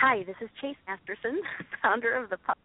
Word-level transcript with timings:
Hi, 0.00 0.22
this 0.24 0.36
is 0.40 0.48
Chase 0.60 0.76
Masterson, 0.88 1.40
founder 1.82 2.14
of 2.16 2.30
the 2.30 2.38
Pop. 2.38 2.56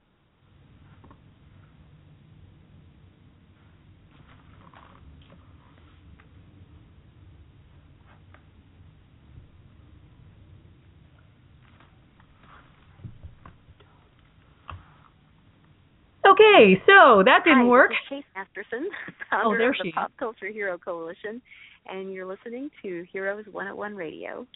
Okay, 16.25 16.81
so 16.87 17.21
that 17.23 17.43
didn't 17.43 17.59
Hi, 17.59 17.65
work. 17.65 17.91
This 17.91 17.97
is 18.17 18.23
Chase 18.23 18.25
Masterson, 18.35 18.89
oh, 19.09 19.13
founder 19.29 19.65
Oh, 19.65 19.69
of 19.69 19.75
the. 19.83 19.91
Pop 19.91 20.11
Culture 20.17 20.47
Hero 20.49 20.77
Coalition, 20.77 21.41
and 21.87 22.11
you're 22.11 22.25
listening 22.25 22.71
to 22.81 23.05
Heroes 23.11 23.45
101 23.51 23.95
Radio. 23.95 24.47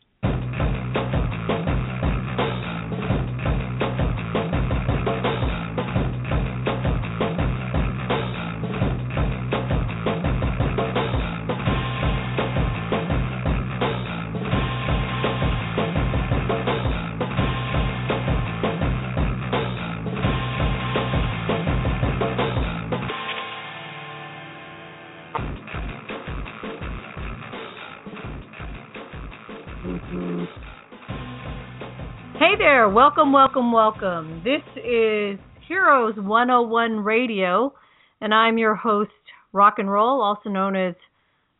There, 32.80 32.88
welcome, 32.88 33.34
welcome, 33.34 33.74
welcome. 33.74 34.42
This 34.42 34.62
is 34.78 35.38
Heroes 35.68 36.16
101 36.16 37.04
Radio, 37.04 37.74
and 38.22 38.34
I'm 38.34 38.58
your 38.58 38.74
host, 38.74 39.12
Rock 39.52 39.80
and 39.80 39.92
Roll, 39.92 40.22
also 40.22 40.50
known 40.50 40.78
as 40.78 40.96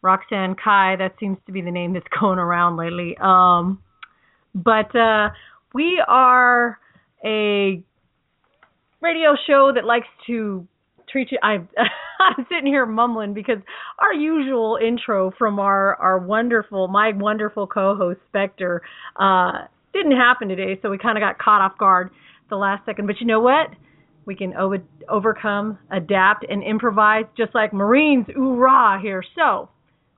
Roxanne 0.02 0.56
Kai. 0.56 0.96
That 0.96 1.16
seems 1.20 1.38
to 1.46 1.52
be 1.52 1.60
the 1.60 1.72
name 1.72 1.92
that's 1.92 2.06
going 2.22 2.40
around 2.40 2.78
lately. 2.78 3.18
Um, 3.22 3.84
but 4.56 4.96
uh, 4.96 5.32
we 5.74 6.02
are 6.08 6.80
a 7.26 7.84
radio 9.02 9.36
show 9.46 9.74
that 9.76 9.84
likes 9.84 10.08
to 10.28 10.66
treat 11.12 11.34
you. 11.34 11.40
I, 11.44 11.56
I'm 11.58 12.46
sitting 12.48 12.68
here 12.68 12.86
mumbling 12.86 13.34
because 13.34 13.58
our 14.00 14.14
usual 14.14 14.80
intro 14.82 15.34
from 15.38 15.60
our 15.60 15.96
our 15.96 16.18
wonderful, 16.18 16.88
my 16.88 17.12
wonderful 17.14 17.68
co-host 17.68 18.22
Spectre, 18.30 18.84
uh, 19.20 19.66
didn't 20.02 20.18
happen 20.18 20.48
today, 20.48 20.80
so 20.82 20.90
we 20.90 20.98
kind 20.98 21.18
of 21.18 21.22
got 21.22 21.38
caught 21.38 21.62
off 21.62 21.78
guard 21.78 22.12
the 22.50 22.56
last 22.56 22.86
second. 22.86 23.08
But 23.08 23.20
you 23.20 23.28
know 23.28 23.40
what? 23.40 23.68
We 24.26 24.36
can 24.36 24.54
o- 24.56 24.76
overcome, 25.10 25.80
adapt, 25.92 26.46
and 26.48 26.64
improvise 26.64 27.26
just 27.38 27.54
like 27.56 27.74
Marines. 27.74 28.28
Oorah 28.28 29.02
here. 29.02 29.24
So. 29.36 29.70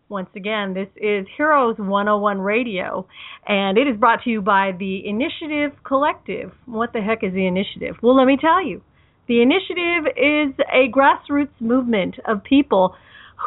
Once 0.10 0.30
again, 0.36 0.74
this 0.74 0.90
is 0.98 1.26
Heroes 1.38 1.78
101 1.78 2.42
Radio, 2.42 3.08
and 3.48 3.78
it 3.78 3.88
is 3.88 3.96
brought 3.96 4.22
to 4.24 4.30
you 4.30 4.42
by 4.42 4.74
the 4.78 5.08
Initiative 5.08 5.72
Collective. 5.86 6.52
What 6.66 6.92
the 6.92 7.00
heck 7.00 7.24
is 7.24 7.34
the 7.34 7.48
Initiative? 7.48 7.96
Well, 8.02 8.18
let 8.18 8.28
me 8.28 8.36
tell 8.36 8.62
you. 8.62 8.82
The 9.30 9.42
Initiative 9.42 10.12
is 10.18 10.54
a 10.70 10.92
grassroots 10.92 11.62
movement 11.62 12.16
of 12.26 12.44
people 12.44 12.94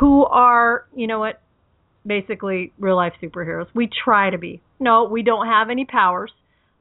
who 0.00 0.24
are, 0.24 0.86
you 0.96 1.06
know 1.06 1.18
what, 1.18 1.42
basically 2.06 2.72
real 2.78 2.96
life 2.96 3.14
superheroes. 3.22 3.66
We 3.74 3.88
try 4.04 4.30
to 4.30 4.38
be. 4.38 4.62
No, 4.80 5.04
we 5.04 5.22
don't 5.22 5.46
have 5.46 5.70
any 5.70 5.84
powers, 5.84 6.32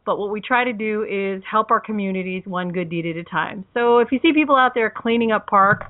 but 0.06 0.18
what 0.18 0.32
we 0.32 0.42
try 0.42 0.64
to 0.66 0.74
do 0.74 1.04
is 1.04 1.44
help 1.50 1.72
our 1.72 1.80
communities 1.80 2.44
one 2.46 2.72
good 2.72 2.90
deed 2.90 3.06
at 3.06 3.16
a 3.16 3.24
time. 3.24 3.66
So 3.74 4.00
if 4.00 4.10
you 4.12 4.20
see 4.22 4.34
people 4.34 4.56
out 4.56 4.74
there 4.76 4.94
cleaning 4.96 5.32
up 5.32 5.48
parks, 5.48 5.88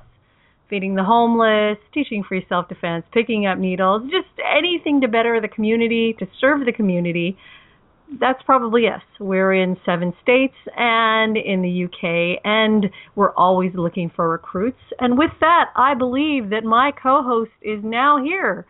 feeding 0.70 0.94
the 0.94 1.04
homeless, 1.04 1.78
teaching 1.92 2.24
free 2.26 2.44
self 2.48 2.68
defense, 2.68 3.04
picking 3.12 3.46
up 3.46 3.58
needles, 3.58 4.02
just 4.04 4.28
anything 4.44 5.00
to 5.00 5.08
better 5.08 5.40
the 5.40 5.48
community, 5.48 6.14
to 6.18 6.26
serve 6.40 6.64
the 6.64 6.72
community, 6.72 7.36
that's 8.20 8.42
probably 8.44 8.86
us. 8.86 9.02
We're 9.18 9.54
in 9.54 9.76
seven 9.84 10.12
states 10.22 10.54
and 10.76 11.36
in 11.36 11.62
the 11.62 11.84
UK, 11.84 12.40
and 12.44 12.86
we're 13.14 13.32
always 13.32 13.72
looking 13.74 14.10
for 14.14 14.28
recruits. 14.28 14.80
And 15.00 15.18
with 15.18 15.30
that, 15.40 15.70
I 15.74 15.94
believe 15.94 16.50
that 16.50 16.64
my 16.64 16.92
co 16.92 17.22
host 17.22 17.50
is 17.62 17.80
now 17.82 18.22
here. 18.22 18.66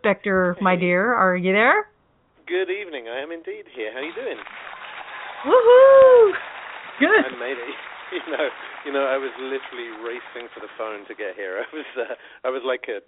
Spectre, 0.00 0.56
my 0.62 0.76
dear, 0.76 1.12
are 1.12 1.36
you 1.36 1.52
there? 1.52 1.84
Good 2.48 2.72
evening. 2.72 3.04
I 3.12 3.20
am 3.20 3.30
indeed 3.32 3.68
here. 3.76 3.92
How 3.92 4.00
are 4.00 4.08
you 4.08 4.16
doing? 4.16 4.40
Woohoo! 5.44 6.32
Good. 6.98 7.36
I 7.36 7.38
made 7.38 7.60
it. 7.60 7.68
You 8.10 8.18
know, 8.26 8.48
you 8.84 8.92
know, 8.92 9.06
I 9.06 9.16
was 9.18 9.30
literally 9.38 9.94
racing 10.02 10.50
for 10.52 10.58
the 10.58 10.66
phone 10.76 11.06
to 11.06 11.14
get 11.14 11.36
here. 11.36 11.62
I 11.62 11.68
was, 11.72 11.86
uh, 11.96 12.14
I 12.42 12.50
was 12.50 12.62
like 12.66 12.90
a 12.90 12.98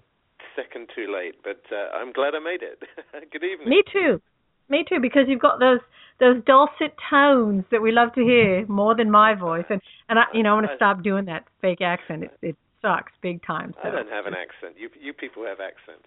second 0.55 0.91
too 0.95 1.13
late, 1.13 1.35
but 1.43 1.59
uh, 1.75 1.91
I'm 1.99 2.13
glad 2.13 2.37
I 2.37 2.39
made 2.39 2.63
it. 2.63 2.79
Good 3.33 3.43
evening. 3.43 3.69
Me 3.69 3.83
too. 3.93 4.23
Me 4.69 4.85
too, 4.89 5.01
because 5.03 5.25
you've 5.27 5.43
got 5.43 5.59
those 5.59 5.81
those 6.21 6.37
dulcet 6.47 6.95
tones 7.11 7.65
that 7.73 7.83
we 7.83 7.91
love 7.91 8.15
to 8.15 8.23
hear 8.23 8.65
more 8.69 8.95
than 8.95 9.11
my 9.11 9.35
voice, 9.35 9.67
and 9.71 9.83
and 10.09 10.21
I, 10.21 10.27
you 10.33 10.45
know, 10.45 10.55
I'm 10.55 10.63
going 10.63 10.71
to 10.71 10.77
stop 10.77 11.03
doing 11.03 11.25
that 11.25 11.47
fake 11.61 11.81
accent. 11.83 12.23
It, 12.23 12.55
it 12.55 12.57
sucks 12.81 13.11
big 13.21 13.43
time. 13.45 13.75
So 13.83 13.89
I 13.89 13.91
don't 13.91 14.09
have 14.09 14.27
an 14.27 14.35
accent. 14.35 14.79
You, 14.79 14.89
you 15.03 15.13
people 15.13 15.43
have 15.43 15.59
accents. 15.59 16.07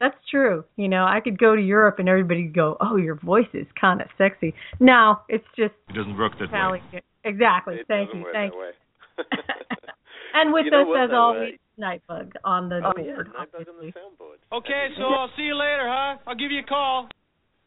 That's 0.00 0.16
true. 0.30 0.64
You 0.76 0.88
know, 0.88 1.04
I 1.04 1.20
could 1.20 1.38
go 1.38 1.54
to 1.56 1.62
Europe 1.62 1.98
and 1.98 2.08
everybody 2.08 2.44
would 2.44 2.54
go, 2.54 2.76
"Oh, 2.80 2.96
your 2.96 3.14
voice 3.14 3.48
is 3.54 3.66
kind 3.80 4.00
of 4.00 4.08
sexy." 4.18 4.52
No, 4.80 5.20
it's 5.28 5.46
just 5.56 5.74
It 5.88 5.94
doesn't 5.94 6.16
work 6.18 6.32
that 6.38 6.44
Italian. 6.50 6.84
way. 6.92 7.02
Exactly. 7.24 7.76
It 7.76 7.86
Thank 7.88 8.12
you. 8.12 8.22
work 8.22 8.32
Thank 8.32 8.52
that 8.52 8.56
you. 8.56 8.62
way. 8.62 8.70
And 10.34 10.52
with 10.52 10.64
You 10.64 10.72
know 10.72 10.82
us, 10.82 10.86
what, 10.88 11.00
as 11.04 11.10
though, 11.10 11.16
always, 11.16 11.54
uh, 11.78 11.80
Nightbug 11.80 12.32
on 12.42 12.68
the 12.68 12.82
oh 12.84 12.90
board. 12.92 13.06
yeah, 13.06 13.22
Nightbug 13.38 13.68
on 13.68 13.76
the 13.80 13.92
soundboard. 13.94 14.38
Okay, 14.52 14.88
so 14.98 15.04
I'll 15.04 15.30
see 15.36 15.44
you 15.44 15.54
later, 15.54 15.86
huh? 15.86 16.16
I'll 16.26 16.34
give 16.34 16.50
you 16.50 16.58
a 16.58 16.66
call. 16.66 17.08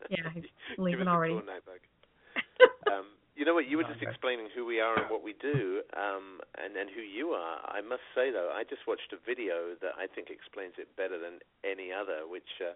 Yeah, 0.10 0.18
he's 0.34 0.44
Give 0.44 0.80
leaving 0.80 1.08
us 1.08 1.08
a 1.08 1.16
already. 1.16 1.34
call, 1.36 1.44
Nightbug. 1.44 2.92
um, 2.92 3.06
you 3.38 3.46
know 3.46 3.54
what? 3.54 3.70
You 3.70 3.78
were 3.78 3.86
just 3.86 4.02
explaining 4.02 4.50
who 4.50 4.66
we 4.66 4.82
are 4.82 4.98
and 4.98 5.06
what 5.14 5.22
we 5.22 5.38
do, 5.38 5.86
um, 5.94 6.42
and 6.58 6.74
and 6.74 6.90
who 6.90 7.06
you 7.06 7.38
are. 7.38 7.62
I 7.70 7.86
must 7.86 8.02
say 8.18 8.34
though, 8.34 8.50
I 8.50 8.66
just 8.66 8.90
watched 8.90 9.14
a 9.14 9.22
video 9.22 9.78
that 9.86 9.94
I 9.94 10.10
think 10.10 10.34
explains 10.34 10.74
it 10.82 10.90
better 10.98 11.22
than 11.22 11.46
any 11.62 11.94
other, 11.94 12.26
which 12.26 12.50
uh, 12.66 12.74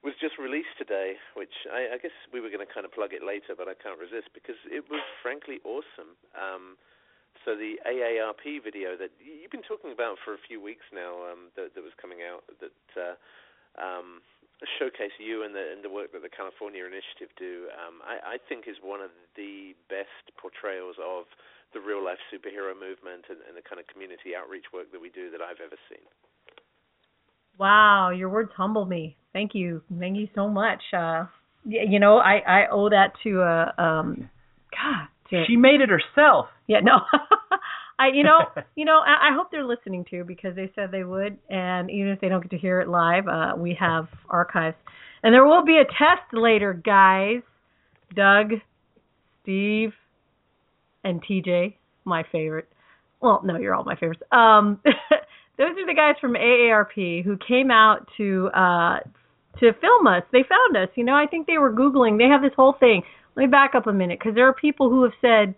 was 0.00 0.16
just 0.16 0.40
released 0.40 0.72
today. 0.80 1.20
Which 1.36 1.68
I, 1.68 1.92
I 1.92 1.96
guess 2.00 2.16
we 2.32 2.40
were 2.40 2.48
going 2.48 2.64
to 2.64 2.72
kind 2.72 2.88
of 2.88 2.92
plug 2.96 3.12
it 3.12 3.20
later, 3.20 3.52
but 3.52 3.68
I 3.68 3.76
can't 3.76 4.00
resist 4.00 4.32
because 4.32 4.56
it 4.64 4.88
was 4.88 5.04
frankly 5.20 5.60
awesome. 5.68 6.16
Um, 6.32 6.80
so 7.44 7.52
the 7.54 7.76
AARP 7.84 8.64
video 8.64 8.96
that 8.96 9.12
you've 9.20 9.52
been 9.52 9.62
talking 9.62 9.92
about 9.92 10.16
for 10.24 10.32
a 10.32 10.40
few 10.40 10.58
weeks 10.58 10.88
now, 10.90 11.28
um, 11.28 11.52
that, 11.54 11.76
that 11.76 11.84
was 11.84 11.94
coming 12.00 12.24
out, 12.24 12.48
that 12.58 12.80
uh, 12.96 13.14
um, 13.78 14.24
showcase 14.78 15.14
you 15.22 15.44
and 15.46 15.54
the 15.54 15.62
and 15.70 15.84
the 15.86 15.90
work 15.92 16.10
that 16.16 16.22
the 16.26 16.32
California 16.32 16.82
Initiative 16.82 17.30
do, 17.38 17.70
um, 17.78 18.02
I, 18.02 18.34
I 18.34 18.42
think 18.50 18.66
is 18.66 18.74
one 18.82 18.98
of 18.98 19.10
the 19.38 19.76
best 19.86 20.34
portrayals 20.34 20.98
of 20.98 21.30
the 21.76 21.78
real 21.78 22.02
life 22.02 22.18
superhero 22.32 22.74
movement 22.74 23.28
and, 23.30 23.38
and 23.46 23.54
the 23.54 23.62
kind 23.62 23.78
of 23.78 23.86
community 23.86 24.34
outreach 24.34 24.66
work 24.74 24.90
that 24.90 24.98
we 25.00 25.10
do 25.14 25.30
that 25.30 25.38
I've 25.44 25.62
ever 25.62 25.78
seen. 25.86 26.02
Wow, 27.58 28.10
your 28.10 28.28
words 28.28 28.50
humble 28.56 28.84
me. 28.86 29.16
Thank 29.32 29.54
you. 29.54 29.82
Thank 29.98 30.16
you 30.16 30.28
so 30.34 30.48
much. 30.48 30.82
Uh 30.92 31.26
y- 31.64 31.86
you 31.88 31.98
know, 32.00 32.18
I 32.18 32.38
I 32.38 32.60
owe 32.70 32.88
that 32.90 33.12
to 33.24 33.42
uh 33.42 33.72
um 33.80 34.30
God, 34.70 35.08
to, 35.30 35.44
She 35.46 35.56
made 35.56 35.80
it 35.80 35.88
herself. 35.90 36.46
yeah, 36.66 36.80
no. 36.80 37.00
I 37.98 38.08
you 38.14 38.22
know, 38.22 38.38
you 38.76 38.84
know, 38.84 39.00
I, 39.04 39.30
I 39.30 39.34
hope 39.34 39.50
they're 39.50 39.64
listening 39.64 40.04
too 40.08 40.24
because 40.24 40.54
they 40.54 40.70
said 40.74 40.90
they 40.90 41.04
would 41.04 41.38
and 41.50 41.90
even 41.90 42.08
if 42.08 42.20
they 42.20 42.28
don't 42.28 42.42
get 42.42 42.50
to 42.50 42.58
hear 42.58 42.80
it 42.80 42.88
live, 42.88 43.28
uh 43.28 43.54
we 43.56 43.76
have 43.78 44.08
archives. 44.28 44.76
And 45.22 45.34
there 45.34 45.44
will 45.44 45.64
be 45.64 45.78
a 45.78 45.84
test 45.84 46.32
later, 46.32 46.72
guys. 46.72 47.42
Doug, 48.14 48.52
Steve, 49.42 49.92
and 51.04 51.22
TJ, 51.22 51.74
my 52.04 52.24
favorite. 52.30 52.68
Well, 53.20 53.40
no, 53.44 53.56
you're 53.56 53.74
all 53.74 53.84
my 53.84 53.96
favorites. 53.96 54.22
Um, 54.32 54.80
those 55.58 55.70
are 55.70 55.86
the 55.86 55.94
guys 55.94 56.14
from 56.20 56.34
AARP 56.34 57.24
who 57.24 57.36
came 57.36 57.70
out 57.70 58.08
to 58.16 58.48
uh, 58.54 59.00
to 59.60 59.72
film 59.80 60.06
us. 60.06 60.22
They 60.32 60.44
found 60.48 60.76
us. 60.76 60.88
You 60.94 61.04
know, 61.04 61.14
I 61.14 61.26
think 61.26 61.46
they 61.46 61.58
were 61.58 61.72
googling. 61.72 62.18
They 62.18 62.28
have 62.28 62.42
this 62.42 62.52
whole 62.56 62.74
thing. 62.78 63.02
Let 63.34 63.44
me 63.44 63.48
back 63.48 63.74
up 63.74 63.86
a 63.86 63.92
minute 63.92 64.18
because 64.18 64.34
there 64.34 64.48
are 64.48 64.54
people 64.54 64.88
who 64.88 65.02
have 65.02 65.12
said, 65.20 65.56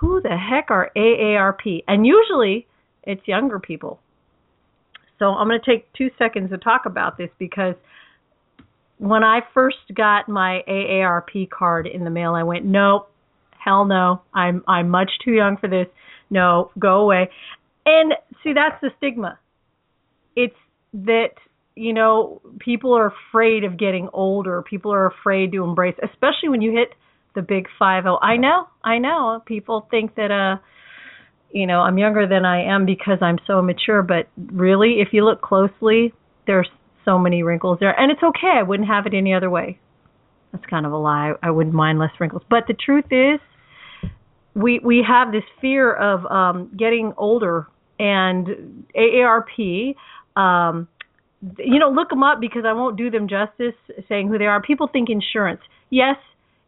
"Who 0.00 0.20
the 0.20 0.36
heck 0.36 0.70
are 0.70 0.90
AARP?" 0.96 1.84
And 1.86 2.06
usually 2.06 2.66
it's 3.04 3.26
younger 3.28 3.58
people. 3.58 4.00
So 5.18 5.26
I'm 5.26 5.48
going 5.48 5.60
to 5.60 5.70
take 5.70 5.92
two 5.92 6.10
seconds 6.18 6.50
to 6.50 6.58
talk 6.58 6.86
about 6.86 7.18
this 7.18 7.30
because 7.38 7.74
when 8.98 9.22
I 9.22 9.40
first 9.54 9.78
got 9.94 10.28
my 10.28 10.62
AARP 10.66 11.50
card 11.50 11.86
in 11.86 12.04
the 12.04 12.10
mail, 12.10 12.34
I 12.34 12.42
went, 12.42 12.64
"Nope, 12.64 13.10
hell 13.58 13.84
no. 13.84 14.22
I'm 14.34 14.64
I'm 14.66 14.88
much 14.88 15.10
too 15.24 15.32
young 15.32 15.56
for 15.58 15.68
this. 15.68 15.86
No, 16.30 16.70
go 16.78 17.00
away." 17.00 17.30
And 17.84 18.14
see, 18.42 18.52
that's 18.54 18.80
the 18.80 18.90
stigma. 18.96 19.38
It's 20.36 20.56
that 20.94 21.34
you 21.74 21.92
know 21.92 22.40
people 22.58 22.94
are 22.96 23.12
afraid 23.30 23.64
of 23.64 23.78
getting 23.78 24.08
older. 24.12 24.62
People 24.62 24.92
are 24.92 25.06
afraid 25.06 25.52
to 25.52 25.64
embrace, 25.64 25.96
especially 26.02 26.48
when 26.48 26.62
you 26.62 26.72
hit 26.72 26.88
the 27.34 27.42
big 27.42 27.66
five 27.78 28.04
zero. 28.04 28.18
I 28.20 28.36
know, 28.36 28.66
I 28.84 28.98
know. 28.98 29.42
People 29.46 29.86
think 29.90 30.14
that 30.16 30.30
uh 30.30 30.60
you 31.52 31.66
know, 31.66 31.80
I'm 31.80 31.98
younger 31.98 32.28
than 32.28 32.44
I 32.44 32.62
am 32.62 32.86
because 32.86 33.18
I'm 33.20 33.38
so 33.46 33.60
mature, 33.60 34.02
but 34.02 34.28
really 34.36 35.00
if 35.00 35.08
you 35.12 35.24
look 35.24 35.42
closely, 35.42 36.14
there's 36.46 36.68
so 37.04 37.18
many 37.18 37.42
wrinkles 37.42 37.78
there. 37.80 37.98
And 37.98 38.12
it's 38.12 38.22
okay. 38.22 38.52
I 38.54 38.62
wouldn't 38.62 38.88
have 38.88 39.06
it 39.06 39.14
any 39.14 39.34
other 39.34 39.50
way. 39.50 39.80
That's 40.52 40.64
kind 40.66 40.86
of 40.86 40.92
a 40.92 40.96
lie. 40.96 41.32
I 41.42 41.50
wouldn't 41.50 41.74
mind 41.74 41.98
less 41.98 42.10
wrinkles. 42.18 42.42
But 42.48 42.64
the 42.68 42.74
truth 42.74 43.06
is 43.10 43.40
we 44.54 44.80
we 44.84 45.04
have 45.06 45.32
this 45.32 45.44
fear 45.60 45.92
of 45.92 46.26
um 46.26 46.70
getting 46.76 47.12
older 47.16 47.66
and 47.98 48.84
AARP 48.96 49.94
um 50.36 50.88
you 51.58 51.78
know 51.78 51.90
look 51.90 52.10
them 52.10 52.22
up 52.22 52.40
because 52.40 52.64
I 52.66 52.72
won't 52.72 52.96
do 52.96 53.10
them 53.10 53.28
justice 53.28 53.74
saying 54.08 54.28
who 54.28 54.38
they 54.38 54.46
are. 54.46 54.60
People 54.60 54.88
think 54.92 55.08
insurance. 55.08 55.60
Yes, 55.88 56.16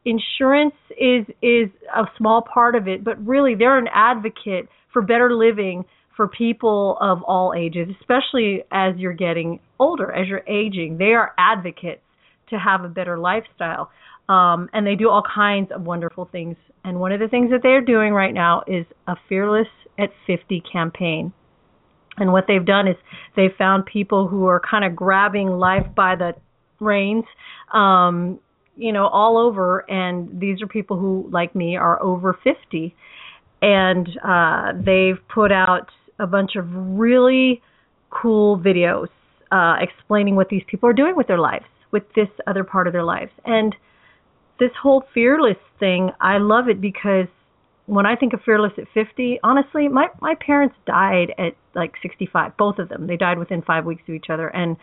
insurance 0.04 0.74
is 0.90 1.26
is 1.42 1.68
a 1.94 2.04
small 2.18 2.42
part 2.42 2.74
of 2.74 2.88
it, 2.88 3.04
but 3.04 3.24
really 3.26 3.54
they're 3.54 3.78
an 3.78 3.88
advocate 3.92 4.68
for 4.92 5.02
better 5.02 5.34
living 5.34 5.84
for 6.16 6.28
people 6.28 6.98
of 7.00 7.22
all 7.22 7.54
ages, 7.56 7.88
especially 8.00 8.62
as 8.70 8.94
you're 8.96 9.14
getting 9.14 9.60
older, 9.78 10.12
as 10.12 10.28
you're 10.28 10.46
aging. 10.46 10.98
They 10.98 11.14
are 11.14 11.32
advocates 11.38 12.02
to 12.50 12.58
have 12.58 12.84
a 12.84 12.88
better 12.88 13.18
lifestyle. 13.18 13.90
Um, 14.28 14.68
and 14.72 14.86
they 14.86 14.94
do 14.94 15.08
all 15.08 15.22
kinds 15.22 15.72
of 15.72 15.82
wonderful 15.82 16.28
things. 16.30 16.56
And 16.84 17.00
one 17.00 17.12
of 17.12 17.20
the 17.20 17.28
things 17.28 17.50
that 17.50 17.60
they're 17.62 17.80
doing 17.80 18.12
right 18.12 18.32
now 18.32 18.62
is 18.66 18.86
a 19.08 19.16
Fearless 19.28 19.66
at 19.98 20.10
50 20.26 20.62
campaign. 20.70 21.32
And 22.18 22.32
what 22.32 22.44
they've 22.46 22.64
done 22.64 22.88
is 22.88 22.96
they've 23.36 23.54
found 23.56 23.86
people 23.86 24.28
who 24.28 24.46
are 24.46 24.60
kind 24.60 24.84
of 24.84 24.94
grabbing 24.94 25.48
life 25.48 25.86
by 25.94 26.14
the 26.14 26.34
reins, 26.78 27.24
um, 27.72 28.38
you 28.76 28.92
know, 28.92 29.06
all 29.06 29.36
over. 29.36 29.88
And 29.90 30.40
these 30.40 30.62
are 30.62 30.66
people 30.66 30.98
who, 30.98 31.28
like 31.30 31.54
me, 31.54 31.76
are 31.76 32.02
over 32.02 32.38
50. 32.42 32.94
And 33.60 34.08
uh, 34.24 34.72
they've 34.84 35.18
put 35.28 35.52
out 35.52 35.88
a 36.18 36.26
bunch 36.26 36.56
of 36.56 36.66
really 36.72 37.62
cool 38.10 38.58
videos 38.58 39.08
uh, 39.50 39.76
explaining 39.80 40.36
what 40.36 40.48
these 40.48 40.62
people 40.66 40.88
are 40.88 40.94
doing 40.94 41.16
with 41.16 41.26
their 41.26 41.38
lives, 41.38 41.66
with 41.90 42.02
this 42.14 42.28
other 42.46 42.64
part 42.64 42.86
of 42.86 42.92
their 42.92 43.04
lives. 43.04 43.30
And 43.44 43.74
this 44.58 44.70
whole 44.80 45.04
fearless 45.12 45.58
thing, 45.78 46.10
I 46.20 46.38
love 46.38 46.68
it 46.68 46.80
because 46.80 47.26
when 47.86 48.06
I 48.06 48.16
think 48.16 48.32
of 48.32 48.40
fearless 48.44 48.72
at 48.78 48.84
50, 48.94 49.40
honestly, 49.42 49.88
my 49.88 50.06
my 50.20 50.34
parents 50.34 50.74
died 50.86 51.34
at 51.38 51.54
like 51.74 51.92
65, 52.02 52.56
both 52.56 52.78
of 52.78 52.88
them. 52.88 53.06
They 53.06 53.16
died 53.16 53.38
within 53.38 53.62
5 53.62 53.84
weeks 53.84 54.02
of 54.08 54.14
each 54.14 54.26
other 54.30 54.48
and 54.48 54.76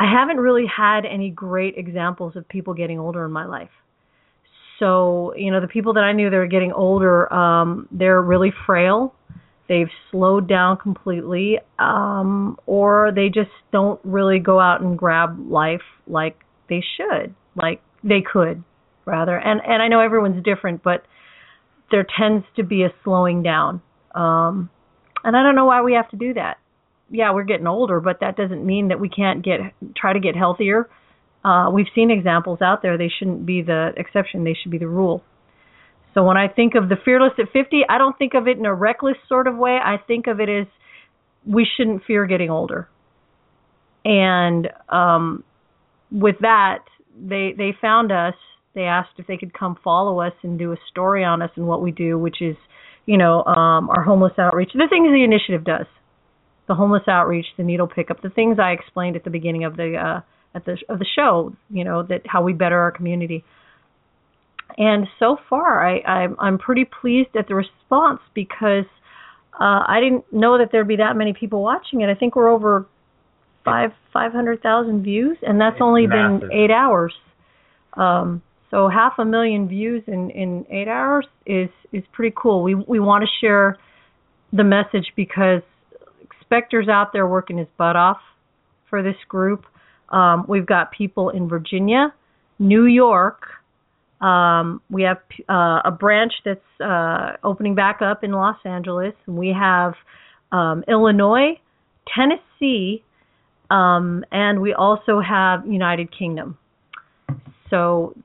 I 0.00 0.10
haven't 0.10 0.38
really 0.38 0.66
had 0.66 1.04
any 1.04 1.30
great 1.30 1.74
examples 1.76 2.36
of 2.36 2.48
people 2.48 2.74
getting 2.74 2.98
older 2.98 3.24
in 3.24 3.32
my 3.32 3.46
life. 3.46 3.70
So, 4.78 5.34
you 5.36 5.50
know, 5.50 5.60
the 5.60 5.66
people 5.66 5.94
that 5.94 6.04
I 6.04 6.12
knew 6.12 6.30
that 6.30 6.36
are 6.36 6.46
getting 6.46 6.72
older, 6.72 7.32
um, 7.32 7.88
they're 7.90 8.22
really 8.22 8.52
frail. 8.64 9.14
They've 9.68 9.90
slowed 10.10 10.48
down 10.48 10.78
completely, 10.78 11.58
um, 11.78 12.58
or 12.64 13.12
they 13.14 13.28
just 13.28 13.50
don't 13.72 14.00
really 14.04 14.38
go 14.38 14.60
out 14.60 14.80
and 14.80 14.96
grab 14.96 15.36
life 15.50 15.82
like 16.06 16.36
they 16.68 16.82
should, 16.96 17.34
like 17.54 17.82
they 18.02 18.22
could, 18.22 18.62
rather. 19.04 19.36
And 19.36 19.60
and 19.66 19.82
I 19.82 19.88
know 19.88 20.00
everyone's 20.00 20.42
different, 20.42 20.82
but 20.82 21.04
there 21.90 22.06
tends 22.18 22.46
to 22.56 22.62
be 22.62 22.84
a 22.84 22.92
slowing 23.04 23.42
down. 23.42 23.82
Um, 24.14 24.70
and 25.24 25.36
I 25.36 25.42
don't 25.42 25.54
know 25.54 25.66
why 25.66 25.82
we 25.82 25.94
have 25.94 26.08
to 26.10 26.16
do 26.16 26.34
that. 26.34 26.58
Yeah, 27.10 27.32
we're 27.32 27.44
getting 27.44 27.66
older, 27.66 28.00
but 28.00 28.20
that 28.20 28.36
doesn't 28.36 28.64
mean 28.64 28.88
that 28.88 29.00
we 29.00 29.08
can't 29.08 29.44
get 29.44 29.60
try 29.96 30.12
to 30.12 30.20
get 30.20 30.36
healthier. 30.36 30.88
Uh, 31.44 31.70
we've 31.72 31.86
seen 31.94 32.10
examples 32.10 32.60
out 32.60 32.82
there. 32.82 32.98
They 32.98 33.10
shouldn't 33.18 33.46
be 33.46 33.62
the 33.62 33.92
exception. 33.96 34.44
They 34.44 34.54
should 34.60 34.70
be 34.70 34.78
the 34.78 34.88
rule. 34.88 35.22
So 36.14 36.24
when 36.24 36.36
I 36.36 36.48
think 36.48 36.74
of 36.74 36.88
the 36.88 36.96
fearless 37.04 37.32
at 37.38 37.46
50, 37.52 37.82
I 37.88 37.98
don't 37.98 38.16
think 38.18 38.34
of 38.34 38.48
it 38.48 38.58
in 38.58 38.66
a 38.66 38.74
reckless 38.74 39.16
sort 39.28 39.46
of 39.46 39.56
way. 39.56 39.78
I 39.82 39.96
think 40.06 40.26
of 40.26 40.40
it 40.40 40.48
as 40.48 40.66
we 41.46 41.66
shouldn't 41.76 42.04
fear 42.04 42.26
getting 42.26 42.50
older. 42.50 42.88
And 44.04 44.68
um, 44.88 45.44
with 46.10 46.36
that, 46.40 46.84
they 47.20 47.54
they 47.56 47.74
found 47.80 48.12
us. 48.12 48.34
They 48.74 48.82
asked 48.82 49.10
if 49.18 49.26
they 49.26 49.36
could 49.36 49.52
come 49.52 49.76
follow 49.82 50.20
us 50.20 50.32
and 50.42 50.58
do 50.58 50.72
a 50.72 50.76
story 50.90 51.24
on 51.24 51.42
us 51.42 51.50
and 51.56 51.66
what 51.66 51.82
we 51.82 51.90
do, 51.90 52.18
which 52.18 52.40
is, 52.40 52.56
you 53.06 53.16
know, 53.16 53.44
um, 53.44 53.90
our 53.90 54.02
homeless 54.02 54.34
outreach. 54.38 54.70
The 54.72 54.86
things 54.88 55.08
the 55.08 55.24
initiative 55.24 55.64
does, 55.64 55.86
the 56.68 56.74
homeless 56.74 57.02
outreach, 57.08 57.46
the 57.56 57.64
needle 57.64 57.88
pickup, 57.88 58.22
the 58.22 58.30
things 58.30 58.58
I 58.58 58.70
explained 58.72 59.16
at 59.16 59.24
the 59.24 59.30
beginning 59.30 59.64
of 59.64 59.76
the 59.76 59.96
uh, 59.96 60.20
at 60.54 60.64
the 60.64 60.76
of 60.88 60.98
the 60.98 61.06
show. 61.16 61.54
You 61.70 61.84
know 61.84 62.02
that 62.04 62.22
how 62.26 62.42
we 62.42 62.52
better 62.52 62.78
our 62.78 62.92
community. 62.92 63.44
And 64.76 65.06
so 65.18 65.38
far, 65.48 65.84
I, 65.84 66.00
I'm 66.02 66.36
I'm 66.38 66.58
pretty 66.58 66.84
pleased 66.84 67.30
at 67.36 67.48
the 67.48 67.54
response 67.54 68.20
because 68.34 68.84
uh, 69.54 69.82
I 69.88 69.98
didn't 70.00 70.30
know 70.32 70.58
that 70.58 70.68
there'd 70.70 70.86
be 70.86 70.96
that 70.96 71.16
many 71.16 71.32
people 71.32 71.62
watching 71.62 72.02
it. 72.02 72.08
I 72.08 72.14
think 72.14 72.36
we're 72.36 72.50
over 72.50 72.86
five 73.64 73.90
five 74.12 74.32
hundred 74.32 74.62
thousand 74.62 75.02
views, 75.02 75.38
and 75.42 75.60
that's 75.60 75.74
It's 75.76 75.82
only 75.82 76.06
massive. 76.06 76.48
been 76.48 76.52
eight 76.52 76.70
hours. 76.70 77.14
Um, 77.94 78.42
so 78.70 78.88
half 78.88 79.14
a 79.18 79.24
million 79.24 79.66
views 79.68 80.02
in 80.06 80.30
in 80.30 80.66
eight 80.70 80.86
hours 80.88 81.26
is 81.46 81.70
is 81.92 82.04
pretty 82.12 82.34
cool. 82.36 82.62
We 82.62 82.74
we 82.74 83.00
want 83.00 83.24
to 83.24 83.28
share 83.40 83.78
the 84.52 84.64
message 84.64 85.12
because 85.16 85.62
Spectre's 86.48 86.88
out 86.88 87.12
there 87.12 87.26
working 87.26 87.58
his 87.58 87.68
butt 87.76 87.94
off 87.94 88.20
for 88.88 89.02
this 89.02 89.16
group. 89.28 89.66
Um, 90.08 90.46
we've 90.48 90.64
got 90.64 90.92
people 90.92 91.28
in 91.28 91.46
Virginia, 91.46 92.14
New 92.58 92.86
York. 92.86 93.42
Um, 94.22 94.80
we 94.90 95.02
have 95.02 95.18
uh, 95.48 95.82
a 95.84 95.90
branch 95.90 96.32
that's 96.44 96.80
uh, 96.80 97.36
opening 97.44 97.74
back 97.74 98.00
up 98.00 98.24
in 98.24 98.32
Los 98.32 98.56
Angeles. 98.64 99.12
We 99.26 99.48
have 99.48 99.92
um, 100.50 100.84
Illinois, 100.88 101.60
Tennessee, 102.16 103.04
um, 103.70 104.24
and 104.32 104.62
we 104.62 104.72
also 104.72 105.20
have 105.20 105.66
United 105.66 106.08
Kingdom. 106.16 106.56
So 107.68 108.16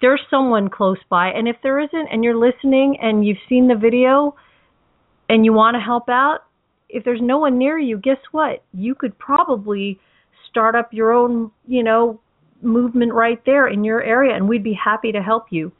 there's 0.00 0.20
someone 0.30 0.70
close 0.70 0.98
by, 1.08 1.30
and 1.30 1.48
if 1.48 1.56
there 1.64 1.80
isn't, 1.80 2.08
and 2.12 2.22
you're 2.22 2.36
listening 2.36 2.98
and 3.02 3.26
you've 3.26 3.42
seen 3.48 3.66
the 3.66 3.74
video 3.74 4.36
and 5.28 5.44
you 5.44 5.52
want 5.52 5.74
to 5.74 5.80
help 5.80 6.08
out, 6.08 6.45
if 6.96 7.04
there's 7.04 7.20
no 7.22 7.38
one 7.38 7.58
near 7.58 7.78
you, 7.78 7.98
guess 7.98 8.18
what? 8.32 8.64
You 8.72 8.94
could 8.94 9.18
probably 9.18 10.00
start 10.48 10.74
up 10.74 10.92
your 10.92 11.12
own, 11.12 11.50
you 11.66 11.82
know, 11.82 12.18
movement 12.62 13.12
right 13.12 13.40
there 13.44 13.68
in 13.68 13.84
your 13.84 14.02
area, 14.02 14.34
and 14.34 14.48
we'd 14.48 14.64
be 14.64 14.72
happy 14.72 15.12
to 15.12 15.22
help 15.22 15.46
you. 15.50 15.70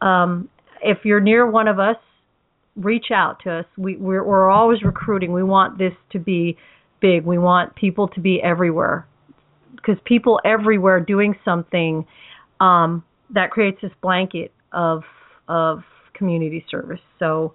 Um, 0.00 0.48
if 0.82 0.98
you're 1.04 1.20
near 1.20 1.48
one 1.48 1.68
of 1.68 1.78
us, 1.78 1.96
reach 2.74 3.06
out 3.14 3.40
to 3.44 3.52
us. 3.60 3.66
We, 3.78 3.96
we're, 3.96 4.24
we're 4.24 4.50
always 4.50 4.82
recruiting. 4.82 5.32
We 5.32 5.44
want 5.44 5.78
this 5.78 5.92
to 6.10 6.18
be 6.18 6.56
big. 7.00 7.24
We 7.24 7.38
want 7.38 7.76
people 7.76 8.08
to 8.08 8.20
be 8.20 8.42
everywhere 8.42 9.06
because 9.76 9.96
people 10.04 10.40
everywhere 10.44 10.98
doing 10.98 11.36
something 11.44 12.04
um, 12.60 13.04
that 13.30 13.50
creates 13.50 13.80
this 13.80 13.92
blanket 14.00 14.52
of 14.72 15.02
of 15.48 15.82
community 16.14 16.64
service. 16.70 17.00
So 17.18 17.54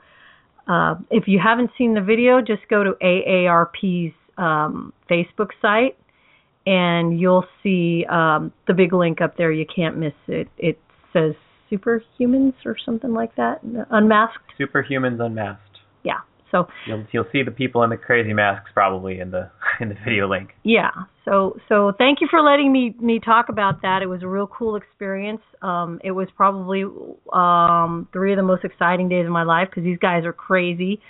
uh, 0.67 0.95
if 1.09 1.27
you 1.27 1.39
haven't 1.39 1.71
seen 1.77 1.93
the 1.93 2.01
video, 2.01 2.41
just 2.41 2.67
go 2.69 2.83
to 2.83 2.91
AARP's 3.01 4.13
um, 4.37 4.93
Facebook 5.09 5.49
site 5.61 5.97
and 6.65 7.19
you'll 7.19 7.45
see 7.63 8.05
um, 8.09 8.51
the 8.67 8.73
big 8.73 8.93
link 8.93 9.21
up 9.21 9.37
there. 9.37 9.51
You 9.51 9.65
can't 9.73 9.97
miss 9.97 10.13
it. 10.27 10.49
It 10.57 10.79
says 11.13 11.33
Superhumans 11.71 12.53
or 12.65 12.75
something 12.85 13.13
like 13.13 13.35
that, 13.35 13.61
Unmasked. 13.63 14.53
Superhumans 14.59 15.21
Unmasked. 15.21 15.61
Yeah. 16.03 16.19
So 16.51 16.67
you'll 16.85 17.05
you'll 17.11 17.27
see 17.31 17.43
the 17.43 17.51
people 17.51 17.83
in 17.83 17.89
the 17.89 17.97
crazy 17.97 18.33
masks 18.33 18.69
probably 18.73 19.19
in 19.19 19.31
the 19.31 19.49
in 19.79 19.89
the 19.89 19.95
video 20.05 20.29
link. 20.29 20.49
Yeah. 20.63 20.91
So 21.25 21.57
so 21.69 21.91
thank 21.97 22.21
you 22.21 22.27
for 22.29 22.41
letting 22.41 22.71
me 22.71 22.95
me 22.99 23.19
talk 23.19 23.49
about 23.49 23.81
that. 23.81 24.01
It 24.01 24.07
was 24.07 24.23
a 24.23 24.27
real 24.27 24.47
cool 24.47 24.75
experience. 24.75 25.41
Um, 25.61 25.99
it 26.03 26.11
was 26.11 26.27
probably 26.35 26.83
um, 27.33 28.07
three 28.13 28.33
of 28.33 28.37
the 28.37 28.43
most 28.43 28.63
exciting 28.63 29.09
days 29.09 29.25
of 29.25 29.31
my 29.31 29.43
life 29.43 29.67
because 29.69 29.83
these 29.83 29.99
guys 29.99 30.25
are 30.25 30.33
crazy, 30.33 31.01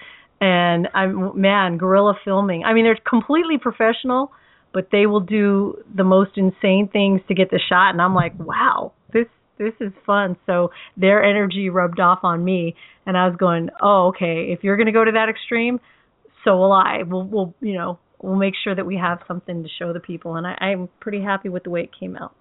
and 0.41 0.87
I'm 0.93 1.39
man 1.39 1.77
guerrilla 1.77 2.15
filming. 2.23 2.63
I 2.63 2.73
mean 2.73 2.85
they're 2.85 2.99
completely 3.07 3.57
professional, 3.57 4.31
but 4.73 4.89
they 4.91 5.05
will 5.05 5.21
do 5.21 5.83
the 5.95 6.03
most 6.03 6.31
insane 6.35 6.89
things 6.91 7.21
to 7.27 7.35
get 7.35 7.51
the 7.51 7.59
shot, 7.69 7.91
and 7.91 8.01
I'm 8.01 8.15
like 8.15 8.33
wow 8.39 8.93
this 9.57 9.67
this 9.79 9.87
is 9.87 9.93
fun. 10.05 10.37
So 10.45 10.71
their 10.95 11.23
energy 11.23 11.69
rubbed 11.69 11.99
off 11.99 12.19
on 12.23 12.43
me, 12.43 12.75
and 13.05 13.17
I 13.17 13.27
was 13.27 13.35
going, 13.37 13.69
oh, 13.81 14.07
okay. 14.09 14.51
If 14.51 14.63
you're 14.63 14.77
going 14.77 14.87
to 14.87 14.93
go 14.93 15.03
to 15.03 15.11
that 15.11 15.29
extreme, 15.29 15.79
so 16.43 16.57
will 16.57 16.73
I. 16.73 17.03
We'll, 17.05 17.23
we'll, 17.23 17.55
you 17.61 17.73
know, 17.73 17.99
we'll 18.21 18.35
make 18.35 18.53
sure 18.63 18.75
that 18.75 18.85
we 18.85 18.97
have 18.97 19.19
something 19.27 19.63
to 19.63 19.69
show 19.79 19.93
the 19.93 19.99
people, 19.99 20.35
and 20.35 20.47
I, 20.47 20.53
I'm 20.61 20.89
pretty 20.99 21.21
happy 21.21 21.49
with 21.49 21.63
the 21.63 21.69
way 21.69 21.81
it 21.81 21.91
came 21.97 22.15
out. 22.15 22.35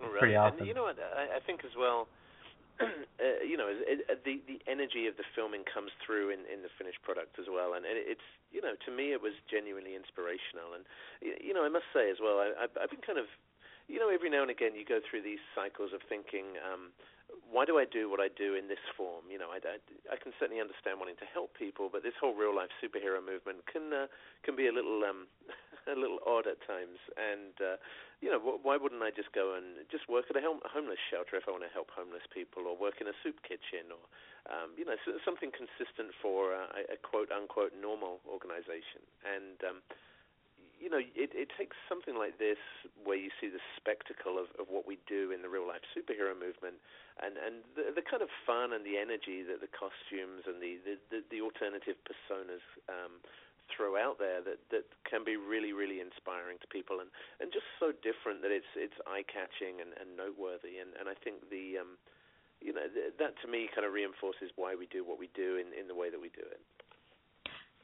Right. 0.00 0.18
Pretty 0.18 0.36
awesome. 0.36 0.58
And 0.58 0.68
you 0.68 0.74
know 0.74 0.84
what? 0.84 0.96
I, 0.98 1.36
I 1.36 1.40
think 1.46 1.60
as 1.64 1.72
well. 1.78 2.08
Uh, 3.22 3.38
you 3.46 3.54
know, 3.54 3.70
it, 3.70 4.02
it, 4.10 4.24
the 4.26 4.42
the 4.50 4.58
energy 4.66 5.06
of 5.06 5.14
the 5.14 5.22
filming 5.38 5.62
comes 5.62 5.94
through 6.02 6.34
in 6.34 6.42
in 6.50 6.66
the 6.66 6.72
finished 6.74 6.98
product 7.06 7.38
as 7.38 7.46
well, 7.46 7.78
and, 7.78 7.86
and 7.86 7.94
it's 7.94 8.26
you 8.50 8.58
know 8.58 8.74
to 8.82 8.90
me 8.90 9.14
it 9.14 9.22
was 9.22 9.30
genuinely 9.46 9.94
inspirational, 9.94 10.74
and 10.74 10.82
you 11.22 11.54
know 11.54 11.62
I 11.62 11.70
must 11.70 11.86
say 11.94 12.10
as 12.10 12.18
well 12.18 12.42
I, 12.42 12.50
I've, 12.66 12.74
I've 12.74 12.90
been 12.90 13.04
kind 13.06 13.22
of 13.22 13.30
you 13.88 13.98
know, 13.98 14.08
every 14.08 14.30
now 14.30 14.42
and 14.42 14.50
again 14.50 14.74
you 14.74 14.84
go 14.84 15.00
through 15.02 15.22
these 15.22 15.42
cycles 15.54 15.92
of 15.92 16.00
thinking, 16.08 16.58
um, 16.62 16.92
why 17.48 17.64
do 17.64 17.76
I 17.76 17.84
do 17.84 18.08
what 18.08 18.20
I 18.20 18.28
do 18.28 18.56
in 18.56 18.68
this 18.68 18.82
form? 18.96 19.28
You 19.28 19.40
know, 19.40 19.52
I, 19.52 19.60
I, 19.60 19.76
I 20.12 20.16
can 20.20 20.32
certainly 20.40 20.60
understand 20.60 21.00
wanting 21.00 21.20
to 21.20 21.28
help 21.28 21.56
people, 21.56 21.88
but 21.92 22.04
this 22.04 22.16
whole 22.20 22.36
real 22.36 22.52
life 22.52 22.72
superhero 22.80 23.20
movement 23.20 23.64
can 23.68 23.92
uh, 23.92 24.08
can 24.44 24.56
be 24.56 24.68
a 24.68 24.74
little 24.74 25.04
um, 25.04 25.28
a 25.92 25.96
little 25.96 26.20
odd 26.24 26.48
at 26.48 26.60
times. 26.64 27.00
And 27.16 27.52
uh, 27.60 27.76
you 28.20 28.32
know, 28.32 28.40
why 28.40 28.76
wouldn't 28.76 29.04
I 29.04 29.12
just 29.12 29.32
go 29.32 29.56
and 29.56 29.84
just 29.90 30.08
work 30.08 30.28
at 30.32 30.36
a 30.36 30.42
home, 30.44 30.60
homeless 30.64 31.00
shelter 31.10 31.36
if 31.36 31.48
I 31.48 31.52
want 31.52 31.64
to 31.64 31.72
help 31.72 31.92
homeless 31.92 32.24
people, 32.32 32.68
or 32.68 32.76
work 32.76 33.00
in 33.00 33.08
a 33.08 33.16
soup 33.20 33.40
kitchen, 33.44 33.92
or 33.92 34.02
um, 34.48 34.72
you 34.76 34.84
know, 34.84 34.96
something 35.24 35.52
consistent 35.52 36.16
for 36.20 36.56
uh, 36.56 36.72
a, 36.72 36.96
a 36.96 36.98
quote 37.00 37.32
unquote 37.32 37.72
normal 37.76 38.20
organization. 38.28 39.04
And 39.24 39.56
um, 39.64 39.78
you 40.82 40.90
know, 40.90 40.98
it, 40.98 41.30
it 41.30 41.46
takes 41.54 41.78
something 41.86 42.18
like 42.18 42.42
this 42.42 42.58
where 43.06 43.14
you 43.14 43.30
see 43.38 43.46
the 43.46 43.62
spectacle 43.78 44.34
of, 44.34 44.50
of 44.58 44.66
what 44.66 44.82
we 44.82 44.98
do 45.06 45.30
in 45.30 45.38
the 45.38 45.46
real 45.46 45.62
life 45.62 45.86
superhero 45.94 46.34
movement, 46.34 46.82
and 47.22 47.38
and 47.38 47.62
the, 47.78 47.94
the 47.94 48.02
kind 48.02 48.18
of 48.18 48.28
fun 48.42 48.74
and 48.74 48.82
the 48.82 48.98
energy 48.98 49.46
that 49.46 49.62
the 49.62 49.70
costumes 49.70 50.42
and 50.50 50.58
the 50.58 50.82
the, 50.82 50.94
the, 51.14 51.18
the 51.30 51.38
alternative 51.38 51.94
personas 52.02 52.66
um, 52.90 53.22
throw 53.70 53.94
out 53.94 54.18
there 54.18 54.42
that 54.42 54.58
that 54.74 54.82
can 55.06 55.22
be 55.22 55.38
really 55.38 55.70
really 55.70 56.02
inspiring 56.02 56.58
to 56.58 56.66
people 56.66 56.98
and 56.98 57.14
and 57.38 57.54
just 57.54 57.68
so 57.78 57.94
different 58.02 58.42
that 58.42 58.50
it's 58.50 58.68
it's 58.74 58.98
eye 59.06 59.22
catching 59.22 59.78
and, 59.78 59.94
and 60.02 60.18
noteworthy, 60.18 60.82
and 60.82 60.90
and 60.98 61.06
I 61.06 61.14
think 61.14 61.46
the 61.46 61.78
um, 61.78 61.94
you 62.58 62.74
know 62.74 62.90
that 62.90 63.38
to 63.38 63.46
me 63.46 63.70
kind 63.70 63.86
of 63.86 63.94
reinforces 63.94 64.50
why 64.58 64.74
we 64.74 64.90
do 64.90 65.06
what 65.06 65.22
we 65.22 65.30
do 65.30 65.62
in 65.62 65.70
in 65.78 65.86
the 65.86 65.94
way 65.94 66.10
that 66.10 66.18
we 66.18 66.34
do 66.34 66.42
it. 66.42 66.58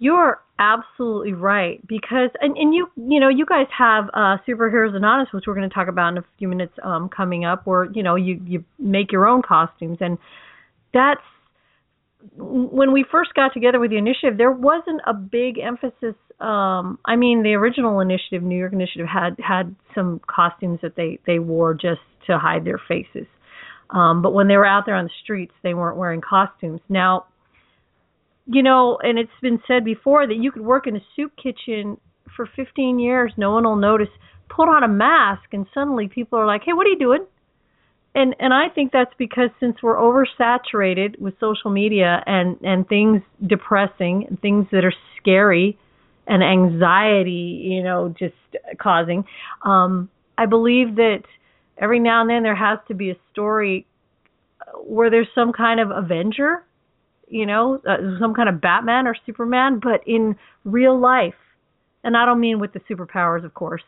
You're 0.03 0.43
absolutely 0.59 1.33
right 1.33 1.87
because 1.87 2.31
and, 2.41 2.57
and 2.57 2.75
you 2.75 2.89
you 2.97 3.21
know 3.21 3.29
you 3.29 3.47
guys 3.47 3.67
have 3.77 4.07
uh 4.13 4.37
superheroes 4.47 4.95
anonymous 4.95 5.33
which 5.33 5.45
we're 5.47 5.55
going 5.55 5.69
to 5.69 5.75
talk 5.75 5.89
about 5.89 6.09
in 6.09 6.19
a 6.19 6.25
few 6.39 6.49
minutes 6.49 6.73
um 6.83 7.09
coming 7.09 7.45
up 7.45 7.67
where 7.67 7.87
you 7.93 8.03
know 8.03 8.17
you 8.17 8.41
you 8.45 8.65
make 8.79 9.13
your 9.13 9.27
own 9.27 9.41
costumes 9.41 9.99
and 10.01 10.19
that's 10.93 11.21
when 12.37 12.93
we 12.93 13.05
first 13.11 13.33
got 13.35 13.53
together 13.55 13.79
with 13.79 13.91
the 13.91 13.97
initiative 13.97 14.37
there 14.37 14.51
wasn't 14.51 15.01
a 15.07 15.15
big 15.15 15.59
emphasis 15.59 16.17
um 16.41 16.99
I 17.05 17.15
mean 17.15 17.43
the 17.45 17.55
original 17.55 18.01
initiative 18.01 18.43
New 18.43 18.59
York 18.59 18.73
initiative 18.73 19.07
had 19.07 19.37
had 19.39 19.75
some 19.95 20.21
costumes 20.27 20.81
that 20.83 20.97
they 20.97 21.21
they 21.27 21.39
wore 21.39 21.75
just 21.75 22.01
to 22.27 22.39
hide 22.39 22.65
their 22.65 22.81
faces. 22.89 23.27
Um 23.91 24.23
but 24.23 24.33
when 24.33 24.49
they 24.49 24.57
were 24.57 24.67
out 24.67 24.87
there 24.87 24.97
on 24.97 25.05
the 25.05 25.11
streets 25.23 25.53
they 25.63 25.75
weren't 25.75 25.97
wearing 25.97 26.21
costumes. 26.21 26.81
Now 26.89 27.27
you 28.51 28.63
know, 28.63 28.99
and 29.03 29.19
it's 29.19 29.31
been 29.43 29.61
said 29.69 29.85
before 29.85 30.27
that 30.27 30.37
you 30.37 30.51
could 30.51 30.63
work 30.63 30.87
in 30.87 30.97
a 30.97 31.01
soup 31.15 31.33
kitchen 31.41 31.99
for 32.35 32.49
15 32.57 32.99
years, 32.99 33.33
no 33.37 33.53
one 33.53 33.65
will 33.65 33.77
notice. 33.77 34.09
Put 34.49 34.69
on 34.69 34.83
a 34.83 34.89
mask, 34.89 35.53
and 35.53 35.67
suddenly 35.75 36.09
people 36.09 36.39
are 36.39 36.47
like, 36.47 36.63
"Hey, 36.65 36.73
what 36.73 36.87
are 36.87 36.91
you 36.91 36.99
doing?" 36.99 37.27
And 38.15 38.35
and 38.41 38.55
I 38.55 38.71
think 38.71 38.93
that's 38.93 39.13
because 39.19 39.51
since 39.61 39.83
we're 39.83 39.97
oversaturated 39.97 41.19
with 41.19 41.39
social 41.39 41.71
media 41.71 42.23
and 42.27 42.57
and 42.63 42.89
things 42.89 43.21
depressing 43.47 44.27
and 44.29 44.41
things 44.41 44.67
that 44.73 44.85
are 44.85 44.95
scary 45.21 45.79
and 46.27 46.43
anxiety, 46.43 47.69
you 47.71 47.83
know, 47.83 48.15
just 48.19 48.35
causing. 48.81 49.25
Um, 49.63 50.09
I 50.39 50.47
believe 50.47 50.97
that 50.97 51.25
every 51.77 52.01
now 52.01 52.23
and 52.23 52.31
then 52.31 52.43
there 52.43 52.57
has 52.57 52.79
to 52.89 52.95
be 52.95 53.11
a 53.11 53.17
story 53.33 53.87
where 54.85 55.11
there's 55.11 55.29
some 55.35 55.53
kind 55.53 55.81
of 55.81 55.91
avenger 55.91 56.65
you 57.31 57.47
know, 57.47 57.81
uh, 57.89 58.19
some 58.21 58.35
kind 58.35 58.49
of 58.49 58.61
Batman 58.61 59.07
or 59.07 59.17
Superman, 59.27 59.81
but 59.83 60.01
in 60.07 60.37
real 60.65 60.99
life. 60.99 61.35
And 62.05 62.17
I 62.17 62.25
don't 62.25 62.41
mean 62.41 62.61
with 62.61 62.73
the 62.73 62.81
superpowers, 62.81 63.45
of 63.45 63.55
course, 63.55 63.83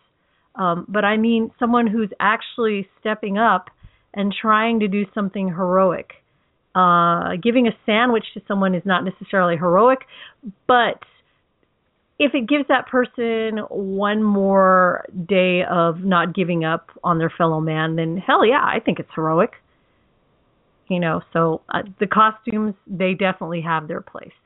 um, 0.57 0.85
but 0.89 1.05
I 1.05 1.17
mean 1.17 1.51
someone 1.59 1.87
who's 1.87 2.11
actually 2.19 2.89
stepping 3.01 3.39
up 3.39 3.71
and 4.15 4.35
trying 4.35 4.81
to 4.81 4.89
do 4.89 5.07
something 5.15 5.49
heroic. 5.49 6.13
Uh, 6.75 7.37
giving 7.43 7.67
a 7.67 7.73
sandwich 7.85 8.25
to 8.35 8.41
someone 8.47 8.75
is 8.75 8.83
not 8.85 9.05
necessarily 9.05 9.57
heroic, 9.57 10.01
but 10.69 11.01
if 12.19 12.33
it 12.35 12.49
gives 12.49 12.69
that 12.69 12.87
person 12.87 13.59
one 13.71 14.23
more 14.23 15.05
day 15.29 15.63
of 15.69 16.05
not 16.05 16.35
giving 16.35 16.65
up 16.65 16.91
on 17.03 17.19
their 17.19 17.33
fellow 17.37 17.61
man, 17.61 17.97
then 17.97 18.19
hell 18.19 18.45
yeah, 18.45 18.63
I 18.63 18.79
think 18.79 19.01
it's 19.01 19.09
heroic 19.15 19.53
you 20.91 20.99
know 20.99 21.23
so 21.33 21.63
uh, 21.71 21.83
the 22.01 22.07
costumes 22.07 22.75
they 22.87 23.15
definitely 23.15 23.63
have 23.63 23.89
their 23.89 24.03
place. 24.03 24.37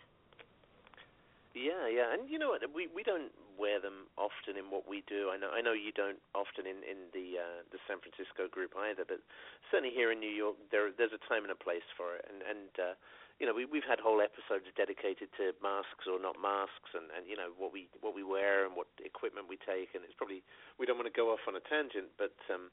Yeah 1.57 1.89
yeah 1.89 2.13
and 2.13 2.29
you 2.29 2.39
know 2.39 2.53
what 2.53 2.63
we 2.71 2.87
we 2.95 3.03
don't 3.03 3.33
wear 3.57 3.81
them 3.81 4.11
often 4.19 4.59
in 4.59 4.69
what 4.69 4.85
we 4.85 5.03
do. 5.09 5.33
I 5.33 5.41
know 5.41 5.51
i 5.51 5.65
know 5.65 5.73
you 5.73 5.91
don't 5.91 6.21
often 6.37 6.69
in 6.69 6.85
in 6.85 7.09
the 7.17 7.41
uh 7.41 7.59
the 7.73 7.81
san 7.89 7.99
francisco 8.05 8.47
group 8.47 8.77
either 8.77 9.09
but 9.09 9.25
certainly 9.73 9.95
here 9.95 10.13
in 10.13 10.21
new 10.21 10.31
york 10.31 10.59
there 10.71 10.93
there's 10.93 11.17
a 11.17 11.23
time 11.27 11.49
and 11.49 11.51
a 11.51 11.59
place 11.59 11.87
for 11.97 12.15
it. 12.15 12.29
And 12.29 12.45
and 12.45 12.71
uh 12.77 12.95
you 13.41 13.49
know 13.49 13.57
we 13.57 13.65
we've 13.65 13.89
had 13.89 13.99
whole 13.99 14.21
episodes 14.21 14.69
dedicated 14.77 15.33
to 15.41 15.57
masks 15.65 16.05
or 16.05 16.21
not 16.21 16.37
masks 16.37 16.93
and 16.93 17.09
and 17.17 17.25
you 17.25 17.41
know 17.41 17.57
what 17.57 17.73
we 17.73 17.89
what 18.05 18.13
we 18.13 18.21
wear 18.21 18.69
and 18.69 18.77
what 18.77 18.93
equipment 19.01 19.49
we 19.49 19.57
take. 19.57 19.97
And 19.97 20.05
it's 20.05 20.15
probably 20.15 20.45
we 20.77 20.85
don't 20.85 21.01
want 21.01 21.09
to 21.09 21.17
go 21.17 21.33
off 21.33 21.49
on 21.49 21.57
a 21.57 21.65
tangent 21.65 22.13
but 22.21 22.37
um 22.53 22.69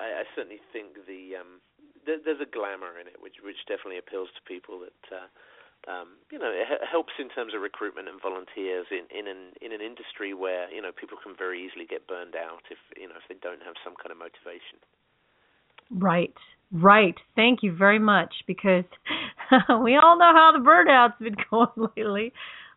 I, 0.00 0.22
I 0.22 0.24
certainly 0.36 0.60
think 0.72 1.04
the 1.08 1.40
um 1.40 1.64
there, 2.06 2.18
there's 2.22 2.40
a 2.40 2.50
glamour 2.50 2.98
in 3.00 3.06
it, 3.06 3.18
which 3.20 3.36
which 3.42 3.58
definitely 3.68 3.98
appeals 3.98 4.28
to 4.36 4.42
people 4.44 4.80
that. 4.80 5.02
Uh, 5.10 5.28
um, 5.90 6.14
you 6.30 6.38
know, 6.38 6.46
it 6.46 6.66
helps 6.86 7.10
in 7.18 7.28
terms 7.28 7.54
of 7.54 7.60
recruitment 7.60 8.06
and 8.06 8.22
volunteers 8.22 8.86
in, 8.94 9.02
in 9.10 9.26
an 9.26 9.50
in 9.60 9.72
an 9.72 9.80
industry 9.80 10.32
where 10.32 10.70
you 10.70 10.80
know 10.80 10.92
people 10.94 11.18
can 11.18 11.34
very 11.36 11.58
easily 11.58 11.86
get 11.86 12.06
burned 12.06 12.36
out 12.36 12.62
if 12.70 12.78
you 12.96 13.08
know 13.08 13.18
if 13.18 13.26
they 13.26 13.34
don't 13.42 13.62
have 13.66 13.74
some 13.82 13.94
kind 13.98 14.12
of 14.12 14.18
motivation. 14.18 14.78
Right, 15.90 16.34
right. 16.70 17.16
Thank 17.34 17.62
you 17.62 17.74
very 17.74 17.98
much 17.98 18.32
because 18.46 18.84
we 19.82 19.96
all 19.96 20.18
know 20.18 20.32
how 20.32 20.52
the 20.54 20.62
burnout's 20.62 21.18
been 21.18 21.34
going 21.50 21.90
lately, 21.96 22.32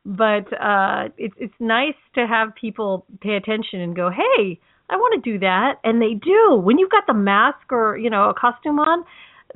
but 0.05 0.51
uh, 0.60 1.10
it's 1.17 1.36
it's 1.38 1.53
nice 1.60 2.00
to 2.15 2.25
have 2.25 2.55
people 2.55 3.05
pay 3.22 3.36
attention 3.36 3.82
and 3.82 3.96
go, 3.96 4.10
hey, 4.10 4.60
I 4.89 4.98
want 4.98 5.24
to 5.24 5.32
do 5.32 5.39
that, 5.39 5.80
and 5.84 6.01
they 6.01 6.13
do. 6.13 6.60
When 6.62 6.77
you've 6.77 6.92
got 6.92 7.08
the 7.08 7.13
mask 7.13 7.72
or 7.72 7.98
you 7.98 8.10
know 8.10 8.30
a 8.30 8.34
costume 8.34 8.80
on, 8.80 9.04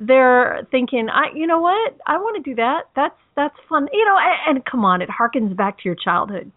they're 0.00 0.66
thinking, 0.70 1.08
I, 1.12 1.26
you 1.34 1.46
know 1.46 1.60
what, 1.60 1.96
I 2.06 2.16
want 2.16 2.42
to 2.42 2.50
do 2.50 2.56
that. 2.56 2.84
That's 2.96 3.14
that's 3.36 3.54
fun. 3.68 3.88
You 3.92 4.04
know, 4.04 4.16
and, 4.18 4.56
and 4.56 4.64
come 4.64 4.84
on, 4.84 5.02
it 5.02 5.08
harkens 5.08 5.56
back 5.56 5.78
to 5.78 5.82
your 5.84 5.96
childhood. 5.96 6.50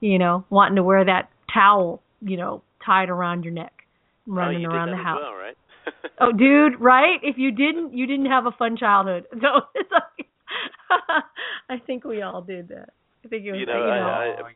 You 0.00 0.18
know, 0.18 0.44
wanting 0.48 0.76
to 0.76 0.82
wear 0.82 1.04
that 1.04 1.28
towel, 1.52 2.00
you 2.20 2.36
know, 2.36 2.62
tied 2.84 3.10
around 3.10 3.44
your 3.44 3.52
neck, 3.52 3.72
oh, 4.28 4.32
running 4.32 4.64
oh, 4.64 4.70
around 4.70 4.90
the 4.90 4.96
house. 4.96 5.20
Well, 5.20 5.34
right? 5.34 5.56
oh, 6.20 6.32
dude, 6.32 6.80
right? 6.80 7.18
If 7.22 7.36
you 7.36 7.50
didn't, 7.50 7.94
you 7.94 8.06
didn't 8.06 8.26
have 8.26 8.46
a 8.46 8.52
fun 8.52 8.76
childhood. 8.76 9.24
So 9.40 9.48
it's 9.74 9.90
like, 9.90 10.26
I 11.68 11.78
think 11.84 12.04
we 12.04 12.22
all 12.22 12.42
did 12.42 12.68
that. 12.68 12.90
I 13.24 13.28
think 13.28 13.44
it 13.44 13.52
was, 13.52 13.60
you 13.60 13.66
know, 13.66 13.72
you 13.72 13.86
know 13.86 13.90
I, 13.90 14.36
I, 14.38 14.42
oh, 14.42 14.46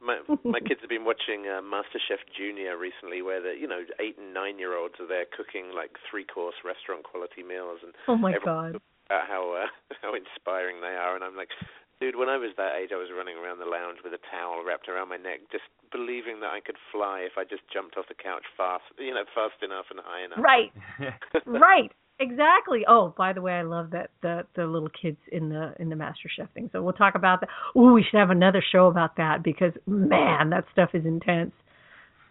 my 0.00 0.18
my 0.44 0.60
kids 0.60 0.80
have 0.80 0.90
been 0.90 1.04
watching 1.04 1.46
uh, 1.46 1.60
MasterChef 1.60 2.24
Junior 2.36 2.76
recently, 2.76 3.22
where 3.22 3.40
the 3.40 3.54
you 3.54 3.68
know 3.68 3.84
eight 4.00 4.18
and 4.18 4.34
nine 4.34 4.58
year 4.58 4.76
olds 4.76 4.96
are 4.98 5.06
there 5.06 5.28
cooking 5.28 5.72
like 5.74 5.96
three 6.10 6.24
course 6.24 6.56
restaurant 6.64 7.04
quality 7.04 7.44
meals, 7.44 7.80
and 7.84 7.92
oh 8.08 8.16
my 8.16 8.34
god, 8.44 8.80
about 9.06 9.28
how 9.28 9.54
uh, 9.54 9.68
how 10.02 10.12
inspiring 10.16 10.80
they 10.80 10.96
are, 10.96 11.14
and 11.14 11.24
I'm 11.24 11.36
like. 11.36 11.52
Dude, 12.00 12.16
when 12.16 12.32
I 12.32 12.40
was 12.40 12.56
that 12.56 12.80
age, 12.80 12.96
I 12.96 12.96
was 12.96 13.12
running 13.12 13.36
around 13.36 13.60
the 13.60 13.68
lounge 13.68 14.00
with 14.00 14.16
a 14.16 14.22
towel 14.32 14.64
wrapped 14.64 14.88
around 14.88 15.12
my 15.12 15.20
neck, 15.20 15.44
just 15.52 15.68
believing 15.92 16.40
that 16.40 16.48
I 16.48 16.64
could 16.64 16.80
fly 16.88 17.28
if 17.28 17.36
I 17.36 17.44
just 17.44 17.60
jumped 17.68 18.00
off 18.00 18.08
the 18.08 18.16
couch 18.16 18.48
fast, 18.56 18.88
you 18.96 19.12
know, 19.12 19.28
fast 19.36 19.60
enough 19.60 19.92
and 19.92 20.00
high 20.00 20.24
enough. 20.24 20.40
Right, 20.40 20.72
right. 21.44 21.92
Exactly. 22.20 22.84
Oh, 22.86 23.14
by 23.16 23.32
the 23.32 23.40
way, 23.40 23.54
I 23.54 23.62
love 23.62 23.90
that 23.92 24.10
the 24.20 24.42
the 24.54 24.66
little 24.66 24.90
kids 24.90 25.16
in 25.32 25.48
the 25.48 25.72
in 25.78 25.88
the 25.88 25.96
MasterChef 25.96 26.50
thing. 26.52 26.68
So 26.70 26.82
we'll 26.82 26.92
talk 26.92 27.14
about 27.14 27.40
that. 27.40 27.48
Ooh, 27.74 27.94
we 27.94 28.02
should 28.02 28.18
have 28.18 28.28
another 28.28 28.62
show 28.72 28.88
about 28.88 29.16
that 29.16 29.42
because 29.42 29.72
man, 29.86 30.50
that 30.50 30.66
stuff 30.70 30.90
is 30.92 31.06
intense. 31.06 31.52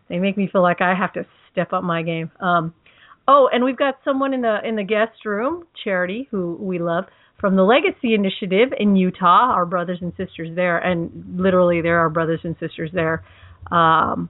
They 0.08 0.20
make 0.20 0.38
me 0.38 0.48
feel 0.52 0.62
like 0.62 0.80
I 0.82 0.94
have 0.94 1.14
to 1.14 1.26
step 1.52 1.74
up 1.74 1.84
my 1.84 2.04
game. 2.04 2.30
Um, 2.40 2.76
oh, 3.28 3.50
and 3.52 3.64
we've 3.64 3.78
got 3.78 3.96
someone 4.06 4.32
in 4.36 4.42
the 4.42 4.60
in 4.64 4.76
the 4.76 4.84
guest 4.84 5.26
room, 5.26 5.64
Charity, 5.84 6.28
who 6.30 6.56
we 6.60 6.78
love 6.78 7.06
from 7.40 7.56
the 7.56 7.64
Legacy 7.64 8.14
Initiative 8.14 8.70
in 8.80 8.96
Utah. 8.96 9.54
Our 9.54 9.66
brothers 9.66 9.98
and 10.02 10.14
sisters 10.18 10.56
there, 10.56 10.78
and 10.78 11.36
literally 11.36 11.82
there 11.82 11.98
are 12.00 12.12
brothers 12.12 12.42
and 12.44 12.56
sisters 12.60 12.92
there. 12.94 13.24
Um, 13.72 14.30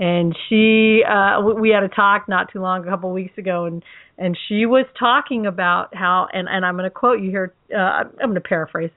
and 0.00 0.34
she 0.48 1.02
uh 1.04 1.40
we 1.40 1.68
had 1.70 1.84
a 1.84 1.88
talk 1.88 2.26
not 2.28 2.50
too 2.52 2.58
long 2.58 2.82
a 2.82 2.90
couple 2.90 3.10
of 3.10 3.14
weeks 3.14 3.36
ago 3.38 3.66
and 3.66 3.84
and 4.18 4.36
she 4.48 4.66
was 4.66 4.86
talking 4.98 5.46
about 5.46 5.94
how 5.94 6.26
and 6.32 6.48
and 6.48 6.64
I'm 6.64 6.74
going 6.74 6.84
to 6.84 6.90
quote 6.90 7.20
you 7.20 7.30
here 7.30 7.54
uh 7.72 7.78
I'm 7.78 8.30
going 8.30 8.34
to 8.34 8.40
paraphrase. 8.40 8.90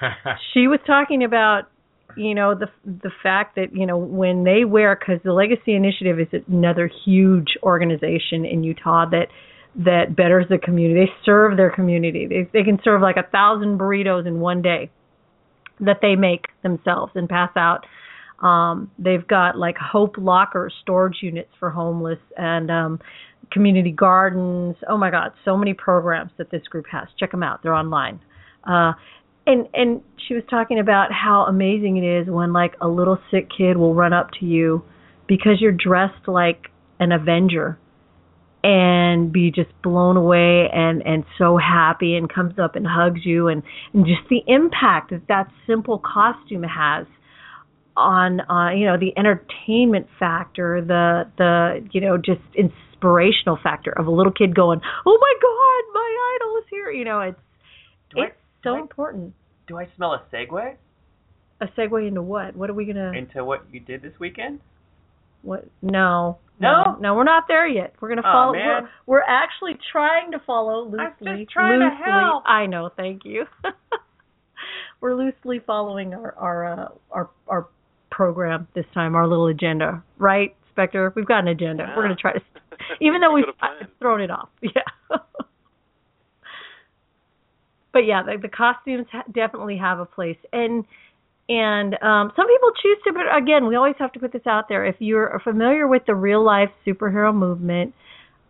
She 0.52 0.66
was 0.66 0.80
talking 0.86 1.24
about 1.24 1.70
you 2.16 2.34
know 2.34 2.54
the 2.54 2.66
the 2.84 3.10
fact 3.22 3.54
that 3.56 3.74
you 3.74 3.86
know 3.86 3.96
when 3.96 4.44
they 4.44 4.64
wear 4.64 4.96
cuz 4.96 5.20
the 5.22 5.32
legacy 5.32 5.74
initiative 5.74 6.18
is 6.18 6.28
another 6.48 6.90
huge 7.04 7.56
organization 7.62 8.44
in 8.44 8.64
Utah 8.64 9.06
that 9.06 9.28
that 9.76 10.14
betters 10.16 10.46
the 10.48 10.58
community. 10.58 11.06
They 11.06 11.12
serve 11.24 11.56
their 11.56 11.70
community. 11.70 12.26
They 12.26 12.48
they 12.52 12.64
can 12.64 12.80
serve 12.82 13.02
like 13.02 13.16
a 13.16 13.24
thousand 13.24 13.78
burritos 13.78 14.26
in 14.26 14.40
one 14.40 14.62
day 14.62 14.90
that 15.80 15.98
they 16.00 16.16
make 16.16 16.46
themselves 16.62 17.12
and 17.14 17.28
pass 17.28 17.50
out 17.56 17.86
um, 18.44 18.90
they've 18.98 19.26
got 19.26 19.56
like 19.56 19.76
Hope 19.78 20.16
Locker 20.18 20.70
storage 20.82 21.16
units 21.22 21.50
for 21.58 21.70
homeless 21.70 22.18
and 22.36 22.70
um, 22.70 23.00
community 23.50 23.90
gardens. 23.90 24.76
Oh 24.88 24.98
my 24.98 25.10
God, 25.10 25.32
so 25.44 25.56
many 25.56 25.72
programs 25.72 26.30
that 26.36 26.50
this 26.50 26.62
group 26.64 26.84
has. 26.92 27.08
Check 27.18 27.30
them 27.30 27.42
out; 27.42 27.62
they're 27.62 27.74
online. 27.74 28.20
Uh, 28.62 28.92
and 29.46 29.66
and 29.72 30.02
she 30.28 30.34
was 30.34 30.42
talking 30.50 30.78
about 30.78 31.08
how 31.10 31.46
amazing 31.48 31.96
it 31.96 32.04
is 32.04 32.28
when 32.28 32.52
like 32.52 32.74
a 32.82 32.88
little 32.88 33.18
sick 33.30 33.48
kid 33.56 33.78
will 33.78 33.94
run 33.94 34.12
up 34.12 34.28
to 34.40 34.46
you 34.46 34.84
because 35.26 35.60
you're 35.60 35.72
dressed 35.72 36.28
like 36.28 36.66
an 37.00 37.12
Avenger 37.12 37.78
and 38.62 39.32
be 39.32 39.50
just 39.50 39.70
blown 39.82 40.18
away 40.18 40.68
and 40.72 41.02
and 41.06 41.24
so 41.38 41.56
happy 41.56 42.14
and 42.14 42.32
comes 42.32 42.58
up 42.58 42.76
and 42.76 42.86
hugs 42.86 43.20
you 43.24 43.48
and 43.48 43.62
and 43.94 44.04
just 44.04 44.28
the 44.28 44.42
impact 44.46 45.10
that 45.10 45.22
that 45.28 45.48
simple 45.66 45.98
costume 45.98 46.62
has 46.62 47.06
on 47.96 48.40
uh 48.50 48.70
you 48.70 48.84
know 48.86 48.96
the 48.98 49.12
entertainment 49.16 50.06
factor 50.18 50.80
the 50.80 51.24
the 51.38 51.86
you 51.92 52.00
know 52.00 52.16
just 52.16 52.40
inspirational 52.56 53.58
factor 53.62 53.92
of 53.92 54.06
a 54.06 54.10
little 54.10 54.32
kid 54.32 54.54
going 54.54 54.80
oh 55.06 55.18
my 55.20 55.34
god 55.40 55.94
my 55.94 56.36
idol 56.40 56.56
is 56.58 56.64
here. 56.70 56.90
You 56.90 57.04
know 57.04 57.20
it's 57.20 57.38
Do 58.14 58.20
I- 58.20 58.24
it's 58.26 58.36
so 58.64 58.74
I- 58.74 58.80
important. 58.80 59.34
Do 59.66 59.78
I 59.78 59.88
smell 59.96 60.12
a 60.12 60.22
segue 60.32 60.76
a 61.60 61.66
segue 61.78 62.08
into 62.08 62.20
what? 62.22 62.56
What 62.56 62.68
are 62.68 62.74
we 62.74 62.84
gonna 62.84 63.12
into 63.12 63.44
what 63.44 63.64
you 63.72 63.80
did 63.80 64.02
this 64.02 64.12
weekend? 64.18 64.60
what? 65.42 65.66
No. 65.82 66.38
No? 66.60 66.96
no 67.00 67.14
we're 67.14 67.24
not 67.24 67.44
there 67.48 67.66
yet. 67.66 67.94
We're 68.00 68.08
gonna 68.08 68.22
Aw, 68.22 68.32
follow 68.32 68.52
man. 68.54 68.82
we're, 69.06 69.18
we're 69.18 69.22
actually 69.22 69.78
trying 69.92 70.32
to 70.32 70.38
follow 70.46 70.84
loosely 70.84 70.98
I'm 71.30 71.38
just 71.40 71.50
trying 71.52 71.80
to 71.80 71.90
help. 72.04 72.42
i 72.46 72.66
know 72.66 72.90
thank 72.96 73.24
you. 73.24 73.44
We're 75.00 75.14
loosely 75.16 75.60
following 75.66 76.14
our 76.14 76.34
our 76.38 76.64
uh, 76.64 76.88
our 77.10 77.30
our 77.46 77.66
program 78.14 78.68
this 78.74 78.84
time 78.94 79.14
our 79.16 79.26
little 79.26 79.48
agenda. 79.48 80.02
Right 80.18 80.54
spectre? 80.70 81.12
We've 81.16 81.26
got 81.26 81.40
an 81.40 81.48
agenda. 81.48 81.92
We're 81.96 82.02
gonna 82.02 82.16
try 82.16 82.32
to 82.34 82.40
even 83.00 83.20
though 83.20 83.32
we've 83.32 83.44
Got 83.46 83.54
a 83.54 83.58
plan. 83.78 83.88
thrown 83.98 84.20
it 84.20 84.30
off. 84.30 84.48
Yeah. 84.62 85.18
But 87.92 88.06
yeah 88.06 88.22
the, 88.22 88.38
the 88.40 88.48
costumes 88.48 89.06
ha- 89.12 89.24
definitely 89.32 89.76
have 89.78 89.98
a 90.00 90.04
place. 90.06 90.38
And 90.52 90.84
and 91.48 91.94
um 92.02 92.32
some 92.36 92.46
people 92.46 92.70
choose 92.82 92.98
to 93.04 93.12
but 93.12 93.22
again 93.36 93.66
we 93.66 93.76
always 93.76 93.94
have 93.98 94.12
to 94.12 94.18
put 94.18 94.32
this 94.32 94.46
out 94.46 94.68
there. 94.68 94.84
If 94.84 94.96
you're 94.98 95.40
familiar 95.44 95.86
with 95.86 96.02
the 96.06 96.14
real 96.14 96.42
life 96.44 96.70
superhero 96.86 97.34
movement 97.34 97.94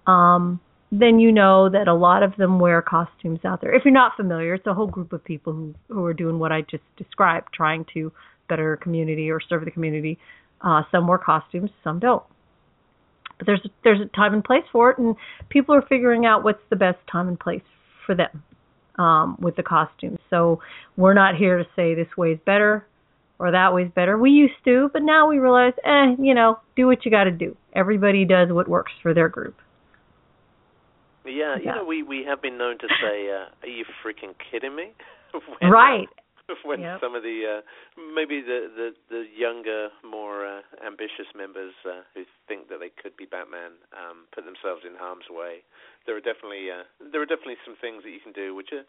um 0.06 0.60
then 0.92 1.18
you 1.18 1.32
know 1.32 1.68
that 1.68 1.88
a 1.88 1.94
lot 1.94 2.22
of 2.22 2.36
them 2.36 2.60
wear 2.60 2.80
costumes 2.80 3.40
out 3.44 3.60
there. 3.60 3.74
If 3.74 3.84
you're 3.84 3.92
not 3.92 4.12
familiar 4.16 4.54
it's 4.54 4.66
a 4.66 4.74
whole 4.74 4.86
group 4.86 5.12
of 5.12 5.24
people 5.24 5.52
who 5.52 5.74
who 5.88 6.04
are 6.04 6.14
doing 6.14 6.38
what 6.38 6.52
i 6.52 6.60
just 6.62 6.84
described 6.96 7.48
trying 7.52 7.84
to 7.94 8.12
better 8.48 8.76
community 8.76 9.30
or 9.30 9.40
serve 9.40 9.64
the 9.64 9.70
community 9.70 10.18
uh 10.62 10.82
some 10.90 11.06
wear 11.06 11.18
costumes 11.18 11.70
some 11.82 11.98
don't 11.98 12.22
but 13.38 13.46
there's 13.46 13.66
there's 13.82 14.00
a 14.00 14.16
time 14.16 14.32
and 14.34 14.44
place 14.44 14.64
for 14.72 14.90
it 14.90 14.98
and 14.98 15.16
people 15.48 15.74
are 15.74 15.82
figuring 15.82 16.26
out 16.26 16.44
what's 16.44 16.62
the 16.70 16.76
best 16.76 16.98
time 17.10 17.28
and 17.28 17.38
place 17.38 17.62
for 18.06 18.14
them 18.14 18.42
um, 18.98 19.36
with 19.40 19.56
the 19.56 19.62
costumes. 19.62 20.18
So 20.30 20.60
we're 20.96 21.14
not 21.14 21.36
here 21.36 21.58
to 21.58 21.64
say 21.76 21.94
this 21.94 22.06
way's 22.16 22.38
better 22.44 22.86
or 23.38 23.50
that 23.50 23.74
way's 23.74 23.90
better. 23.94 24.16
We 24.16 24.30
used 24.30 24.54
to, 24.64 24.90
but 24.92 25.02
now 25.02 25.28
we 25.28 25.38
realize, 25.38 25.72
eh, 25.84 26.14
you 26.20 26.34
know, 26.34 26.58
do 26.76 26.86
what 26.86 27.04
you 27.04 27.10
got 27.10 27.24
to 27.24 27.30
do. 27.30 27.56
Everybody 27.74 28.24
does 28.24 28.50
what 28.50 28.68
works 28.68 28.92
for 29.02 29.12
their 29.14 29.28
group. 29.28 29.56
Yeah, 31.24 31.56
you 31.56 31.64
Yeah. 31.64 31.74
know, 31.76 31.84
we 31.84 32.02
we 32.02 32.24
have 32.24 32.42
been 32.42 32.58
known 32.58 32.78
to 32.78 32.88
say, 33.00 33.30
uh, 33.30 33.46
"Are 33.62 33.68
you 33.68 33.84
freaking 34.04 34.34
kidding 34.50 34.76
me?" 34.76 34.92
right. 35.62 36.08
When 36.64 36.80
Yep. 36.80 37.00
some 37.00 37.14
of 37.14 37.22
the 37.22 37.60
uh, 37.60 37.60
maybe 37.96 38.40
the, 38.40 38.68
the 38.72 38.88
the 39.08 39.24
younger, 39.34 39.88
more 40.04 40.44
uh, 40.46 40.60
ambitious 40.84 41.28
members 41.36 41.72
uh, 41.88 42.02
who 42.14 42.24
think 42.48 42.68
that 42.68 42.80
they 42.80 42.90
could 42.92 43.16
be 43.16 43.24
Batman 43.26 43.80
um, 43.96 44.28
put 44.34 44.44
themselves 44.44 44.82
in 44.84 44.96
harm's 44.96 45.28
way. 45.30 45.64
There 46.06 46.16
are 46.16 46.24
definitely 46.24 46.68
uh, 46.70 46.84
there 47.00 47.20
are 47.22 47.28
definitely 47.28 47.60
some 47.64 47.76
things 47.80 48.04
that 48.04 48.12
you 48.12 48.20
can 48.20 48.32
do 48.32 48.54
which 48.54 48.72
are 48.72 48.84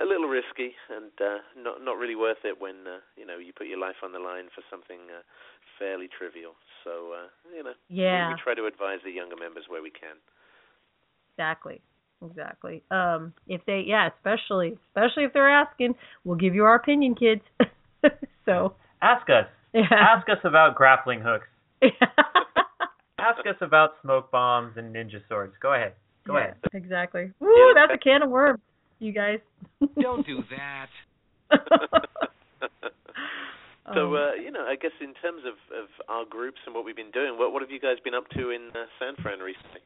a 0.00 0.04
little 0.04 0.28
risky 0.28 0.76
and 0.92 1.12
uh, 1.20 1.40
not 1.56 1.80
not 1.82 1.96
really 1.96 2.16
worth 2.16 2.44
it 2.44 2.60
when 2.60 2.86
uh, 2.86 3.00
you 3.16 3.24
know 3.24 3.38
you 3.40 3.52
put 3.56 3.66
your 3.68 3.80
life 3.80 4.00
on 4.04 4.12
the 4.12 4.20
line 4.20 4.52
for 4.54 4.62
something 4.68 5.08
uh, 5.12 5.24
fairly 5.78 6.08
trivial. 6.12 6.54
So 6.84 7.12
uh, 7.16 7.28
you 7.56 7.62
know, 7.64 7.76
we- 8.12 8.24
we 8.24 8.34
try 8.34 8.54
to 8.54 8.66
advise 8.66 9.00
the 9.04 9.12
younger 9.12 9.36
members 9.36 9.64
where 9.68 9.82
we 9.82 9.90
can. 9.90 10.20
Exactly. 11.36 11.82
Exactly. 12.24 12.82
Um, 12.90 13.32
if 13.46 13.60
they, 13.66 13.84
yeah, 13.86 14.08
especially, 14.16 14.76
especially 14.88 15.24
if 15.24 15.32
they're 15.32 15.50
asking, 15.50 15.94
we'll 16.24 16.36
give 16.36 16.54
you 16.54 16.64
our 16.64 16.74
opinion, 16.74 17.14
kids. 17.14 17.42
so, 18.44 18.74
Ask 19.00 19.28
us. 19.30 19.46
yeah. 19.72 19.82
Ask 19.92 20.28
us 20.28 20.38
about 20.44 20.74
grappling 20.74 21.20
hooks. 21.20 21.46
Ask 23.20 23.40
us 23.46 23.56
about 23.60 23.90
smoke 24.02 24.30
bombs 24.30 24.74
and 24.76 24.94
ninja 24.94 25.20
swords. 25.28 25.54
Go 25.60 25.74
ahead. 25.74 25.92
Go 26.26 26.34
Yeah, 26.34 26.40
ahead. 26.40 26.54
Exactly. 26.72 27.30
Woo, 27.40 27.72
that's 27.74 27.92
a 27.94 27.98
can 27.98 28.22
of 28.22 28.30
worms, 28.30 28.60
you 28.98 29.12
guys. 29.12 29.38
Don't 30.00 30.26
do 30.26 30.42
that. 30.50 30.88
so 33.94 34.00
Um, 34.08 34.14
uh, 34.14 34.34
you 34.34 34.50
know, 34.50 34.64
I 34.66 34.76
guess 34.76 34.90
in 35.00 35.14
terms 35.14 35.42
of, 35.46 35.54
of 35.76 35.88
our 36.08 36.24
groups 36.28 36.58
and 36.66 36.74
what 36.74 36.84
we've 36.84 36.96
been 36.96 37.10
doing, 37.10 37.38
what 37.38 37.52
what 37.52 37.62
have 37.62 37.70
you 37.70 37.80
guys 37.80 37.96
been 38.04 38.14
up 38.14 38.28
to 38.30 38.50
in 38.50 38.68
uh, 38.74 38.84
San 38.98 39.14
Fran 39.22 39.38
recently? 39.40 39.80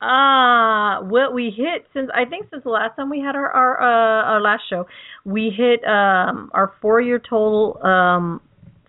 Ah, 0.00 1.00
what 1.02 1.32
we 1.32 1.50
hit 1.56 1.86
since 1.94 2.10
I 2.14 2.24
think 2.28 2.46
since 2.50 2.62
the 2.64 2.70
last 2.70 2.96
time 2.96 3.08
we 3.10 3.20
had 3.20 3.36
our 3.36 3.50
our 3.50 3.80
uh, 3.80 4.24
our 4.34 4.40
last 4.40 4.62
show, 4.68 4.86
we 5.24 5.50
hit 5.56 5.82
um 5.84 6.50
our 6.52 6.72
four 6.82 7.00
year 7.00 7.18
total 7.18 7.78
um 7.82 8.40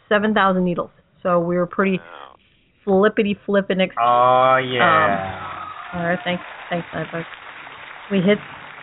seven 0.09 0.33
thousand 0.33 0.65
needles. 0.65 0.89
So 1.23 1.39
we 1.39 1.55
were 1.55 1.67
pretty 1.67 1.99
Wow. 1.99 2.35
flippity 2.83 3.37
flipping. 3.45 3.81
Ex- 3.81 3.95
Oh 3.97 4.57
yeah. 4.57 5.69
all 5.93 6.03
right, 6.03 6.19
thanks, 6.23 6.43
thanks, 6.69 6.87
Nightbug. 6.93 7.23
We 8.11 8.17
hit 8.19 8.37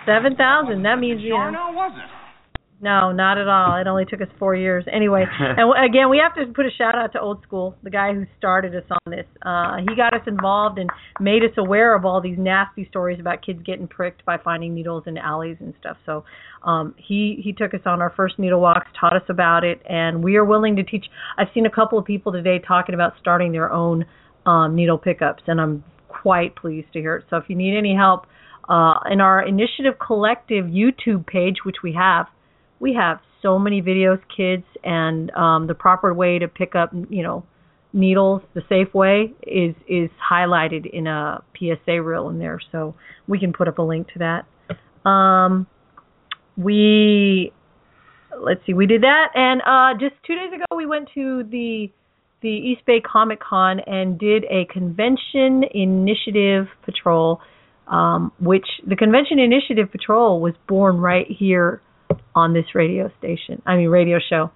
seven 0.07 0.35
thousand. 0.37 0.83
That 0.83 0.99
means 0.99 1.21
you 1.21 1.31
know. 1.31 1.51
now, 1.51 1.73
was 1.73 1.93
it? 1.97 2.22
No, 2.83 3.13
not 3.13 3.39
at 3.39 3.47
all. 3.47 3.81
It 3.81 3.87
only 3.87 4.05
took 4.05 4.21
us 4.21 4.27
four 4.41 4.57
years. 4.57 4.85
Anyway, 4.93 5.25
and 5.39 5.71
again, 5.89 6.11
we 6.11 6.21
have 6.21 6.35
to 6.35 6.53
put 6.53 6.67
a 6.67 6.71
shout 6.77 6.97
out 6.97 7.13
to 7.13 7.21
Old 7.21 7.41
School, 7.45 7.77
the 7.85 7.91
guy 7.91 8.13
who 8.13 8.25
started 8.37 8.75
us 8.75 8.83
on 8.91 9.13
this. 9.13 9.25
Uh, 9.41 9.77
he 9.89 9.95
got 9.95 10.13
us 10.13 10.23
involved 10.27 10.81
and 10.81 10.91
made 11.21 11.45
us 11.45 11.53
aware 11.57 11.95
of 11.95 12.05
all 12.05 12.21
these 12.21 12.37
nasty 12.37 12.85
stories 12.91 13.21
about 13.21 13.47
kids 13.47 13.61
getting 13.65 13.87
pricked 13.87 14.25
by 14.25 14.37
finding 14.37 14.75
needles 14.75 15.05
in 15.07 15.17
alleys 15.17 15.59
and 15.61 15.75
stuff. 15.79 15.97
So 16.05 16.25
um, 16.65 16.97
he 16.99 17.41
he 17.45 17.53
took 17.53 17.73
us 17.73 17.83
on 17.87 18.03
our 18.03 18.13
first 18.17 18.37
needle 18.37 18.61
walks, 18.61 18.89
taught 19.01 19.15
us 19.15 19.23
about 19.29 19.63
it, 19.63 19.81
and 19.89 20.25
we 20.25 20.35
are 20.35 20.45
willing 20.45 20.75
to 20.75 20.83
teach. 20.83 21.07
I've 21.39 21.49
seen 21.55 21.67
a 21.67 21.71
couple 21.71 22.01
of 22.01 22.05
people 22.05 22.33
today 22.33 22.59
talking 22.67 22.97
about 22.97 23.13
starting 23.21 23.53
their 23.53 23.71
own 23.71 24.07
um, 24.45 24.75
needle 24.75 24.99
pickups, 24.99 25.45
and 25.47 25.61
I'm 25.61 25.85
quite 26.09 26.57
pleased 26.57 26.93
to 26.95 26.99
hear 26.99 27.15
it. 27.19 27.27
So 27.31 27.37
if 27.37 27.45
you 27.47 27.55
need 27.55 27.79
any 27.79 27.95
help, 27.95 28.27
uh, 28.69 28.95
in 29.09 29.21
our 29.21 29.41
Initiative 29.47 29.95
Collective 30.05 30.65
YouTube 30.65 31.29
page, 31.29 31.59
which 31.65 31.77
we 31.85 31.93
have, 31.93 32.27
we 32.83 32.93
have 32.95 33.21
so 33.41 33.59
many 33.61 33.81
videos, 33.81 34.21
kids, 34.37 34.65
and 34.83 35.31
um, 35.31 35.69
the 35.69 35.75
proper 35.75 36.13
way 36.13 36.41
to 36.41 36.49
pick 36.49 36.75
up, 36.75 36.91
you 37.09 37.23
know, 37.23 37.45
needles 37.95 38.43
the 38.55 38.63
safe 38.69 38.93
way 38.93 39.33
is 39.47 39.75
is 39.87 40.11
highlighted 40.31 40.87
in 40.93 41.07
a 41.07 41.43
PSA 41.57 42.03
reel 42.03 42.29
in 42.29 42.39
there. 42.39 42.59
So 42.73 42.95
we 43.29 43.39
can 43.39 43.53
put 43.53 43.69
up 43.69 43.79
a 43.79 43.83
link 43.83 44.09
to 44.15 44.19
that. 44.19 45.09
Um, 45.09 45.67
we 46.57 47.53
let's 48.37 48.61
see, 48.67 48.75
we 48.75 48.87
did 48.87 49.03
that, 49.03 49.29
and 49.35 49.63
uh, 49.63 49.99
just 50.01 50.21
two 50.27 50.35
days 50.35 50.53
ago 50.53 50.65
we 50.77 50.85
went 50.85 51.09
to 51.15 51.45
the 51.45 51.89
the 52.41 52.49
East 52.49 52.85
Bay 52.85 53.01
Comic 53.01 53.39
Con 53.41 53.79
and 53.87 54.19
did 54.19 54.45
a 54.45 54.65
convention 54.73 55.63
initiative 55.73 56.67
patrol. 56.85 57.41
um, 57.87 58.33
which 58.41 58.67
the 58.87 58.97
Convention 58.97 59.39
Initiative 59.39 59.91
Patrol 59.91 60.41
was 60.41 60.55
born 60.67 60.99
right 60.99 61.27
here 61.29 61.81
on 62.35 62.53
this 62.55 62.75
radio 62.75 63.11
station. 63.19 63.63
I 63.67 63.77
mean, 63.77 63.89
radio 63.89 64.19
show. 64.29 64.51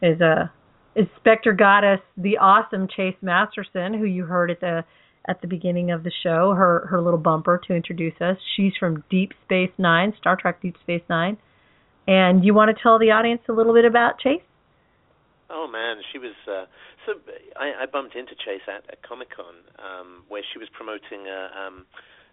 Is 0.00 0.20
a 0.20 0.52
is 0.94 1.06
Spectre 1.16 1.52
Goddess, 1.52 2.00
the 2.16 2.38
awesome 2.38 2.88
Chase 2.94 3.16
Masterson, 3.20 3.94
who 3.94 4.04
you 4.04 4.24
heard 4.24 4.50
at 4.50 4.60
the 4.60 4.84
at 5.28 5.40
the 5.40 5.46
beginning 5.46 5.90
of 5.90 6.04
the 6.04 6.12
show, 6.22 6.54
her 6.54 6.86
her 6.88 7.00
little 7.02 7.18
bumper 7.18 7.60
to 7.66 7.74
introduce 7.74 8.14
us. 8.20 8.36
She's 8.56 8.72
from 8.78 9.04
Deep 9.10 9.32
Space 9.44 9.72
Nine, 9.76 10.14
Star 10.18 10.36
Trek 10.36 10.62
Deep 10.62 10.76
Space 10.82 11.02
Nine. 11.08 11.36
And 12.06 12.44
you 12.44 12.54
want 12.54 12.74
to 12.74 12.82
tell 12.82 12.98
the 12.98 13.10
audience 13.10 13.42
a 13.48 13.52
little 13.52 13.74
bit 13.74 13.84
about 13.84 14.18
Chase? 14.18 14.40
Oh 15.50 15.68
man, 15.70 15.96
she 16.12 16.18
was. 16.18 16.34
Uh, 16.46 16.64
so 17.06 17.14
I, 17.56 17.82
I 17.82 17.86
bumped 17.86 18.16
into 18.16 18.32
Chase 18.34 18.64
at, 18.68 18.88
at 18.90 19.02
Comic 19.02 19.28
Con, 19.34 19.54
um, 19.78 20.24
where 20.28 20.42
she 20.52 20.58
was 20.58 20.68
promoting 20.72 21.26
a, 21.26 21.50
um, 21.66 21.86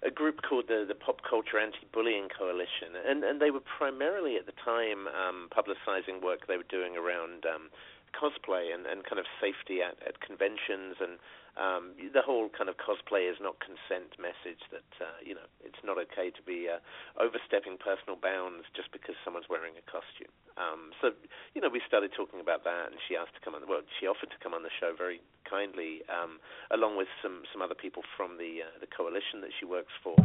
a 0.04 0.12
group 0.12 0.42
called 0.42 0.66
the, 0.68 0.86
the 0.88 0.96
Pop 0.96 1.22
Culture 1.28 1.60
Anti-Bullying 1.60 2.30
Coalition, 2.30 2.96
and 3.08 3.24
and 3.24 3.42
they 3.42 3.52
were 3.52 3.64
primarily 3.64 4.36
at 4.38 4.46
the 4.46 4.58
time 4.64 5.08
um, 5.08 5.50
publicizing 5.50 6.22
work 6.22 6.48
they 6.48 6.58
were 6.58 6.70
doing 6.70 6.98
around 6.98 7.46
um, 7.46 7.70
cosplay 8.16 8.74
and, 8.74 8.86
and 8.86 9.04
kind 9.04 9.20
of 9.20 9.26
safety 9.42 9.82
at, 9.82 10.00
at 10.08 10.22
conventions 10.22 10.96
and 11.00 11.20
um, 11.56 11.96
the 11.96 12.20
whole 12.20 12.52
kind 12.52 12.68
of 12.68 12.76
cosplay 12.76 13.32
is 13.32 13.40
not 13.40 13.56
consent 13.64 14.12
message 14.20 14.60
that 14.76 14.92
uh, 15.00 15.18
you 15.24 15.32
know 15.32 15.48
it's 15.64 15.80
not 15.88 15.96
okay 15.96 16.28
to 16.28 16.44
be 16.44 16.68
uh, 16.68 16.84
overstepping 17.16 17.80
personal 17.80 18.20
bounds 18.20 18.68
just 18.76 18.92
because 18.92 19.16
someone's 19.24 19.48
wearing 19.48 19.80
a 19.80 19.86
costume. 19.88 20.32
Um, 20.60 20.92
so 21.00 21.16
you 21.56 21.64
know 21.64 21.72
we 21.72 21.80
started 21.88 22.12
talking 22.12 22.44
about 22.44 22.68
that, 22.68 22.92
and 22.92 23.00
she 23.08 23.16
asked 23.16 23.40
to 23.40 23.42
come 23.44 23.56
on. 23.56 23.64
Well, 23.68 23.88
she 24.00 24.08
offered 24.08 24.36
to 24.36 24.40
come 24.44 24.52
on 24.52 24.68
the 24.68 24.74
show 24.84 24.92
very 24.92 25.24
kindly, 25.48 26.04
um, 26.12 26.44
along 26.76 27.00
with 27.00 27.08
some 27.24 27.48
some 27.56 27.64
other 27.64 27.78
people 27.78 28.04
from 28.20 28.36
the 28.36 28.68
uh, 28.68 28.76
the 28.84 28.90
coalition 28.92 29.40
that 29.40 29.56
she 29.56 29.64
works 29.64 29.96
for. 30.04 30.20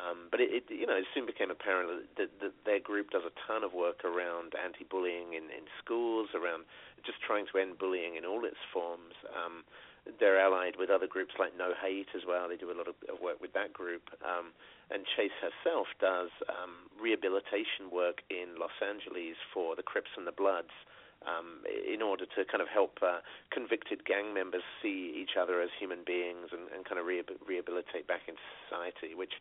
Um, 0.00 0.32
but 0.32 0.40
it, 0.40 0.48
it, 0.48 0.64
you 0.70 0.86
know, 0.86 0.96
it 0.96 1.04
soon 1.12 1.26
became 1.26 1.50
apparent 1.50 2.08
that, 2.16 2.30
that 2.40 2.54
their 2.64 2.80
group 2.80 3.10
does 3.10 3.26
a 3.26 3.34
ton 3.44 3.60
of 3.60 3.74
work 3.74 4.00
around 4.00 4.54
anti-bullying 4.56 5.36
in, 5.36 5.52
in 5.52 5.68
schools, 5.82 6.32
around 6.32 6.64
just 7.04 7.20
trying 7.20 7.44
to 7.52 7.58
end 7.58 7.76
bullying 7.76 8.16
in 8.16 8.24
all 8.24 8.46
its 8.46 8.60
forms. 8.72 9.12
Um, 9.28 9.66
they're 10.18 10.40
allied 10.40 10.76
with 10.78 10.90
other 10.90 11.06
groups 11.06 11.34
like 11.38 11.56
No 11.56 11.72
Hate 11.76 12.08
as 12.14 12.22
well. 12.26 12.48
They 12.48 12.56
do 12.56 12.70
a 12.70 12.76
lot 12.76 12.88
of 12.88 12.96
work 13.22 13.40
with 13.40 13.52
that 13.52 13.72
group. 13.72 14.08
Um, 14.24 14.52
and 14.90 15.06
Chase 15.16 15.34
herself 15.38 15.86
does 16.00 16.30
um, 16.50 16.90
rehabilitation 16.98 17.92
work 17.92 18.22
in 18.28 18.58
Los 18.58 18.74
Angeles 18.82 19.38
for 19.54 19.76
the 19.76 19.86
Crips 19.86 20.10
and 20.16 20.26
the 20.26 20.34
Bloods. 20.34 20.74
Um, 21.20 21.60
in 21.68 22.00
order 22.00 22.24
to 22.24 22.48
kind 22.48 22.64
of 22.64 22.68
help 22.72 22.96
uh, 23.04 23.20
convicted 23.52 24.08
gang 24.08 24.32
members 24.32 24.64
see 24.80 25.12
each 25.12 25.36
other 25.36 25.60
as 25.60 25.68
human 25.76 26.00
beings 26.00 26.48
and, 26.48 26.72
and 26.72 26.88
kind 26.88 26.96
of 26.96 27.04
re- 27.04 27.20
rehabilitate 27.44 28.08
back 28.08 28.24
into 28.24 28.40
society, 28.64 29.12
which 29.12 29.36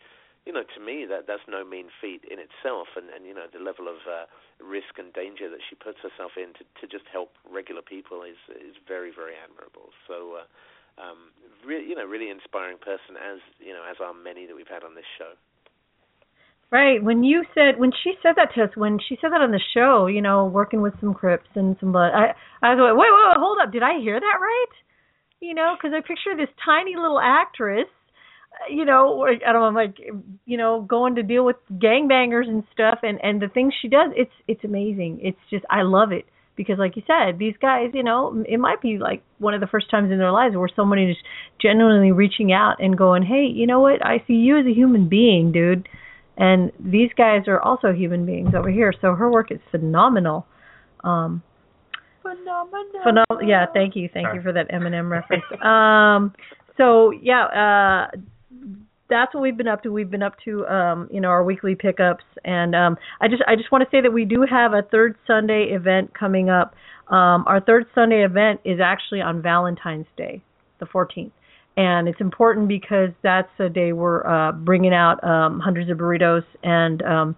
you 0.49 0.55
know, 0.57 0.65
to 0.65 0.81
me 0.81 1.05
that 1.05 1.29
that's 1.29 1.45
no 1.45 1.61
mean 1.61 1.93
feat 2.01 2.25
in 2.25 2.41
itself, 2.41 2.97
and 2.97 3.05
and 3.13 3.21
you 3.21 3.37
know 3.37 3.45
the 3.45 3.61
level 3.61 3.85
of 3.85 4.01
uh, 4.09 4.25
risk 4.57 4.97
and 4.97 5.13
danger 5.13 5.45
that 5.45 5.61
she 5.61 5.77
puts 5.77 6.01
herself 6.01 6.41
in 6.41 6.57
to 6.57 6.65
to 6.81 6.89
just 6.89 7.05
help 7.13 7.37
regular 7.45 7.85
people 7.85 8.25
is 8.25 8.41
is 8.57 8.73
very 8.89 9.13
very 9.13 9.37
admirable. 9.37 9.93
So, 10.09 10.41
uh, 10.41 10.49
um, 10.97 11.29
really, 11.61 11.85
you 11.85 11.93
know, 11.93 12.01
really 12.01 12.33
inspiring 12.33 12.81
person 12.81 13.13
as 13.13 13.37
you 13.61 13.77
know 13.77 13.85
as 13.85 14.01
are 14.01 14.09
many 14.09 14.49
that 14.49 14.57
we've 14.57 14.65
had 14.65 14.81
on 14.81 14.97
this 14.97 15.05
show. 15.21 15.37
Right. 16.73 16.97
When 16.97 17.21
you 17.21 17.45
said 17.53 17.77
when 17.77 17.93
she 17.93 18.17
said 18.25 18.33
that 18.41 18.49
to 18.57 18.65
us, 18.65 18.73
when 18.73 18.97
she 18.97 19.21
said 19.21 19.29
that 19.29 19.45
on 19.45 19.53
the 19.53 19.61
show, 19.77 20.09
you 20.09 20.25
know, 20.25 20.49
working 20.49 20.81
with 20.81 20.97
some 20.97 21.13
Crips 21.13 21.53
and 21.53 21.77
some 21.77 21.93
blood, 21.93 22.09
I 22.17 22.33
I 22.65 22.73
was 22.73 22.81
like, 22.81 22.97
wait, 22.97 23.13
wait, 23.13 23.25
wait, 23.29 23.37
hold 23.37 23.61
up, 23.61 23.69
did 23.69 23.85
I 23.85 24.01
hear 24.01 24.17
that 24.17 24.37
right? 24.41 24.73
You 25.45 25.53
know, 25.53 25.77
because 25.77 25.93
I 25.93 26.01
picture 26.01 26.33
this 26.33 26.49
tiny 26.65 26.97
little 26.97 27.21
actress 27.21 27.85
you 28.69 28.85
know, 28.85 29.25
I 29.25 29.53
don't 29.53 29.73
know, 29.73 29.79
like, 29.79 29.97
you 30.45 30.57
know, 30.57 30.81
going 30.81 31.15
to 31.15 31.23
deal 31.23 31.45
with 31.45 31.55
gangbangers 31.73 32.47
and 32.47 32.63
stuff, 32.73 32.99
and 33.03 33.19
and 33.23 33.41
the 33.41 33.47
things 33.47 33.73
she 33.81 33.87
does, 33.87 34.11
it's 34.15 34.31
it's 34.47 34.63
amazing. 34.63 35.19
It's 35.21 35.39
just 35.49 35.65
I 35.69 35.83
love 35.83 36.11
it 36.11 36.25
because, 36.55 36.77
like 36.77 36.95
you 36.97 37.03
said, 37.07 37.39
these 37.39 37.55
guys, 37.61 37.91
you 37.93 38.03
know, 38.03 38.43
it 38.47 38.57
might 38.57 38.81
be 38.81 38.97
like 38.97 39.23
one 39.37 39.53
of 39.53 39.61
the 39.61 39.67
first 39.67 39.89
times 39.89 40.11
in 40.11 40.17
their 40.17 40.31
lives 40.31 40.55
where 40.57 40.69
somebody 40.75 41.05
is 41.05 41.17
genuinely 41.61 42.11
reaching 42.11 42.51
out 42.51 42.75
and 42.79 42.97
going, 42.97 43.23
hey, 43.23 43.45
you 43.45 43.65
know 43.65 43.79
what? 43.79 44.05
I 44.05 44.23
see 44.27 44.33
you 44.33 44.59
as 44.59 44.65
a 44.65 44.73
human 44.73 45.07
being, 45.07 45.51
dude. 45.51 45.87
And 46.35 46.71
these 46.79 47.11
guys 47.17 47.47
are 47.47 47.59
also 47.59 47.93
human 47.93 48.25
beings 48.25 48.53
over 48.55 48.69
here, 48.69 48.93
so 49.01 49.13
her 49.13 49.31
work 49.31 49.51
is 49.51 49.59
phenomenal. 49.71 50.47
Um, 51.03 51.43
phenomenal. 52.21 53.01
Phenom- 53.05 53.47
yeah, 53.47 53.65
thank 53.73 53.95
you, 53.95 54.09
thank 54.13 54.33
you 54.33 54.41
for 54.41 54.51
that 54.53 54.69
Eminem 54.69 55.09
reference. 55.09 55.43
um, 55.63 56.33
so 56.77 57.11
yeah, 57.11 58.07
uh 58.13 58.17
that's 59.09 59.33
what 59.33 59.41
we've 59.41 59.57
been 59.57 59.67
up 59.67 59.83
to. 59.83 59.91
We've 59.91 60.09
been 60.09 60.23
up 60.23 60.35
to 60.45 60.65
um, 60.67 61.09
you 61.11 61.19
know 61.19 61.29
our 61.29 61.43
weekly 61.43 61.75
pickups, 61.75 62.23
and 62.45 62.75
um, 62.75 62.97
I 63.21 63.27
just 63.27 63.43
I 63.47 63.55
just 63.55 63.71
want 63.71 63.83
to 63.83 63.89
say 63.95 64.01
that 64.01 64.11
we 64.11 64.25
do 64.25 64.45
have 64.49 64.73
a 64.73 64.83
third 64.83 65.15
Sunday 65.27 65.69
event 65.71 66.13
coming 66.17 66.49
up. 66.49 66.73
Um, 67.07 67.43
our 67.47 67.59
third 67.59 67.85
Sunday 67.95 68.23
event 68.23 68.61
is 68.63 68.79
actually 68.79 69.21
on 69.21 69.41
Valentine's 69.41 70.05
Day, 70.15 70.43
the 70.79 70.85
14th, 70.85 71.31
and 71.75 72.07
it's 72.07 72.21
important 72.21 72.67
because 72.67 73.09
that's 73.23 73.49
a 73.59 73.67
day 73.67 73.93
we're 73.93 74.25
uh, 74.27 74.51
bringing 74.51 74.93
out 74.93 75.23
um, 75.23 75.59
hundreds 75.59 75.89
of 75.89 75.97
burritos, 75.97 76.43
and 76.63 77.01
um, 77.01 77.35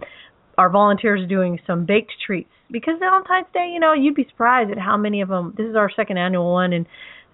our 0.58 0.70
volunteers 0.70 1.22
are 1.22 1.28
doing 1.28 1.58
some 1.66 1.86
baked 1.86 2.12
treats 2.26 2.52
because 2.70 2.96
Valentine's 3.00 3.48
Day, 3.54 3.72
you 3.74 3.80
know, 3.80 3.94
you'd 3.94 4.16
be 4.16 4.26
surprised 4.30 4.72
at 4.72 4.78
how 4.78 4.98
many 4.98 5.22
of 5.22 5.30
them. 5.30 5.54
This 5.58 5.68
is 5.68 5.76
our 5.76 5.90
second 5.96 6.18
annual 6.18 6.52
one, 6.52 6.74
and 6.74 6.86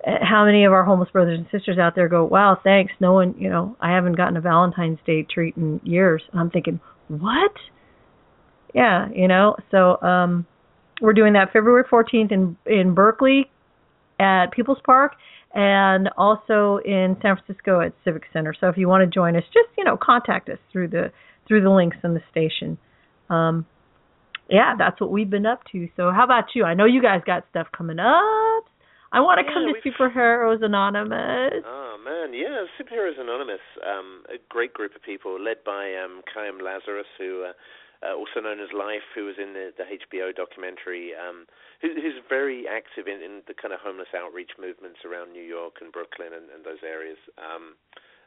how 0.06 0.46
many 0.46 0.64
of 0.66 0.72
our 0.74 0.84
homeless 0.84 1.10
brothers 1.12 1.40
and 1.40 1.48
sisters 1.52 1.78
out 1.78 1.96
there 1.96 2.08
go, 2.08 2.24
wow, 2.24 2.58
thanks. 2.64 2.94
No 3.00 3.14
one, 3.14 3.36
you 3.38 3.50
know, 3.50 3.76
I 3.82 3.92
haven't 3.92 4.16
gotten 4.16 4.38
a 4.38 4.42
Valentine's 4.42 5.00
Day 5.06 5.24
treat 5.24 5.58
in 5.58 5.82
years. 5.84 6.22
And 6.32 6.40
I'm 6.40 6.50
thinking, 6.50 6.80
what? 7.08 7.52
Yeah, 8.74 9.08
you 9.14 9.28
know, 9.28 9.56
so 9.72 10.00
um 10.02 10.46
we're 11.02 11.14
doing 11.14 11.34
that 11.34 11.52
February 11.54 11.84
14th 11.84 12.32
in 12.32 12.58
in 12.66 12.94
Berkeley 12.94 13.50
at 14.20 14.52
People's 14.52 14.80
Park 14.86 15.14
and 15.54 16.10
also 16.18 16.80
in 16.86 17.18
San 17.22 17.38
Francisco 17.38 17.82
at 17.82 17.94
Civic 18.04 18.24
Center. 18.34 18.54
So 18.60 18.68
if 18.68 18.78
you 18.78 18.88
want 18.88 19.02
to 19.02 19.08
join 19.08 19.36
us, 19.36 19.44
just, 19.46 19.70
you 19.78 19.84
know, 19.84 19.98
contact 19.98 20.50
us 20.50 20.60
through 20.72 20.90
the 20.90 21.12
through 21.48 21.62
the 21.62 21.70
links 21.70 21.98
in 22.04 22.14
the 22.14 22.22
station. 22.30 22.78
Um 23.30 23.66
yeah, 24.50 24.76
that's 24.78 25.02
what 25.02 25.12
we've 25.12 25.30
been 25.30 25.46
up 25.46 25.62
to. 25.72 25.90
So 25.98 26.12
how 26.12 26.24
about 26.24 26.56
you? 26.56 26.64
I 26.64 26.74
know 26.74 26.86
you 26.86 27.02
guys 27.02 27.22
got 27.26 27.46
stuff 27.50 27.68
coming 27.76 28.00
up. 28.00 28.64
I 29.12 29.20
want 29.22 29.40
to 29.40 29.46
yeah, 29.48 29.54
come 29.56 29.66
to 29.72 29.80
Superheroes 29.80 30.64
Anonymous. 30.64 31.64
Oh 31.64 31.96
man, 32.04 32.34
yeah, 32.34 32.68
Superheroes 32.76 33.20
Anonymous, 33.20 33.64
um, 33.86 34.24
a 34.28 34.38
great 34.50 34.74
group 34.74 34.96
of 34.96 35.02
people 35.02 35.40
led 35.40 35.64
by 35.66 35.96
um, 35.96 36.22
Chaim 36.34 36.60
Lazaros, 36.60 37.08
who 37.18 37.48
uh, 37.48 37.54
uh, 38.04 38.14
also 38.14 38.44
known 38.44 38.60
as 38.60 38.70
Life, 38.76 39.06
who 39.16 39.26
was 39.26 39.36
in 39.42 39.54
the, 39.54 39.74
the 39.74 39.88
HBO 39.88 40.36
documentary, 40.36 41.18
um, 41.18 41.48
who, 41.82 41.96
who's 41.96 42.22
very 42.30 42.68
active 42.68 43.08
in, 43.08 43.24
in 43.24 43.42
the 43.48 43.56
kind 43.56 43.74
of 43.74 43.80
homeless 43.82 44.12
outreach 44.14 44.52
movements 44.60 45.02
around 45.02 45.34
New 45.34 45.44
York 45.44 45.82
and 45.82 45.92
Brooklyn 45.92 46.36
and, 46.36 46.52
and 46.54 46.62
those 46.62 46.84
areas. 46.86 47.18
Um, 47.40 47.74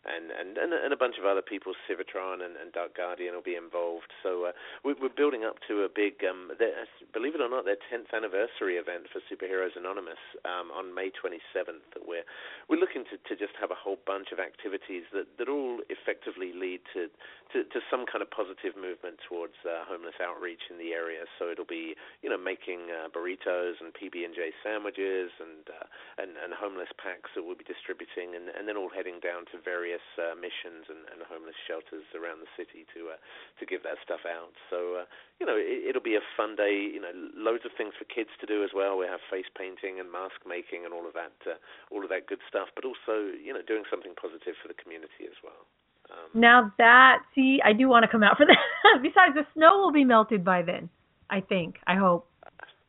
and 0.04 0.32
and 0.32 0.56
and, 0.56 0.92
a 0.92 0.96
bunch 0.96 1.20
of 1.20 1.28
other 1.28 1.44
people, 1.44 1.72
Civitron 1.84 2.40
and, 2.40 2.56
and 2.56 2.72
Dark 2.72 2.96
Guardian 2.96 3.36
will 3.36 3.44
be 3.44 3.54
involved. 3.54 4.08
So 4.24 4.48
uh, 4.48 4.52
we, 4.84 4.96
we're 4.96 5.12
building 5.12 5.44
up 5.44 5.60
to 5.68 5.84
a 5.84 5.90
big, 5.92 6.24
um, 6.24 6.50
their, 6.56 6.72
believe 7.12 7.36
it 7.36 7.44
or 7.44 7.52
not, 7.52 7.68
their 7.68 7.80
10th 7.92 8.08
anniversary 8.16 8.80
event 8.80 9.12
for 9.12 9.20
Superheroes 9.28 9.76
Anonymous 9.76 10.20
um, 10.48 10.72
on 10.72 10.96
May 10.96 11.12
27th. 11.12 11.84
That 11.92 12.08
we're 12.08 12.24
we're 12.68 12.80
looking 12.80 13.04
to, 13.12 13.20
to 13.28 13.36
just 13.36 13.52
have 13.60 13.68
a 13.68 13.76
whole 13.76 14.00
bunch 14.08 14.32
of 14.32 14.40
activities 14.40 15.04
that, 15.12 15.28
that 15.36 15.52
all 15.52 15.84
effectively 15.92 16.56
lead 16.56 16.80
to, 16.96 17.12
to, 17.52 17.68
to 17.68 17.78
some 17.92 18.08
kind 18.08 18.24
of 18.24 18.32
positive 18.32 18.80
movement 18.80 19.20
towards 19.28 19.56
uh, 19.68 19.84
homeless 19.84 20.16
outreach 20.16 20.72
in 20.72 20.80
the 20.80 20.96
area. 20.96 21.28
So 21.36 21.52
it'll 21.52 21.68
be 21.68 21.92
you 22.24 22.32
know 22.32 22.40
making 22.40 22.88
uh, 22.88 23.12
burritos 23.12 23.84
and 23.84 23.92
PB 23.92 24.24
and 24.24 24.32
J 24.32 24.56
sandwiches 24.64 25.28
and 25.36 25.68
uh, 25.68 25.86
and 26.24 26.40
and 26.40 26.56
homeless 26.56 26.90
packs 26.96 27.28
that 27.36 27.44
we'll 27.44 27.58
be 27.58 27.68
distributing, 27.68 28.32
and, 28.32 28.48
and 28.56 28.64
then 28.64 28.80
all 28.80 28.88
heading 28.88 29.20
down 29.20 29.44
to 29.52 29.60
various 29.60 29.89
various 29.90 30.06
uh, 30.18 30.38
missions 30.38 30.86
and, 30.86 31.02
and 31.10 31.26
homeless 31.26 31.58
shelters 31.66 32.06
around 32.14 32.38
the 32.38 32.50
city 32.54 32.86
to 32.94 33.10
uh, 33.10 33.18
to 33.58 33.66
give 33.66 33.82
that 33.82 33.98
stuff 34.06 34.22
out. 34.22 34.54
So 34.70 35.02
uh, 35.02 35.04
you 35.42 35.46
know 35.46 35.58
it, 35.58 35.90
it'll 35.90 36.04
be 36.04 36.14
a 36.14 36.22
fun 36.38 36.54
day. 36.54 36.70
You 36.70 37.02
know, 37.02 37.10
loads 37.34 37.66
of 37.66 37.74
things 37.74 37.98
for 37.98 38.06
kids 38.06 38.30
to 38.38 38.46
do 38.46 38.62
as 38.62 38.70
well. 38.70 38.98
We 38.98 39.10
have 39.10 39.18
face 39.26 39.50
painting 39.58 39.98
and 39.98 40.06
mask 40.06 40.46
making 40.46 40.86
and 40.86 40.94
all 40.94 41.06
of 41.10 41.14
that, 41.18 41.34
uh, 41.42 41.58
all 41.90 42.06
of 42.06 42.10
that 42.14 42.30
good 42.30 42.42
stuff. 42.46 42.70
But 42.78 42.86
also 42.86 43.34
you 43.34 43.50
know 43.50 43.62
doing 43.66 43.82
something 43.90 44.14
positive 44.14 44.54
for 44.62 44.70
the 44.70 44.78
community 44.78 45.26
as 45.26 45.38
well. 45.42 45.66
Um, 46.10 46.30
now 46.34 46.70
that 46.78 47.26
see, 47.34 47.58
I 47.64 47.74
do 47.74 47.90
want 47.90 48.06
to 48.06 48.10
come 48.10 48.22
out 48.22 48.38
for 48.38 48.46
that. 48.50 48.62
Besides, 49.02 49.34
the 49.34 49.46
snow 49.58 49.82
will 49.82 49.94
be 49.94 50.06
melted 50.06 50.46
by 50.46 50.62
then. 50.62 50.86
I 51.30 51.42
think. 51.42 51.82
I 51.86 51.98
hope. 51.98 52.30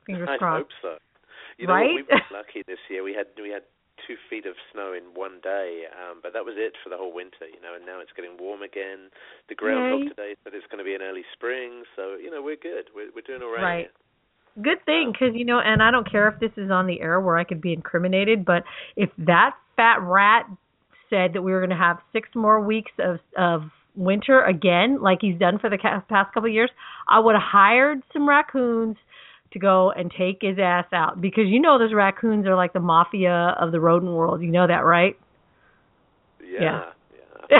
Fingers 0.05 0.29
I 0.29 0.37
crossed. 0.37 0.69
hope 0.69 0.73
so. 0.81 0.93
You 1.57 1.67
know, 1.67 1.73
right? 1.73 1.93
we 1.93 2.01
were 2.01 2.21
lucky 2.33 2.65
this 2.65 2.81
year. 2.89 3.03
We 3.03 3.13
had 3.13 3.29
we 3.37 3.49
had 3.49 3.61
two 4.11 4.19
feet 4.29 4.45
of 4.45 4.55
snow 4.71 4.91
in 4.91 5.03
one 5.15 5.39
day, 5.41 5.83
um, 5.95 6.19
but 6.21 6.33
that 6.33 6.43
was 6.43 6.55
it 6.57 6.73
for 6.83 6.89
the 6.89 6.97
whole 6.97 7.13
winter, 7.13 7.47
you 7.47 7.61
know. 7.61 7.75
And 7.75 7.85
now 7.85 8.01
it's 8.01 8.11
getting 8.15 8.35
warm 8.39 8.61
again. 8.61 9.07
The 9.47 9.55
groundhog 9.55 10.03
Yay. 10.03 10.09
today 10.09 10.35
said 10.43 10.53
it's 10.53 10.67
going 10.67 10.79
to 10.79 10.83
be 10.83 10.95
an 10.95 11.01
early 11.01 11.23
spring, 11.33 11.83
so 11.95 12.15
you 12.19 12.29
know 12.29 12.41
we're 12.43 12.59
good. 12.59 12.91
We're 12.93 13.11
we're 13.15 13.23
doing 13.25 13.41
all 13.41 13.53
right. 13.53 13.63
Right. 13.63 13.91
Good 14.61 14.83
thing, 14.85 15.13
because 15.13 15.33
you 15.33 15.45
know, 15.45 15.59
and 15.63 15.81
I 15.81 15.91
don't 15.91 16.09
care 16.09 16.27
if 16.27 16.39
this 16.39 16.51
is 16.57 16.69
on 16.69 16.87
the 16.87 16.99
air 16.99 17.21
where 17.21 17.37
I 17.37 17.45
could 17.45 17.61
be 17.61 17.71
incriminated, 17.71 18.43
but 18.43 18.63
if 18.97 19.09
that 19.17 19.55
fat 19.77 20.01
rat 20.01 20.45
said 21.09 21.31
that 21.33 21.41
we 21.41 21.53
were 21.53 21.59
going 21.59 21.69
to 21.69 21.75
have 21.75 21.99
six 22.11 22.27
more 22.35 22.59
weeks 22.59 22.91
of 22.99 23.19
of 23.37 23.63
winter 23.95 24.43
again, 24.43 25.01
like 25.01 25.19
he's 25.21 25.39
done 25.39 25.59
for 25.59 25.69
the 25.69 25.77
past 25.77 26.33
couple 26.33 26.49
of 26.49 26.53
years, 26.53 26.71
I 27.07 27.19
would 27.19 27.35
have 27.35 27.43
hired 27.43 28.03
some 28.11 28.27
raccoons 28.27 28.97
to 29.53 29.59
go 29.59 29.91
and 29.91 30.11
take 30.17 30.39
his 30.41 30.57
ass 30.61 30.85
out 30.93 31.21
because 31.21 31.45
you 31.47 31.59
know 31.59 31.77
those 31.77 31.93
raccoons 31.93 32.47
are 32.47 32.55
like 32.55 32.73
the 32.73 32.79
mafia 32.79 33.55
of 33.59 33.71
the 33.71 33.79
rodent 33.79 34.11
world. 34.13 34.41
You 34.41 34.51
know 34.51 34.67
that, 34.67 34.85
right? 34.85 35.17
Yeah. 36.43 36.91
yeah. 37.49 37.59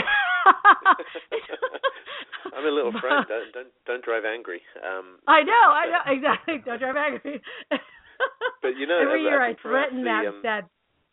I'm 2.56 2.66
a 2.66 2.70
little 2.70 2.92
friend. 2.92 3.26
Don't 3.28 3.52
don't 3.52 3.68
don't 3.86 4.04
drive 4.04 4.24
angry. 4.24 4.62
Um, 4.76 5.18
I 5.26 5.42
know, 5.42 5.52
I 5.52 5.86
know 5.86 6.00
exactly. 6.06 6.62
Don't 6.64 6.78
drive 6.78 6.96
angry. 6.96 7.40
but 8.62 8.76
you 8.78 8.86
know, 8.86 9.00
every 9.00 9.22
year 9.22 9.42
I, 9.42 9.54
threaten 9.60 10.04
that 10.04 10.26
um, 10.26 10.40
that 10.42 10.68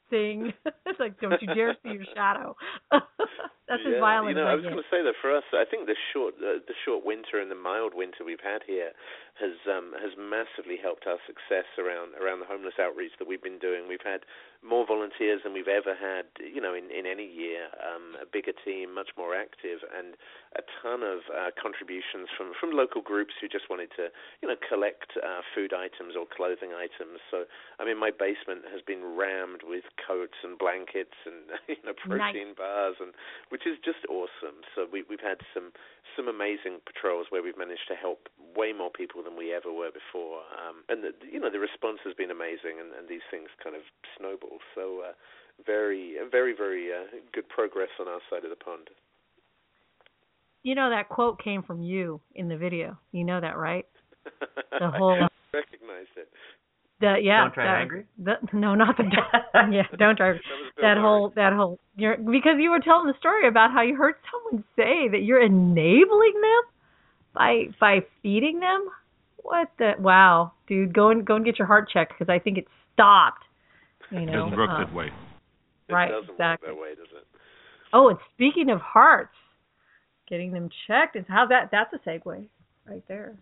thing. 0.09 0.53
it's 0.85 0.99
like, 0.99 1.19
don't 1.21 1.41
you 1.41 1.53
dare 1.53 1.77
see 1.83 1.93
your 1.93 2.05
shadow. 2.13 2.55
That's 2.91 3.81
yeah, 3.85 3.95
as 3.95 3.99
violent 4.01 4.35
you 4.35 4.41
know, 4.41 4.49
I 4.49 4.55
was 4.55 4.65
going 4.65 4.81
to 4.81 4.89
say 4.89 5.05
that 5.05 5.13
for 5.21 5.35
us, 5.35 5.43
I 5.53 5.63
think 5.69 5.85
the 5.85 5.95
short 6.13 6.33
uh, 6.41 6.59
the 6.65 6.73
short 6.85 7.05
winter 7.05 7.39
and 7.39 7.49
the 7.49 7.55
mild 7.55 7.93
winter 7.93 8.25
we've 8.25 8.41
had 8.43 8.61
here 8.65 8.91
has 9.39 9.55
um, 9.65 9.95
has 9.97 10.13
massively 10.19 10.75
helped 10.75 11.07
our 11.07 11.17
success 11.25 11.65
around 11.79 12.13
around 12.19 12.39
the 12.43 12.49
homeless 12.49 12.75
outreach 12.79 13.15
that 13.19 13.27
we've 13.27 13.41
been 13.41 13.59
doing. 13.59 13.87
We've 13.87 14.03
had 14.03 14.27
more 14.59 14.85
volunteers 14.85 15.39
than 15.43 15.55
we've 15.55 15.71
ever 15.71 15.95
had, 15.95 16.27
you 16.37 16.59
know, 16.59 16.75
in 16.75 16.91
in 16.91 17.07
any 17.07 17.25
year. 17.25 17.71
Um, 17.79 18.19
a 18.19 18.27
bigger 18.27 18.51
team, 18.51 18.93
much 18.93 19.15
more 19.15 19.33
active, 19.33 19.79
and 19.87 20.19
a 20.59 20.63
ton 20.83 21.03
of 21.03 21.23
uh, 21.31 21.55
contributions 21.55 22.27
from 22.35 22.51
from 22.59 22.75
local 22.75 23.01
groups 23.01 23.33
who 23.39 23.47
just 23.47 23.69
wanted 23.71 23.89
to, 23.95 24.11
you 24.43 24.47
know, 24.51 24.59
collect 24.59 25.15
uh, 25.15 25.41
food 25.55 25.71
items 25.71 26.19
or 26.19 26.27
clothing 26.27 26.75
items. 26.75 27.23
So, 27.31 27.47
I 27.79 27.85
mean, 27.85 27.97
my 27.97 28.11
basement 28.11 28.67
has 28.67 28.83
been 28.83 29.15
rammed 29.15 29.63
with 29.63 29.87
coats 29.95 30.43
and 30.43 30.59
blankets 30.59 31.15
and 31.23 31.55
you 31.71 31.81
know 31.87 31.95
protein 31.95 32.51
nice. 32.51 32.59
bars 32.59 32.95
and 32.99 33.15
which 33.49 33.63
is 33.63 33.79
just 33.79 34.03
awesome. 34.11 34.67
So 34.75 34.85
we, 34.91 35.07
we've 35.07 35.23
had 35.23 35.39
some 35.53 35.71
some 36.15 36.27
amazing 36.27 36.83
patrols 36.83 37.27
where 37.29 37.43
we've 37.43 37.57
managed 37.57 37.87
to 37.87 37.95
help 37.95 38.27
way 38.55 38.73
more 38.73 38.89
people 38.89 39.21
than 39.29 39.37
we 39.37 39.53
ever 39.53 39.71
were 39.71 39.93
before. 39.93 40.41
Um, 40.57 40.81
and 40.89 41.03
the, 41.05 41.13
you 41.29 41.39
know 41.39 41.49
the 41.53 41.59
response 41.59 41.99
has 42.05 42.17
been 42.17 42.31
amazing, 42.31 42.81
and, 42.81 42.89
and 42.97 43.07
these 43.07 43.25
things 43.29 43.47
kind 43.63 43.75
of 43.75 43.83
snowball. 44.17 44.57
So 44.73 45.05
uh, 45.05 45.13
very 45.65 46.17
very 46.31 46.57
very 46.57 46.89
uh, 46.89 47.05
good 47.33 47.47
progress 47.47 47.89
on 47.99 48.07
our 48.07 48.19
side 48.29 48.43
of 48.43 48.49
the 48.49 48.57
pond. 48.57 48.89
You 50.63 50.75
know 50.75 50.89
that 50.89 51.09
quote 51.09 51.41
came 51.41 51.63
from 51.63 51.81
you 51.81 52.19
in 52.35 52.49
the 52.49 52.57
video. 52.57 52.97
You 53.11 53.23
know 53.23 53.39
that, 53.39 53.57
right? 53.57 53.85
The 54.79 54.89
whole 54.89 55.17
recognized 55.53 56.15
it. 56.15 56.29
The 57.01 57.15
yeah. 57.21 57.43
Don't 57.43 57.53
drive 57.53 57.67
that, 57.67 57.81
angry. 57.81 58.05
The, 58.17 58.33
no, 58.53 58.75
not 58.75 58.97
the 58.97 59.03
yeah. 59.71 59.83
Don't 59.97 60.17
drive. 60.17 60.35
that, 60.77 60.81
that 60.81 60.97
whole 60.97 61.33
that 61.35 61.53
whole 61.53 61.79
you're 61.95 62.17
because 62.17 62.57
you 62.59 62.69
were 62.69 62.79
telling 62.79 63.07
the 63.07 63.17
story 63.19 63.47
about 63.47 63.71
how 63.71 63.81
you 63.81 63.95
heard 63.95 64.15
someone 64.31 64.63
say 64.75 65.09
that 65.09 65.23
you're 65.23 65.41
enabling 65.41 66.33
them 66.33 66.61
by 67.33 67.65
by 67.79 67.99
feeding 68.21 68.59
them. 68.59 68.85
What 69.43 69.69
the 69.77 69.93
wow, 69.99 70.53
dude? 70.67 70.93
Go 70.93 71.09
and 71.09 71.25
go 71.25 71.35
and 71.35 71.45
get 71.45 71.57
your 71.57 71.67
heart 71.67 71.89
checked 71.91 72.13
because 72.17 72.31
I 72.31 72.39
think 72.39 72.57
it 72.57 72.65
stopped. 72.93 73.43
You 74.11 74.21
know, 74.21 74.45
doesn't 74.45 74.57
work 74.57 74.69
uh, 74.71 74.79
that 74.79 74.93
way. 74.93 75.07
It 75.87 75.93
right, 75.93 76.11
doesn't 76.11 76.31
exactly. 76.31 76.69
work 76.69 76.77
that 76.77 76.81
way, 76.81 76.89
does 76.95 77.07
it? 77.15 77.27
Oh, 77.93 78.09
and 78.09 78.19
speaking 78.35 78.69
of 78.69 78.79
hearts, 78.81 79.35
getting 80.27 80.51
them 80.51 80.69
checked 80.87 81.15
is 81.15 81.25
how 81.27 81.47
that 81.47 81.69
that's 81.71 81.93
a 81.93 82.09
segue 82.09 82.45
right 82.87 83.03
there. 83.07 83.35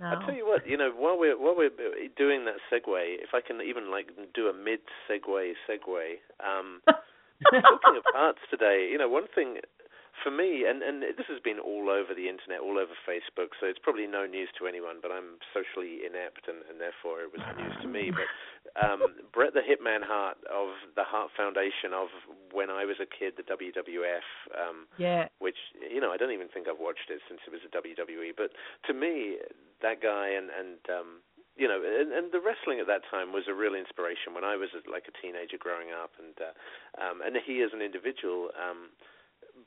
No. 0.00 0.06
I'll 0.06 0.26
tell 0.26 0.34
you 0.34 0.44
what, 0.44 0.66
you 0.66 0.76
know, 0.76 0.90
while 0.96 1.18
we're 1.18 1.38
while 1.38 1.54
we're 1.56 1.70
doing 2.16 2.46
that 2.46 2.58
segue, 2.72 2.98
if 3.22 3.30
I 3.32 3.40
can 3.40 3.60
even 3.62 3.90
like 3.90 4.10
do 4.34 4.48
a 4.48 4.52
mid 4.52 4.80
segue 5.08 5.52
segue, 5.70 6.18
um, 6.42 6.80
talking 6.86 7.96
of 7.96 8.02
hearts 8.12 8.40
today, 8.50 8.88
you 8.90 8.98
know, 8.98 9.08
one 9.08 9.26
thing 9.34 9.58
for 10.24 10.32
me, 10.32 10.64
and 10.64 10.80
and 10.80 11.04
this 11.04 11.28
has 11.28 11.38
been 11.44 11.60
all 11.60 11.92
over 11.92 12.16
the 12.16 12.32
internet, 12.32 12.64
all 12.64 12.80
over 12.80 12.96
Facebook, 13.04 13.52
so 13.60 13.68
it's 13.68 13.78
probably 13.78 14.08
no 14.08 14.24
news 14.24 14.48
to 14.58 14.66
anyone. 14.66 15.04
But 15.04 15.12
I'm 15.12 15.36
socially 15.52 16.00
inept, 16.02 16.48
and, 16.48 16.64
and 16.72 16.80
therefore 16.80 17.20
it 17.20 17.30
was 17.30 17.44
news 17.60 17.76
to 17.84 17.88
me. 17.88 18.10
But 18.16 18.30
um, 18.80 19.20
Bret 19.30 19.52
the 19.52 19.60
Hitman 19.60 20.00
Hart 20.02 20.40
of 20.48 20.72
the 20.96 21.04
Hart 21.04 21.30
Foundation 21.36 21.92
of 21.92 22.08
when 22.50 22.70
I 22.70 22.88
was 22.88 22.96
a 22.96 23.06
kid, 23.06 23.36
the 23.36 23.44
WWF, 23.44 24.24
um, 24.56 24.88
yeah, 24.96 25.28
which 25.38 25.60
you 25.76 26.00
know 26.00 26.10
I 26.10 26.16
don't 26.16 26.32
even 26.32 26.48
think 26.48 26.66
I've 26.66 26.80
watched 26.80 27.12
it 27.12 27.20
since 27.28 27.44
it 27.44 27.52
was 27.52 27.60
a 27.62 27.70
WWE. 27.70 28.32
But 28.32 28.56
to 28.88 28.96
me, 28.96 29.36
that 29.84 30.00
guy 30.00 30.32
and 30.32 30.48
and 30.48 30.80
um, 30.88 31.20
you 31.54 31.68
know, 31.68 31.78
and, 31.78 32.10
and 32.10 32.32
the 32.32 32.40
wrestling 32.40 32.80
at 32.80 32.88
that 32.88 33.06
time 33.10 33.30
was 33.30 33.44
a 33.46 33.54
real 33.54 33.76
inspiration 33.76 34.34
when 34.34 34.42
I 34.42 34.56
was 34.56 34.72
like 34.90 35.06
a 35.06 35.14
teenager 35.22 35.58
growing 35.58 35.94
up, 35.94 36.10
and 36.18 36.34
uh, 36.40 36.54
um, 36.98 37.22
and 37.22 37.36
he 37.38 37.62
as 37.62 37.70
an 37.76 37.82
individual. 37.82 38.50
Um, 38.58 38.90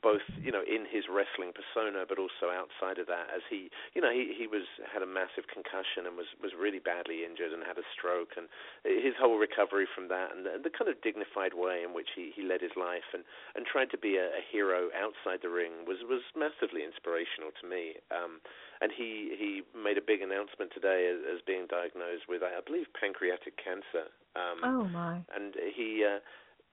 both 0.02 0.24
you 0.40 0.52
know 0.52 0.62
in 0.62 0.86
his 0.86 1.06
wrestling 1.10 1.52
persona 1.52 2.04
but 2.08 2.18
also 2.18 2.50
outside 2.52 2.98
of 2.98 3.06
that 3.06 3.28
as 3.34 3.42
he 3.50 3.70
you 3.94 4.00
know 4.00 4.10
he 4.12 4.34
he 4.36 4.46
was 4.46 4.64
had 4.86 5.02
a 5.02 5.08
massive 5.08 5.46
concussion 5.50 6.06
and 6.06 6.16
was 6.16 6.30
was 6.42 6.52
really 6.54 6.78
badly 6.78 7.24
injured 7.24 7.52
and 7.52 7.62
had 7.66 7.78
a 7.78 7.86
stroke 7.92 8.36
and 8.36 8.46
his 8.84 9.14
whole 9.18 9.38
recovery 9.38 9.86
from 9.90 10.08
that 10.08 10.34
and 10.34 10.46
the, 10.46 10.58
the 10.62 10.72
kind 10.72 10.88
of 10.88 10.98
dignified 11.02 11.54
way 11.54 11.82
in 11.82 11.94
which 11.94 12.10
he 12.14 12.30
he 12.34 12.42
led 12.42 12.60
his 12.60 12.74
life 12.76 13.10
and 13.12 13.24
and 13.54 13.66
tried 13.66 13.90
to 13.90 13.98
be 13.98 14.16
a, 14.16 14.30
a 14.38 14.42
hero 14.42 14.88
outside 14.94 15.40
the 15.42 15.50
ring 15.50 15.84
was 15.86 15.98
was 16.06 16.22
massively 16.36 16.84
inspirational 16.84 17.50
to 17.60 17.66
me. 17.66 17.98
Um 18.10 18.40
and 18.80 18.92
he 18.94 19.34
he 19.34 19.62
made 19.74 19.98
a 19.98 20.04
big 20.04 20.22
announcement 20.22 20.70
today 20.72 21.10
as, 21.10 21.18
as 21.26 21.38
being 21.42 21.66
diagnosed 21.66 22.28
with 22.28 22.42
I 22.42 22.60
believe 22.64 22.86
pancreatic 22.94 23.58
cancer. 23.58 24.10
Um 24.36 24.58
oh 24.62 24.84
my. 24.88 25.20
and 25.34 25.54
he 25.74 26.04
uh 26.06 26.20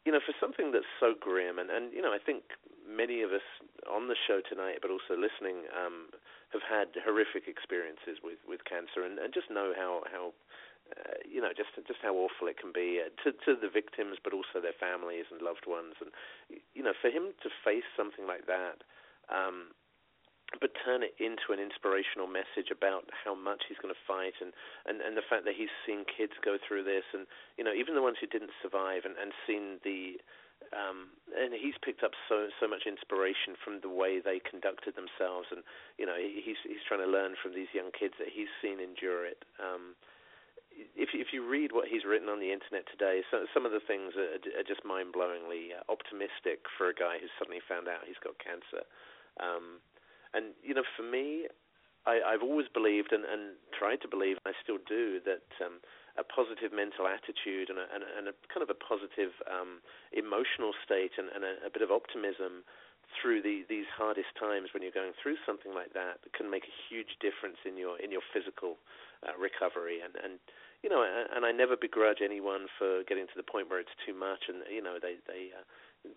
you 0.05 0.13
know, 0.13 0.21
for 0.21 0.37
something 0.39 0.71
that's 0.71 0.89
so 1.01 1.17
grim, 1.17 1.57
and, 1.57 1.73
and 1.73 1.91
you 1.91 2.01
know, 2.01 2.13
I 2.13 2.21
think 2.21 2.53
many 2.85 3.25
of 3.25 3.33
us 3.33 3.45
on 3.89 4.07
the 4.07 4.15
show 4.15 4.39
tonight, 4.45 4.79
but 4.81 4.93
also 4.93 5.17
listening, 5.17 5.65
um, 5.73 6.13
have 6.53 6.61
had 6.61 6.93
horrific 7.01 7.49
experiences 7.49 8.21
with, 8.21 8.37
with 8.45 8.61
cancer, 8.69 9.01
and, 9.01 9.17
and 9.17 9.33
just 9.33 9.49
know 9.49 9.73
how 9.73 10.05
how 10.13 10.31
uh, 10.93 11.17
you 11.25 11.41
know 11.41 11.49
just 11.57 11.73
just 11.89 11.99
how 12.05 12.13
awful 12.13 12.45
it 12.45 12.61
can 12.61 12.69
be 12.69 13.01
uh, 13.01 13.09
to 13.25 13.33
to 13.43 13.57
the 13.57 13.67
victims, 13.67 14.21
but 14.21 14.31
also 14.31 14.61
their 14.61 14.77
families 14.77 15.25
and 15.33 15.41
loved 15.41 15.65
ones, 15.65 15.97
and 15.97 16.13
you 16.77 16.85
know, 16.85 16.93
for 16.93 17.09
him 17.09 17.33
to 17.41 17.49
face 17.65 17.89
something 17.97 18.29
like 18.29 18.45
that. 18.45 18.85
Um, 19.33 19.73
but 20.61 20.71
turn 20.85 21.01
it 21.01 21.17
into 21.17 21.51
an 21.51 21.59
inspirational 21.59 22.29
message 22.29 22.69
about 22.69 23.09
how 23.11 23.33
much 23.33 23.65
he's 23.67 23.81
going 23.81 23.93
to 23.93 24.05
fight 24.07 24.37
and, 24.39 24.53
and, 24.85 25.01
and 25.01 25.17
the 25.17 25.25
fact 25.25 25.43
that 25.43 25.57
he's 25.57 25.73
seen 25.83 26.05
kids 26.05 26.37
go 26.45 26.57
through 26.61 26.85
this 26.85 27.03
and 27.13 27.25
you 27.57 27.63
know 27.65 27.73
even 27.73 27.97
the 27.97 28.05
ones 28.05 28.17
who 28.21 28.29
didn't 28.29 28.53
survive 28.61 29.03
and, 29.03 29.17
and 29.17 29.33
seen 29.49 29.81
the 29.83 30.21
um, 30.73 31.13
and 31.35 31.51
he's 31.53 31.77
picked 31.81 32.05
up 32.05 32.13
so 32.29 32.47
so 32.61 32.69
much 32.69 32.85
inspiration 32.85 33.57
from 33.57 33.81
the 33.81 33.91
way 33.91 34.21
they 34.21 34.37
conducted 34.37 34.93
themselves 34.95 35.49
and 35.49 35.65
you 35.97 36.05
know 36.05 36.15
he's 36.15 36.61
he's 36.61 36.85
trying 36.87 37.01
to 37.01 37.09
learn 37.09 37.33
from 37.41 37.57
these 37.57 37.69
young 37.73 37.89
kids 37.91 38.13
that 38.21 38.29
he's 38.29 38.49
seen 38.61 38.77
endure 38.79 39.25
it 39.25 39.43
um, 39.57 39.97
if 40.75 41.15
if 41.15 41.31
you 41.31 41.41
read 41.47 41.71
what 41.71 41.87
he's 41.87 42.03
written 42.03 42.27
on 42.27 42.43
the 42.43 42.51
internet 42.51 42.83
today, 42.91 43.23
so, 43.31 43.47
some 43.55 43.63
of 43.63 43.71
the 43.71 43.79
things 43.79 44.11
are, 44.19 44.35
are 44.59 44.67
just 44.67 44.83
mind-blowingly 44.83 45.71
uh, 45.71 45.83
optimistic 45.87 46.67
for 46.75 46.91
a 46.91 46.95
guy 46.95 47.15
who's 47.15 47.31
suddenly 47.39 47.63
found 47.63 47.87
out 47.87 48.03
he's 48.03 48.19
got 48.19 48.35
cancer. 48.43 48.83
Um, 49.39 49.79
and 50.35 50.51
you 50.61 50.75
know, 50.75 50.83
for 50.95 51.03
me, 51.03 51.47
I, 52.05 52.21
I've 52.21 52.45
always 52.45 52.67
believed 52.69 53.11
and, 53.11 53.25
and 53.25 53.57
tried 53.73 54.01
to 54.05 54.07
believe, 54.07 54.37
and 54.43 54.53
I 54.53 54.55
still 54.61 54.77
do, 54.85 55.17
that 55.25 55.49
um, 55.63 55.81
a 56.19 56.23
positive 56.23 56.69
mental 56.69 57.09
attitude 57.09 57.73
and 57.73 57.81
a, 57.81 57.87
and 57.89 58.05
a, 58.05 58.09
and 58.17 58.25
a 58.29 58.33
kind 58.51 58.61
of 58.61 58.69
a 58.69 58.77
positive 58.77 59.33
um, 59.49 59.81
emotional 60.13 60.77
state 60.85 61.17
and, 61.17 61.33
and 61.33 61.43
a, 61.43 61.65
a 61.65 61.71
bit 61.73 61.81
of 61.81 61.89
optimism 61.89 62.61
through 63.17 63.41
the, 63.41 63.65
these 63.69 63.89
hardest 63.93 64.33
times 64.37 64.73
when 64.73 64.81
you're 64.81 64.95
going 64.95 65.13
through 65.17 65.37
something 65.45 65.73
like 65.73 65.93
that 65.93 66.21
can 66.33 66.49
make 66.49 66.65
a 66.65 66.75
huge 66.89 67.17
difference 67.21 67.57
in 67.63 67.77
your 67.77 68.01
in 68.01 68.09
your 68.11 68.25
physical 68.33 68.81
uh, 69.23 69.33
recovery. 69.37 70.01
And 70.01 70.17
and 70.17 70.41
you 70.81 70.89
know 70.89 71.05
and 71.05 71.45
I 71.45 71.53
never 71.53 71.77
begrudge 71.77 72.19
anyone 72.21 72.65
for 72.77 73.05
getting 73.05 73.29
to 73.29 73.37
the 73.37 73.45
point 73.45 73.69
where 73.69 73.79
it's 73.79 73.93
too 74.05 74.13
much 74.13 74.49
and 74.49 74.65
you 74.67 74.81
know 74.81 74.97
they 74.97 75.21
they 75.29 75.53
uh, 75.53 75.63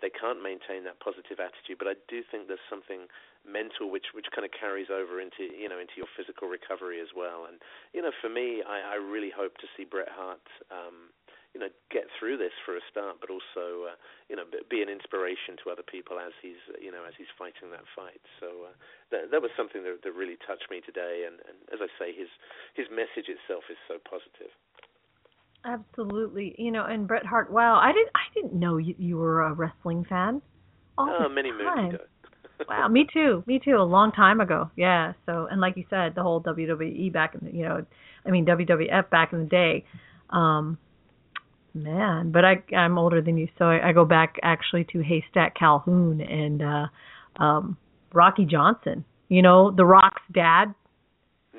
they 0.00 0.10
can't 0.10 0.42
maintain 0.42 0.84
that 0.84 1.00
positive 1.00 1.40
attitude. 1.40 1.78
But 1.78 1.88
I 1.88 1.96
do 2.08 2.22
think 2.26 2.46
there's 2.46 2.62
something 2.68 3.08
mental 3.46 3.88
which 3.90 4.12
which 4.12 4.28
kind 4.34 4.44
of 4.44 4.52
carries 4.52 4.92
over 4.92 5.20
into 5.20 5.48
you 5.54 5.68
know 5.68 5.78
into 5.78 5.96
your 5.96 6.10
physical 6.16 6.48
recovery 6.48 7.00
as 7.00 7.12
well. 7.16 7.46
And 7.48 7.58
you 7.92 8.02
know, 8.02 8.12
for 8.20 8.28
me, 8.28 8.62
I, 8.62 8.94
I 8.94 8.96
really 9.00 9.32
hope 9.32 9.56
to 9.58 9.68
see 9.76 9.84
Bret 9.84 10.10
Hart. 10.12 10.44
Um, 10.70 11.14
you 11.56 11.60
know, 11.64 11.72
get 11.88 12.04
through 12.20 12.36
this 12.36 12.52
for 12.60 12.76
a 12.76 12.84
start, 12.92 13.24
but 13.24 13.32
also, 13.32 13.88
uh, 13.88 13.96
you 14.28 14.36
know, 14.36 14.44
be 14.68 14.84
an 14.84 14.92
inspiration 14.92 15.56
to 15.64 15.72
other 15.72 15.82
people 15.82 16.20
as 16.20 16.36
he's, 16.44 16.60
you 16.76 16.92
know, 16.92 17.08
as 17.08 17.16
he's 17.16 17.32
fighting 17.40 17.72
that 17.72 17.88
fight. 17.96 18.20
So 18.36 18.68
uh, 18.68 18.74
that, 19.08 19.32
that 19.32 19.40
was 19.40 19.48
something 19.56 19.80
that, 19.80 20.04
that 20.04 20.12
really 20.12 20.36
touched 20.44 20.68
me 20.68 20.84
today. 20.84 21.24
And, 21.24 21.40
and 21.48 21.56
as 21.72 21.80
I 21.80 21.88
say, 21.96 22.12
his 22.12 22.28
his 22.76 22.92
message 22.92 23.32
itself 23.32 23.64
is 23.72 23.80
so 23.88 23.96
positive. 23.96 24.52
Absolutely, 25.68 26.54
you 26.56 26.70
know, 26.70 26.84
and 26.86 27.06
Bret 27.06 27.26
Hart. 27.26 27.52
Wow, 27.52 27.78
I 27.78 27.92
didn't, 27.92 28.10
I 28.14 28.34
didn't 28.34 28.58
know 28.58 28.78
you, 28.78 28.94
you 28.98 29.16
were 29.18 29.42
a 29.42 29.52
wrestling 29.52 30.06
fan. 30.08 30.40
All 30.96 31.24
oh, 31.24 31.28
many 31.28 31.50
time. 31.50 31.82
moons 31.82 31.94
ago. 32.58 32.64
wow, 32.68 32.88
me 32.88 33.06
too, 33.12 33.44
me 33.46 33.60
too. 33.62 33.76
A 33.76 33.82
long 33.82 34.10
time 34.12 34.40
ago, 34.40 34.70
yeah. 34.76 35.12
So, 35.26 35.46
and 35.50 35.60
like 35.60 35.76
you 35.76 35.84
said, 35.90 36.14
the 36.14 36.22
whole 36.22 36.42
WWE 36.42 37.12
back 37.12 37.34
in 37.34 37.46
the, 37.46 37.54
you 37.54 37.64
know, 37.64 37.84
I 38.24 38.30
mean 38.30 38.46
WWF 38.46 39.10
back 39.10 39.32
in 39.32 39.40
the 39.40 39.44
day. 39.44 39.84
Um, 40.30 40.78
man, 41.74 42.32
but 42.32 42.44
I 42.44 42.62
I'm 42.74 42.96
older 42.96 43.20
than 43.20 43.36
you, 43.36 43.48
so 43.58 43.66
I, 43.66 43.90
I 43.90 43.92
go 43.92 44.06
back 44.06 44.36
actually 44.42 44.86
to 44.92 45.00
Haystack 45.00 45.54
Calhoun 45.54 46.22
and 46.22 46.62
uh 46.62 46.86
um 47.42 47.76
Rocky 48.14 48.46
Johnson. 48.46 49.04
You 49.28 49.42
know, 49.42 49.70
The 49.70 49.84
Rock's 49.84 50.22
dad. 50.32 50.74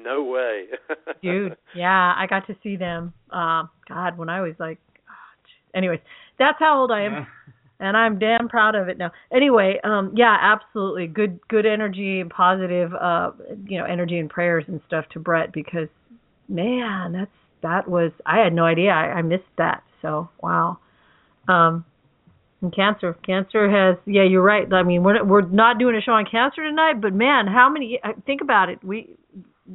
No 0.04 0.24
way. 0.24 0.66
Dude, 1.22 1.58
yeah, 1.76 2.14
I 2.18 2.26
got 2.28 2.48
to 2.48 2.56
see 2.64 2.76
them. 2.76 3.14
Uh, 3.32 3.64
God, 3.88 4.18
when 4.18 4.30
I 4.30 4.42
was 4.42 4.54
like, 4.60 4.80
oh, 5.10 5.78
anyways, 5.78 6.00
that's 6.38 6.58
how 6.60 6.82
old 6.82 6.92
I 6.92 7.04
am, 7.04 7.28
and 7.80 7.98
I'm 7.98 8.20
damn 8.20 8.48
proud 8.50 8.76
of 8.76 8.88
it 8.88 8.98
now. 8.98 9.12
Anyway, 9.34 9.80
um, 9.84 10.14
yeah, 10.16 10.36
absolutely, 10.40 11.08
good, 11.08 11.40
good 11.48 11.66
energy 11.66 12.20
and 12.20 12.30
positive, 12.30 12.94
uh, 12.94 13.32
you 13.66 13.78
know, 13.78 13.86
energy 13.86 14.18
and 14.20 14.30
prayers 14.30 14.66
and 14.68 14.82
stuff 14.88 15.06
to 15.14 15.20
Bret 15.20 15.52
because, 15.54 15.90
man, 16.48 17.14
that's 17.14 17.32
that 17.62 17.90
was 17.90 18.12
I 18.26 18.40
had 18.40 18.54
no 18.54 18.64
idea 18.64 18.92
I, 18.92 19.18
I 19.18 19.22
missed 19.22 19.44
that. 19.58 19.84
So 20.02 20.30
wow. 20.42 20.80
Um, 21.48 21.86
and 22.62 22.76
cancer, 22.76 23.14
cancer 23.26 23.70
has 23.70 23.98
yeah, 24.06 24.24
you're 24.24 24.44
right. 24.44 24.72
I 24.72 24.84
mean, 24.84 25.04
we're 25.04 25.24
we're 25.24 25.42
not 25.42 25.80
doing 25.80 25.96
a 25.96 26.02
show 26.02 26.12
on 26.12 26.26
cancer 26.30 26.64
tonight, 26.64 27.02
but 27.02 27.14
man, 27.14 27.48
how 27.48 27.70
many? 27.70 28.00
Think 28.26 28.42
about 28.42 28.70
it. 28.70 28.84
We 28.84 29.16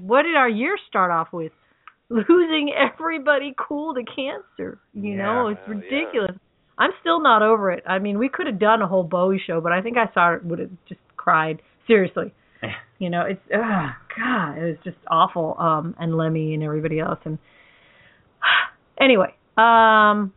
what 0.01 0.23
did 0.23 0.37
our 0.37 0.49
year 0.49 0.77
start 0.89 1.11
off 1.11 1.29
with? 1.33 1.53
Losing 2.11 2.73
everybody 2.77 3.55
cool 3.59 3.95
to 3.95 4.03
cancer. 4.05 4.79
You 4.95 5.17
Yeah, 5.17 5.17
know, 5.17 5.49
it's 5.49 5.61
uh, 5.67 5.73
yeah. 5.73 5.79
ridiculous. 5.81 6.37
I'm 6.79 6.91
still 7.01 7.21
not 7.21 7.43
over 7.43 7.71
it. 7.71 7.83
I 7.87 7.99
mean, 7.99 8.19
we 8.19 8.29
could 8.29 8.47
have 8.47 8.59
done 8.59 8.83
a 8.83 8.87
whole 8.87 9.05
Bowie 9.05 9.41
show, 9.45 9.61
but 9.61 9.73
I 9.73 9.81
think 9.81 9.97
I 9.97 10.13
saw 10.13 10.35
it 10.35 10.45
would 10.45 10.59
have 10.59 10.71
just 10.89 11.01
cried 11.17 11.63
seriously. 11.87 12.33
you 12.99 13.11
know, 13.11 13.23
it's 13.23 13.41
oh 13.55 13.91
god, 14.17 14.59
it 14.59 14.65
was 14.65 14.77
just 14.85 14.97
awful. 15.09 15.57
Um, 15.59 15.95
and 15.99 16.17
Lemmy 16.17 16.55
and 16.55 16.63
everybody 16.63 16.99
else. 17.01 17.19
And 17.25 17.39
anyway, 19.01 19.35
um, 19.57 20.33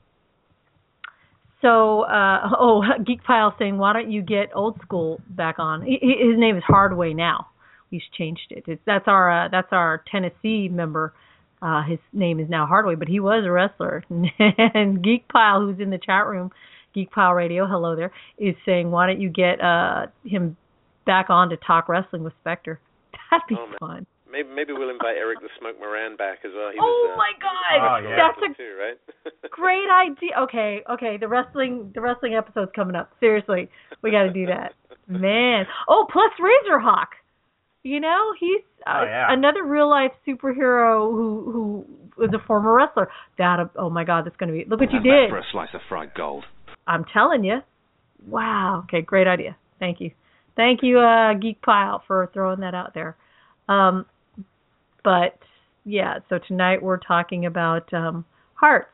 so 1.62 2.02
uh, 2.04 2.50
oh, 2.60 2.84
Geek 3.06 3.24
Pile 3.24 3.56
saying, 3.60 3.78
why 3.78 3.94
don't 3.94 4.12
you 4.12 4.22
get 4.22 4.50
old 4.56 4.80
school 4.82 5.20
back 5.30 5.56
on? 5.60 5.82
He- 5.82 6.00
his 6.02 6.38
name 6.40 6.56
is 6.58 6.64
Hardway 6.68 7.14
now. 7.16 7.48
We've 7.92 8.02
changed 8.18 8.48
it. 8.52 8.64
It's, 8.68 8.82
that's 8.86 9.08
our 9.08 9.46
uh, 9.46 9.50
that's 9.50 9.70
our 9.72 10.04
Tennessee 10.12 10.68
member. 10.70 11.14
Uh, 11.62 11.82
his 11.84 12.00
name 12.14 12.40
is 12.40 12.48
now 12.50 12.68
Hardway, 12.68 12.96
but 13.00 13.08
he 13.08 13.20
was 13.20 13.44
a 13.46 13.52
wrestler. 13.52 14.04
and 14.10 15.04
Geek 15.04 15.28
Pile, 15.28 15.62
who's 15.62 15.80
in 15.80 15.90
the 15.90 15.98
chat 15.98 16.28
room, 16.28 16.52
Geek 16.94 17.10
Pile 17.12 17.34
Radio, 17.34 17.66
hello 17.66 17.96
there, 17.96 18.12
is 18.38 18.54
saying, 18.64 18.92
why 18.92 19.08
don't 19.08 19.20
you 19.20 19.30
get 19.30 19.60
uh, 19.60 20.06
him 20.24 20.56
back 21.08 21.30
on 21.32 21.50
to 21.50 21.58
talk 21.58 21.90
wrestling 21.90 22.24
with 22.24 22.34
Spectre? 22.42 22.80
That'd 23.32 23.48
be 23.50 23.56
Oh, 23.58 23.66
man. 23.66 23.78
fun. 23.80 24.06
maybe 24.32 24.50
maybe 24.54 24.74
we'll 24.74 24.92
invite 24.92 25.16
Eric 25.18 25.40
the 25.42 25.50
Smoke 25.60 25.80
Moran 25.80 26.16
back 26.16 26.40
as 26.46 26.52
well. 26.56 26.70
He 26.72 26.78
Oh 26.80 26.86
was, 26.86 27.14
uh, 27.14 27.18
my 27.18 27.32
God, 27.42 28.04
Oh, 28.06 28.08
yeah. 28.08 28.16
that's 28.18 28.54
a 28.54 28.56
too, 28.56 28.76
right? 28.80 29.34
great 29.50 29.90
idea. 29.90 30.38
Okay, 30.44 30.82
okay, 30.92 31.18
the 31.18 31.28
wrestling 31.28 31.92
the 31.96 32.02
wrestling 32.02 32.36
episode's 32.36 32.72
coming 32.76 32.96
up. 32.96 33.10
Seriously, 33.20 33.68
we 34.04 34.12
got 34.12 34.24
to 34.24 34.32
do 34.32 34.46
that, 34.46 34.74
man. 35.08 35.66
Oh, 35.88 36.06
plus 36.12 36.32
Razorhawk. 36.40 37.08
You 37.84 38.00
know, 38.00 38.34
he's 38.40 38.62
uh, 38.86 38.90
Oh, 39.00 39.04
yeah. 39.04 39.28
another 39.30 39.64
real 39.64 39.90
life 39.90 40.12
superhero 40.28 41.10
who 41.12 41.52
who 41.52 41.86
was 42.18 42.32
a 42.34 42.46
former 42.46 42.74
wrestler. 42.74 43.10
That 43.38 43.70
oh 43.78 43.90
my 43.90 44.04
God, 44.04 44.26
that's 44.26 44.36
gonna 44.38 44.52
be. 44.52 44.66
Look 44.68 44.80
what 44.80 44.92
you 44.92 45.00
did. 45.00 45.30
For 45.30 45.38
a 45.38 45.44
slice 45.52 45.70
of 45.74 45.82
fried 45.88 46.14
gold. 46.16 46.44
I'm 46.86 47.06
telling 47.14 47.44
you. 47.44 47.60
Wow. 48.28 48.84
Okay, 48.86 49.02
great 49.02 49.28
idea. 49.28 49.56
Thank 49.80 50.02
you. 50.02 50.12
Thank 50.56 50.82
you, 50.82 51.00
uh, 51.00 51.36
Geek 51.36 51.62
Pile, 51.62 52.02
for 52.08 52.30
throwing 52.34 52.62
that 52.62 52.74
out 52.74 52.94
there. 52.96 53.16
Um, 53.70 54.06
but 55.04 55.38
yeah, 55.86 56.16
so 56.30 56.40
tonight 56.48 56.82
we're 56.82 56.98
talking 56.98 57.46
about 57.46 57.94
um, 57.94 58.26
hearts, 58.56 58.90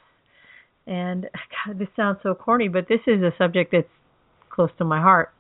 and 0.86 1.24
God, 1.66 1.80
this 1.80 1.88
sounds 1.96 2.20
so 2.22 2.36
corny, 2.36 2.68
but 2.68 2.88
this 2.90 3.00
is 3.08 3.22
a 3.24 3.32
subject 3.38 3.72
that's 3.72 3.88
close 4.50 4.70
to 4.78 4.84
my 4.84 5.00
heart. 5.02 5.32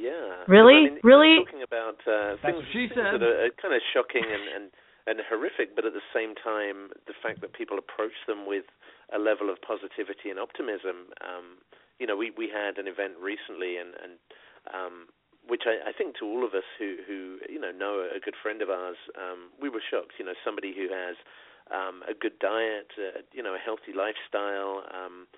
Yeah. 0.00 0.48
Really? 0.48 0.88
I 0.88 0.96
mean, 0.96 1.04
Really? 1.04 1.44
You're 1.44 1.44
talking 1.44 1.66
about 1.68 2.00
uh, 2.08 2.40
things, 2.40 2.64
she 2.72 2.88
things 2.88 2.96
said. 2.96 3.20
that 3.20 3.22
are 3.22 3.52
kind 3.60 3.76
of 3.76 3.84
shocking 3.92 4.24
and, 4.24 4.44
and, 4.48 4.66
and 5.04 5.20
horrific, 5.28 5.76
but 5.76 5.84
at 5.84 5.92
the 5.92 6.04
same 6.16 6.32
time, 6.40 6.88
the 7.04 7.12
fact 7.20 7.44
that 7.44 7.52
people 7.52 7.76
approach 7.76 8.16
them 8.24 8.48
with 8.48 8.64
a 9.12 9.20
level 9.20 9.52
of 9.52 9.60
positivity 9.60 10.32
and 10.32 10.40
optimism. 10.40 11.12
Um, 11.20 11.60
you 12.00 12.08
know, 12.08 12.16
we, 12.16 12.32
we 12.32 12.48
had 12.48 12.80
an 12.80 12.88
event 12.88 13.20
recently, 13.20 13.76
and, 13.76 13.92
and 14.00 14.12
um, 14.72 14.94
which 15.44 15.68
I, 15.68 15.90
I 15.90 15.92
think 15.92 16.16
to 16.20 16.24
all 16.24 16.48
of 16.48 16.56
us 16.56 16.64
who, 16.80 16.96
who 17.04 17.36
you 17.48 17.60
know 17.60 17.72
know 17.72 18.00
a 18.08 18.20
good 18.20 18.38
friend 18.40 18.62
of 18.62 18.70
ours, 18.72 18.96
um, 19.20 19.52
we 19.60 19.68
were 19.68 19.84
shocked. 19.84 20.16
You 20.16 20.24
know, 20.24 20.36
somebody 20.40 20.72
who 20.72 20.88
has 20.88 21.20
um, 21.68 22.00
a 22.08 22.14
good 22.14 22.38
diet, 22.40 22.88
uh, 22.96 23.20
you 23.36 23.42
know, 23.42 23.52
a 23.52 23.60
healthy 23.60 23.92
lifestyle. 23.92 24.84
Um, 24.88 25.28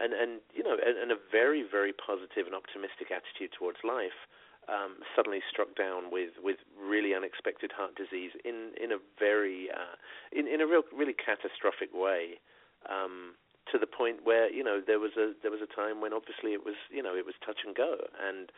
and 0.00 0.12
and 0.12 0.40
you 0.54 0.62
know 0.62 0.76
and, 0.78 0.96
and 0.98 1.10
a 1.12 1.18
very 1.30 1.62
very 1.62 1.92
positive 1.92 2.46
and 2.46 2.54
optimistic 2.54 3.10
attitude 3.10 3.52
towards 3.56 3.78
life 3.84 4.26
um, 4.68 4.98
suddenly 5.14 5.40
struck 5.48 5.74
down 5.76 6.10
with 6.10 6.30
with 6.42 6.56
really 6.74 7.14
unexpected 7.14 7.72
heart 7.72 7.94
disease 7.94 8.32
in 8.44 8.72
in 8.82 8.92
a 8.92 8.98
very 9.18 9.70
uh, 9.70 9.94
in 10.32 10.46
in 10.46 10.60
a 10.60 10.66
real 10.66 10.82
really 10.94 11.14
catastrophic 11.14 11.90
way 11.94 12.38
um, 12.90 13.34
to 13.70 13.78
the 13.78 13.86
point 13.86 14.24
where 14.24 14.50
you 14.50 14.62
know 14.62 14.80
there 14.84 14.98
was 14.98 15.12
a 15.16 15.32
there 15.42 15.50
was 15.50 15.60
a 15.62 15.70
time 15.70 16.00
when 16.00 16.12
obviously 16.12 16.52
it 16.52 16.64
was 16.64 16.74
you 16.90 17.02
know 17.02 17.14
it 17.14 17.24
was 17.26 17.34
touch 17.44 17.60
and 17.64 17.74
go 17.74 18.06
and 18.22 18.50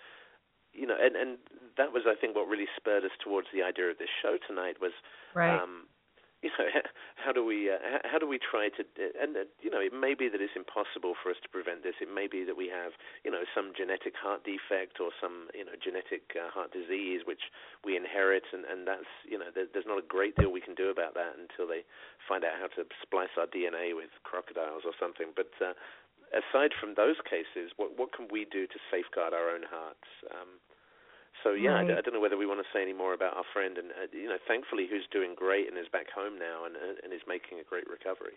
you 0.72 0.86
know 0.86 0.96
and 1.00 1.16
and 1.16 1.38
that 1.76 1.92
was 1.92 2.04
I 2.06 2.14
think 2.14 2.34
what 2.36 2.48
really 2.48 2.68
spurred 2.76 3.04
us 3.04 3.16
towards 3.22 3.48
the 3.52 3.62
idea 3.62 3.86
of 3.90 3.98
this 3.98 4.12
show 4.22 4.36
tonight 4.40 4.80
was 4.80 4.92
Right. 5.34 5.60
um, 5.60 5.86
you 6.46 6.54
know, 6.54 6.70
how 7.18 7.34
do 7.34 7.42
we 7.42 7.66
uh, 7.66 7.98
how 8.06 8.18
do 8.18 8.28
we 8.30 8.38
try 8.38 8.70
to 8.70 8.86
and 9.18 9.34
uh, 9.34 9.42
you 9.58 9.70
know 9.70 9.82
it 9.82 9.90
may 9.90 10.14
be 10.14 10.30
that 10.30 10.38
it's 10.38 10.54
impossible 10.54 11.18
for 11.18 11.34
us 11.34 11.40
to 11.42 11.50
prevent 11.50 11.82
this. 11.82 11.98
It 11.98 12.06
may 12.06 12.30
be 12.30 12.46
that 12.46 12.54
we 12.54 12.70
have 12.70 12.94
you 13.26 13.30
know 13.34 13.42
some 13.50 13.74
genetic 13.74 14.14
heart 14.14 14.46
defect 14.46 15.02
or 15.02 15.10
some 15.18 15.50
you 15.50 15.66
know 15.66 15.74
genetic 15.74 16.38
uh, 16.38 16.46
heart 16.54 16.70
disease 16.70 17.26
which 17.26 17.50
we 17.82 17.98
inherit, 17.98 18.46
and 18.54 18.62
and 18.62 18.86
that's 18.86 19.10
you 19.26 19.34
know 19.34 19.50
there, 19.50 19.66
there's 19.66 19.88
not 19.90 19.98
a 19.98 20.06
great 20.06 20.38
deal 20.38 20.54
we 20.54 20.62
can 20.62 20.78
do 20.78 20.94
about 20.94 21.18
that 21.18 21.34
until 21.34 21.66
they 21.66 21.82
find 22.30 22.46
out 22.46 22.54
how 22.54 22.70
to 22.70 22.86
splice 23.02 23.34
our 23.34 23.50
DNA 23.50 23.98
with 23.98 24.14
crocodiles 24.22 24.86
or 24.86 24.94
something. 24.94 25.34
But 25.34 25.50
uh, 25.58 25.74
aside 26.30 26.70
from 26.78 26.94
those 26.94 27.18
cases, 27.26 27.74
what 27.74 27.98
what 27.98 28.14
can 28.14 28.30
we 28.30 28.46
do 28.46 28.70
to 28.70 28.78
safeguard 28.94 29.34
our 29.34 29.50
own 29.50 29.66
hearts? 29.66 30.06
Um, 30.30 30.62
so 31.42 31.52
yeah, 31.52 31.76
I 31.76 31.84
d- 31.84 31.92
Right. 31.92 31.98
I, 31.98 32.00
don't 32.02 32.14
know 32.14 32.20
whether 32.20 32.36
we 32.36 32.46
want 32.46 32.60
to 32.60 32.70
say 32.72 32.82
any 32.82 32.92
more 32.92 33.14
about 33.14 33.36
our 33.36 33.44
friend, 33.52 33.78
and 33.78 33.90
uh, 33.92 34.08
you 34.12 34.28
know, 34.28 34.38
thankfully, 34.46 34.86
who's 34.90 35.06
doing 35.12 35.34
great 35.34 35.68
and 35.68 35.78
is 35.78 35.88
back 35.92 36.10
home 36.10 36.38
now 36.38 36.64
and 36.64 36.76
uh, 36.76 37.00
and 37.02 37.12
is 37.12 37.22
making 37.26 37.58
a 37.60 37.64
great 37.64 37.88
recovery. 37.88 38.34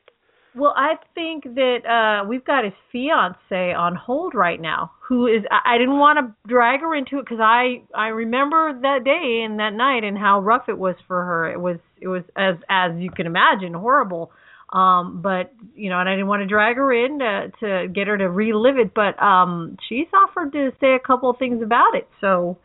Well, 0.53 0.73
I 0.75 0.95
think 1.15 1.43
that 1.43 1.85
uh 1.87 2.27
we've 2.27 2.43
got 2.43 2.65
his 2.65 2.73
fiance 2.91 3.73
on 3.73 3.95
hold 3.95 4.35
right 4.35 4.59
now. 4.59 4.91
Who 5.07 5.27
is? 5.27 5.43
I, 5.49 5.75
I 5.75 5.77
didn't 5.77 5.97
want 5.97 6.19
to 6.19 6.49
drag 6.49 6.81
her 6.81 6.93
into 6.93 7.19
it 7.19 7.25
because 7.25 7.39
I 7.39 7.83
I 7.95 8.07
remember 8.07 8.73
that 8.81 9.03
day 9.05 9.43
and 9.45 9.59
that 9.59 9.73
night 9.73 10.03
and 10.03 10.17
how 10.17 10.41
rough 10.41 10.67
it 10.67 10.77
was 10.77 10.95
for 11.07 11.23
her. 11.23 11.51
It 11.51 11.59
was 11.59 11.77
it 12.01 12.07
was 12.09 12.23
as 12.35 12.55
as 12.69 12.91
you 12.99 13.11
can 13.11 13.27
imagine 13.27 13.73
horrible. 13.73 14.31
Um, 14.73 15.21
but 15.21 15.53
you 15.75 15.89
know, 15.89 15.99
and 15.99 16.07
I 16.07 16.13
didn't 16.13 16.27
want 16.27 16.41
to 16.41 16.47
drag 16.47 16.77
her 16.77 16.93
in 16.93 17.19
to 17.19 17.51
to 17.61 17.87
get 17.87 18.07
her 18.07 18.17
to 18.17 18.29
relive 18.29 18.77
it. 18.77 18.93
But 18.93 19.21
um, 19.21 19.77
she's 19.87 20.07
offered 20.13 20.51
to 20.53 20.71
say 20.79 20.95
a 20.95 20.99
couple 20.99 21.29
of 21.29 21.37
things 21.37 21.61
about 21.61 21.95
it. 21.95 22.07
So 22.19 22.57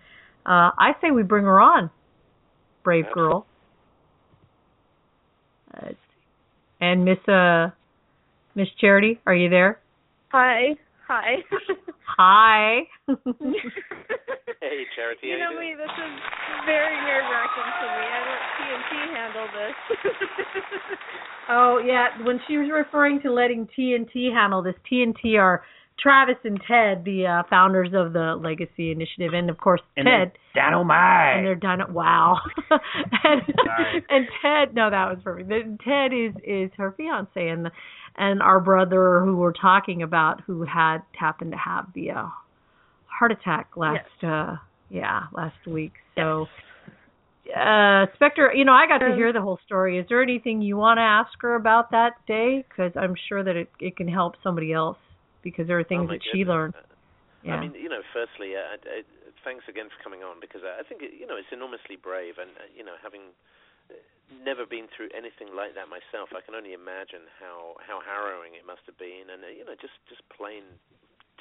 uh, 0.46 0.70
I 0.78 0.92
say 1.00 1.10
we 1.10 1.22
bring 1.22 1.44
her 1.44 1.60
on, 1.60 1.90
brave 2.84 3.06
girl. 3.12 3.46
Uh, 5.74 5.88
and 6.80 7.04
Miss 7.04 7.18
uh 7.28 7.70
Miss 8.54 8.68
Charity, 8.80 9.20
are 9.26 9.34
you 9.34 9.50
there? 9.50 9.80
Hi. 10.30 10.76
Hi. 11.08 11.36
Hi. 12.16 12.80
Hey, 14.60 14.84
Charity. 14.96 15.28
you 15.28 15.38
know 15.38 15.50
you 15.50 15.60
me, 15.60 15.74
this 15.76 15.84
is 15.84 16.12
very 16.64 16.96
nerve 17.04 17.28
wracking 17.30 17.70
to 17.76 17.86
me. 17.86 18.04
I 18.08 18.20
let 18.26 18.42
TNT 18.56 18.92
handle 19.14 19.48
this. 19.52 19.76
oh 21.50 21.78
yeah, 21.84 22.24
when 22.24 22.40
she 22.48 22.56
was 22.56 22.68
referring 22.72 23.20
to 23.22 23.32
letting 23.32 23.68
TNT 23.78 24.32
handle 24.32 24.62
this, 24.62 24.74
TNT 24.90 25.38
are 25.38 25.62
Travis 25.98 26.36
and 26.44 26.60
Ted, 26.68 27.04
the 27.04 27.26
uh, 27.26 27.42
founders 27.48 27.88
of 27.94 28.12
the 28.12 28.38
Legacy 28.38 28.90
Initiative, 28.90 29.32
and 29.32 29.48
of 29.48 29.56
course 29.58 29.80
And 29.96 30.04
Ted. 30.06 30.32
they're 30.54 30.62
dynamite. 30.64 31.38
and 31.38 31.46
they're 31.46 31.54
done. 31.54 31.92
Wow. 31.92 32.38
and 32.70 33.42
and 34.08 34.26
Ted, 34.42 34.74
no, 34.74 34.90
that 34.90 35.08
was 35.08 35.18
perfect. 35.24 35.48
Ted 35.82 36.12
is 36.12 36.34
is 36.44 36.70
her 36.76 36.92
fiance, 36.96 37.48
and 37.48 37.70
and 38.16 38.42
our 38.42 38.60
brother 38.60 39.20
who 39.24 39.36
we're 39.36 39.52
talking 39.52 40.02
about, 40.02 40.42
who 40.46 40.64
had 40.64 40.98
happened 41.18 41.52
to 41.52 41.58
have 41.58 41.86
the 41.94 42.10
uh, 42.10 42.26
heart 43.06 43.32
attack 43.32 43.70
last, 43.76 44.22
uh 44.22 44.56
yeah, 44.90 45.22
last 45.32 45.66
week. 45.66 45.92
So. 46.14 46.46
Uh, 47.48 48.06
Spectre, 48.16 48.52
you 48.52 48.64
know, 48.64 48.72
I 48.72 48.88
got 48.88 48.98
to 48.98 49.14
hear 49.14 49.32
the 49.32 49.40
whole 49.40 49.60
story. 49.64 49.98
Is 50.00 50.06
there 50.08 50.20
anything 50.20 50.62
you 50.62 50.76
want 50.76 50.98
to 50.98 51.02
ask 51.02 51.30
her 51.42 51.54
about 51.54 51.92
that 51.92 52.14
day? 52.26 52.64
Because 52.68 52.90
I'm 52.96 53.14
sure 53.28 53.44
that 53.44 53.54
it 53.54 53.70
it 53.78 53.96
can 53.96 54.08
help 54.08 54.34
somebody 54.42 54.72
else 54.72 54.96
because 55.46 55.70
there 55.70 55.78
are 55.78 55.86
things 55.86 56.10
Oh, 56.10 56.18
that 56.18 56.26
she 56.34 56.42
learned. 56.42 56.74
Yeah. 57.46 57.54
I 57.54 57.62
mean, 57.62 57.78
you 57.78 57.86
know, 57.86 58.02
firstly, 58.10 58.58
uh, 58.58 58.74
uh, 58.74 59.06
thanks 59.46 59.62
again 59.70 59.86
for 59.86 59.98
coming 60.02 60.26
on 60.26 60.42
because 60.42 60.66
I 60.66 60.82
think 60.82 60.98
you 61.06 61.22
know 61.30 61.38
it's 61.38 61.54
enormously 61.54 61.94
brave, 61.94 62.42
and 62.42 62.50
uh, 62.58 62.66
you 62.74 62.82
know, 62.82 62.98
having 62.98 63.30
never 64.42 64.66
been 64.66 64.90
through 64.90 65.14
anything 65.14 65.54
like 65.54 65.78
that 65.78 65.86
myself. 65.86 66.34
I 66.34 66.42
can 66.42 66.58
only 66.58 66.74
imagine 66.74 67.30
how 67.38 67.78
how 67.86 68.02
harrowing 68.02 68.58
it 68.58 68.66
must 68.66 68.82
have 68.90 68.98
been, 68.98 69.30
and 69.30 69.46
uh, 69.46 69.54
you 69.54 69.62
know, 69.62 69.78
just 69.78 69.94
just 70.10 70.26
plain 70.34 70.66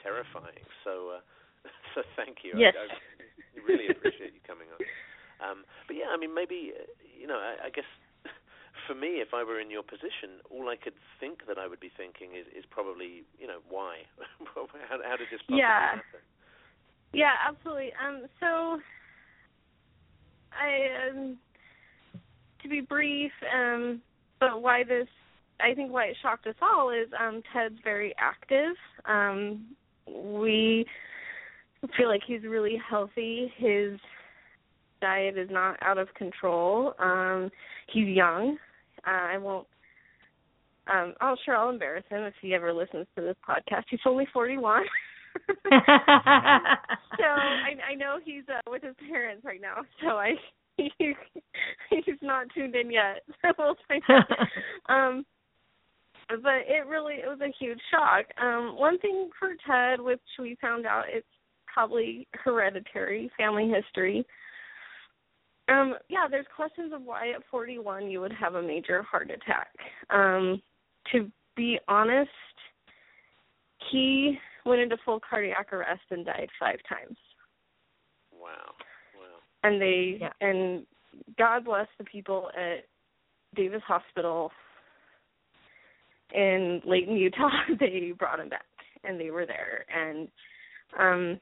terrifying. 0.06 0.62
So, 0.86 1.18
uh, 1.18 1.22
so 1.98 2.06
thank 2.14 2.46
you. 2.46 2.54
Yes. 2.54 2.78
I, 2.78 2.86
I 2.86 3.58
really 3.66 3.90
appreciate 3.90 4.38
you 4.38 4.44
coming 4.46 4.70
on. 4.70 4.86
Um, 5.42 5.58
but 5.90 5.98
yeah, 5.98 6.14
I 6.14 6.22
mean, 6.22 6.38
maybe 6.38 6.78
uh, 6.78 6.86
you 7.02 7.26
know, 7.26 7.42
I, 7.42 7.68
I 7.68 7.70
guess 7.74 7.90
for 8.88 8.96
me, 8.96 9.22
if 9.22 9.34
I 9.34 9.44
were 9.44 9.60
in 9.60 9.70
your 9.70 9.84
position, 9.84 10.42
all 10.50 10.70
I 10.70 10.76
could 10.76 10.94
think 11.20 11.48
that 11.48 11.58
I 11.58 11.68
would 11.68 11.80
be 11.80 11.92
thinking 11.96 12.36
is, 12.38 12.46
is 12.58 12.66
probably, 12.70 13.24
you 13.40 13.48
know, 13.48 13.60
why? 13.70 13.98
how, 14.56 14.68
how 15.04 15.18
did 15.18 15.28
this 15.32 15.42
possibly 15.42 15.60
Yeah. 15.60 15.96
happen? 15.96 16.20
Yeah, 17.14 17.34
absolutely. 17.48 17.92
Um, 17.96 18.26
so 18.40 18.80
I, 20.52 21.10
um, 21.10 21.38
to 22.62 22.70
be 22.70 22.82
brief, 22.82 23.32
um, 23.54 24.02
but 24.40 24.62
why 24.62 24.84
this, 24.84 25.08
I 25.62 25.74
think 25.74 25.92
why 25.92 26.06
it 26.06 26.18
shocked 26.22 26.46
us 26.48 26.56
all 26.62 26.90
is 26.90 27.08
um, 27.18 27.42
Ted's 27.54 27.76
very 27.84 28.14
active. 28.20 28.76
Um, 29.06 29.66
we 30.08 30.86
feel 31.98 32.10
like 32.10 32.22
he's 32.26 32.44
really 32.44 32.78
healthy. 32.90 33.52
His 33.58 34.00
diet 35.02 35.38
is 35.38 35.50
not 35.52 35.78
out 35.82 35.98
of 35.98 36.14
control. 36.16 36.94
Um, 37.00 37.50
he's 37.88 38.08
young. 38.08 38.58
Uh, 39.06 39.34
I 39.34 39.38
won't. 39.38 39.68
Um, 40.92 41.14
oh, 41.22 41.36
sure, 41.44 41.56
I'll 41.56 41.70
embarrass 41.70 42.06
him 42.10 42.24
if 42.24 42.34
he 42.42 42.54
ever 42.54 42.72
listens 42.72 43.08
to 43.16 43.22
this 43.22 43.36
podcast. 43.48 43.84
He's 43.90 44.00
only 44.06 44.28
41. 44.32 44.84
so 45.48 45.54
I, 45.72 46.76
I 47.92 47.96
know 47.96 48.20
he's 48.24 48.44
uh, 48.48 48.70
with 48.70 48.84
his 48.84 48.96
parents 49.10 49.44
right 49.44 49.62
now. 49.62 49.78
So 50.02 50.18
I 50.18 50.36
he, 50.78 50.92
he's 51.90 52.16
not 52.22 52.48
tuned 52.54 52.76
in 52.76 52.92
yet. 52.92 53.24
So 53.42 53.52
we'll 53.58 53.76
find 53.88 54.04
out. 54.10 54.94
Um, 54.94 55.26
but 56.30 56.64
it 56.68 56.88
really 56.88 57.16
it 57.16 57.28
was 57.28 57.40
a 57.42 57.54
huge 57.60 57.80
shock. 57.92 58.26
Um, 58.42 58.76
one 58.78 58.98
thing 59.00 59.30
for 59.40 59.50
Ted, 59.68 60.02
which 60.02 60.22
we 60.40 60.58
found 60.62 60.86
out, 60.86 61.06
it's 61.08 61.28
probably 61.72 62.28
hereditary, 62.34 63.30
family 63.38 63.70
history. 63.70 64.26
Um, 65.68 65.96
yeah, 66.10 66.28
there's 66.30 66.46
questions 66.56 66.94
of 66.94 67.02
why 67.02 67.32
at 67.32 67.42
41 67.50 68.10
you 68.10 68.22
would 68.22 68.34
have 68.34 68.56
a 68.56 68.62
major 68.62 69.02
heart 69.04 69.32
attack. 69.32 69.70
Um, 70.10 70.62
to 71.12 71.32
be 71.56 71.80
honest, 71.88 72.30
he 73.92 74.38
went 74.66 74.82
into 74.82 74.98
full 75.04 75.20
cardiac 75.28 75.72
arrest 75.74 76.02
and 76.12 76.26
died 76.26 76.50
five 76.60 76.80
times. 76.88 77.18
Wow. 78.32 78.74
Wow. 79.18 79.40
And 79.64 79.82
they 79.82 80.18
Yeah. 80.22 80.34
and 80.42 80.86
God 81.38 81.66
bless 81.66 81.88
the 81.98 82.04
people 82.04 82.52
at 82.56 82.86
Davis 83.56 83.82
Hospital 83.88 84.52
in 86.34 86.82
Layton, 86.86 87.16
Utah. 87.18 87.50
They 87.80 88.12
brought 88.18 88.40
him 88.40 88.50
back 88.50 88.66
and 89.04 89.20
they 89.20 89.30
were 89.32 89.46
there 89.46 89.86
and 89.94 90.28
um 91.00 91.40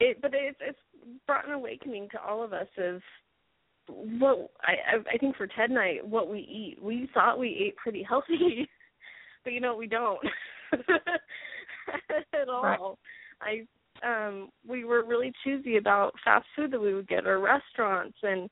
it 0.00 0.20
but 0.20 0.32
it's 0.34 0.58
it's 0.60 0.78
brought 1.26 1.46
an 1.46 1.52
awakening 1.54 2.08
to 2.10 2.20
all 2.20 2.42
of 2.42 2.52
us 2.52 2.68
of 2.78 3.00
what 4.18 4.50
I 4.62 4.98
I 5.12 5.18
think 5.18 5.36
for 5.36 5.46
Ted 5.46 5.70
and 5.70 5.78
I 5.78 5.98
what 6.02 6.28
we 6.28 6.40
eat. 6.40 6.82
We 6.82 7.08
thought 7.14 7.38
we 7.38 7.66
ate 7.66 7.76
pretty 7.76 8.02
healthy, 8.02 8.68
but 9.44 9.52
you 9.52 9.60
know 9.60 9.76
we 9.76 9.86
don't 9.86 10.20
at 10.72 12.48
all. 12.48 12.98
Right. 13.42 13.66
I 14.04 14.26
um 14.28 14.48
we 14.66 14.84
were 14.84 15.04
really 15.04 15.32
choosy 15.44 15.76
about 15.76 16.14
fast 16.24 16.46
food 16.56 16.70
that 16.72 16.80
we 16.80 16.94
would 16.94 17.08
get 17.08 17.26
or 17.26 17.40
restaurants 17.40 18.16
and 18.22 18.48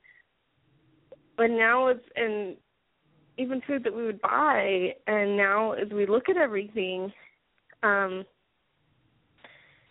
but 1.37 1.49
now 1.49 1.87
it's 1.87 2.05
and 2.15 2.55
even 3.37 3.61
food 3.65 3.83
that 3.83 3.95
we 3.95 4.05
would 4.05 4.21
buy 4.21 4.89
and 5.07 5.37
now 5.37 5.71
as 5.71 5.89
we 5.91 6.05
look 6.05 6.29
at 6.29 6.37
everything 6.37 7.11
um 7.83 8.25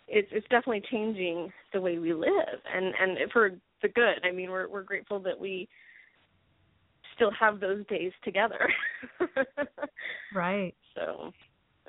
it's 0.09 0.27
it's 0.31 0.47
definitely 0.49 0.81
changing 0.91 1.51
the 1.73 1.81
way 1.81 1.99
we 1.99 2.13
live 2.13 2.59
and 2.73 2.93
and 2.99 3.31
for 3.31 3.51
the 3.81 3.87
good 3.89 4.19
i 4.23 4.31
mean 4.31 4.49
we're 4.49 4.67
we're 4.67 4.83
grateful 4.83 5.19
that 5.19 5.39
we 5.39 5.67
still 7.15 7.31
have 7.31 7.59
those 7.59 7.85
days 7.87 8.11
together 8.23 8.69
right. 10.33 10.73
so 10.95 11.31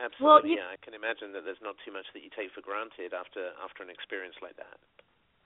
Absolutely. 0.02 0.24
Well, 0.24 0.46
you- 0.46 0.56
yeah, 0.56 0.72
I 0.72 0.76
can 0.82 0.94
imagine 0.94 1.32
that 1.34 1.44
there's 1.44 1.60
not 1.62 1.74
too 1.84 1.92
much 1.92 2.06
that 2.14 2.22
you 2.22 2.30
take 2.34 2.50
for 2.54 2.62
granted 2.62 3.12
after 3.12 3.50
after 3.62 3.82
an 3.82 3.90
experience 3.90 4.34
like 4.40 4.56
that. 4.56 4.80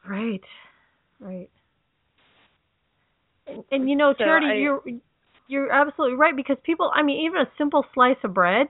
Right. 0.09 0.45
Right. 1.19 1.51
And, 3.49 3.65
and 3.73 3.91
you 3.91 3.97
know, 3.97 4.15
So 4.17 4.23
Charity, 4.23 4.47
I- 4.47 4.55
you're 4.55 4.81
you're 5.49 5.73
absolutely 5.73 6.17
right 6.17 6.37
because 6.37 6.57
people. 6.63 6.93
I 6.95 7.03
mean, 7.03 7.27
even 7.27 7.41
a 7.41 7.51
simple 7.59 7.85
slice 7.95 8.17
of 8.23 8.33
bread. 8.33 8.69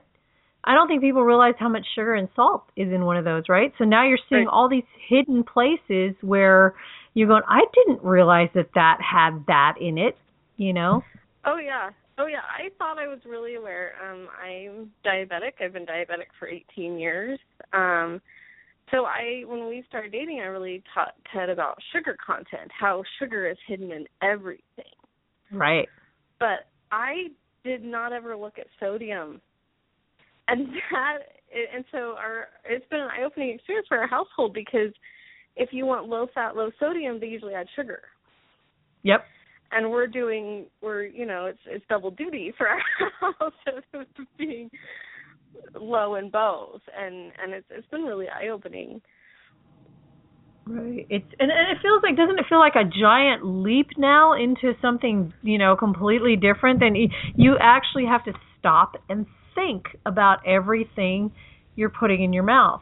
I 0.65 0.73
don't 0.73 0.87
think 0.87 1.01
people 1.01 1.23
realize 1.23 1.53
how 1.59 1.69
much 1.69 1.85
sugar 1.95 2.15
and 2.15 2.27
salt 2.35 2.63
is 2.75 2.91
in 2.91 3.05
one 3.05 3.17
of 3.17 3.23
those, 3.25 3.43
right? 3.49 3.71
So 3.77 3.85
now 3.85 4.05
you're 4.05 4.17
seeing 4.29 4.45
Right. 4.45 4.51
all 4.51 4.67
these 4.67 4.83
hidden 5.07 5.43
places 5.43 6.15
where 6.21 6.73
you're 7.13 7.27
going. 7.27 7.43
I 7.47 7.61
didn't 7.73 8.03
realize 8.03 8.49
that 8.55 8.69
that 8.75 8.97
had 9.01 9.45
that 9.47 9.75
in 9.79 9.97
it. 9.97 10.17
You 10.57 10.73
know. 10.73 11.03
Oh 11.45 11.57
yeah. 11.57 11.91
Oh 12.17 12.27
yeah. 12.27 12.41
I 12.49 12.69
thought 12.77 12.97
I 12.97 13.07
was 13.07 13.19
really 13.25 13.55
aware. 13.55 13.93
Um 14.03 14.27
I'm 14.43 14.91
diabetic. 15.05 15.61
I've 15.61 15.73
been 15.73 15.85
diabetic 15.85 16.27
for 16.39 16.47
18 16.47 16.97
years. 16.97 17.39
Um 17.73 18.21
so 18.91 19.05
I 19.05 19.43
when 19.45 19.67
we 19.67 19.83
started 19.87 20.11
dating 20.11 20.39
I 20.41 20.45
really 20.45 20.83
taught 20.93 21.13
Ted 21.33 21.49
about 21.49 21.77
sugar 21.91 22.15
content, 22.25 22.71
how 22.77 23.03
sugar 23.19 23.47
is 23.49 23.57
hidden 23.67 23.91
in 23.91 24.05
everything. 24.21 24.95
Right. 25.51 25.89
But 26.39 26.67
I 26.91 27.27
did 27.63 27.83
not 27.83 28.13
ever 28.13 28.35
look 28.37 28.57
at 28.59 28.67
sodium. 28.79 29.41
And 30.47 30.67
that 30.91 31.17
and 31.75 31.85
so 31.91 32.15
our 32.17 32.47
it's 32.65 32.85
been 32.89 32.99
an 32.99 33.09
eye-opening 33.17 33.51
experience 33.51 33.87
for 33.87 33.97
our 33.97 34.07
household 34.07 34.53
because 34.53 34.93
if 35.55 35.69
you 35.71 35.85
want 35.85 36.07
low 36.07 36.27
fat, 36.33 36.55
low 36.55 36.69
sodium, 36.79 37.19
they 37.19 37.27
usually 37.27 37.53
add 37.53 37.67
sugar 37.75 38.01
Yep. 39.03 39.25
and 39.71 39.89
we're 39.89 40.07
doing 40.07 40.65
we're 40.81 41.03
you 41.03 41.25
know 41.25 41.45
it's 41.45 41.59
it's 41.65 41.85
double 41.89 42.11
duty 42.11 42.53
for 42.57 42.67
our 42.67 42.81
house 43.21 43.53
of 43.93 44.05
being 44.37 44.69
low 45.79 46.15
in 46.15 46.29
both 46.29 46.81
and 46.97 47.31
and 47.41 47.53
it's 47.53 47.67
it's 47.69 47.87
been 47.87 48.03
really 48.03 48.27
eye 48.27 48.49
opening 48.49 49.01
Right. 50.67 51.05
It's 51.11 51.27
and, 51.39 51.51
and 51.51 51.77
it 51.77 51.77
feels 51.81 52.01
like 52.01 52.17
doesn't 52.17 52.39
it 52.39 52.45
feel 52.49 52.57
like 52.57 52.73
a 52.75 52.83
giant 52.83 53.45
leap 53.45 53.89
now 53.97 54.33
into 54.33 54.73
something 54.81 55.31
you 55.43 55.59
know 55.59 55.75
completely 55.75 56.35
different? 56.35 56.79
Than 56.79 56.95
you 57.35 57.57
actually 57.61 58.05
have 58.05 58.23
to 58.25 58.33
stop 58.57 58.95
and 59.07 59.27
think 59.55 59.85
about 60.05 60.45
everything 60.45 61.31
you're 61.75 61.89
putting 61.89 62.23
in 62.23 62.33
your 62.33 62.43
mouth. 62.43 62.81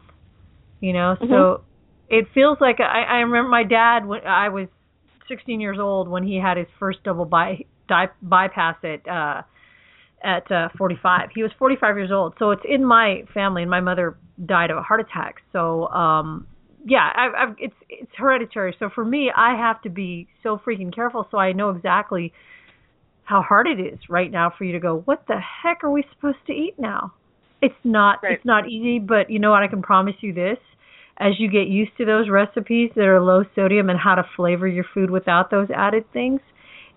You 0.82 0.92
know, 0.94 1.16
so 1.30 1.64
it 2.10 2.26
feels 2.34 2.58
like 2.60 2.80
I, 2.82 3.04
I 3.04 3.16
remember 3.20 3.50
my 3.50 3.64
dad 3.64 4.06
when 4.06 4.26
I 4.28 4.50
was 4.50 4.68
16 5.30 5.62
years 5.62 5.78
old 5.80 6.10
when 6.10 6.24
he 6.24 6.38
had 6.38 6.58
his 6.58 6.68
first 6.78 7.02
double 7.04 7.26
by, 7.26 7.66
di, 7.88 8.08
bypass 8.22 8.76
at 8.84 9.08
uh 9.08 9.42
at 10.24 10.50
uh 10.52 10.70
45. 10.78 11.30
He 11.34 11.44
was 11.44 11.52
45 11.58 11.98
years 11.98 12.12
old. 12.12 12.36
So 12.40 12.52
it's 12.52 12.62
in 12.68 12.84
my 12.86 13.24
family 13.34 13.62
and 13.62 13.72
my 13.72 13.82
mother 13.82 14.18
died 14.46 14.72
of 14.72 14.78
a 14.78 14.82
heart 14.82 15.00
attack. 15.00 15.36
So 15.52 15.88
um 15.88 16.48
yeah, 16.86 17.10
I've, 17.16 17.32
I've 17.50 17.56
it's 17.60 17.76
it's 17.90 18.12
hereditary. 18.18 18.76
So 18.78 18.90
for 18.94 19.06
me, 19.06 19.32
I 19.36 19.56
have 19.56 19.82
to 19.84 19.90
be 19.90 20.28
so 20.44 20.60
freaking 20.66 20.94
careful 20.94 21.28
so 21.32 21.38
I 21.38 21.54
know 21.54 21.70
exactly 21.70 22.34
how 23.26 23.42
hard 23.42 23.68
it 23.68 23.80
is 23.80 24.00
right 24.10 24.32
now 24.32 24.52
for 24.58 24.64
you 24.66 24.74
to 24.74 24.80
go, 24.80 25.02
what 25.06 25.24
the 25.28 25.38
heck 25.40 25.84
are 25.84 25.92
we 25.92 26.04
supposed 26.14 26.46
to 26.48 26.54
eat 26.54 26.76
now? 26.78 27.14
It's 27.62 27.74
not 27.84 28.20
Right. 28.22 28.34
it's 28.34 28.46
not 28.46 28.68
easy, 28.70 29.00
but 29.00 29.30
you 29.30 29.40
know 29.40 29.52
what 29.52 29.64
I 29.64 29.68
can 29.68 29.82
promise 29.82 30.16
you 30.22 30.34
this. 30.34 30.58
As 31.18 31.34
you 31.40 31.50
get 31.50 31.68
used 31.68 31.96
to 31.98 32.06
those 32.06 32.28
recipes 32.30 32.92
that 32.96 33.06
are 33.06 33.22
low 33.22 33.44
sodium 33.56 33.90
and 33.90 34.00
how 34.00 34.16
to 34.16 34.24
flavor 34.36 34.68
your 34.68 34.84
food 34.94 35.10
without 35.10 35.52
those 35.52 35.68
added 35.74 36.04
things, 36.12 36.42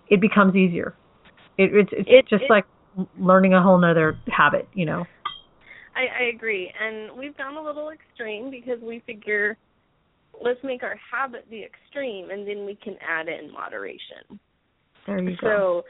it 0.09 0.19
becomes 0.19 0.55
easier. 0.55 0.95
It, 1.57 1.73
it's 1.73 1.89
it's 1.93 2.09
It- 2.09 2.27
just 2.27 2.43
it- 2.43 2.49
like 2.49 2.65
learning 3.17 3.53
a 3.53 3.61
whole 3.61 3.77
nother 3.77 4.17
habit, 4.27 4.67
you 4.73 4.85
know. 4.85 5.05
i 5.95 6.05
i 6.23 6.23
agree 6.35 6.71
and 6.79 7.17
we've 7.17 7.37
gone 7.37 7.55
a 7.55 7.61
little 7.61 7.89
extreme 7.91 8.49
because 8.51 8.79
we 8.81 8.99
figure 9.05 9.55
let's 10.43 10.59
make 10.63 10.83
our 10.83 10.95
habit 11.11 11.45
the 11.49 11.63
extreme 11.63 12.29
and 12.31 12.47
then 12.47 12.65
we 12.65 12.75
can 12.83 12.95
add 13.07 13.27
in 13.27 13.51
moderation 13.51 14.39
There 15.05 15.21
you 15.21 15.37
go. 15.37 15.47
so 15.47 15.83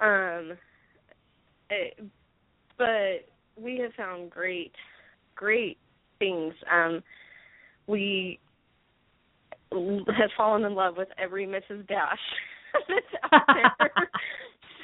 um 0.00 0.56
it, 1.70 1.98
but 2.76 3.28
we 3.60 3.78
have 3.78 3.92
found 3.94 4.30
great 4.30 4.72
great 5.34 5.78
things. 6.18 6.54
Um 6.72 7.02
we 7.86 8.38
have 9.72 10.30
fallen 10.36 10.64
in 10.64 10.74
love 10.74 10.96
with 10.96 11.08
every 11.18 11.46
mrs 11.46 11.86
dash 11.88 12.18
that's 12.88 13.32
out 13.32 13.42
there 13.48 13.90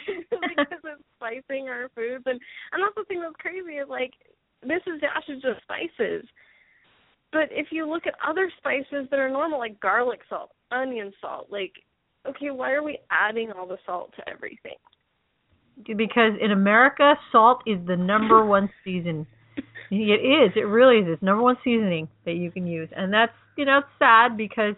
because 0.30 0.66
it's 0.84 1.02
spicing 1.16 1.68
our 1.68 1.88
foods. 1.94 2.24
And 2.26 2.40
and 2.72 2.82
that's 2.82 2.94
the 2.96 3.04
thing 3.04 3.20
that's 3.20 3.36
crazy 3.38 3.74
is 3.74 3.88
like 3.88 4.12
mrs 4.64 5.00
dash 5.00 5.24
is 5.28 5.42
just 5.42 5.62
spices. 5.62 6.26
But 7.32 7.48
if 7.50 7.68
you 7.70 7.88
look 7.88 8.06
at 8.06 8.14
other 8.26 8.50
spices 8.58 9.08
that 9.10 9.18
are 9.18 9.30
normal 9.30 9.58
like 9.58 9.80
garlic 9.80 10.20
salt 10.28 10.50
onion 10.70 11.12
salt 11.20 11.48
like 11.50 11.72
okay, 12.26 12.50
why 12.50 12.72
are 12.72 12.82
we 12.82 12.98
adding 13.10 13.52
all 13.52 13.66
the 13.66 13.78
salt 13.84 14.12
to 14.16 14.28
everything? 14.28 14.76
Because 15.82 16.32
in 16.40 16.50
America, 16.52 17.14
salt 17.32 17.62
is 17.66 17.78
the 17.86 17.96
number 17.96 18.44
one 18.46 18.70
season. 18.84 19.26
It 19.90 19.96
is. 19.96 20.52
It 20.56 20.66
really 20.66 20.98
is. 20.98 21.06
It's 21.08 21.22
number 21.22 21.42
one 21.42 21.56
seasoning 21.62 22.08
that 22.24 22.34
you 22.34 22.50
can 22.50 22.66
use, 22.66 22.88
and 22.96 23.12
that's 23.12 23.32
you 23.56 23.64
know 23.64 23.78
it's 23.78 23.88
sad 23.98 24.36
because 24.36 24.74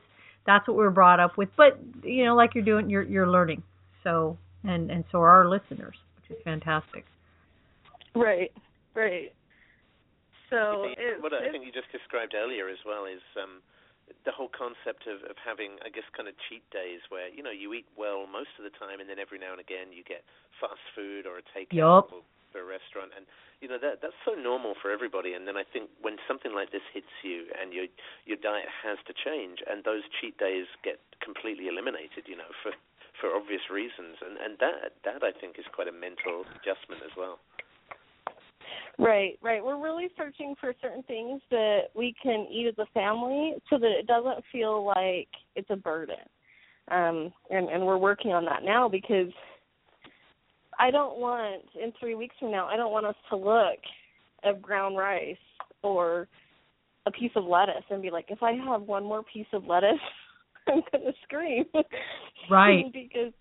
that's 0.47 0.67
what 0.67 0.77
we 0.77 0.85
we're 0.85 0.91
brought 0.91 1.21
up 1.21 1.39
with. 1.39 1.49
But 1.57 1.79
you 2.03 2.25
know, 2.25 2.35
like 2.35 2.55
you're 2.55 2.65
doing, 2.65 2.91
you're 2.91 3.03
you're 3.03 3.29
learning. 3.29 3.63
So 4.05 4.37
and 4.65 4.91
and 4.91 5.05
so 5.13 5.19
are 5.19 5.29
our 5.29 5.49
listeners, 5.49 5.97
which 6.17 6.37
is 6.37 6.43
fantastic. 6.45 7.05
Right. 8.15 8.53
Right. 8.95 9.33
So 10.51 10.87
it, 10.97 11.21
what 11.21 11.33
I 11.35 11.51
think 11.51 11.67
you 11.67 11.73
just 11.73 11.91
described 11.91 12.35
earlier 12.35 12.69
as 12.69 12.79
well 12.87 13.05
is 13.05 13.21
um, 13.37 13.61
the 14.25 14.35
whole 14.35 14.51
concept 14.51 15.07
of, 15.11 15.23
of 15.27 15.39
having, 15.39 15.79
I 15.83 15.91
guess, 15.91 16.07
kind 16.15 16.31
of 16.31 16.35
cheat 16.47 16.63
days 16.71 17.03
where 17.11 17.27
you 17.31 17.43
know 17.43 17.55
you 17.55 17.75
eat 17.75 17.87
well 17.99 18.27
most 18.27 18.55
of 18.59 18.63
the 18.63 18.75
time, 18.75 19.03
and 19.03 19.11
then 19.11 19.19
every 19.19 19.39
now 19.39 19.51
and 19.55 19.63
again 19.63 19.91
you 19.91 20.07
get 20.07 20.23
fast 20.59 20.83
food 20.95 21.27
or 21.27 21.39
a 21.39 21.45
takeout 21.51 22.11
yep. 22.11 22.23
for 22.51 22.61
a 22.63 22.67
restaurant, 22.67 23.11
and 23.15 23.27
you 23.59 23.67
know 23.67 23.79
that 23.79 24.03
that's 24.03 24.19
so 24.23 24.35
normal 24.35 24.75
for 24.79 24.91
everybody. 24.91 25.35
And 25.35 25.47
then 25.47 25.59
I 25.59 25.67
think 25.67 25.91
when 26.03 26.19
something 26.27 26.55
like 26.55 26.71
this 26.71 26.87
hits 26.95 27.11
you, 27.27 27.51
and 27.59 27.75
your 27.75 27.91
your 28.27 28.39
diet 28.39 28.71
has 28.83 28.99
to 29.11 29.15
change, 29.15 29.63
and 29.67 29.83
those 29.83 30.07
cheat 30.21 30.39
days 30.39 30.71
get 30.87 31.03
completely 31.19 31.67
eliminated, 31.67 32.31
you 32.31 32.39
know, 32.39 32.51
for 32.63 32.73
for 33.19 33.35
obvious 33.35 33.67
reasons, 33.71 34.23
and 34.23 34.39
and 34.39 34.59
that 34.63 35.03
that 35.03 35.23
I 35.27 35.33
think 35.35 35.59
is 35.59 35.67
quite 35.75 35.89
a 35.89 35.95
mental 35.95 36.47
adjustment 36.55 37.03
as 37.03 37.15
well. 37.19 37.43
Right, 38.99 39.39
right. 39.43 39.63
We're 39.63 39.83
really 39.83 40.09
searching 40.17 40.55
for 40.59 40.73
certain 40.81 41.03
things 41.03 41.43
that 41.51 41.89
we 41.95 42.15
can 42.23 42.47
eat 42.51 42.67
as 42.69 42.79
a 42.79 42.87
family 42.95 43.55
so 43.69 43.79
that 43.79 43.91
it 43.91 44.07
doesn't 44.07 44.43
feel 44.51 44.87
like 44.87 45.29
it's 45.55 45.69
a 45.71 45.77
burden. 45.77 46.17
Um 46.91 47.33
and 47.51 47.69
and 47.69 47.85
we're 47.85 47.99
working 47.99 48.33
on 48.33 48.45
that 48.47 48.63
now 48.65 48.89
because 48.89 49.33
I 50.79 50.91
don't 50.91 51.19
want 51.19 51.63
in 51.83 51.93
3 51.99 52.15
weeks 52.15 52.37
from 52.39 52.53
now 52.53 52.67
I 52.67 52.77
don't 52.77 52.93
want 52.93 53.07
us 53.07 53.17
to 53.31 53.37
look 53.37 53.81
at 54.45 54.63
brown 54.63 54.95
rice 54.95 55.37
or 55.83 56.29
a 57.07 57.11
piece 57.11 57.33
of 57.37 57.45
lettuce 57.45 57.85
and 57.91 58.01
be 58.01 58.11
like 58.11 58.27
if 58.29 58.43
I 58.43 58.53
have 58.53 58.83
one 58.83 59.05
more 59.05 59.23
piece 59.23 59.47
of 59.53 59.67
lettuce 59.67 59.99
I'm 60.69 60.83
going 60.91 61.05
to 61.05 61.13
scream. 61.23 61.65
Right. 62.51 62.85
because 62.93 63.33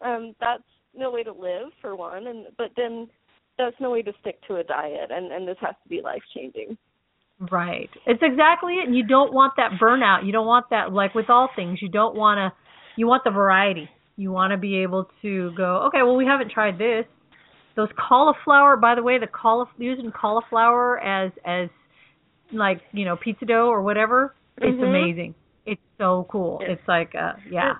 um 0.00 0.34
that's 0.40 0.62
no 0.94 1.10
way 1.10 1.22
to 1.22 1.32
live 1.32 1.68
for 1.80 1.96
one 1.96 2.28
and 2.28 2.46
but 2.56 2.70
then 2.76 3.08
that's 3.64 3.80
no 3.80 3.90
way 3.90 4.02
to 4.02 4.12
stick 4.20 4.40
to 4.46 4.56
a 4.56 4.64
diet 4.64 5.10
and 5.10 5.32
and 5.32 5.46
this 5.46 5.56
has 5.60 5.74
to 5.82 5.88
be 5.88 6.00
life 6.02 6.22
changing 6.34 6.76
right. 7.50 7.88
It's 8.06 8.22
exactly 8.22 8.74
it 8.74 8.86
and 8.86 8.96
you 8.96 9.06
don't 9.06 9.32
want 9.32 9.54
that 9.56 9.72
burnout. 9.80 10.26
You 10.26 10.32
don't 10.32 10.46
want 10.46 10.66
that 10.70 10.92
like 10.92 11.14
with 11.14 11.30
all 11.30 11.48
things 11.56 11.78
you 11.80 11.88
don't 11.88 12.14
want 12.14 12.38
to 12.38 12.52
you 12.96 13.06
want 13.06 13.24
the 13.24 13.30
variety. 13.30 13.88
You 14.16 14.30
want 14.30 14.50
to 14.52 14.58
be 14.58 14.78
able 14.78 15.08
to 15.22 15.52
go 15.56 15.88
okay 15.88 16.02
well 16.02 16.16
we 16.16 16.26
haven't 16.26 16.50
tried 16.50 16.78
this. 16.78 17.06
Those 17.76 17.88
cauliflower 17.96 18.76
by 18.76 18.94
the 18.94 19.02
way 19.02 19.18
the 19.18 19.26
cauliflower 19.26 19.74
using 19.78 20.12
cauliflower 20.12 21.00
as 21.00 21.32
as 21.46 21.68
like 22.52 22.82
you 22.92 23.04
know 23.04 23.16
pizza 23.16 23.46
dough 23.46 23.68
or 23.68 23.82
whatever 23.82 24.34
it's 24.58 24.66
mm-hmm. 24.66 24.84
amazing. 24.84 25.34
It's 25.64 25.80
so 25.98 26.26
cool. 26.30 26.58
It's, 26.62 26.78
it's 26.78 26.88
like 26.88 27.14
uh 27.14 27.32
yeah. 27.50 27.74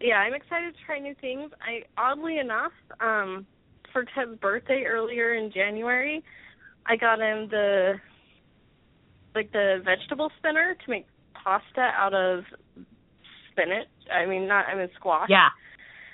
Yeah 0.00 0.16
i'm 0.16 0.34
excited 0.34 0.74
to 0.74 0.80
try 0.86 0.98
new 0.98 1.14
things. 1.20 1.50
I 1.60 1.82
oddly 2.00 2.38
enough 2.38 2.72
um 3.00 3.46
for 3.96 4.04
Ted's 4.14 4.38
birthday 4.40 4.84
earlier 4.86 5.34
in 5.34 5.50
January, 5.50 6.22
I 6.84 6.96
got 6.96 7.18
him 7.18 7.48
the 7.48 7.94
like 9.34 9.50
the 9.52 9.82
vegetable 9.82 10.30
spinner 10.38 10.76
to 10.84 10.90
make 10.90 11.06
pasta 11.32 11.80
out 11.80 12.12
of 12.12 12.44
spinach. 13.50 13.88
I 14.12 14.26
mean, 14.26 14.46
not 14.46 14.66
I 14.66 14.76
mean 14.76 14.88
squash. 14.96 15.28
Yeah. 15.30 15.48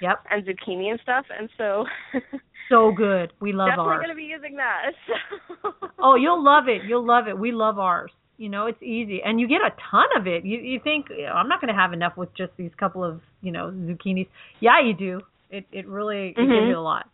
Yep. 0.01 0.25
And 0.31 0.47
zucchini 0.47 0.91
and 0.91 1.01
stuff, 1.03 1.27
and 1.37 1.49
so. 1.59 1.87
so 2.69 2.93
good. 2.97 3.33
We 3.41 3.53
love 3.53 3.71
definitely 3.71 3.91
ours. 3.91 4.03
Definitely 4.03 4.23
gonna 4.23 4.29
be 4.29 4.33
using 4.33 4.57
that. 4.59 4.93
So. 5.09 5.89
oh, 5.99 6.15
you'll 6.15 6.43
love 6.43 6.69
it. 6.69 6.83
You'll 6.87 7.07
love 7.07 7.27
it. 7.27 7.37
We 7.37 7.51
love 7.51 7.81
ours. 7.81 8.13
You 8.37 8.49
know, 8.49 8.67
it's 8.67 8.83
easy, 8.83 9.23
and 9.25 9.41
you 9.41 9.49
get 9.49 9.61
a 9.61 9.71
ton 9.91 10.07
of 10.17 10.29
it. 10.29 10.45
You 10.45 10.59
you 10.59 10.79
think 10.83 11.07
I'm 11.11 11.49
not 11.49 11.61
going 11.61 11.73
to 11.73 11.79
have 11.81 11.93
enough 11.93 12.17
with 12.17 12.29
just 12.37 12.53
these 12.57 12.71
couple 12.79 13.03
of 13.05 13.21
you 13.41 13.51
know 13.51 13.71
zucchinis? 13.71 14.29
Yeah, 14.61 14.81
you 14.85 14.95
do. 14.95 15.21
It 15.51 15.67
it 15.73 15.87
really 15.89 16.29
it 16.29 16.37
mm-hmm. 16.37 16.51
gives 16.51 16.69
you 16.69 16.79
a 16.79 16.81
lot. 16.81 17.07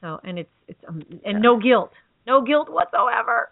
So 0.00 0.20
and 0.24 0.38
it's 0.38 0.50
it's 0.68 0.80
um, 0.88 1.02
and 1.24 1.40
no 1.40 1.58
guilt, 1.58 1.92
no 2.26 2.42
guilt 2.42 2.68
whatsoever. 2.70 3.50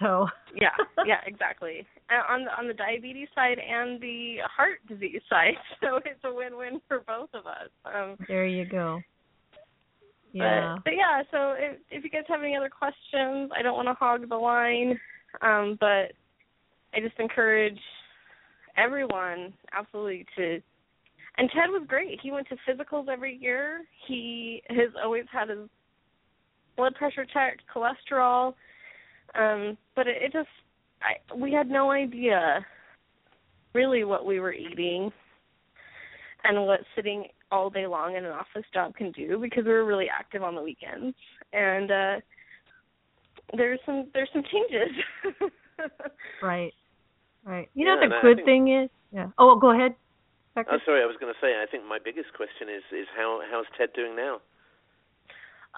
So 0.00 0.26
yeah, 0.54 0.70
yeah, 1.06 1.20
exactly. 1.26 1.86
on 2.10 2.44
the 2.44 2.50
on 2.58 2.66
the 2.66 2.74
diabetes 2.74 3.28
side 3.34 3.58
and 3.58 4.00
the 4.00 4.38
heart 4.44 4.78
disease 4.88 5.22
side, 5.28 5.54
so 5.80 5.96
it's 5.98 6.20
a 6.24 6.32
win-win 6.32 6.80
for 6.88 7.00
both 7.06 7.30
of 7.34 7.46
us. 7.46 7.70
Um, 7.84 8.16
there 8.28 8.46
you 8.46 8.64
go. 8.66 9.00
Yeah. 10.32 10.74
But, 10.74 10.84
but 10.84 10.92
yeah, 10.96 11.22
so 11.30 11.54
if, 11.56 11.78
if 11.90 12.04
you 12.04 12.10
guys 12.10 12.24
have 12.28 12.42
any 12.42 12.54
other 12.56 12.68
questions, 12.68 13.50
I 13.56 13.62
don't 13.62 13.76
want 13.76 13.88
to 13.88 13.94
hog 13.94 14.28
the 14.28 14.36
line, 14.36 14.98
um, 15.40 15.78
but 15.80 16.12
I 16.92 17.00
just 17.00 17.18
encourage 17.18 17.78
everyone 18.76 19.54
absolutely 19.72 20.26
to 20.36 20.60
and 21.38 21.50
Ted 21.50 21.70
was 21.70 21.82
great. 21.86 22.18
He 22.22 22.30
went 22.30 22.48
to 22.48 22.56
physicals 22.68 23.08
every 23.08 23.36
year. 23.36 23.82
He 24.06 24.62
has 24.68 24.90
always 25.02 25.24
had 25.30 25.50
his 25.50 25.68
blood 26.76 26.94
pressure 26.94 27.26
checked, 27.26 27.62
cholesterol. 27.74 28.54
Um, 29.34 29.76
but 29.94 30.06
it, 30.06 30.16
it 30.22 30.32
just 30.32 30.48
I 31.02 31.34
we 31.34 31.52
had 31.52 31.68
no 31.68 31.90
idea 31.90 32.64
really 33.74 34.04
what 34.04 34.24
we 34.24 34.40
were 34.40 34.52
eating 34.52 35.12
and 36.44 36.64
what 36.64 36.80
sitting 36.94 37.24
all 37.52 37.68
day 37.68 37.86
long 37.86 38.16
in 38.16 38.24
an 38.24 38.32
office 38.32 38.64
job 38.72 38.94
can 38.94 39.12
do 39.12 39.38
because 39.38 39.64
we 39.64 39.72
were 39.72 39.84
really 39.84 40.06
active 40.08 40.42
on 40.42 40.54
the 40.54 40.62
weekends. 40.62 41.14
And 41.52 41.90
uh 41.90 42.20
there's 43.56 43.80
some 43.84 44.08
there's 44.14 44.30
some 44.32 44.42
changes. 44.50 45.50
right. 46.42 46.72
Right. 47.44 47.68
You 47.74 47.84
know 47.84 47.96
yeah, 48.00 48.08
the 48.08 48.14
good 48.22 48.44
thing 48.44 48.68
is 48.68 48.90
yeah. 49.12 49.28
Oh, 49.38 49.58
go 49.58 49.72
ahead. 49.72 49.94
Oh, 50.56 50.78
sorry. 50.84 51.02
I 51.02 51.06
was 51.06 51.16
going 51.20 51.32
to 51.32 51.40
say. 51.40 51.60
I 51.62 51.66
think 51.70 51.84
my 51.86 51.98
biggest 52.02 52.32
question 52.34 52.68
is 52.68 52.82
is 52.92 53.06
how 53.16 53.40
how's 53.50 53.66
Ted 53.76 53.90
doing 53.94 54.16
now? 54.16 54.38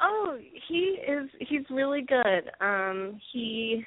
Oh, 0.01 0.39
he 0.69 0.99
is. 1.07 1.29
He's 1.41 1.69
really 1.71 2.03
good. 2.03 2.51
Um, 2.61 3.21
he 3.33 3.85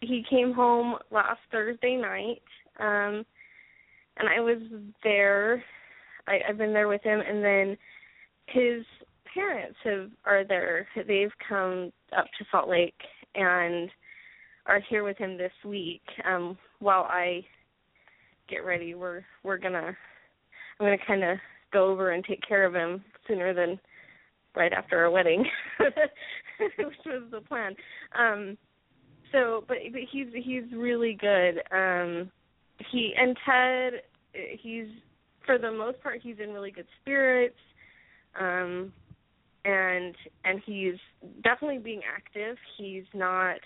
he 0.00 0.24
came 0.28 0.52
home 0.52 0.96
last 1.10 1.40
Thursday 1.50 1.96
night, 1.96 2.42
um, 2.78 3.24
and 4.16 4.28
I 4.28 4.40
was 4.40 4.60
there. 5.02 5.64
I, 6.28 6.38
I've 6.48 6.58
been 6.58 6.72
there 6.72 6.88
with 6.88 7.02
him, 7.02 7.20
and 7.20 7.42
then 7.44 7.76
his 8.46 8.84
parents 9.34 9.76
have 9.84 10.10
are 10.24 10.44
there. 10.44 10.86
They've 10.94 11.32
come 11.48 11.92
up 12.16 12.26
to 12.38 12.44
Salt 12.50 12.68
Lake 12.68 12.94
and 13.34 13.90
are 14.66 14.80
here 14.88 15.02
with 15.02 15.18
him 15.18 15.36
this 15.36 15.52
week. 15.64 16.02
Um, 16.24 16.56
while 16.78 17.06
I 17.08 17.44
get 18.48 18.64
ready, 18.64 18.94
we're 18.94 19.24
we're 19.42 19.58
gonna 19.58 19.96
I'm 20.82 20.88
gonna 20.88 20.98
kind 21.06 21.22
of 21.22 21.38
go 21.72 21.86
over 21.86 22.10
and 22.10 22.24
take 22.24 22.42
care 22.46 22.64
of 22.64 22.74
him 22.74 23.04
sooner 23.28 23.54
than 23.54 23.78
right 24.56 24.72
after 24.72 24.98
our 24.98 25.12
wedding, 25.12 25.44
which 25.78 26.96
was 27.06 27.22
the 27.30 27.40
plan. 27.40 27.76
Um, 28.18 28.58
so, 29.30 29.64
but 29.68 29.76
but 29.92 30.00
he's 30.10 30.26
he's 30.34 30.64
really 30.76 31.16
good. 31.20 31.60
Um, 31.70 32.32
he 32.90 33.14
and 33.16 33.36
Ted, 33.46 33.92
he's 34.60 34.86
for 35.46 35.56
the 35.56 35.70
most 35.70 36.02
part 36.02 36.20
he's 36.20 36.40
in 36.42 36.52
really 36.52 36.72
good 36.72 36.88
spirits. 37.00 37.54
Um, 38.40 38.92
and 39.64 40.16
and 40.44 40.60
he's 40.66 40.96
definitely 41.44 41.78
being 41.78 42.00
active. 42.12 42.56
He's 42.76 43.04
not 43.14 43.58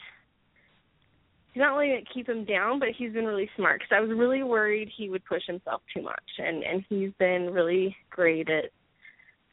he's 1.57 1.63
not 1.63 1.75
letting 1.75 1.93
it 1.93 2.07
keep 2.13 2.29
him 2.29 2.45
down, 2.45 2.79
but 2.79 2.89
he's 2.99 3.15
been 3.15 3.25
really 3.25 3.49
smart 3.57 3.81
because 3.81 3.97
I 3.97 4.01
was 4.01 4.11
really 4.15 4.43
worried 4.43 4.91
he 4.95 5.09
would 5.09 5.25
push 5.25 5.41
himself 5.47 5.81
too 5.95 6.03
much, 6.03 6.23
and 6.37 6.63
and 6.63 6.85
he's 6.91 7.13
been 7.19 7.49
really 7.51 7.97
great 8.11 8.51
at 8.51 8.67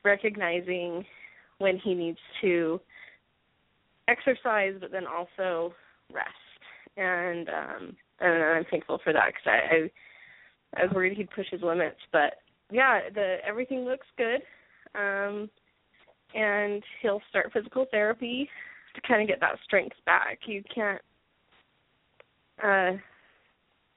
recognizing 0.03 1.05
when 1.59 1.77
he 1.77 1.93
needs 1.93 2.17
to 2.41 2.81
exercise, 4.09 4.73
but 4.81 4.91
then 4.91 5.05
also 5.07 5.73
rest, 6.13 6.27
and 6.97 7.47
um 7.47 7.95
and 8.19 8.43
I'm 8.43 8.65
thankful 8.69 8.99
for 9.01 9.13
that 9.13 9.27
because 9.27 9.45
I, 9.45 10.79
I 10.79 10.81
I 10.81 10.85
was 10.85 10.93
worried 10.93 11.15
he'd 11.15 11.31
push 11.31 11.47
his 11.51 11.61
limits, 11.61 11.99
but 12.11 12.33
yeah, 12.69 12.99
the 13.15 13.37
everything 13.47 13.85
looks 13.85 14.07
good. 14.17 14.41
Um 14.93 15.49
and 16.35 16.83
he'll 17.01 17.21
start 17.29 17.53
physical 17.53 17.85
therapy 17.91 18.49
to 18.93 19.01
kind 19.07 19.21
of 19.21 19.27
get 19.29 19.39
that 19.39 19.57
strength 19.63 19.95
back. 20.05 20.39
You 20.47 20.63
can't 20.75 21.01
uh, 22.61 22.91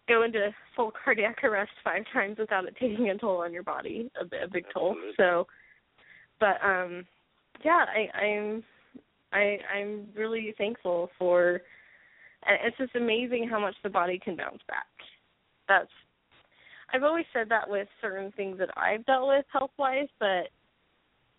go 0.09 0.23
into 0.23 0.55
full 0.75 0.93
cardiac 1.05 1.43
arrest 1.43 1.73
five 1.83 2.05
times 2.13 2.39
without 2.39 2.67
it 2.67 2.77
taking 2.81 3.11
a 3.11 3.19
toll 3.19 3.39
on 3.39 3.53
your 3.53 3.63
body, 3.63 4.11
a, 4.21 4.45
a 4.45 4.49
big 4.49 4.65
toll. 4.73 4.97
So, 5.17 5.47
but 6.39 6.63
um, 6.65 7.05
yeah, 7.65 7.85
I, 7.89 8.19
I'm 8.19 8.65
I 9.33 9.59
I'm 9.75 10.07
really 10.15 10.55
thankful 10.57 11.11
for. 11.19 11.61
And 12.49 12.59
it's 12.65 12.77
just 12.77 12.95
amazing 12.95 13.49
how 13.51 13.59
much 13.59 13.75
the 13.83 13.91
body 13.91 14.21
can 14.23 14.37
bounce 14.37 14.61
back. 14.69 14.87
That's 15.69 15.91
I've 16.93 17.03
always 17.03 17.25
said 17.33 17.49
that 17.49 17.69
with 17.69 17.89
certain 18.01 18.31
things 18.33 18.59
that 18.59 18.71
I've 18.77 19.05
dealt 19.07 19.29
with 19.29 19.45
health 19.53 19.73
wise, 19.79 20.09
but 20.21 20.49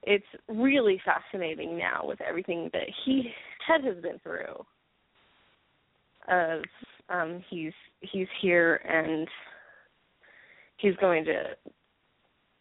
it's 0.03 0.25
really 0.47 1.01
fascinating 1.05 1.77
now 1.77 2.01
with 2.03 2.19
everything 2.21 2.69
that 2.73 2.87
he 3.05 3.31
Ted 3.65 3.83
has 3.85 4.01
been 4.01 4.19
through. 4.19 4.65
Of 6.27 6.63
um 7.09 7.43
he's 7.49 7.73
he's 8.01 8.27
here 8.41 8.75
and 8.87 9.27
he's 10.77 10.95
going 10.97 11.25
to 11.25 11.43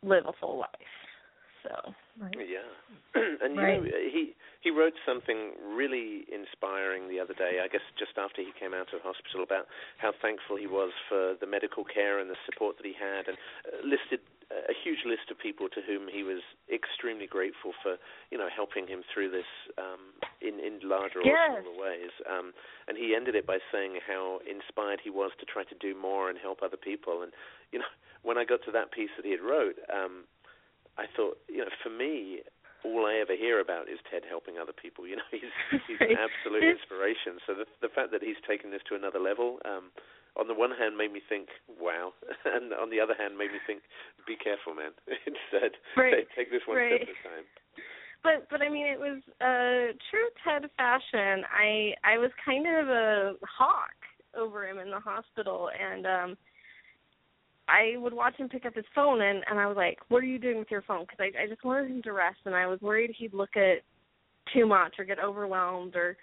live 0.03 0.25
a 0.27 0.33
full 0.41 0.59
life. 0.59 0.69
So 1.63 1.95
Right. 2.19 2.33
Yeah, 2.49 2.65
and 3.45 3.57
you 3.57 3.61
Right. 3.61 3.77
know 3.77 3.85
he 3.85 4.33
he 4.63 4.71
wrote 4.71 4.95
something 5.05 5.53
really 5.69 6.25
inspiring 6.33 7.09
the 7.09 7.21
other 7.21 7.35
day. 7.35 7.61
I 7.63 7.69
guess 7.69 7.85
just 7.99 8.17
after 8.17 8.41
he 8.41 8.53
came 8.59 8.73
out 8.73 8.89
of 8.95 9.03
hospital 9.03 9.45
about 9.45 9.69
how 9.99 10.13
thankful 10.23 10.57
he 10.57 10.67
was 10.67 10.93
for 11.09 11.37
the 11.39 11.47
medical 11.47 11.85
care 11.85 12.19
and 12.19 12.31
the 12.31 12.37
support 12.49 12.79
that 12.79 12.87
he 12.87 12.95
had, 12.97 13.29
and 13.29 13.37
uh, 13.69 13.85
listed 13.85 14.21
a 14.69 14.75
huge 14.75 15.05
list 15.05 15.31
of 15.31 15.39
people 15.39 15.69
to 15.69 15.81
whom 15.85 16.09
he 16.09 16.23
was 16.23 16.41
extremely 16.73 17.27
grateful 17.27 17.73
for 17.83 17.97
you 18.31 18.39
know 18.39 18.49
helping 18.49 18.87
him 18.87 19.03
through 19.13 19.31
this 19.31 19.49
um, 19.77 20.17
in 20.41 20.59
in 20.61 20.81
larger 20.87 21.21
or 21.21 21.27
Yes. 21.27 21.61
smaller 21.61 21.77
ways. 21.77 22.13
Um, 22.25 22.53
and 22.89 22.97
he 22.97 23.15
ended 23.15 23.35
it 23.35 23.47
by 23.47 23.59
saying 23.73 24.01
how 24.07 24.41
inspired 24.49 25.01
he 25.03 25.11
was 25.11 25.33
to 25.41 25.47
try 25.47 25.65
to 25.65 25.75
do 25.77 25.95
more 25.95 26.31
and 26.31 26.39
help 26.39 26.63
other 26.63 26.79
people. 26.79 27.23
And 27.23 27.33
you 27.73 27.79
know 27.81 27.91
when 28.23 28.39
I 28.39 28.45
got 28.45 28.65
to 28.67 28.73
that 28.73 28.93
piece 28.93 29.11
that 29.17 29.25
he 29.25 29.33
had 29.33 29.41
wrote. 29.45 29.77
Um, 29.93 30.25
I 30.99 31.05
thought, 31.15 31.37
you 31.47 31.59
know, 31.61 31.69
for 31.85 31.91
me, 31.93 32.41
all 32.85 33.05
I 33.05 33.21
ever 33.21 33.37
hear 33.37 33.61
about 33.61 33.89
is 33.89 33.99
Ted 34.11 34.23
helping 34.25 34.57
other 34.57 34.73
people. 34.73 35.07
You 35.07 35.17
know, 35.17 35.29
he's 35.31 35.53
he's 35.87 36.01
an 36.01 36.17
absolute 36.17 36.65
inspiration. 36.65 37.37
So 37.47 37.53
the 37.55 37.67
the 37.83 37.93
fact 37.93 38.13
that 38.13 38.23
he's 38.23 38.41
taken 38.49 38.71
this 38.71 38.81
to 38.89 38.95
another 38.97 39.19
level, 39.21 39.59
um, 39.65 39.93
on 40.39 40.49
the 40.49 40.55
one 40.55 40.71
hand, 40.71 40.97
made 40.97 41.13
me 41.13 41.21
think, 41.29 41.49
wow, 41.81 42.13
and 42.45 42.73
on 42.73 42.91
the 42.91 43.01
other 43.01 43.15
hand, 43.19 43.39
made 43.39 43.53
me 43.53 43.59
think, 43.67 43.83
be 44.27 44.37
careful, 44.37 44.75
man. 44.75 44.93
Instead, 45.27 45.73
Right. 45.97 46.27
take 46.37 46.51
this 46.51 46.63
one 46.67 46.77
Right. 46.79 47.01
step 47.01 47.09
at 47.09 47.17
a 47.17 47.29
time. 47.29 47.45
but 48.23 48.49
but 48.51 48.61
I 48.63 48.69
mean 48.69 48.87
it 48.87 48.99
was 48.99 49.23
uh 49.41 49.93
true 50.11 50.29
Ted 50.43 50.69
fashion. 50.77 51.45
I 51.53 51.95
I 52.05 52.19
was 52.19 52.31
kind 52.45 52.67
of 52.67 52.89
a 52.89 53.35
hawk 53.47 53.95
over 54.37 54.67
him 54.69 54.79
in 54.79 54.91
the 54.91 54.99
hospital 55.01 55.71
and 55.71 56.07
um 56.07 56.37
I 57.69 57.95
would 57.99 58.13
watch 58.13 58.37
him 58.37 58.49
pick 58.49 58.65
up 58.67 58.75
his 58.75 58.85
phone 58.95 59.21
and 59.23 59.45
and 59.49 59.59
I 59.61 59.67
was 59.67 59.77
like, 59.77 59.99
"What 60.09 60.23
are 60.23 60.27
you 60.27 60.39
doing 60.39 60.59
with 60.59 60.71
your 60.71 60.83
phone?" 60.83 61.05
Because 61.05 61.19
I 61.21 61.45
I 61.45 61.47
just 61.47 61.65
wanted 61.65 61.91
him 61.91 62.03
to 62.03 62.13
rest 62.13 62.39
and 62.47 62.55
I 62.55 62.67
was 62.67 62.81
worried 62.81 63.15
he'd 63.17 63.35
look 63.35 63.57
at 63.57 63.79
too 64.53 64.67
much 64.67 64.95
or 64.99 65.05
get 65.05 65.19
overwhelmed 65.19 65.95
or 65.97 66.17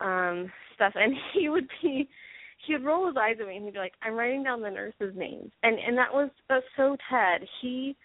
um 0.00 0.50
stuff 0.74 0.92
and 0.96 1.14
he 1.34 1.48
would 1.48 1.68
be 1.82 2.08
he 2.66 2.74
would 2.74 2.84
roll 2.84 3.06
his 3.06 3.16
eyes 3.16 3.36
at 3.40 3.46
me 3.46 3.56
and 3.56 3.64
he'd 3.64 3.74
be 3.74 3.78
like, 3.78 3.94
"I'm 4.02 4.14
writing 4.14 4.42
down 4.42 4.60
the 4.60 4.70
nurses' 4.70 5.16
names." 5.16 5.52
And 5.62 5.78
and 5.78 5.96
that 5.98 6.12
was 6.12 6.30
that's 6.48 6.64
so 6.76 6.96
Ted. 7.10 7.46
He 7.60 7.96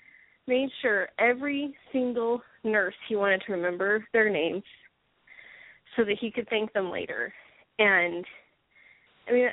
made 0.47 0.69
sure 0.81 1.09
every 1.19 1.75
single 1.91 2.41
nurse 2.63 2.95
he 3.07 3.15
wanted 3.15 3.41
to 3.45 3.53
remember 3.53 4.05
their 4.13 4.29
names 4.29 4.63
so 5.95 6.03
that 6.03 6.17
he 6.19 6.31
could 6.31 6.47
thank 6.49 6.73
them 6.73 6.91
later. 6.91 7.33
And 7.77 8.25
I 9.27 9.31
mean 9.31 9.49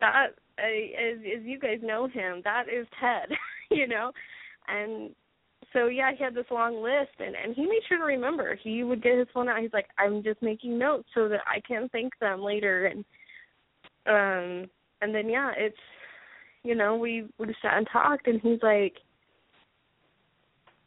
that 0.00 0.30
as 0.58 1.18
as 1.18 1.44
you 1.44 1.58
guys 1.58 1.78
know 1.82 2.06
him, 2.06 2.42
that 2.44 2.64
is 2.68 2.86
Ted, 3.00 3.28
you 3.70 3.86
know. 3.86 4.12
And 4.68 5.14
so 5.72 5.86
yeah, 5.86 6.10
he 6.16 6.22
had 6.22 6.34
this 6.34 6.50
long 6.50 6.82
list 6.82 7.12
and 7.18 7.34
and 7.34 7.54
he 7.54 7.62
made 7.62 7.82
sure 7.88 7.98
to 7.98 8.04
remember. 8.04 8.58
He 8.62 8.84
would 8.84 9.02
get 9.02 9.18
his 9.18 9.28
phone 9.32 9.48
out. 9.48 9.60
He's 9.60 9.72
like, 9.72 9.88
"I'm 9.98 10.22
just 10.22 10.42
making 10.42 10.78
notes 10.78 11.08
so 11.14 11.28
that 11.28 11.40
I 11.46 11.60
can 11.66 11.88
thank 11.90 12.18
them 12.18 12.42
later." 12.42 12.86
And 12.86 13.04
um 14.06 14.68
and 15.00 15.14
then 15.14 15.28
yeah, 15.28 15.52
it's 15.56 15.76
you 16.64 16.74
know, 16.74 16.96
we 16.96 17.26
we 17.38 17.46
sat 17.60 17.76
and 17.76 17.86
talked 17.92 18.26
and 18.26 18.40
he's 18.40 18.62
like 18.62 18.94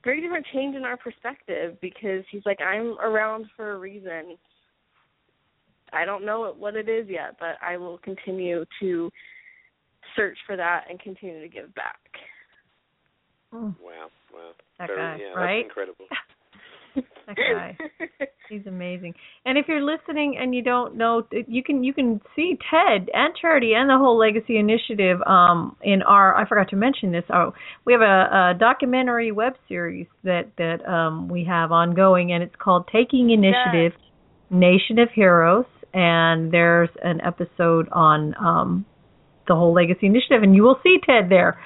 very 0.04 0.22
different 0.22 0.46
change 0.54 0.76
in 0.76 0.84
our 0.84 0.98
perspective 0.98 1.78
because 1.82 2.24
he's 2.32 2.46
like 2.46 2.60
I'm 2.62 2.98
around 3.00 3.48
for 3.56 3.74
a 3.74 3.78
reason. 3.78 4.38
I 5.94 6.06
don't 6.06 6.26
know 6.26 6.54
what 6.58 6.76
it 6.76 6.90
is 6.90 7.08
yet, 7.10 7.38
but 7.40 7.58
I 7.62 7.78
will 7.78 7.98
continue 8.00 8.66
to 8.82 9.12
search 10.16 10.38
for 10.46 10.56
that 10.56 10.86
and 10.90 11.00
continue 11.00 11.42
to 11.42 11.48
give 11.48 11.74
back. 11.76 12.00
Mm, 13.54 13.76
Wow, 13.82 14.10
wow. 14.34 14.52
That 14.80 14.88
Very, 14.88 15.00
guy, 15.00 15.18
yeah, 15.22 15.34
right? 15.34 15.64
That's 15.64 15.66
incredible. 15.66 16.06
that 17.28 17.36
guy. 17.36 17.78
He's 18.50 18.66
amazing. 18.68 19.14
And 19.46 19.58
if 19.58 19.66
you're 19.68 19.84
listening 19.84 20.38
and 20.40 20.54
you 20.54 20.62
don't 20.62 20.96
know, 20.96 21.24
you 21.32 21.64
can 21.64 21.84
you 21.84 21.94
can 21.94 22.22
see 22.36 22.58
Ted 22.70 23.10
and 23.14 23.34
Charity 23.40 23.74
and 23.76 23.90
the 23.90 23.98
whole 23.98 24.18
Legacy 24.18 24.58
Initiative 24.58 25.20
um, 25.26 25.76
in 25.82 26.02
our. 26.04 26.36
I 26.36 26.48
forgot 26.48 26.70
to 26.70 26.76
mention 26.76 27.12
this. 27.12 27.24
Oh, 27.34 27.54
we 27.86 27.94
have 27.94 28.02
a, 28.02 28.54
a 28.54 28.54
documentary 28.60 29.32
web 29.32 29.54
series 29.68 30.08
that 30.24 30.52
that 30.58 30.88
um, 30.88 31.28
we 31.28 31.46
have 31.46 31.72
ongoing, 31.72 32.32
and 32.32 32.44
it's 32.44 32.56
called 32.60 32.88
Taking 32.92 33.32
Initiative: 33.32 34.00
Nation 34.50 35.00
of 35.00 35.10
Heroes. 35.14 35.66
And 35.94 36.52
there's 36.52 36.90
an 37.04 37.22
episode 37.22 37.88
on 37.92 38.36
um, 38.38 38.86
the 39.48 39.56
whole 39.56 39.74
Legacy 39.74 40.08
Initiative, 40.08 40.44
and 40.44 40.54
you 40.54 40.64
will 40.64 40.78
see 40.84 40.98
Ted 41.06 41.30
there. 41.30 41.58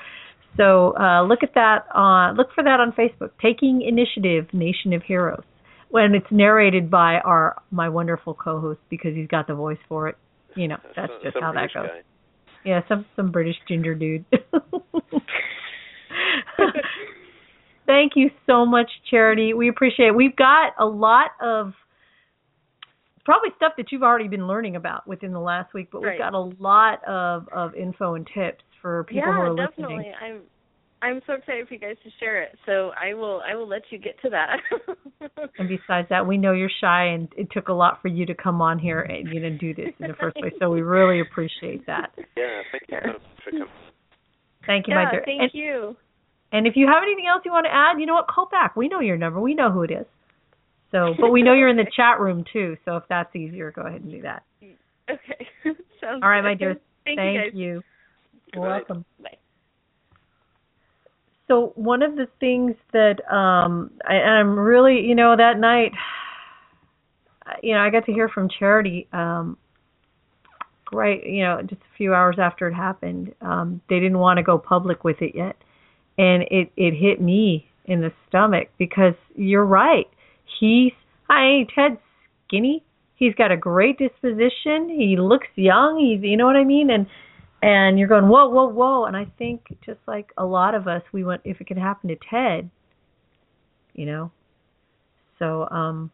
So 0.58 0.96
uh, 0.98 1.24
look 1.24 1.40
at 1.44 1.54
that 1.56 1.86
on 1.94 2.36
look 2.36 2.48
for 2.54 2.64
that 2.64 2.80
on 2.80 2.92
Facebook. 2.92 3.32
Taking 3.42 3.82
Initiative, 3.82 4.54
Nation 4.54 4.94
of 4.94 5.04
Heroes. 5.04 5.44
When 5.90 6.14
it's 6.14 6.28
narrated 6.32 6.90
by 6.92 7.16
our 7.20 7.62
my 7.72 7.90
wonderful 7.90 8.34
co-host 8.34 8.80
because 8.90 9.16
he's 9.16 9.28
got 9.28 9.48
the 9.48 9.56
voice 9.56 9.80
for 9.88 10.08
it. 10.08 10.18
You 10.56 10.68
know, 10.68 10.78
that's 10.96 11.12
Some- 11.12 11.22
just 11.24 11.34
some 11.34 11.44
how 11.44 11.52
that 11.54 11.74
goes. 11.74 11.88
guy. 11.88 12.02
Yeah, 12.66 12.82
some 12.88 13.06
some 13.16 13.32
British 13.32 13.56
ginger 13.68 13.96
dude. 13.96 14.26
Thank 17.86 18.12
you 18.16 18.30
so 18.46 18.66
much, 18.66 18.90
Charity. 19.10 19.54
We 19.56 19.68
appreciate 19.70 20.08
it. 20.10 20.16
We've 20.16 20.36
got 20.36 20.74
a 20.78 20.86
lot 20.86 21.32
of 21.42 21.74
probably 23.26 23.50
stuff 23.56 23.74
that 23.78 23.92
you've 23.92 24.04
already 24.04 24.28
been 24.28 24.48
learning 24.48 24.76
about 24.76 25.08
within 25.08 25.32
the 25.32 25.40
last 25.40 25.74
week, 25.74 25.90
but 25.92 26.02
we've 26.02 26.18
got 26.18 26.34
a 26.34 26.52
lot 26.60 27.04
of 27.08 27.48
of 27.52 27.74
info 27.74 28.14
and 28.16 28.28
tips 28.34 28.64
for 28.82 29.06
people 29.06 29.24
yeah, 29.28 29.34
who 29.34 29.42
are 29.42 29.56
definitely. 29.56 29.96
listening. 29.98 30.14
I'm 30.22 30.42
I'm 31.02 31.22
so 31.26 31.34
excited 31.34 31.68
for 31.68 31.74
you 31.74 31.80
guys 31.80 31.96
to 32.04 32.10
share 32.20 32.42
it. 32.42 32.58
So 32.66 32.92
I 33.02 33.14
will 33.14 33.42
I 33.48 33.56
will 33.56 33.68
let 33.68 33.84
you 33.90 33.98
get 33.98 34.22
to 34.22 34.30
that. 34.30 34.58
And 35.58 35.68
besides 35.68 36.08
that, 36.10 36.26
we 36.26 36.38
know 36.38 36.54
you're 36.54 36.72
shy, 36.82 37.08
and 37.08 37.28
it 37.38 37.50
took 37.52 37.68
a 37.68 37.74
lot 37.74 38.02
for 38.02 38.08
you 38.08 38.26
to 38.26 38.34
come 38.34 38.62
on 38.62 38.80
here 38.80 39.02
and 39.02 39.28
you 39.34 39.42
know 39.42 39.58
do 39.58 39.74
this 39.74 39.90
in 40.00 40.08
the 40.08 40.14
first 40.20 40.38
place. 40.38 40.54
So 40.60 40.70
we 40.70 40.82
really 40.82 41.20
appreciate 41.20 41.86
that. 41.88 42.12
Yeah, 42.38 42.62
thank 42.72 42.84
you 42.90 42.98
so 43.14 43.20
for 43.44 43.52
coming. 43.52 43.68
Thank 44.66 44.88
you, 44.88 44.94
yeah, 44.94 45.04
my 45.04 45.12
dear. 45.12 45.24
thank 45.26 45.42
and, 45.42 45.52
you. 45.54 45.96
and 46.52 46.68
if 46.68 46.74
you 46.76 46.88
have 46.88 47.04
anything 47.04 47.26
else 47.30 47.42
you 47.44 47.52
want 47.52 47.66
to 47.66 47.74
add, 47.74 48.00
you 48.00 48.06
know 48.06 48.14
what? 48.14 48.28
Call 48.28 48.48
back. 48.50 48.76
We 48.76 48.88
know 48.88 49.02
your 49.02 49.18
number. 49.18 49.40
We 49.40 49.56
know 49.56 49.72
who 49.72 49.84
it 49.84 49.92
is. 49.92 50.06
So, 50.92 51.14
but 51.20 51.32
we 51.32 51.44
know 51.44 51.54
you're 51.54 51.70
in 51.70 51.78
the 51.78 51.90
chat 51.96 52.20
room 52.20 52.46
too. 52.52 52.78
So 52.86 52.98
if 52.98 53.04
that's 53.10 53.36
easier, 53.36 53.72
go 53.72 53.82
ahead 53.82 54.02
and 54.02 54.12
do 54.12 54.22
that. 54.22 54.44
Okay. 55.10 55.48
Sounds 56.02 56.24
All 56.24 56.30
right, 56.30 56.42
good. 56.42 56.48
my 56.48 56.54
dear. 56.56 56.76
Thank, 57.06 57.18
Thank 57.18 57.34
you 57.34 57.42
guys. 57.42 57.52
you. 57.54 57.82
Good 58.54 58.60
You're 58.60 58.70
welcome. 58.70 59.06
Bye. 59.22 59.38
So 61.50 61.74
one 61.76 62.04
of 62.04 62.16
the 62.16 62.28
things 62.40 62.76
that 62.94 63.18
um 63.34 63.92
I, 64.08 64.14
I'm 64.14 64.58
really, 64.58 65.02
you 65.02 65.16
know, 65.16 65.36
that 65.36 65.58
night, 65.60 65.92
you 67.64 67.74
know, 67.74 67.80
I 67.80 67.90
got 67.90 68.06
to 68.06 68.14
hear 68.14 68.30
from 68.30 68.50
Charity. 68.60 69.08
Um, 69.12 69.58
right, 70.92 71.24
you 71.26 71.44
know, 71.44 71.62
just 71.62 71.82
a 71.82 71.98
few 71.98 72.14
hours 72.14 72.38
after 72.40 72.68
it 72.68 72.74
happened, 72.74 73.34
um, 73.42 73.82
they 73.90 74.00
didn't 74.00 74.20
want 74.20 74.38
to 74.38 74.44
go 74.44 74.58
public 74.58 75.04
with 75.04 75.18
it 75.22 75.34
yet, 75.36 75.56
and 76.18 76.44
it 76.44 76.72
it 76.78 76.94
hit 76.94 77.20
me 77.20 77.68
in 77.86 78.02
the 78.02 78.12
stomach 78.28 78.70
because 78.78 79.16
you're 79.36 79.66
right. 79.66 80.06
He's 80.60 80.94
I 81.30 81.66
Ted's 81.74 81.98
skinny. 82.48 82.84
He's 83.16 83.34
got 83.36 83.52
a 83.52 83.58
great 83.58 83.98
disposition. 83.98 84.88
He 84.88 85.18
looks 85.20 85.48
young. 85.56 86.00
He's 86.00 86.24
you 86.24 86.38
know 86.38 86.46
what 86.46 86.56
I 86.56 86.64
mean, 86.64 86.92
and 86.92 87.08
and 87.62 88.00
you're 88.00 88.08
going 88.08 88.28
whoa 88.28 88.48
whoa 88.48 88.68
whoa 88.68 89.06
and 89.06 89.16
i 89.16 89.26
think 89.38 89.62
just 89.86 90.00
like 90.08 90.32
a 90.38 90.46
lot 90.46 90.76
of 90.76 90.88
us 90.88 91.02
we 91.12 91.24
went 91.24 91.42
if 91.44 91.60
it 91.62 91.68
could 91.68 91.78
happen 91.78 92.10
to 92.10 92.18
ted 92.30 92.70
you 93.94 94.06
know 94.06 94.32
so 95.40 95.68
um 95.70 96.12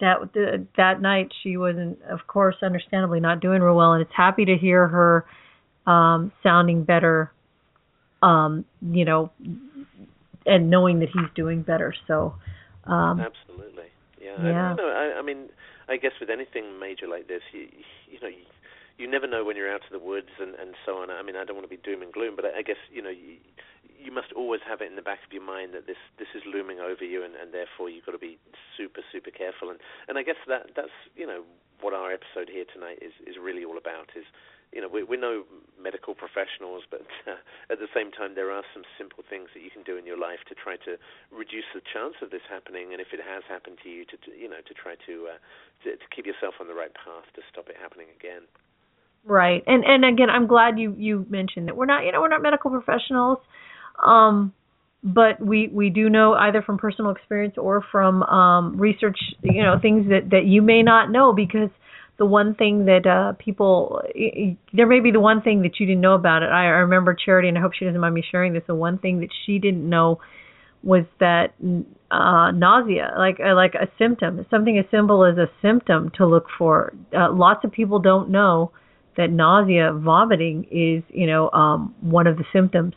that 0.00 0.16
the, 0.32 0.66
that 0.76 1.00
night 1.00 1.30
she 1.42 1.56
wasn't 1.56 2.00
of 2.02 2.26
course 2.26 2.56
understandably 2.62 3.20
not 3.20 3.40
doing 3.40 3.60
real 3.60 3.76
well 3.76 3.92
and 3.92 4.02
it's 4.02 4.14
happy 4.16 4.44
to 4.44 4.56
hear 4.56 4.88
her 4.88 5.26
um 5.86 6.32
sounding 6.42 6.84
better 6.84 7.32
um 8.22 8.64
you 8.80 9.04
know 9.04 9.30
and 10.46 10.70
knowing 10.70 11.00
that 11.00 11.08
he's 11.10 11.28
doing 11.34 11.62
better 11.62 11.94
so 12.06 12.34
um 12.84 13.20
Absolutely. 13.20 13.70
Yeah. 14.20 14.44
Yeah. 14.44 14.76
I, 14.78 14.82
I, 14.82 15.18
I 15.18 15.22
mean, 15.22 15.48
I 15.88 15.96
guess 15.96 16.12
with 16.20 16.30
anything 16.30 16.78
major 16.78 17.08
like 17.08 17.26
this, 17.26 17.42
you 17.52 17.68
you 18.10 18.20
know, 18.20 18.28
you, 18.28 18.44
you 19.00 19.08
never 19.08 19.26
know 19.26 19.44
when 19.44 19.56
you're 19.56 19.72
out 19.72 19.80
of 19.88 19.92
the 19.92 19.98
woods 19.98 20.30
and 20.38 20.54
and 20.54 20.76
so 20.84 21.00
on. 21.00 21.10
I 21.10 21.22
mean, 21.22 21.36
I 21.36 21.44
don't 21.44 21.56
want 21.56 21.64
to 21.64 21.72
be 21.72 21.80
doom 21.80 22.02
and 22.02 22.12
gloom, 22.12 22.36
but 22.36 22.44
I, 22.44 22.60
I 22.60 22.62
guess 22.62 22.80
you 22.92 23.00
know, 23.00 23.10
you, 23.10 23.40
you 23.96 24.12
must 24.12 24.32
always 24.36 24.60
have 24.68 24.80
it 24.80 24.92
in 24.92 24.96
the 24.96 25.02
back 25.02 25.24
of 25.24 25.32
your 25.32 25.44
mind 25.44 25.72
that 25.72 25.86
this 25.88 26.00
this 26.20 26.28
is 26.36 26.42
looming 26.44 26.78
over 26.78 27.04
you, 27.04 27.24
and 27.24 27.34
and 27.34 27.52
therefore 27.52 27.88
you've 27.88 28.04
got 28.04 28.12
to 28.12 28.20
be 28.20 28.38
super 28.76 29.00
super 29.10 29.32
careful. 29.32 29.70
And 29.70 29.80
and 30.06 30.20
I 30.20 30.22
guess 30.22 30.40
that 30.46 30.76
that's 30.76 30.94
you 31.16 31.26
know 31.26 31.42
what 31.80 31.96
our 31.96 32.12
episode 32.12 32.52
here 32.52 32.68
tonight 32.68 33.00
is 33.00 33.16
is 33.24 33.40
really 33.40 33.64
all 33.64 33.80
about 33.80 34.12
is 34.14 34.28
you 34.72 34.78
know, 34.78 34.86
we, 34.86 35.02
we're 35.02 35.18
no 35.18 35.42
medical 35.74 36.14
professionals, 36.14 36.86
but 36.86 37.02
uh, 37.26 37.42
at 37.70 37.82
the 37.82 37.90
same 37.90 38.14
time, 38.14 38.38
there 38.38 38.54
are 38.54 38.62
some 38.70 38.86
simple 38.94 39.24
things 39.26 39.50
that 39.54 39.66
you 39.66 39.70
can 39.70 39.82
do 39.82 39.98
in 39.98 40.06
your 40.06 40.18
life 40.18 40.46
to 40.46 40.54
try 40.54 40.78
to 40.86 40.94
reduce 41.34 41.66
the 41.74 41.82
chance 41.82 42.14
of 42.22 42.30
this 42.30 42.46
happening, 42.46 42.94
and 42.94 43.02
if 43.02 43.10
it 43.10 43.18
has 43.18 43.42
happened 43.50 43.82
to 43.82 43.90
you, 43.90 44.06
to, 44.06 44.16
to 44.22 44.30
you 44.30 44.46
know, 44.46 44.62
to 44.62 44.74
try 44.74 44.94
to, 45.06 45.34
uh, 45.34 45.38
to 45.82 45.98
to 45.98 46.06
keep 46.14 46.22
yourself 46.22 46.54
on 46.62 46.70
the 46.70 46.74
right 46.74 46.94
path 46.94 47.26
to 47.34 47.42
stop 47.50 47.66
it 47.66 47.76
happening 47.82 48.06
again. 48.14 48.46
Right. 49.24 49.62
And 49.66 49.84
and 49.84 50.04
again, 50.04 50.30
I'm 50.30 50.46
glad 50.46 50.78
you 50.78 50.94
you 50.98 51.26
mentioned 51.28 51.68
that 51.68 51.76
we're 51.76 51.86
not 51.86 52.04
you 52.04 52.12
know 52.12 52.20
we're 52.20 52.28
not 52.28 52.42
medical 52.42 52.70
professionals, 52.70 53.38
um, 54.04 54.52
but 55.04 55.44
we 55.44 55.68
we 55.68 55.90
do 55.90 56.08
know 56.08 56.32
either 56.34 56.62
from 56.62 56.78
personal 56.78 57.10
experience 57.10 57.54
or 57.58 57.84
from 57.92 58.22
um, 58.24 58.78
research 58.78 59.18
you 59.42 59.62
know 59.62 59.78
things 59.80 60.08
that 60.08 60.30
that 60.30 60.44
you 60.46 60.62
may 60.62 60.82
not 60.82 61.10
know 61.10 61.34
because 61.34 61.68
the 62.18 62.24
one 62.24 62.54
thing 62.54 62.86
that 62.86 63.06
uh 63.06 63.32
people 63.42 64.02
there 64.72 64.86
may 64.86 65.00
be 65.00 65.10
the 65.10 65.20
one 65.20 65.42
thing 65.42 65.62
that 65.62 65.78
you 65.78 65.86
didn't 65.86 66.00
know 66.00 66.14
about 66.14 66.42
it. 66.42 66.46
I, 66.46 66.64
remember 66.66 67.14
Charity, 67.14 67.48
and 67.48 67.58
I 67.58 67.60
hope 67.60 67.72
she 67.78 67.84
doesn't 67.84 68.00
mind 68.00 68.14
me 68.14 68.24
sharing 68.30 68.54
this. 68.54 68.62
The 68.66 68.74
one 68.74 68.98
thing 68.98 69.20
that 69.20 69.30
she 69.44 69.58
didn't 69.58 69.88
know 69.88 70.18
was 70.82 71.04
that 71.20 71.54
uh 72.10 72.50
nausea 72.52 73.14
like 73.18 73.36
uh, 73.38 73.54
like 73.54 73.74
a 73.74 73.86
symptom 73.98 74.44
something 74.50 74.78
as 74.78 74.84
simple 74.90 75.24
as 75.24 75.36
a 75.36 75.46
symptom 75.62 76.10
to 76.16 76.26
look 76.26 76.46
for 76.58 76.92
uh, 77.16 77.30
lots 77.32 77.64
of 77.64 77.70
people 77.70 77.98
don't 78.00 78.30
know 78.30 78.72
that 79.16 79.30
nausea, 79.30 79.92
vomiting 79.92 80.64
is, 80.70 81.02
you 81.08 81.26
know, 81.26 81.50
um, 81.50 81.94
one 82.00 82.26
of 82.26 82.36
the 82.36 82.44
symptoms. 82.52 82.94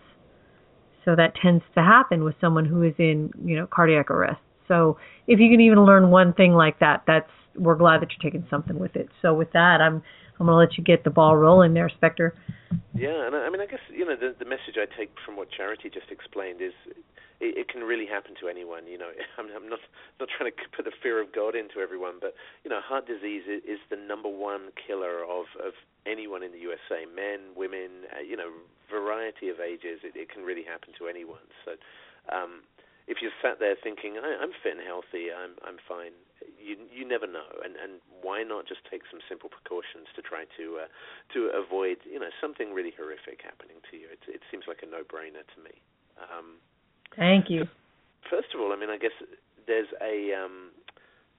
So 1.05 1.15
that 1.15 1.33
tends 1.41 1.63
to 1.75 1.81
happen 1.81 2.23
with 2.23 2.35
someone 2.39 2.65
who 2.65 2.81
is 2.83 2.93
in, 2.97 3.31
you 3.43 3.55
know, 3.55 3.67
cardiac 3.67 4.09
arrest. 4.09 4.39
So 4.67 4.97
if 5.27 5.39
you 5.39 5.49
can 5.49 5.59
even 5.59 5.85
learn 5.85 6.11
one 6.11 6.33
thing 6.33 6.53
like 6.53 6.79
that, 6.79 7.03
that's 7.05 7.29
we're 7.55 7.75
glad 7.75 8.01
that 8.01 8.09
you're 8.11 8.31
taking 8.31 8.47
something 8.49 8.79
with 8.79 8.95
it. 8.95 9.09
So 9.21 9.33
with 9.33 9.51
that, 9.51 9.81
I'm 9.81 10.01
I'm 10.43 10.47
going 10.47 10.59
to 10.59 10.67
let 10.67 10.77
you 10.77 10.83
get 10.83 11.05
the 11.05 11.09
ball 11.09 11.37
rolling 11.37 11.73
there, 11.73 11.87
Spectre. 11.87 12.35
Yeah, 12.91 13.27
and 13.27 13.33
I, 13.33 13.47
I 13.47 13.49
mean, 13.49 13.61
I 13.61 13.65
guess 13.65 13.79
you 13.87 14.03
know 14.03 14.19
the 14.19 14.35
the 14.35 14.43
message 14.43 14.75
I 14.75 14.91
take 14.91 15.15
from 15.23 15.37
what 15.37 15.47
Charity 15.49 15.87
just 15.87 16.11
explained 16.11 16.59
is 16.59 16.75
it, 17.39 17.63
it 17.63 17.67
can 17.71 17.87
really 17.87 18.05
happen 18.05 18.35
to 18.43 18.49
anyone. 18.51 18.83
You 18.91 18.97
know, 18.97 19.07
I'm, 19.39 19.47
I'm 19.55 19.69
not 19.69 19.79
not 20.19 20.27
trying 20.35 20.51
to 20.51 20.57
put 20.75 20.83
the 20.83 20.91
fear 21.01 21.23
of 21.23 21.31
God 21.31 21.55
into 21.55 21.79
everyone, 21.79 22.19
but 22.19 22.35
you 22.67 22.69
know, 22.69 22.81
heart 22.83 23.07
disease 23.07 23.47
is, 23.47 23.63
is 23.63 23.79
the 23.87 23.95
number 23.95 24.27
one 24.27 24.75
killer 24.75 25.23
of 25.23 25.47
of 25.63 25.79
anyone 26.03 26.43
in 26.43 26.51
the 26.51 26.59
USA, 26.59 27.07
men, 27.07 27.55
women, 27.55 28.03
uh, 28.11 28.19
you 28.19 28.35
know, 28.35 28.51
variety 28.91 29.47
of 29.47 29.63
ages. 29.63 30.03
It, 30.03 30.19
it 30.19 30.27
can 30.27 30.43
really 30.43 30.67
happen 30.67 30.91
to 30.99 31.07
anyone. 31.07 31.47
So. 31.63 31.79
Um, 32.31 32.63
if 33.07 33.21
you're 33.21 33.35
sat 33.41 33.59
there 33.59 33.75
thinking, 33.75 34.15
I, 34.17 34.39
I'm 34.39 34.55
fit 34.63 34.79
and 34.79 34.85
healthy, 34.85 35.31
I'm 35.31 35.59
I'm 35.65 35.77
fine, 35.83 36.15
you 36.59 36.77
you 36.91 37.03
never 37.07 37.27
know, 37.27 37.47
and 37.63 37.75
and 37.75 37.99
why 38.21 38.43
not 38.43 38.67
just 38.67 38.81
take 38.89 39.03
some 39.11 39.19
simple 39.27 39.49
precautions 39.49 40.07
to 40.15 40.21
try 40.21 40.45
to 40.57 40.87
uh, 40.87 40.89
to 41.35 41.51
avoid 41.51 41.97
you 42.07 42.19
know 42.19 42.31
something 42.39 42.73
really 42.73 42.93
horrific 42.95 43.43
happening 43.43 43.83
to 43.91 43.97
you? 43.97 44.07
It 44.11 44.23
it 44.27 44.41
seems 44.49 44.65
like 44.67 44.83
a 44.83 44.89
no-brainer 44.89 45.43
to 45.43 45.59
me. 45.63 45.75
Um, 46.19 46.59
Thank 47.15 47.49
you. 47.49 47.67
First 48.29 48.55
of 48.55 48.61
all, 48.61 48.73
I 48.73 48.77
mean, 48.77 48.89
I 48.89 48.97
guess 48.97 49.13
there's 49.67 49.91
a 50.01 50.33
um, 50.33 50.71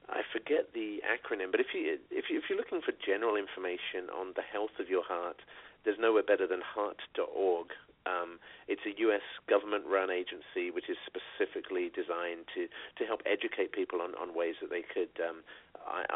I 0.09 0.21
forget 0.33 0.73
the 0.75 1.01
acronym, 1.01 1.51
but 1.51 1.61
if 1.61 1.73
you 1.73 1.99
if 2.11 2.29
you 2.29 2.39
if 2.39 2.45
you're 2.49 2.59
looking 2.59 2.83
for 2.85 2.93
general 3.05 3.37
information 3.37 4.13
on 4.13 4.33
the 4.37 4.43
health 4.43 4.77
of 4.79 4.89
your 4.89 5.03
heart, 5.05 5.41
there's 5.85 5.99
nowhere 5.99 6.23
better 6.23 6.47
than 6.47 6.61
heart.org. 6.61 7.69
Um, 8.05 8.39
it's 8.69 8.85
a 8.85 8.93
U.S. 9.09 9.25
government-run 9.49 10.11
agency 10.11 10.71
which 10.71 10.89
is 10.89 10.97
specifically 11.09 11.89
designed 11.89 12.45
to, 12.55 12.69
to 12.69 13.03
help 13.09 13.21
educate 13.25 13.73
people 13.73 14.01
on, 14.01 14.13
on 14.21 14.37
ways 14.37 14.57
that 14.61 14.69
they 14.69 14.85
could 14.85 15.13
um, 15.25 15.41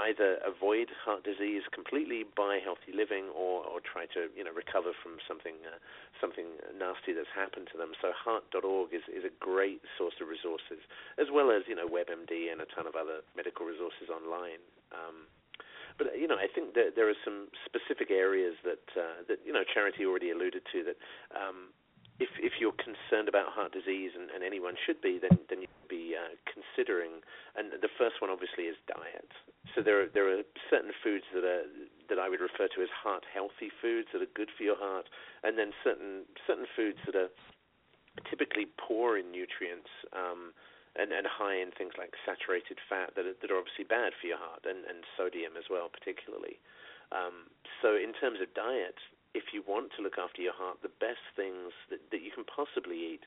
either 0.09 0.41
avoid 0.45 0.89
heart 1.05 1.25
disease 1.25 1.63
completely 1.73 2.25
by 2.25 2.61
healthy 2.63 2.93
living 2.93 3.29
or, 3.37 3.65
or 3.65 3.81
try 3.85 4.09
to 4.17 4.33
you 4.33 4.45
know 4.45 4.53
recover 4.53 4.97
from 4.97 5.21
something 5.29 5.61
uh, 5.69 5.77
something 6.21 6.57
nasty 6.73 7.13
that's 7.13 7.33
happened 7.33 7.69
to 7.73 7.77
them. 7.77 7.93
So 8.01 8.13
heart.org 8.17 8.93
is, 8.97 9.05
is 9.13 9.25
a 9.29 9.35
great 9.41 9.85
source 9.97 10.17
of 10.21 10.29
resources, 10.29 10.81
as 11.21 11.29
well 11.29 11.53
as 11.53 11.69
you 11.69 11.77
know 11.77 11.89
WebMD 11.89 12.49
and 12.49 12.65
a 12.65 12.69
ton 12.73 12.89
of 12.89 12.97
other 12.97 13.21
medical 13.37 13.69
resources 13.69 14.09
online. 14.09 14.63
Um, 14.93 15.29
but 15.99 16.15
you 16.17 16.27
know, 16.31 16.39
I 16.39 16.47
think 16.47 16.75
that 16.75 16.95
there 16.95 17.11
are 17.11 17.21
some 17.27 17.51
specific 17.67 18.11
areas 18.11 18.55
that 18.65 18.87
uh, 18.95 19.27
that 19.29 19.43
you 19.45 19.53
know 19.53 19.67
Charity 19.67 20.07
already 20.07 20.31
alluded 20.31 20.63
to 20.73 20.79
that 20.87 20.97
um, 21.35 21.75
if 22.19 22.31
if 22.39 22.59
you're 22.59 22.75
concerned 22.79 23.29
about 23.29 23.51
heart 23.55 23.75
disease, 23.75 24.15
and, 24.15 24.31
and 24.31 24.43
anyone 24.43 24.75
should 24.75 25.03
be, 25.03 25.19
then 25.19 25.39
then 25.51 25.63
you 25.63 25.69
should 25.71 25.91
be 25.91 26.15
uh, 26.19 26.35
considering. 26.47 27.23
And 27.55 27.75
the 27.83 27.91
first 27.99 28.23
one, 28.23 28.31
obviously, 28.31 28.71
is 28.71 28.79
diet. 28.87 29.31
So 29.75 29.83
there 29.83 30.03
are 30.03 30.11
there 30.11 30.27
are 30.31 30.43
certain 30.71 30.95
foods 31.03 31.27
that 31.35 31.47
are 31.47 31.67
that 32.11 32.19
I 32.19 32.29
would 32.29 32.41
refer 32.41 32.67
to 32.67 32.83
as 32.83 32.91
heart 32.91 33.27
healthy 33.27 33.71
foods 33.83 34.09
that 34.13 34.23
are 34.23 34.35
good 34.35 34.51
for 34.57 34.63
your 34.63 34.79
heart, 34.79 35.07
and 35.43 35.59
then 35.59 35.71
certain 35.83 36.27
certain 36.47 36.67
foods 36.75 36.99
that 37.07 37.15
are 37.15 37.31
typically 38.31 38.67
poor 38.79 39.19
in 39.19 39.31
nutrients. 39.31 39.91
Um, 40.11 40.55
and, 40.99 41.15
and 41.15 41.27
high 41.27 41.57
in 41.63 41.71
things 41.71 41.95
like 41.97 42.13
saturated 42.27 42.83
fat 42.91 43.15
that 43.15 43.25
are, 43.25 43.39
that 43.39 43.51
are 43.51 43.59
obviously 43.59 43.87
bad 43.87 44.13
for 44.19 44.27
your 44.27 44.39
heart, 44.39 44.67
and, 44.67 44.85
and 44.85 45.07
sodium 45.17 45.55
as 45.55 45.71
well, 45.71 45.87
particularly. 45.89 46.59
Um, 47.15 47.49
so, 47.81 47.97
in 47.97 48.13
terms 48.13 48.43
of 48.43 48.53
diet, 48.53 48.99
if 49.33 49.55
you 49.55 49.63
want 49.63 49.95
to 49.97 50.03
look 50.03 50.19
after 50.19 50.43
your 50.43 50.53
heart, 50.53 50.83
the 50.83 50.93
best 51.01 51.23
things 51.39 51.73
that, 51.89 52.03
that 52.11 52.21
you 52.21 52.35
can 52.35 52.45
possibly 52.45 53.17
eat. 53.17 53.25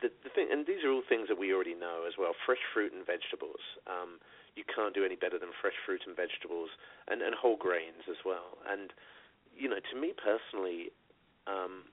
The, 0.00 0.12
the 0.24 0.28
thing, 0.28 0.48
and 0.52 0.68
these 0.68 0.84
are 0.84 0.92
all 0.92 1.06
things 1.06 1.28
that 1.28 1.40
we 1.40 1.52
already 1.52 1.72
know 1.72 2.04
as 2.04 2.20
well. 2.20 2.36
Fresh 2.44 2.60
fruit 2.72 2.92
and 2.92 3.04
vegetables. 3.04 3.62
Um, 3.88 4.20
you 4.56 4.64
can't 4.64 4.92
do 4.92 5.04
any 5.04 5.16
better 5.16 5.38
than 5.38 5.52
fresh 5.56 5.76
fruit 5.84 6.04
and 6.08 6.16
vegetables, 6.16 6.72
and, 7.08 7.20
and 7.22 7.34
whole 7.36 7.56
grains 7.56 8.08
as 8.08 8.20
well. 8.24 8.60
And 8.68 8.92
you 9.56 9.68
know, 9.68 9.80
to 9.80 9.94
me 9.96 10.12
personally, 10.12 10.92
um, 11.48 11.88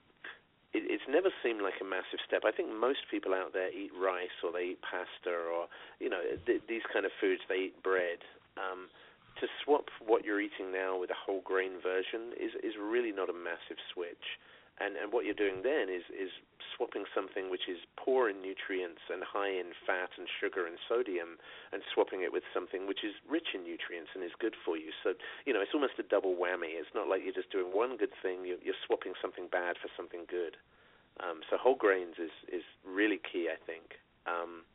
it, 0.74 0.84
it's 0.90 1.08
never 1.08 1.30
seemed 1.42 1.62
like 1.62 1.78
a 1.82 1.88
massive 1.88 2.20
step. 2.26 2.44
I 2.46 2.52
think 2.52 2.70
most 2.74 3.06
people 3.10 3.34
out 3.34 3.54
there 3.54 3.70
eat 3.70 3.94
rice 3.94 4.36
or 4.44 4.52
they 4.52 4.76
eat 4.76 4.82
pasta 4.82 5.34
or 5.34 5.70
you 6.02 6.10
know 6.10 6.22
th- 6.46 6.66
these 6.68 6.86
kind 6.92 7.06
of 7.06 7.12
foods. 7.22 7.42
They 7.48 7.72
eat 7.72 7.78
bread. 7.84 8.26
Um, 8.58 8.90
to 9.42 9.48
swap 9.64 9.90
what 9.98 10.24
you're 10.24 10.40
eating 10.40 10.72
now 10.72 11.00
with 11.00 11.10
a 11.10 11.18
whole 11.18 11.42
grain 11.42 11.82
version 11.82 12.38
is 12.38 12.54
is 12.62 12.78
really 12.78 13.12
not 13.12 13.30
a 13.30 13.34
massive 13.34 13.82
switch. 13.94 14.38
And 14.82 14.98
and 14.98 15.14
what 15.14 15.26
you're 15.26 15.38
doing 15.38 15.62
then 15.62 15.90
is 15.90 16.02
is 16.10 16.34
swapping 16.74 17.06
something 17.14 17.54
which 17.54 17.70
is 17.70 17.78
poor 17.94 18.30
in 18.30 18.42
nutrients 18.42 19.06
and 19.14 19.22
high 19.22 19.54
in 19.54 19.78
fat 19.86 20.10
and 20.18 20.26
sugar 20.26 20.66
and 20.66 20.82
sodium, 20.90 21.38
and 21.72 21.86
swapping 21.94 22.26
it 22.26 22.34
with 22.34 22.42
something 22.54 22.88
which 22.90 23.06
is 23.06 23.14
rich 23.30 23.54
in 23.54 23.62
nutrients 23.62 24.10
and 24.18 24.24
is 24.26 24.34
good 24.42 24.58
for 24.66 24.76
you. 24.76 24.90
So 25.06 25.14
you 25.46 25.54
know 25.54 25.62
it's 25.62 25.78
almost 25.78 26.02
a 26.02 26.04
double 26.04 26.34
whammy. 26.34 26.74
It's 26.74 26.90
not 26.98 27.08
like 27.08 27.22
you're 27.22 27.38
just 27.38 27.54
doing 27.54 27.70
one 27.70 27.98
good 27.98 28.14
thing; 28.26 28.46
you're, 28.50 28.62
you're 28.66 28.82
swapping 28.88 29.14
something 29.22 29.46
bad 29.52 29.78
for 29.78 29.94
something 29.94 30.26
good. 30.26 30.58
Um, 31.22 31.46
so 31.50 31.58
whole 31.58 31.78
grains 31.78 32.18
is 32.18 32.34
is 32.50 32.66
really 32.82 33.22
key, 33.22 33.50
I 33.54 33.62
think. 33.62 34.02
Um, 34.26 34.66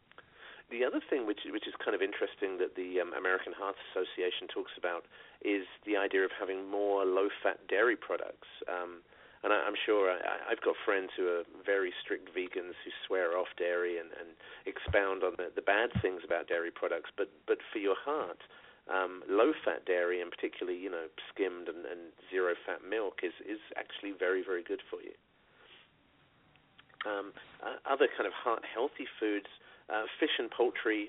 the 0.70 0.84
other 0.84 1.01
thing 1.01 1.26
which 1.26 1.42
which 1.51 1.66
is 1.66 1.74
kind 1.82 1.96
of 1.96 2.03
interesting 2.03 2.59
that 2.62 2.76
the 2.76 3.01
um, 3.01 3.12
American 3.16 3.53
Heart 3.57 3.76
Association 3.90 4.46
talks 4.46 4.72
about 4.76 5.07
is 5.42 5.64
the 5.86 5.96
idea 5.96 6.24
of 6.24 6.30
having 6.38 6.68
more 6.68 7.05
low-fat 7.05 7.66
dairy 7.68 7.96
products. 7.96 8.49
Um, 8.68 9.03
and 9.43 9.53
I, 9.53 9.57
I'm 9.66 9.78
sure 9.86 10.11
I, 10.11 10.51
I've 10.51 10.61
got 10.61 10.74
friends 10.84 11.11
who 11.16 11.28
are 11.28 11.43
very 11.64 11.93
strict 12.03 12.34
vegans 12.34 12.76
who 12.84 12.91
swear 13.07 13.36
off 13.39 13.49
dairy 13.57 13.99
and, 13.99 14.11
and 14.18 14.34
expound 14.66 15.22
on 15.22 15.34
the, 15.36 15.51
the 15.55 15.62
bad 15.62 15.91
things 16.03 16.22
about 16.24 16.49
dairy 16.49 16.70
products. 16.70 17.11
But 17.16 17.30
but 17.47 17.59
for 17.72 17.78
your 17.78 17.97
heart, 17.97 18.43
um, 18.91 19.22
low-fat 19.28 19.84
dairy 19.86 20.20
and 20.20 20.30
particularly 20.30 20.78
you 20.78 20.91
know 20.91 21.07
skimmed 21.32 21.68
and, 21.68 21.86
and 21.86 22.12
zero-fat 22.30 22.82
milk 22.89 23.20
is 23.22 23.36
is 23.47 23.61
actually 23.76 24.12
very 24.12 24.43
very 24.43 24.62
good 24.62 24.82
for 24.91 25.01
you. 25.03 25.14
Um, 27.07 27.32
uh, 27.62 27.78
other 27.86 28.09
kind 28.11 28.26
of 28.26 28.34
heart 28.34 28.64
healthy 28.66 29.07
foods 29.20 29.47
uh, 29.89 30.05
fish 30.20 30.36
and 30.39 30.51
poultry, 30.51 31.09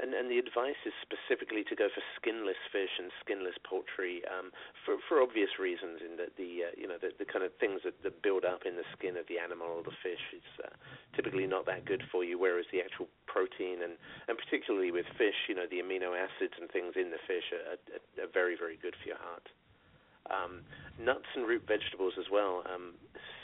and, 0.00 0.14
and 0.14 0.30
the 0.30 0.38
advice 0.38 0.78
is 0.86 0.92
specifically 1.02 1.62
to 1.64 1.74
go 1.74 1.88
for 1.92 2.02
skinless 2.18 2.58
fish 2.70 2.90
and 2.98 3.10
skinless 3.22 3.54
poultry 3.62 4.22
um, 4.30 4.50
for, 4.84 4.98
for 5.08 5.22
obvious 5.22 5.58
reasons. 5.58 6.00
In 6.04 6.16
that 6.16 6.36
the 6.36 6.70
uh, 6.70 6.72
you 6.76 6.86
know 6.86 6.98
the, 7.00 7.14
the 7.18 7.28
kind 7.28 7.44
of 7.44 7.54
things 7.58 7.82
that, 7.84 7.94
that 8.02 8.22
build 8.22 8.44
up 8.44 8.66
in 8.66 8.76
the 8.76 8.86
skin 8.96 9.16
of 9.16 9.26
the 9.26 9.38
animal 9.38 9.66
or 9.66 9.82
the 9.82 9.96
fish 10.02 10.22
is 10.34 10.48
uh, 10.62 10.72
typically 11.14 11.46
not 11.46 11.66
that 11.66 11.84
good 11.84 12.02
for 12.10 12.24
you. 12.24 12.38
Whereas 12.38 12.66
the 12.72 12.80
actual 12.80 13.08
protein 13.26 13.82
and 13.82 13.94
and 14.28 14.34
particularly 14.38 14.90
with 14.90 15.06
fish, 15.18 15.48
you 15.48 15.54
know 15.54 15.66
the 15.68 15.80
amino 15.80 16.14
acids 16.14 16.54
and 16.60 16.70
things 16.70 16.94
in 16.96 17.10
the 17.14 17.22
fish 17.26 17.50
are, 17.54 17.78
are, 17.78 18.28
are 18.28 18.32
very 18.32 18.56
very 18.58 18.78
good 18.80 18.94
for 18.98 19.06
your 19.08 19.20
heart. 19.20 19.46
Um, 20.32 20.64
nuts 20.98 21.28
and 21.36 21.44
root 21.46 21.68
vegetables 21.68 22.14
as 22.18 22.24
well. 22.32 22.64
Um, 22.64 22.96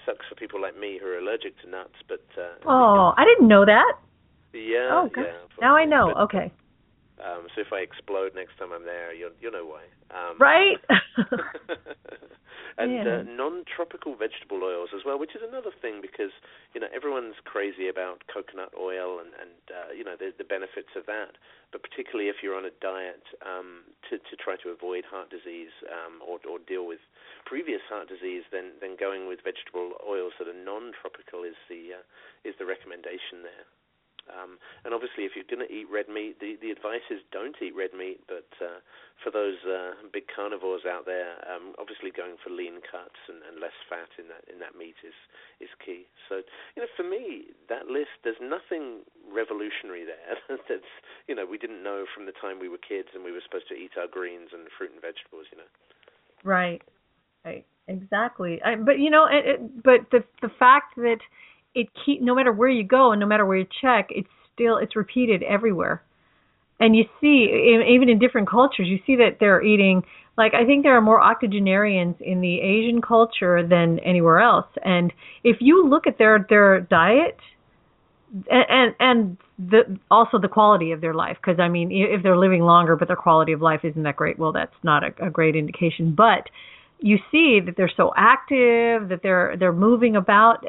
sucks 0.07 0.25
for 0.29 0.35
people 0.35 0.61
like 0.61 0.79
me 0.79 0.99
who 1.01 1.07
are 1.07 1.19
allergic 1.19 1.61
to 1.61 1.69
nuts, 1.69 2.01
but 2.09 2.25
uh, 2.41 2.57
oh, 2.65 3.13
I 3.17 3.25
didn't 3.25 3.49
know 3.49 3.65
that. 3.65 4.01
Yeah. 4.53 4.89
Oh, 4.93 5.11
Yeah, 5.17 5.33
now 5.61 5.77
I 5.77 5.85
know. 5.85 6.13
but, 6.15 6.23
okay. 6.25 6.53
Um, 7.21 7.47
so 7.55 7.61
if 7.61 7.69
I 7.73 7.85
explode 7.85 8.33
next 8.35 8.57
time 8.57 8.73
I'm 8.73 8.85
there, 8.85 9.13
you'll 9.13 9.37
you'll 9.41 9.53
know 9.53 9.69
why. 9.69 9.85
Um, 10.09 10.41
right. 10.41 10.81
and 12.81 13.05
Yeah. 13.05 13.21
uh, 13.21 13.23
non-tropical 13.29 14.17
vegetable 14.17 14.65
oils 14.65 14.91
as 14.97 15.05
well, 15.05 15.19
which 15.19 15.37
is 15.37 15.43
another 15.45 15.71
thing 15.71 16.01
because 16.01 16.33
you 16.73 16.81
know 16.81 16.89
everyone's 16.95 17.37
crazy 17.45 17.89
about 17.89 18.25
coconut 18.33 18.73
oil 18.73 19.21
and 19.21 19.37
and 19.37 19.53
uh, 19.69 19.93
you 19.93 20.03
know 20.05 20.17
the 20.17 20.33
the 20.37 20.49
benefits 20.49 20.97
of 20.97 21.05
that, 21.07 21.37
but 21.73 21.83
particularly 21.85 22.29
if 22.33 22.41
you're 22.43 22.57
on 22.57 22.65
a 22.65 22.75
diet 22.81 23.25
um, 23.45 23.85
to 24.09 24.17
to 24.17 24.35
try 24.41 24.57
to 24.57 24.71
avoid 24.71 25.05
heart 25.05 25.29
disease 25.29 25.73
um, 25.93 26.25
or 26.25 26.41
or 26.49 26.59
deal 26.59 26.87
with 26.87 27.01
previous 27.45 27.83
heart 27.89 28.09
disease, 28.09 28.45
then 28.51 28.73
then 28.81 28.97
going 28.97 29.29
with 29.29 29.45
vegetable 29.45 29.93
oils 30.09 30.33
that 30.39 30.49
are 30.49 30.57
non-tropical 30.57 31.45
is 31.45 31.59
the 31.69 32.01
uh, 32.01 32.05
is 32.49 32.57
the 32.59 32.65
recommendation 32.65 33.45
there. 33.45 33.69
Um, 34.31 34.59
and 34.85 34.95
obviously, 34.95 35.27
if 35.27 35.35
you're 35.35 35.49
going 35.49 35.67
to 35.67 35.73
eat 35.73 35.87
red 35.91 36.09
meat, 36.09 36.41
the, 36.41 36.57
the 36.61 36.71
advice 36.71 37.05
is 37.11 37.21
don't 37.31 37.57
eat 37.61 37.75
red 37.75 37.93
meat. 37.93 38.23
But 38.27 38.49
uh, 38.63 38.81
for 39.23 39.31
those 39.31 39.61
uh, 39.67 39.99
big 40.13 40.31
carnivores 40.31 40.87
out 40.89 41.05
there, 41.05 41.39
um, 41.47 41.75
obviously 41.79 42.15
going 42.15 42.39
for 42.41 42.51
lean 42.51 42.81
cuts 42.85 43.19
and, 43.29 43.43
and 43.45 43.61
less 43.61 43.77
fat 43.91 44.11
in 44.17 44.31
that 44.31 44.47
in 44.47 44.59
that 44.63 44.79
meat 44.79 44.99
is 45.03 45.17
is 45.61 45.73
key. 45.79 46.07
So 46.31 46.43
you 46.75 46.87
know, 46.87 46.91
for 46.97 47.05
me, 47.07 47.53
that 47.69 47.91
list 47.91 48.15
there's 48.23 48.41
nothing 48.41 49.05
revolutionary 49.29 50.07
there. 50.07 50.39
That's 50.69 50.93
you 51.29 51.35
know 51.35 51.45
we 51.45 51.59
didn't 51.59 51.83
know 51.83 52.07
from 52.09 52.27
the 52.27 52.37
time 52.37 52.59
we 52.59 52.71
were 52.71 52.81
kids 52.81 53.13
and 53.15 53.23
we 53.23 53.33
were 53.33 53.45
supposed 53.45 53.69
to 53.69 53.77
eat 53.77 53.95
our 53.99 54.09
greens 54.09 54.51
and 54.55 54.71
fruit 54.77 54.95
and 54.95 55.03
vegetables. 55.03 55.51
You 55.51 55.63
know. 55.63 55.71
Right. 56.45 56.83
Right. 57.45 57.67
Exactly. 57.89 58.63
I, 58.63 58.77
but 58.77 58.99
you 58.99 59.11
know, 59.11 59.27
it, 59.27 59.47
it, 59.47 59.83
but 59.83 60.11
the 60.11 60.23
the 60.43 60.53
fact 60.59 60.95
that 60.97 61.19
it 61.75 61.89
keep 62.05 62.21
no 62.21 62.35
matter 62.35 62.53
where 62.53 62.69
you 62.69 62.85
go 62.85 63.13
and 63.13 63.21
no 63.21 63.27
matter 63.27 63.47
where 63.47 63.59
you 63.59 63.67
check, 63.81 64.09
it's 64.11 64.29
still 64.53 64.77
it's 64.77 64.97
repeated 64.97 65.43
everywhere. 65.43 66.03
And 66.81 66.97
you 66.97 67.05
see, 67.21 67.49
even 67.95 68.09
in 68.09 68.19
different 68.19 68.49
cultures, 68.49 68.87
you 68.89 68.99
see 69.07 69.17
that 69.17 69.37
they're 69.39 69.63
eating. 69.63 70.03
Like 70.39 70.55
I 70.55 70.65
think 70.65 70.83
there 70.83 70.97
are 70.97 71.03
more 71.03 71.21
octogenarians 71.23 72.17
in 72.21 72.41
the 72.41 72.61
Asian 72.61 73.03
culture 73.03 73.67
than 73.67 73.99
anywhere 73.99 74.41
else. 74.41 74.67
And 74.83 75.13
if 75.45 75.59
you 75.61 75.87
look 75.87 76.07
at 76.07 76.17
their 76.17 76.47
their 76.49 76.81
diet, 76.81 77.39
and 78.51 78.65
and, 78.69 78.95
and 78.99 79.37
the 79.59 79.99
also 80.11 80.39
the 80.39 80.49
quality 80.49 80.93
of 80.93 81.03
their 81.03 81.13
life, 81.13 81.37
because 81.41 81.61
I 81.61 81.69
mean, 81.69 81.91
if 81.93 82.23
they're 82.23 82.39
living 82.39 82.63
longer 82.63 82.97
but 82.97 83.09
their 83.09 83.17
quality 83.17 83.53
of 83.53 83.61
life 83.61 83.81
isn't 83.85 84.03
that 84.05 84.17
great, 84.17 84.39
well, 84.39 84.53
that's 84.53 84.75
not 84.83 85.03
a, 85.05 85.27
a 85.27 85.31
great 85.31 85.57
indication. 85.57 86.15
But 86.17 86.49
you 86.99 87.19
see 87.31 87.61
that 87.65 87.75
they're 87.77 87.93
so 87.95 88.13
active, 88.17 89.11
that 89.11 89.21
they're 89.23 89.57
they're 89.59 89.73
moving 89.73 90.17
about. 90.17 90.65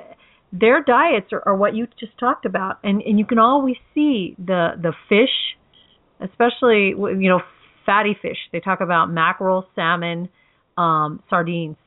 Their 0.54 0.84
diets 0.84 1.28
are, 1.32 1.42
are 1.46 1.56
what 1.56 1.76
you 1.76 1.88
just 2.00 2.18
talked 2.18 2.46
about, 2.46 2.80
and 2.84 3.02
and 3.02 3.18
you 3.18 3.26
can 3.26 3.40
always 3.40 3.78
see 3.94 4.36
the 4.38 4.72
the 4.82 4.94
fish, 5.08 5.58
especially 6.20 6.90
you 6.90 7.30
know 7.30 7.42
fatty 7.86 8.18
fish. 8.22 8.38
They 8.52 8.60
talk 8.60 8.82
about 8.82 9.10
mackerel, 9.10 9.66
salmon, 9.76 10.30
um, 10.78 11.24
sardines, 11.30 11.78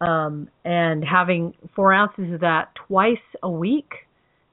um, 0.00 0.48
and 0.64 1.04
having 1.04 1.54
four 1.74 1.92
ounces 1.92 2.32
of 2.32 2.40
that 2.40 2.68
twice 2.86 3.18
a 3.42 3.50
week, 3.50 3.90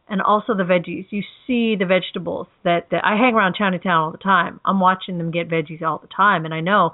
and 0.10 0.22
also 0.22 0.56
the 0.56 0.64
veggies. 0.64 1.06
You 1.12 1.22
see 1.45 1.76
the 1.78 1.86
vegetables 1.86 2.47
that, 2.64 2.88
that 2.91 3.06
I 3.06 3.16
hang 3.18 3.36
around 3.36 3.56
Chinatown 3.56 4.04
all 4.04 4.12
the 4.12 4.18
time. 4.18 4.60
I'm 4.66 4.80
watching 4.80 5.18
them 5.18 5.32
get 5.32 5.49
veggies 5.49 5.82
all 5.82 5.99
the 5.99 6.08
time, 6.08 6.45
and 6.45 6.54
I 6.54 6.62
know 6.62 6.91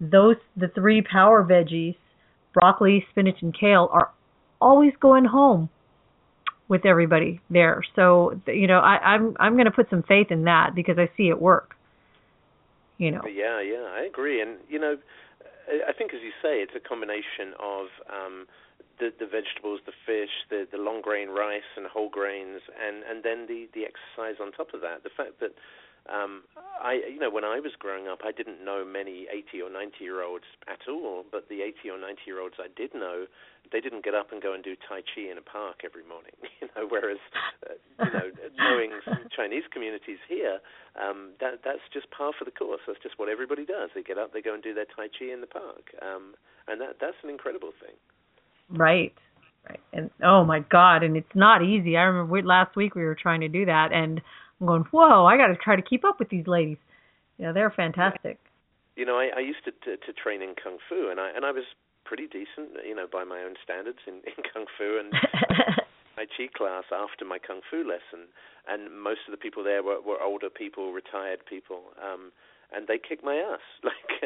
those 0.00 0.36
the 0.56 0.68
three 0.68 1.02
power 1.02 1.42
veggies, 1.42 1.96
broccoli, 2.52 3.06
spinach, 3.10 3.38
and 3.40 3.56
kale, 3.58 3.88
are 3.90 4.10
always 4.60 4.92
going 5.00 5.24
home 5.24 5.70
with 6.68 6.86
everybody 6.86 7.40
there. 7.50 7.82
So 7.96 8.40
you 8.46 8.66
know, 8.66 8.78
I, 8.78 8.98
I'm 8.98 9.36
I'm 9.38 9.54
going 9.54 9.66
to 9.66 9.70
put 9.70 9.90
some 9.90 10.02
faith 10.02 10.28
in 10.30 10.44
that 10.44 10.74
because 10.74 10.98
I 10.98 11.10
see 11.16 11.28
it 11.28 11.40
work. 11.40 11.74
You 12.98 13.10
know. 13.10 13.22
Yeah, 13.26 13.60
yeah, 13.60 13.86
I 13.90 14.06
agree. 14.08 14.40
And 14.40 14.58
you 14.68 14.78
know, 14.78 14.96
I 15.88 15.92
think 15.92 16.14
as 16.14 16.20
you 16.22 16.30
say, 16.42 16.62
it's 16.62 16.74
a 16.76 16.80
combination 16.80 17.54
of 17.60 17.86
um, 18.08 18.46
the 18.98 19.12
the 19.18 19.26
vegetables, 19.26 19.80
the 19.86 19.96
fish, 20.06 20.30
the 20.50 20.66
the 20.70 20.78
long 20.78 21.02
grain 21.02 21.28
rice 21.28 21.68
and 21.76 21.86
whole 21.86 22.08
grains, 22.08 22.60
and 22.80 23.02
and 23.02 23.24
then 23.24 23.46
the 23.46 23.68
the 23.74 23.84
exercise 23.84 24.40
on 24.40 24.52
top 24.52 24.74
of 24.74 24.80
that. 24.80 25.02
The 25.02 25.10
fact 25.10 25.40
that 25.40 25.54
um, 26.08 26.44
I, 26.82 27.00
you 27.08 27.18
know, 27.18 27.30
when 27.30 27.44
I 27.44 27.60
was 27.60 27.72
growing 27.78 28.08
up, 28.08 28.20
I 28.24 28.32
didn't 28.32 28.62
know 28.62 28.84
many 28.84 29.26
80 29.32 29.62
or 29.62 29.70
90 29.70 29.96
year 30.00 30.22
olds 30.22 30.44
at 30.68 30.86
all. 30.88 31.24
But 31.30 31.48
the 31.48 31.62
80 31.62 31.90
or 31.90 31.98
90 31.98 32.20
year 32.26 32.40
olds 32.40 32.56
I 32.58 32.68
did 32.76 32.92
know, 32.92 33.26
they 33.72 33.80
didn't 33.80 34.04
get 34.04 34.14
up 34.14 34.32
and 34.32 34.42
go 34.42 34.52
and 34.52 34.62
do 34.62 34.76
Tai 34.88 35.02
Chi 35.02 35.30
in 35.30 35.38
a 35.38 35.42
park 35.42 35.82
every 35.84 36.04
morning. 36.04 36.32
You 36.64 36.68
know, 36.76 36.88
whereas, 36.88 37.18
uh, 37.68 37.74
you 38.04 38.10
know, 38.10 38.30
knowing 38.58 38.90
Chinese 39.36 39.64
communities 39.70 40.18
here, 40.28 40.58
um, 40.96 41.32
that 41.40 41.60
that's 41.62 41.84
just 41.92 42.10
par 42.10 42.32
for 42.38 42.44
the 42.44 42.50
course. 42.50 42.80
That's 42.86 42.98
just 43.02 43.18
what 43.18 43.28
everybody 43.28 43.66
does. 43.66 43.90
They 43.94 44.02
get 44.02 44.16
up, 44.16 44.32
they 44.32 44.40
go 44.40 44.54
and 44.54 44.62
do 44.62 44.72
their 44.72 44.86
Tai 44.86 45.08
Chi 45.12 45.32
in 45.32 45.40
the 45.40 45.46
park, 45.46 45.92
um, 46.00 46.34
and 46.66 46.80
that 46.80 46.96
that's 47.00 47.18
an 47.22 47.30
incredible 47.30 47.72
thing. 47.80 47.94
Right. 48.70 49.12
Right. 49.68 49.80
And 49.92 50.10
oh 50.22 50.44
my 50.44 50.60
God, 50.60 51.02
and 51.02 51.16
it's 51.16 51.34
not 51.34 51.62
easy. 51.62 51.96
I 51.96 52.02
remember 52.02 52.32
we, 52.32 52.42
last 52.42 52.76
week 52.76 52.94
we 52.94 53.02
were 53.04 53.14
trying 53.14 53.40
to 53.40 53.48
do 53.48 53.64
that, 53.66 53.92
and 53.92 54.20
I'm 54.60 54.66
going, 54.66 54.84
whoa, 54.90 55.26
I 55.26 55.36
got 55.36 55.48
to 55.48 55.56
try 55.56 55.76
to 55.76 55.82
keep 55.82 56.04
up 56.04 56.18
with 56.18 56.28
these 56.28 56.46
ladies. 56.46 56.78
Yeah, 57.38 57.52
they're 57.52 57.70
fantastic. 57.70 58.38
You 58.96 59.04
know, 59.04 59.16
I, 59.18 59.30
I 59.36 59.40
used 59.40 59.64
to, 59.64 59.72
to 59.72 59.96
to 59.96 60.12
train 60.12 60.42
in 60.42 60.54
kung 60.54 60.78
fu, 60.88 61.08
and 61.10 61.18
I 61.18 61.30
and 61.34 61.44
I 61.44 61.50
was 61.50 61.64
pretty 62.04 62.26
decent, 62.26 62.76
you 62.86 62.94
know, 62.94 63.06
by 63.10 63.24
my 63.24 63.40
own 63.40 63.54
standards 63.62 63.98
in, 64.06 64.20
in 64.24 64.44
kung 64.52 64.66
fu, 64.78 64.98
and 65.00 65.12
my 66.16 66.26
chi 66.36 66.48
class 66.54 66.84
after 66.92 67.24
my 67.24 67.38
kung 67.38 67.60
fu 67.70 67.78
lesson, 67.78 68.28
and 68.68 68.92
most 68.92 69.20
of 69.26 69.32
the 69.32 69.40
people 69.40 69.64
there 69.64 69.82
were, 69.82 70.00
were 70.00 70.20
older 70.22 70.50
people, 70.50 70.92
retired 70.92 71.40
people, 71.48 71.92
um, 72.02 72.32
and 72.74 72.86
they 72.88 72.98
kicked 72.98 73.24
my 73.24 73.36
ass. 73.36 73.64
Like 73.84 74.20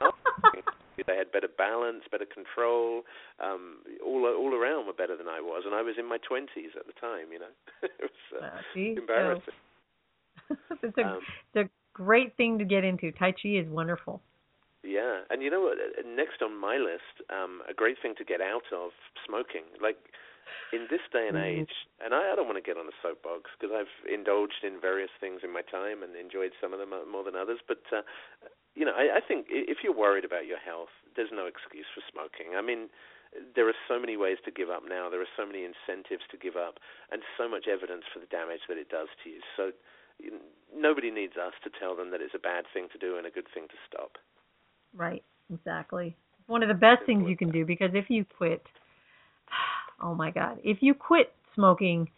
uh, 0.00 0.10
they 1.06 1.16
had 1.16 1.30
better 1.32 1.48
balance, 1.48 2.04
better 2.10 2.26
control, 2.26 3.02
um, 3.42 3.78
all 4.04 4.24
all 4.26 4.54
around 4.54 4.86
were 4.86 4.92
better 4.92 5.16
than 5.16 5.28
I 5.28 5.40
was, 5.40 5.64
and 5.66 5.74
I 5.74 5.82
was 5.82 5.96
in 5.98 6.08
my 6.08 6.18
twenties 6.18 6.70
at 6.78 6.86
the 6.86 6.94
time. 7.00 7.32
You 7.32 7.40
know, 7.40 7.54
it 7.82 7.90
was 8.00 8.42
uh, 8.42 8.58
see, 8.72 8.94
so 8.94 9.00
embarrassing. 9.00 9.54
it's 10.82 10.98
a 10.98 11.02
Um, 11.02 11.20
it's 11.54 11.68
a 11.68 11.70
great 11.92 12.36
thing 12.36 12.58
to 12.58 12.64
get 12.64 12.84
into. 12.84 13.12
Tai 13.12 13.32
Chi 13.32 13.50
is 13.50 13.68
wonderful. 13.68 14.20
Yeah, 14.84 15.24
and 15.30 15.42
you 15.42 15.50
know 15.50 15.62
what? 15.62 15.78
uh, 15.80 16.04
Next 16.04 16.42
on 16.42 16.56
my 16.60 16.76
list, 16.76 17.24
um, 17.32 17.62
a 17.68 17.72
great 17.74 17.96
thing 18.00 18.14
to 18.18 18.24
get 18.24 18.40
out 18.40 18.68
of 18.70 18.92
smoking. 19.24 19.64
Like 19.80 19.96
in 20.72 20.86
this 20.90 21.00
day 21.12 21.26
and 21.28 21.36
Mhm. 21.36 21.64
age, 21.64 21.72
and 22.04 22.12
I, 22.14 22.32
I 22.32 22.36
don't 22.36 22.46
want 22.46 22.58
to 22.58 22.66
get 22.66 22.76
on 22.76 22.86
a 22.86 22.96
soapbox 23.02 23.50
because 23.56 23.72
I've 23.74 23.94
indulged 24.06 24.62
in 24.62 24.80
various 24.80 25.10
things 25.20 25.40
in 25.42 25.52
my 25.52 25.62
time 25.62 26.02
and 26.02 26.14
enjoyed 26.14 26.52
some 26.60 26.72
of 26.74 26.78
them 26.78 26.92
uh, 26.92 27.06
more 27.06 27.24
than 27.24 27.34
others. 27.36 27.60
But 27.66 27.80
uh, 27.92 28.02
you 28.74 28.84
know, 28.84 28.92
I, 28.92 29.18
I 29.18 29.20
think 29.24 29.46
if 29.48 29.78
you're 29.82 29.96
worried 29.96 30.24
about 30.24 30.46
your 30.46 30.58
health, 30.58 30.92
there's 31.16 31.32
no 31.32 31.46
excuse 31.46 31.86
for 31.94 32.02
smoking. 32.10 32.56
I 32.58 32.60
mean, 32.62 32.90
there 33.54 33.68
are 33.68 33.78
so 33.88 33.98
many 33.98 34.16
ways 34.16 34.38
to 34.44 34.50
give 34.50 34.68
up 34.70 34.82
now. 34.86 35.08
There 35.08 35.22
are 35.22 35.34
so 35.36 35.46
many 35.46 35.64
incentives 35.64 36.26
to 36.30 36.36
give 36.36 36.56
up, 36.56 36.78
and 37.10 37.22
so 37.38 37.48
much 37.48 37.66
evidence 37.68 38.04
for 38.12 38.18
the 38.20 38.26
damage 38.28 38.66
that 38.68 38.76
it 38.78 38.90
does 38.90 39.08
to 39.24 39.30
you. 39.30 39.40
So 39.56 39.72
nobody 40.74 41.10
needs 41.10 41.36
us 41.36 41.54
to 41.64 41.70
tell 41.70 41.96
them 41.96 42.10
that 42.10 42.20
it's 42.20 42.34
a 42.34 42.38
bad 42.42 42.66
thing 42.72 42.88
to 42.92 42.98
do 42.98 43.16
and 43.16 43.26
a 43.26 43.30
good 43.30 43.48
thing 43.54 43.66
to 43.68 43.78
stop. 43.88 44.13
Right. 44.96 45.22
Exactly. 45.52 46.16
One 46.46 46.62
of 46.62 46.68
the 46.68 46.74
best 46.74 47.04
things 47.06 47.28
you 47.28 47.36
can 47.36 47.50
do 47.50 47.64
because 47.64 47.90
if 47.94 48.06
you 48.08 48.24
quit, 48.38 48.62
oh 50.02 50.14
my 50.14 50.30
God, 50.30 50.58
if 50.62 50.78
you 50.80 50.94
quit 50.94 51.32
smoking, 51.54 52.08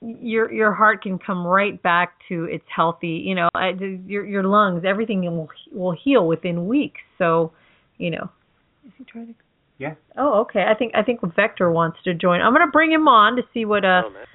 your 0.00 0.50
your 0.52 0.72
heart 0.72 1.02
can 1.02 1.18
come 1.18 1.46
right 1.46 1.80
back 1.82 2.14
to 2.28 2.44
its 2.44 2.64
healthy. 2.74 3.22
You 3.26 3.34
know, 3.34 3.48
I- 3.54 3.76
your 4.06 4.24
your 4.24 4.44
lungs, 4.44 4.84
everything 4.84 5.22
will 5.22 5.48
will 5.72 5.92
heal 5.92 6.26
within 6.26 6.66
weeks. 6.66 7.00
So, 7.18 7.52
you 7.98 8.10
know. 8.10 8.30
Is 8.86 8.92
he 8.96 9.04
trying 9.04 9.26
to? 9.28 9.34
Yeah. 9.78 9.94
Oh, 10.16 10.40
okay. 10.40 10.64
I 10.68 10.74
think 10.74 10.92
I 10.94 11.02
think 11.02 11.20
Vector 11.36 11.70
wants 11.70 11.98
to 12.04 12.14
join. 12.14 12.40
I'm 12.40 12.52
gonna 12.52 12.70
bring 12.70 12.90
him 12.92 13.08
on 13.08 13.36
to 13.36 13.42
see 13.52 13.64
what 13.64 13.84
uh. 13.84 14.02
Oh, 14.06 14.10
man. 14.10 14.26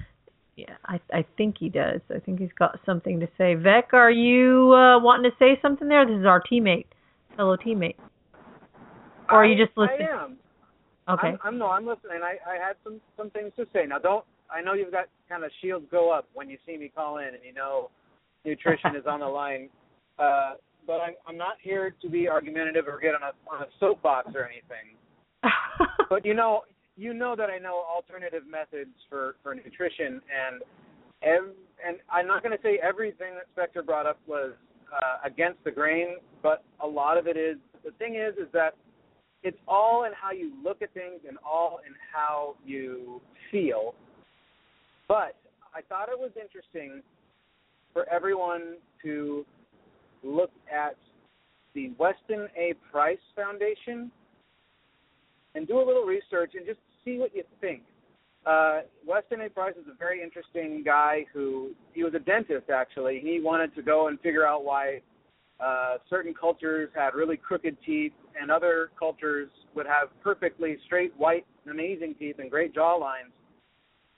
Yeah, 0.56 0.74
I 0.86 1.00
I 1.12 1.24
think 1.36 1.56
he 1.58 1.68
does. 1.68 2.00
I 2.14 2.18
think 2.18 2.40
he's 2.40 2.52
got 2.58 2.78
something 2.86 3.20
to 3.20 3.28
say. 3.36 3.54
Vec, 3.54 3.92
are 3.92 4.10
you 4.10 4.72
uh, 4.72 4.98
wanting 5.00 5.30
to 5.30 5.36
say 5.38 5.58
something 5.60 5.86
there? 5.88 6.06
This 6.06 6.18
is 6.18 6.24
our 6.24 6.42
teammate, 6.42 6.86
fellow 7.36 7.56
teammate. 7.56 7.96
Or 9.30 9.42
are 9.42 9.46
you 9.46 9.62
just 9.62 9.76
listening? 9.76 10.08
I 10.12 10.24
am. 10.24 10.36
Okay. 11.08 11.28
I'm, 11.28 11.38
I'm 11.44 11.58
no, 11.58 11.68
I'm 11.68 11.86
listening. 11.86 12.20
I 12.22 12.36
I 12.48 12.54
had 12.54 12.76
some 12.82 13.00
some 13.16 13.30
things 13.30 13.52
to 13.56 13.66
say. 13.72 13.86
Now, 13.86 13.98
don't. 13.98 14.24
I 14.50 14.62
know 14.62 14.74
you've 14.74 14.92
got 14.92 15.06
kind 15.28 15.44
of 15.44 15.50
shields 15.60 15.86
go 15.90 16.12
up 16.12 16.28
when 16.34 16.48
you 16.48 16.58
see 16.66 16.76
me 16.76 16.90
call 16.94 17.18
in, 17.18 17.28
and 17.28 17.44
you 17.44 17.52
know 17.52 17.90
nutrition 18.44 18.94
is 18.96 19.04
on 19.06 19.20
the 19.20 19.26
line. 19.26 19.68
Uh, 20.18 20.54
but 20.86 20.94
I'm 20.94 21.12
I'm 21.28 21.36
not 21.36 21.56
here 21.60 21.94
to 22.00 22.08
be 22.08 22.26
argumentative 22.26 22.88
or 22.88 22.98
get 22.98 23.14
on 23.14 23.20
a 23.22 23.54
on 23.54 23.60
a 23.60 23.66
soapbox 23.78 24.30
or 24.34 24.46
anything. 24.46 24.96
but 26.08 26.24
you 26.24 26.32
know, 26.32 26.62
you 26.96 27.12
know 27.12 27.36
that 27.36 27.50
I 27.50 27.58
know 27.58 27.84
alternative 27.94 28.44
methods 28.50 28.94
for 29.10 29.36
for 29.42 29.54
nutrition, 29.54 30.22
and 30.32 30.62
ev- 31.22 31.54
and 31.86 31.98
I'm 32.10 32.26
not 32.26 32.42
going 32.42 32.56
to 32.56 32.62
say 32.62 32.78
everything 32.82 33.34
that 33.34 33.44
Spectre 33.52 33.82
brought 33.82 34.06
up 34.06 34.18
was 34.26 34.52
uh, 34.92 35.26
against 35.26 35.62
the 35.64 35.70
grain, 35.70 36.16
but 36.42 36.64
a 36.80 36.86
lot 36.86 37.18
of 37.18 37.26
it 37.26 37.36
is. 37.36 37.56
The 37.84 37.90
thing 37.92 38.16
is, 38.16 38.36
is 38.36 38.50
that 38.52 38.74
it's 39.42 39.58
all 39.68 40.04
in 40.04 40.12
how 40.20 40.32
you 40.32 40.52
look 40.62 40.82
at 40.82 40.92
things 40.92 41.20
and 41.26 41.38
all 41.48 41.80
in 41.86 41.94
how 42.12 42.56
you 42.64 43.20
feel. 43.50 43.94
But 45.08 45.36
I 45.74 45.82
thought 45.88 46.08
it 46.08 46.18
was 46.18 46.30
interesting 46.40 47.02
for 47.92 48.08
everyone 48.08 48.76
to 49.02 49.44
look 50.24 50.50
at 50.72 50.96
the 51.74 51.92
Weston 51.98 52.48
A. 52.56 52.74
Price 52.90 53.18
Foundation 53.36 54.10
and 55.54 55.68
do 55.68 55.80
a 55.80 55.84
little 55.84 56.04
research 56.04 56.52
and 56.54 56.66
just 56.66 56.80
see 57.04 57.18
what 57.18 57.34
you 57.34 57.44
think. 57.60 57.82
Uh, 58.46 58.82
Weston 59.04 59.40
A. 59.40 59.50
Price 59.50 59.74
is 59.74 59.86
a 59.92 59.96
very 59.98 60.22
interesting 60.22 60.82
guy 60.84 61.26
who 61.34 61.72
he 61.94 62.04
was 62.04 62.14
a 62.14 62.20
dentist 62.20 62.70
actually. 62.72 63.20
He 63.20 63.40
wanted 63.40 63.74
to 63.74 63.82
go 63.82 64.06
and 64.06 64.20
figure 64.20 64.46
out 64.46 64.64
why 64.64 65.00
uh, 65.58 65.96
certain 66.08 66.32
cultures 66.32 66.90
had 66.94 67.14
really 67.14 67.36
crooked 67.36 67.76
teeth 67.84 68.12
and 68.40 68.50
other 68.50 68.90
cultures 68.96 69.48
would 69.74 69.86
have 69.86 70.08
perfectly 70.22 70.76
straight, 70.86 71.12
white, 71.16 71.44
amazing 71.68 72.14
teeth 72.18 72.36
and 72.38 72.48
great 72.48 72.72
jaw 72.72 72.94
lines. 72.94 73.32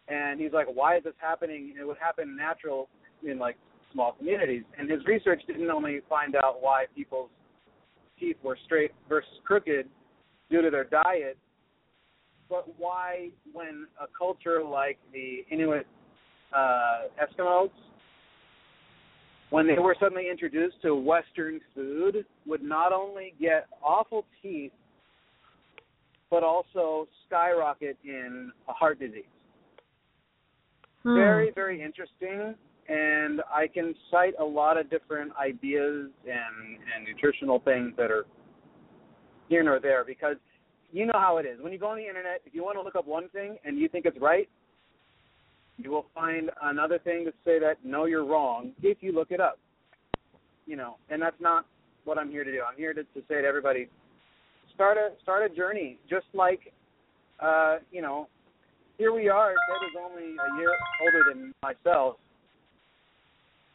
And 0.09 0.39
he's 0.39 0.53
like, 0.53 0.67
why 0.73 0.99
is 0.99 1.05
this 1.05 1.15
happening? 1.19 1.75
It 1.81 1.87
would 1.87 1.99
happen 1.99 2.37
natural 2.37 2.89
in 3.27 3.39
like 3.39 3.57
small 3.93 4.13
communities. 4.13 4.65
And 4.79 4.91
his 4.91 5.05
research 5.07 5.43
didn't 5.47 5.71
only 5.71 6.01
find 6.09 6.35
out 6.37 6.61
why 6.61 6.85
people's 6.95 7.31
teeth 8.21 8.37
were 8.43 8.59
straight 8.67 8.91
versus 9.09 9.31
crooked 9.45 9.87
due 10.51 10.63
to 10.63 10.71
their 10.71 10.85
diet, 10.85 11.39
but 12.49 12.67
why 12.79 13.29
when 13.53 13.87
a 14.01 14.07
culture 14.17 14.63
like 14.63 14.99
the 15.13 15.45
Inuit 15.51 15.87
uh, 16.55 17.03
Eskimos, 17.23 17.71
when 19.51 19.67
they 19.67 19.79
were 19.79 19.97
suddenly 19.99 20.29
introduced 20.31 20.77
to 20.83 20.95
Western 20.95 21.61
food, 21.75 22.25
would 22.47 22.63
not 22.63 22.93
only 22.93 23.35
get 23.41 23.67
awful 23.83 24.25
teeth, 24.43 24.73
but 26.31 26.43
also 26.43 27.09
skyrocket 27.27 27.97
in 28.05 28.53
a 28.69 28.73
heart 28.73 28.99
disease. 28.99 29.25
Hmm. 31.03 31.15
Very, 31.15 31.51
very 31.55 31.83
interesting. 31.83 32.55
And 32.89 33.43
I 33.55 33.67
can 33.67 33.95
cite 34.11 34.35
a 34.41 34.45
lot 34.45 34.79
of 34.79 34.89
different 34.91 35.33
ideas 35.37 36.11
and, 36.25 36.79
and 36.95 37.07
nutritional 37.07 37.61
things 37.61 37.93
that 37.97 38.11
are 38.11 38.25
here 39.49 39.63
nor 39.63 39.81
there 39.81 40.05
because 40.05 40.37
you 40.93 41.07
know 41.07 41.19
how 41.19 41.39
it 41.39 41.47
is. 41.47 41.59
When 41.61 41.73
you 41.73 41.79
go 41.79 41.89
on 41.89 41.99
the 41.99 42.07
internet, 42.07 42.41
if 42.47 42.55
you 42.55 42.65
want 42.65 42.77
to 42.79 42.83
look 42.83 42.97
up 42.97 43.07
one 43.07 43.29
thing 43.31 43.57
and 43.65 43.79
you 43.79 43.89
think 43.89 44.07
it's 44.07 44.19
right, 44.21 44.49
you 45.77 45.91
will 45.91 46.07
find 46.15 46.51
another 46.63 46.99
thing 46.99 47.25
to 47.25 47.33
say 47.45 47.59
that 47.61 47.77
no, 47.85 48.07
you're 48.07 48.25
wrong 48.25 48.73
if 48.83 48.99
you 49.01 49.13
look 49.13 49.31
it 49.31 49.41
up. 49.41 49.59
You 50.67 50.77
know, 50.77 50.97
and 51.09 51.23
that's 51.23 51.41
not 51.41 51.67
what 52.05 52.19
I'm 52.19 52.31
here 52.31 52.45
to 52.45 52.51
do. 52.51 52.61
I'm 52.69 52.77
here 52.77 52.93
to, 52.93 53.03
to 53.03 53.21
say 53.29 53.41
to 53.43 53.47
everybody, 53.47 53.89
start 54.75 54.99
a 54.99 55.11
start 55.23 55.51
a 55.51 55.55
journey. 55.55 55.99
Just 56.11 56.27
like, 56.35 56.73
uh, 57.41 57.77
you 57.91 58.03
know, 58.03 58.29
here 58.99 59.13
we 59.13 59.29
are. 59.29 59.49
Ted 59.49 59.89
is 59.89 59.97
only 60.05 60.35
a 60.37 60.61
year 60.61 60.73
older 61.03 61.25
than 61.29 61.55
myself. 61.63 62.17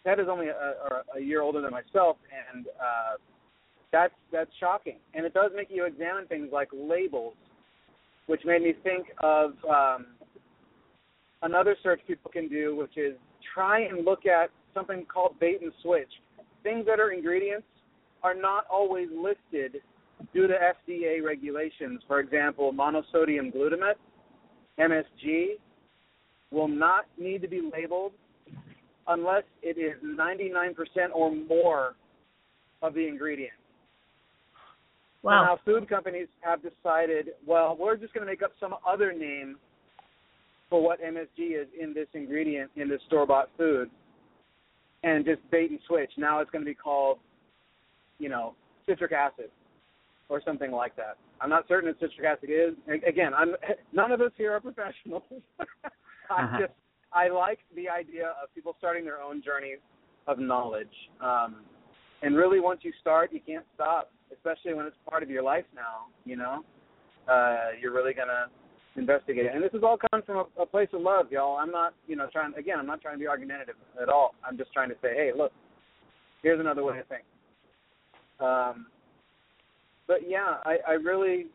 Ted 0.05 0.19
is 0.19 0.27
only 0.29 0.47
a, 0.47 0.51
a, 0.51 1.17
a 1.17 1.21
year 1.21 1.41
older 1.41 1.61
than 1.61 1.71
myself, 1.71 2.17
and 2.53 2.67
uh, 2.67 3.15
that's 3.93 4.13
that's 4.31 4.49
shocking. 4.59 4.97
And 5.13 5.25
it 5.25 5.33
does 5.33 5.51
make 5.55 5.67
you 5.69 5.85
examine 5.85 6.25
things 6.27 6.49
like 6.51 6.67
labels, 6.73 7.35
which 8.25 8.41
made 8.43 8.63
me 8.63 8.73
think 8.83 9.05
of 9.21 9.51
um, 9.69 10.07
another 11.43 11.77
search 11.81 12.01
people 12.05 12.29
can 12.31 12.49
do, 12.49 12.75
which 12.75 12.97
is 12.97 13.13
try 13.53 13.81
and 13.81 14.03
look 14.03 14.25
at 14.25 14.49
something 14.73 15.05
called 15.05 15.39
bait 15.39 15.61
and 15.61 15.71
switch. 15.81 16.09
Things 16.63 16.85
that 16.87 16.99
are 16.99 17.11
ingredients 17.11 17.67
are 18.23 18.33
not 18.33 18.65
always 18.71 19.07
listed 19.15 19.81
due 20.33 20.47
to 20.47 20.53
FDA 20.53 21.23
regulations. 21.23 22.01
For 22.07 22.19
example, 22.19 22.73
monosodium 22.73 23.53
glutamate, 23.53 23.99
MSG, 24.79 25.57
will 26.51 26.67
not 26.67 27.05
need 27.19 27.41
to 27.43 27.47
be 27.47 27.61
labeled 27.71 28.13
unless 29.07 29.43
it 29.61 29.77
is 29.77 30.01
99% 30.03 30.73
or 31.13 31.35
more 31.35 31.95
of 32.81 32.93
the 32.95 33.05
ingredient. 33.05 33.53
Wow. 35.23 35.57
So 35.65 35.71
now 35.71 35.79
food 35.79 35.89
companies 35.89 36.27
have 36.41 36.59
decided, 36.61 37.29
well, 37.45 37.75
we're 37.79 37.95
just 37.97 38.13
going 38.13 38.25
to 38.25 38.31
make 38.31 38.43
up 38.43 38.51
some 38.59 38.75
other 38.87 39.13
name 39.13 39.55
for 40.69 40.81
what 40.81 41.01
MSG 41.01 41.59
is 41.61 41.67
in 41.79 41.93
this 41.93 42.07
ingredient 42.13 42.71
in 42.75 42.89
this 42.89 43.01
store-bought 43.07 43.49
food, 43.57 43.89
and 45.03 45.23
just 45.25 45.39
bait 45.51 45.69
and 45.71 45.79
switch. 45.87 46.11
Now 46.17 46.39
it's 46.39 46.49
going 46.51 46.63
to 46.63 46.69
be 46.69 46.75
called, 46.75 47.19
you 48.19 48.29
know, 48.29 48.53
citric 48.85 49.11
acid 49.11 49.49
or 50.29 50.41
something 50.45 50.71
like 50.71 50.95
that. 50.95 51.17
I'm 51.41 51.49
not 51.49 51.67
certain 51.67 51.89
what 51.89 51.99
citric 51.99 52.25
acid 52.25 52.49
is. 52.49 52.73
Again, 53.07 53.33
I'm 53.33 53.55
none 53.93 54.11
of 54.11 54.21
us 54.21 54.31
here 54.37 54.53
are 54.53 54.59
professionals. 54.61 55.23
I 56.29 56.43
Uh-huh. 56.43 56.57
just 56.59 56.73
I 57.13 57.27
like 57.29 57.59
the 57.75 57.87
idea 57.89 58.33
of 58.41 58.53
people 58.55 58.75
starting 58.79 59.05
their 59.05 59.21
own 59.21 59.43
journey 59.43 59.75
of 60.25 60.39
knowledge. 60.39 60.87
Um, 61.21 61.57
and 62.23 62.35
really, 62.35 62.59
once 62.59 62.79
you 62.83 62.91
start, 63.01 63.31
you 63.31 63.39
can't 63.45 63.65
stop. 63.75 64.09
Especially 64.33 64.73
when 64.73 64.87
it's 64.87 64.95
part 65.07 65.21
of 65.21 65.29
your 65.29 65.43
life 65.43 65.65
now. 65.75 66.07
You 66.25 66.37
know, 66.37 66.63
uh, 67.31 67.77
you're 67.79 67.93
really 67.93 68.13
gonna 68.13 68.47
investigate 68.95 69.45
it. 69.45 69.51
And 69.53 69.63
this 69.63 69.73
is 69.73 69.83
all 69.83 69.97
coming 70.11 70.25
from 70.25 70.45
a, 70.57 70.63
a 70.63 70.65
place 70.65 70.89
of 70.93 71.01
love, 71.01 71.31
y'all. 71.31 71.57
I'm 71.57 71.71
not, 71.71 71.93
you 72.07 72.15
know, 72.15 72.27
trying. 72.31 72.53
Again, 72.55 72.77
I'm 72.79 72.87
not 72.87 73.01
trying 73.01 73.15
to 73.15 73.19
be 73.19 73.27
argumentative 73.27 73.75
at 74.01 74.09
all. 74.09 74.35
I'm 74.45 74.57
just 74.57 74.73
trying 74.73 74.89
to 74.89 74.95
say, 75.01 75.13
hey, 75.15 75.31
look, 75.35 75.51
here's 76.41 76.59
another 76.59 76.83
way 76.83 76.97
to 76.97 77.03
think. 77.03 77.23
Um, 78.39 78.87
but 80.07 80.27
yeah, 80.27 80.57
I, 80.65 80.77
I 80.87 80.91
really, 80.93 81.47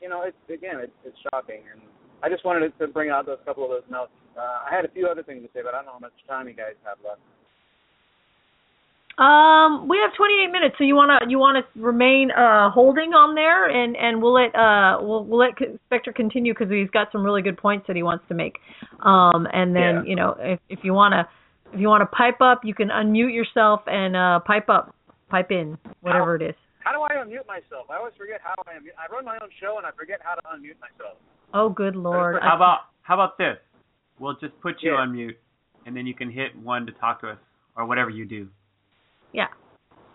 you 0.00 0.08
know, 0.08 0.22
it's 0.22 0.36
again, 0.48 0.76
it's, 0.80 0.92
it's 1.04 1.16
shocking, 1.30 1.60
and 1.72 1.82
I 2.22 2.28
just 2.28 2.44
wanted 2.44 2.72
to 2.78 2.88
bring 2.88 3.10
out 3.10 3.26
those 3.26 3.38
couple 3.44 3.64
of 3.64 3.70
those 3.70 3.90
notes. 3.90 4.12
Uh, 4.36 4.66
I 4.70 4.74
had 4.74 4.84
a 4.84 4.88
few 4.88 5.06
other 5.06 5.22
things 5.22 5.42
to 5.42 5.48
say, 5.52 5.60
but 5.62 5.74
I 5.74 5.78
don't 5.78 5.86
know 5.86 5.92
how 5.92 5.98
much 5.98 6.12
time 6.28 6.48
you 6.48 6.54
guys 6.54 6.74
have 6.84 6.98
left. 7.04 7.20
Um, 9.18 9.86
we 9.88 9.98
have 10.02 10.12
28 10.16 10.50
minutes, 10.50 10.74
so 10.76 10.82
you 10.84 10.96
wanna 10.96 11.20
you 11.28 11.38
wanna 11.38 11.62
remain 11.76 12.32
uh 12.32 12.70
holding 12.70 13.14
on 13.14 13.34
there, 13.36 13.68
and 13.70 13.96
and 13.96 14.20
we'll 14.20 14.32
let 14.34 14.54
uh 14.56 14.98
we'll 15.00 15.24
we'll 15.24 15.38
let 15.38 15.54
Spectre 15.86 16.12
continue 16.12 16.52
because 16.52 16.68
he's 16.68 16.90
got 16.90 17.12
some 17.12 17.22
really 17.24 17.40
good 17.42 17.56
points 17.56 17.86
that 17.86 17.94
he 17.94 18.02
wants 18.02 18.24
to 18.28 18.34
make. 18.34 18.58
Um, 19.00 19.46
and 19.52 19.74
then 19.74 19.96
Yeah. 19.96 20.02
you 20.02 20.16
know 20.16 20.36
if 20.40 20.58
if 20.68 20.80
you 20.82 20.94
wanna 20.94 21.28
if 21.72 21.78
you 21.78 21.86
wanna 21.88 22.06
pipe 22.06 22.40
up, 22.40 22.64
you 22.64 22.74
can 22.74 22.88
unmute 22.88 23.32
yourself 23.32 23.82
and 23.86 24.16
uh 24.16 24.40
pipe 24.40 24.68
up, 24.68 24.92
pipe 25.28 25.52
in, 25.52 25.78
whatever 26.00 26.34
it 26.34 26.42
is. 26.42 26.56
How 26.80 26.92
do 26.92 27.00
I 27.02 27.14
unmute 27.14 27.46
myself? 27.46 27.88
I 27.90 27.96
always 27.96 28.14
forget 28.18 28.40
how 28.42 28.54
I 28.66 28.72
unmute. 28.74 28.98
I 28.98 29.10
run 29.14 29.24
my 29.24 29.38
own 29.40 29.48
show 29.60 29.78
and 29.78 29.86
I 29.86 29.92
forget 29.92 30.18
how 30.24 30.34
to 30.34 30.42
unmute 30.48 30.80
myself. 30.80 31.18
Oh, 31.54 31.68
good 31.68 31.94
lord! 31.94 32.42
How 32.42 32.56
about 32.56 32.78
how 33.02 33.14
about 33.14 33.38
this? 33.38 33.58
We'll 34.18 34.34
just 34.40 34.60
put 34.60 34.82
you 34.82 34.90
Yeah. 34.92 34.98
on 34.98 35.12
mute, 35.12 35.38
and 35.86 35.96
then 35.96 36.04
you 36.04 36.14
can 36.14 36.30
hit 36.30 36.56
one 36.56 36.84
to 36.86 36.92
talk 36.92 37.20
to 37.20 37.30
us 37.30 37.38
or 37.76 37.86
whatever 37.86 38.10
you 38.10 38.24
do. 38.24 38.48
Yeah. 39.34 39.50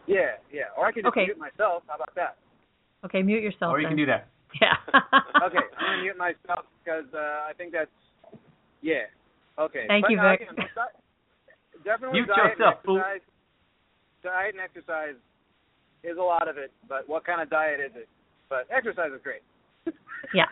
Yeah, 0.07 0.41
yeah. 0.51 0.73
Or 0.75 0.87
I 0.87 0.91
can 0.91 1.03
just 1.03 1.11
Okay. 1.13 1.25
mute 1.25 1.37
myself. 1.37 1.83
How 1.85 1.95
about 1.95 2.15
that? 2.15 2.37
Okay, 3.05 3.21
mute 3.21 3.43
yourself. 3.43 3.71
or 3.73 3.79
you 3.79 3.85
then. 3.85 3.91
can 3.91 3.97
do 3.97 4.05
that. 4.07 4.27
Yeah. 4.59 4.73
okay, 5.45 5.61
I'm 5.77 5.85
gonna 5.85 6.01
mute 6.01 6.17
myself 6.17 6.65
because 6.81 7.05
uh, 7.13 7.45
I 7.45 7.53
think 7.55 7.71
that's 7.71 7.91
yeah. 8.81 9.05
Okay. 9.59 9.85
Thank 9.87 10.05
but, 10.05 10.11
you, 10.11 10.17
Vic. 10.17 10.41
again, 10.49 10.65
definitely 11.83 12.23
Mute 12.23 12.27
diet 12.33 12.57
yourself, 12.57 12.81
and 12.81 12.85
fool. 12.85 12.97
exercise. 12.97 13.21
Diet 14.23 14.55
and 14.55 14.63
exercise 14.63 15.19
is 16.03 16.17
a 16.17 16.21
lot 16.23 16.47
of 16.47 16.57
it, 16.57 16.71
but 16.87 17.07
what 17.07 17.23
kind 17.25 17.41
of 17.41 17.49
diet 17.49 17.79
is 17.79 17.91
it? 17.95 18.07
But 18.49 18.65
exercise 18.71 19.11
is 19.13 19.21
great. 19.21 19.43
Yeah. 20.33 20.49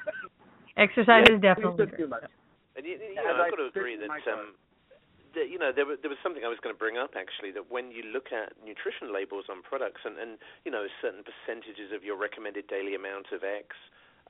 Exercise 0.78 1.26
Yeah, 1.30 1.36
is 1.36 1.42
definitely 1.42 1.86
please 1.86 1.98
don't 1.98 1.98
do 1.98 2.08
much. 2.08 2.24
And 2.76 2.86
you, 2.86 2.94
you 2.94 3.16
know, 3.16 3.34
I 3.34 3.48
I've 3.48 3.52
got 3.52 3.58
to 3.58 3.68
agree 3.68 3.96
in 3.96 4.02
that, 4.02 4.08
my 4.08 4.20
um, 5.38 5.48
you 5.50 5.60
know 5.60 5.72
there, 5.72 5.86
wa- 5.86 6.00
there 6.02 6.10
was 6.10 6.20
something 6.24 6.44
I 6.44 6.50
was 6.52 6.60
going 6.62 6.74
to 6.74 6.80
bring 6.80 6.98
up 6.98 7.14
actually 7.14 7.52
that 7.54 7.70
when 7.70 7.92
you 7.92 8.04
look 8.04 8.34
at 8.34 8.54
nutrition 8.64 9.14
labels 9.14 9.46
on 9.50 9.62
products 9.62 10.02
and, 10.06 10.18
and 10.18 10.38
you 10.66 10.72
know 10.72 10.88
certain 11.02 11.24
percentages 11.24 11.94
of 11.94 12.04
your 12.04 12.18
recommended 12.18 12.68
daily 12.68 12.96
amount 12.96 13.30
of 13.32 13.44
X, 13.44 13.76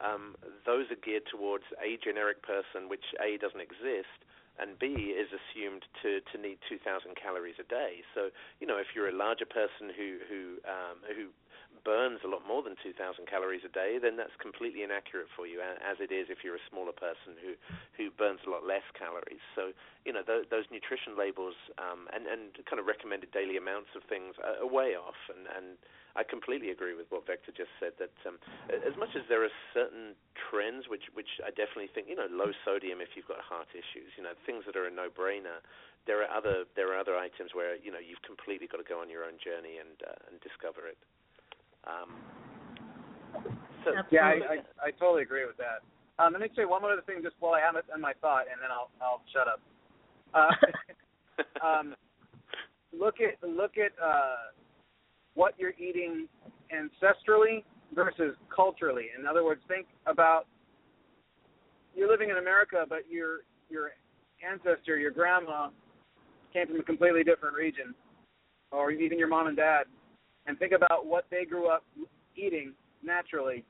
um, 0.04 0.36
those 0.66 0.92
are 0.92 1.00
geared 1.00 1.26
towards 1.32 1.64
a 1.80 1.98
generic 2.04 2.44
person, 2.44 2.90
which 2.92 3.16
A 3.24 3.38
doesn't 3.40 3.62
exist, 3.64 4.20
and 4.60 4.78
B 4.78 5.16
is 5.16 5.30
assumed 5.32 5.88
to 6.04 6.20
to 6.34 6.36
need 6.38 6.60
2,000 6.68 7.16
calories 7.16 7.58
a 7.60 7.68
day. 7.68 8.04
So 8.14 8.30
you 8.60 8.68
know 8.68 8.78
if 8.78 8.92
you're 8.94 9.10
a 9.10 9.16
larger 9.16 9.48
person 9.48 9.94
who 9.96 10.20
who 10.28 10.42
um, 10.68 10.98
who 11.16 11.32
burns 11.88 12.20
a 12.20 12.28
lot 12.28 12.44
more 12.44 12.60
than 12.60 12.76
2,000 12.84 13.00
calories 13.32 13.64
a 13.64 13.72
day, 13.72 13.96
then 13.96 14.20
that's 14.20 14.36
completely 14.44 14.84
inaccurate 14.84 15.32
for 15.32 15.48
you, 15.48 15.64
as 15.64 15.96
it 16.04 16.12
is 16.12 16.28
if 16.28 16.44
you're 16.44 16.60
a 16.60 16.68
smaller 16.68 16.92
person 16.92 17.40
who 17.40 17.56
who 17.96 18.12
burns 18.12 18.44
a 18.44 18.52
lot 18.52 18.68
less 18.68 18.84
calories. 18.92 19.40
So 19.56 19.72
you 20.04 20.12
know 20.12 20.20
those, 20.20 20.44
those 20.52 20.68
nutrition 20.68 21.16
labels 21.16 21.56
um, 21.80 22.12
and 22.12 22.28
and 22.28 22.52
kind 22.68 22.84
of 22.84 22.92
recommended 22.92 23.32
daily 23.32 23.56
amounts 23.56 23.96
of 23.96 24.04
things 24.12 24.36
are, 24.44 24.60
are 24.60 24.68
way 24.68 25.00
off, 25.00 25.16
and 25.32 25.48
and 25.48 25.80
I 26.20 26.28
completely 26.28 26.76
agree 26.76 26.92
with 26.92 27.08
what 27.08 27.24
Vector 27.24 27.56
just 27.56 27.72
said. 27.80 27.96
That 28.04 28.12
um, 28.28 28.36
as 28.68 29.00
much 29.00 29.16
as 29.16 29.24
there 29.32 29.48
are 29.48 29.56
certain 29.72 30.20
trends 30.36 30.92
which 30.92 31.08
which 31.16 31.40
I 31.40 31.56
definitely 31.56 31.88
think 31.88 32.12
you 32.12 32.20
know 32.20 32.28
low 32.28 32.52
sodium 32.68 33.00
if 33.00 33.16
you've 33.16 33.32
got 33.32 33.40
heart 33.40 33.72
issues, 33.72 34.12
you 34.20 34.28
know 34.28 34.36
things 34.44 34.68
that 34.68 34.76
are 34.76 34.92
a 34.92 34.92
no-brainer. 34.92 35.64
There 36.04 36.20
are 36.20 36.32
other 36.32 36.68
there 36.76 36.92
are 36.92 37.00
other 37.00 37.16
items 37.16 37.56
where 37.56 37.80
you 37.80 37.96
know 37.96 38.04
you've 38.04 38.24
completely 38.28 38.68
got 38.68 38.84
to 38.84 38.88
go 38.88 39.00
on 39.00 39.08
your 39.08 39.24
own 39.24 39.40
journey 39.40 39.80
and 39.80 39.96
uh, 40.04 40.28
and 40.28 40.36
discover 40.44 40.84
it. 40.84 41.00
Um, 41.88 42.10
so 43.86 43.92
Yeah, 44.12 44.26
I, 44.26 44.32
I 44.32 44.88
I 44.88 44.92
totally 45.00 45.24
agree 45.24 45.46
with 45.46 45.58
that. 45.58 45.82
Um, 46.20 46.34
let 46.34 46.42
me 46.42 46.50
say 46.56 46.66
one 46.66 46.84
other 46.84 47.02
thing 47.06 47.22
just 47.24 47.36
while 47.40 47.54
I 47.54 47.62
have 47.62 47.76
it 47.76 47.86
in 47.94 48.02
my 48.02 48.14
thought, 48.22 48.46
and 48.52 48.62
then 48.62 48.70
I'll 48.72 48.90
I'll 49.02 49.22
shut 49.32 49.48
up. 49.48 49.62
Uh, 50.34 51.66
um, 51.66 51.96
look 52.98 53.16
at 53.22 53.42
look 53.48 53.78
at 53.78 53.92
uh, 54.04 54.52
what 55.36 55.54
you're 55.58 55.74
eating 55.80 56.28
ancestrally 56.74 57.64
versus 57.94 58.36
culturally. 58.54 59.06
In 59.18 59.26
other 59.26 59.44
words, 59.44 59.62
think 59.68 59.88
about 60.06 60.48
you're 61.96 62.10
living 62.10 62.30
in 62.30 62.38
America, 62.38 62.86
but 62.88 63.10
your 63.10 63.40
your 63.70 63.92
ancestor, 64.44 64.98
your 64.98 65.12
grandma, 65.12 65.70
came 66.52 66.68
from 66.68 66.80
a 66.80 66.84
completely 66.84 67.24
different 67.24 67.56
region, 67.56 67.94
or 68.72 68.92
even 68.92 69.18
your 69.18 69.28
mom 69.28 69.48
and 69.48 69.58
dad, 69.58 69.84
and 70.48 70.58
think 70.58 70.72
about 70.72 71.06
what 71.06 71.26
they 71.30 71.46
grew 71.46 71.68
up 71.68 71.84
eating 72.36 72.74
naturally 73.04 73.64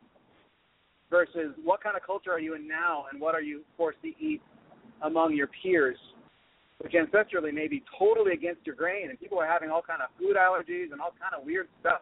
versus 1.09 1.55
what 1.63 1.81
kind 1.81 1.95
of 1.95 2.03
culture 2.05 2.31
are 2.31 2.39
you 2.39 2.55
in 2.55 2.67
now 2.67 3.05
and 3.11 3.19
what 3.19 3.35
are 3.35 3.41
you 3.41 3.61
forced 3.75 4.01
to 4.01 4.09
eat 4.19 4.41
among 5.01 5.35
your 5.35 5.49
peers 5.61 5.97
which 6.79 6.93
ancestrally 6.93 7.53
may 7.53 7.67
be 7.67 7.83
totally 7.97 8.33
against 8.33 8.65
your 8.65 8.75
grain 8.75 9.09
and 9.09 9.19
people 9.19 9.39
are 9.39 9.47
having 9.47 9.69
all 9.69 9.81
kind 9.81 10.01
of 10.01 10.09
food 10.19 10.35
allergies 10.37 10.91
and 10.91 11.01
all 11.01 11.13
kind 11.19 11.33
of 11.37 11.45
weird 11.45 11.67
stuff. 11.79 12.01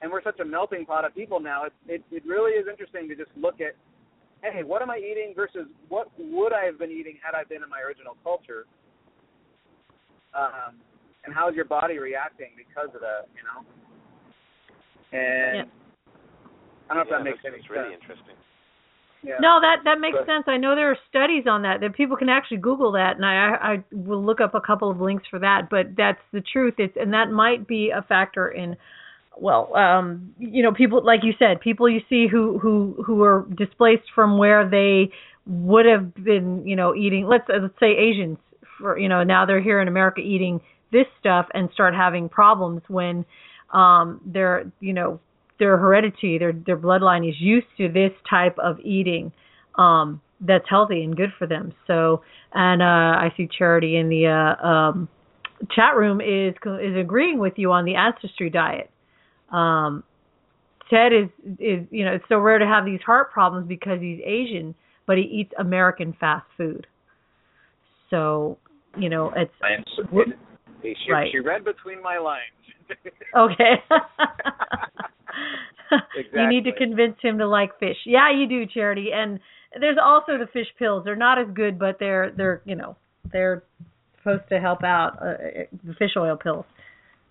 And 0.00 0.12
we're 0.12 0.22
such 0.22 0.38
a 0.38 0.44
melting 0.44 0.86
pot 0.86 1.04
of 1.04 1.14
people 1.14 1.40
now. 1.40 1.64
It 1.64 1.72
it, 1.88 2.02
it 2.12 2.22
really 2.24 2.52
is 2.52 2.66
interesting 2.70 3.08
to 3.08 3.16
just 3.16 3.30
look 3.36 3.60
at 3.60 3.74
hey 4.42 4.62
what 4.62 4.82
am 4.82 4.90
i 4.90 4.98
eating 4.98 5.32
versus 5.34 5.66
what 5.88 6.06
would 6.16 6.52
i 6.52 6.64
have 6.64 6.78
been 6.78 6.92
eating 6.92 7.18
had 7.20 7.34
i 7.34 7.42
been 7.42 7.62
in 7.62 7.68
my 7.68 7.80
original 7.80 8.16
culture? 8.22 8.66
Um 10.32 10.78
and 11.24 11.34
how's 11.34 11.54
your 11.54 11.64
body 11.64 11.98
reacting 11.98 12.54
because 12.56 12.94
of 12.94 13.00
that 13.00 13.26
you 13.34 13.42
know 13.42 13.66
and 15.12 15.56
yeah. 15.56 15.62
I 16.90 16.94
don't 16.94 17.08
know 17.08 17.16
yeah, 17.16 17.18
if 17.18 17.24
that 17.24 17.24
makes 17.24 17.38
any 17.46 17.56
sense. 17.58 17.70
really 17.70 17.94
interesting. 17.94 18.34
Yeah. 19.22 19.34
No, 19.40 19.58
that 19.60 19.78
that 19.84 19.98
makes 20.00 20.16
But- 20.16 20.26
sense. 20.26 20.44
I 20.46 20.56
know 20.56 20.74
there 20.76 20.90
are 20.90 20.98
studies 21.08 21.44
on 21.46 21.62
that 21.62 21.80
that 21.80 21.94
people 21.94 22.16
can 22.16 22.28
actually 22.28 22.58
Google 22.58 22.92
that, 22.92 23.16
and 23.16 23.24
I 23.26 23.74
I 23.74 23.84
will 23.90 24.24
look 24.24 24.40
up 24.40 24.54
a 24.54 24.60
couple 24.60 24.90
of 24.90 25.00
links 25.00 25.26
for 25.28 25.38
that. 25.40 25.68
But 25.70 25.96
that's 25.96 26.20
the 26.32 26.40
truth. 26.40 26.74
It's 26.78 26.96
and 26.96 27.12
that 27.12 27.30
might 27.30 27.66
be 27.66 27.90
a 27.90 28.02
factor 28.02 28.48
in, 28.48 28.76
well, 29.36 29.74
um, 29.74 30.32
you 30.38 30.62
know, 30.62 30.72
people 30.72 31.02
like 31.04 31.24
you 31.24 31.32
said, 31.38 31.60
people 31.60 31.88
you 31.88 32.00
see 32.08 32.28
who 32.28 32.58
who 32.58 33.02
who 33.04 33.22
are 33.22 33.44
displaced 33.56 34.08
from 34.14 34.38
where 34.38 34.68
they 34.68 35.10
would 35.46 35.86
have 35.86 36.14
been, 36.14 36.64
you 36.66 36.76
know, 36.76 36.94
eating. 36.94 37.26
Let's 37.26 37.44
let's 37.48 37.74
say 37.80 37.96
Asians, 37.96 38.38
for 38.78 38.96
you 38.96 39.08
know, 39.08 39.24
now 39.24 39.46
they're 39.46 39.60
here 39.60 39.80
in 39.80 39.88
America 39.88 40.20
eating 40.20 40.60
this 40.92 41.06
stuff 41.18 41.46
and 41.54 41.68
start 41.74 41.92
having 41.92 42.28
problems 42.28 42.82
when 42.86 43.24
um 43.72 44.20
they're 44.24 44.70
you 44.80 44.92
know 44.92 45.20
their 45.58 45.76
heredity, 45.76 46.38
their 46.38 46.52
their 46.52 46.76
bloodline 46.76 47.28
is 47.28 47.36
used 47.40 47.66
to 47.76 47.88
this 47.88 48.12
type 48.28 48.56
of 48.58 48.78
eating 48.80 49.32
um, 49.76 50.20
that's 50.40 50.64
healthy 50.68 51.02
and 51.02 51.16
good 51.16 51.32
for 51.38 51.46
them. 51.46 51.72
So, 51.86 52.22
and 52.52 52.82
uh, 52.82 52.84
I 52.84 53.32
see 53.36 53.48
Charity 53.58 53.96
in 53.96 54.08
the 54.08 54.26
uh, 54.26 54.66
um, 54.66 55.08
chat 55.74 55.96
room 55.96 56.20
is 56.20 56.54
is 56.80 56.96
agreeing 56.96 57.38
with 57.38 57.54
you 57.56 57.72
on 57.72 57.84
the 57.84 57.96
ancestry 57.96 58.50
diet. 58.50 58.90
Um, 59.52 60.04
Ted 60.90 61.12
is 61.12 61.28
is 61.58 61.86
you 61.90 62.04
know 62.04 62.12
it's 62.12 62.24
so 62.28 62.38
rare 62.38 62.58
to 62.58 62.66
have 62.66 62.84
these 62.84 63.00
heart 63.04 63.32
problems 63.32 63.66
because 63.68 64.00
he's 64.00 64.20
Asian, 64.24 64.74
but 65.06 65.16
he 65.18 65.24
eats 65.24 65.52
American 65.58 66.14
fast 66.20 66.46
food. 66.56 66.86
So 68.10 68.58
you 68.96 69.08
know 69.08 69.32
it's 69.34 69.52
she, 70.82 70.94
Right. 71.12 71.28
she 71.32 71.38
read 71.40 71.64
between 71.64 72.02
my 72.02 72.18
lines. 72.18 72.42
okay. 73.36 73.74
exactly. 75.90 76.28
You 76.34 76.48
need 76.48 76.64
to 76.64 76.72
convince 76.72 77.16
him 77.22 77.38
to 77.38 77.46
like 77.48 77.78
fish. 77.78 77.96
Yeah, 78.04 78.30
you 78.30 78.46
do, 78.46 78.66
Charity. 78.66 79.08
And 79.14 79.40
there's 79.80 79.96
also 80.02 80.36
the 80.38 80.46
fish 80.52 80.66
pills. 80.78 81.02
They're 81.04 81.16
not 81.16 81.38
as 81.38 81.46
good, 81.54 81.78
but 81.78 81.96
they're 81.98 82.30
they're 82.36 82.60
you 82.64 82.74
know 82.74 82.96
they're 83.32 83.62
supposed 84.18 84.48
to 84.50 84.60
help 84.60 84.82
out 84.84 85.16
uh, 85.22 85.34
the 85.84 85.94
fish 85.98 86.10
oil 86.16 86.36
pills. 86.36 86.64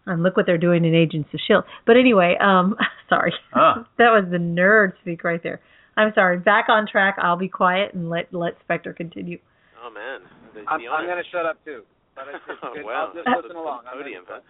And 0.06 0.24
look 0.24 0.38
what 0.38 0.46
they're 0.46 0.58
doing 0.58 0.86
in 0.86 0.96
Agents 0.96 1.30
of 1.34 1.40
Shield. 1.46 1.66
But 1.86 1.98
anyway, 1.98 2.36
um, 2.40 2.76
sorry, 3.10 3.34
Huh. 3.52 3.84
that 3.98 4.10
was 4.12 4.24
the 4.32 4.38
nerd 4.38 4.94
speak 5.02 5.24
right 5.24 5.42
there. 5.44 5.60
I'm 5.98 6.14
sorry. 6.16 6.38
Back 6.40 6.66
on 6.70 6.88
track. 6.90 7.18
I'll 7.20 7.38
be 7.38 7.50
quiet 7.50 7.94
and 7.94 8.10
let 8.10 8.34
let 8.34 8.54
Spectre 8.64 8.94
continue. 8.94 9.38
Oh 9.84 9.90
man, 9.92 10.22
I'm, 10.68 10.80
I'm 10.92 11.06
going 11.06 11.24
to 11.24 11.30
shut 11.32 11.46
up 11.46 11.64
too. 11.66 11.84
But 12.18 12.34
it's, 12.34 12.46
it's 12.50 12.62
good. 12.74 12.86
wow. 12.90 13.14
I'll 13.14 13.14
just 13.14 13.30
listen 13.30 13.56
along. 13.56 13.86
Podium, 13.86 14.26
huh? 14.26 14.42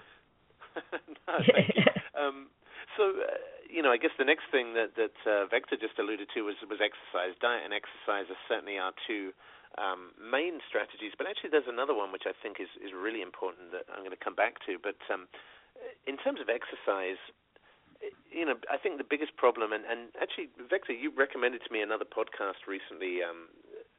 no, 1.28 1.34
thank 1.52 1.76
you. 1.76 1.84
Um, 2.18 2.50
so, 2.98 3.14
uh, 3.14 3.38
you 3.70 3.86
know, 3.86 3.94
I 3.94 4.02
guess 4.02 4.10
the 4.18 4.26
next 4.26 4.50
thing 4.50 4.74
that 4.74 4.98
that 4.98 5.14
uh, 5.22 5.46
Vector 5.46 5.78
just 5.78 6.02
alluded 6.02 6.34
to 6.34 6.42
was 6.42 6.58
was 6.66 6.82
exercise. 6.82 7.38
Diet 7.38 7.62
and 7.62 7.78
exercise 7.78 8.26
are 8.34 8.42
certainly 8.50 8.82
our 8.82 8.90
two 9.06 9.38
um, 9.78 10.18
main 10.18 10.58
strategies. 10.66 11.14
But 11.14 11.30
actually, 11.30 11.54
there's 11.54 11.70
another 11.70 11.94
one 11.94 12.10
which 12.10 12.26
I 12.26 12.34
think 12.34 12.58
is 12.58 12.74
is 12.82 12.90
really 12.90 13.22
important 13.22 13.70
that 13.70 13.86
I'm 13.94 14.02
going 14.02 14.18
to 14.18 14.18
come 14.18 14.34
back 14.34 14.66
to. 14.66 14.82
But 14.82 14.98
um, 15.14 15.30
in 16.10 16.18
terms 16.18 16.42
of 16.42 16.50
exercise, 16.50 17.22
you 18.30 18.46
know, 18.46 18.58
I 18.70 18.78
think 18.78 18.98
the 18.98 19.08
biggest 19.08 19.38
problem, 19.38 19.74
and, 19.74 19.86
and 19.86 20.14
actually, 20.22 20.50
Vector, 20.58 20.94
you 20.94 21.14
recommended 21.14 21.62
to 21.66 21.72
me 21.74 21.82
another 21.82 22.06
podcast 22.06 22.66
recently, 22.70 23.22
um, 23.22 23.50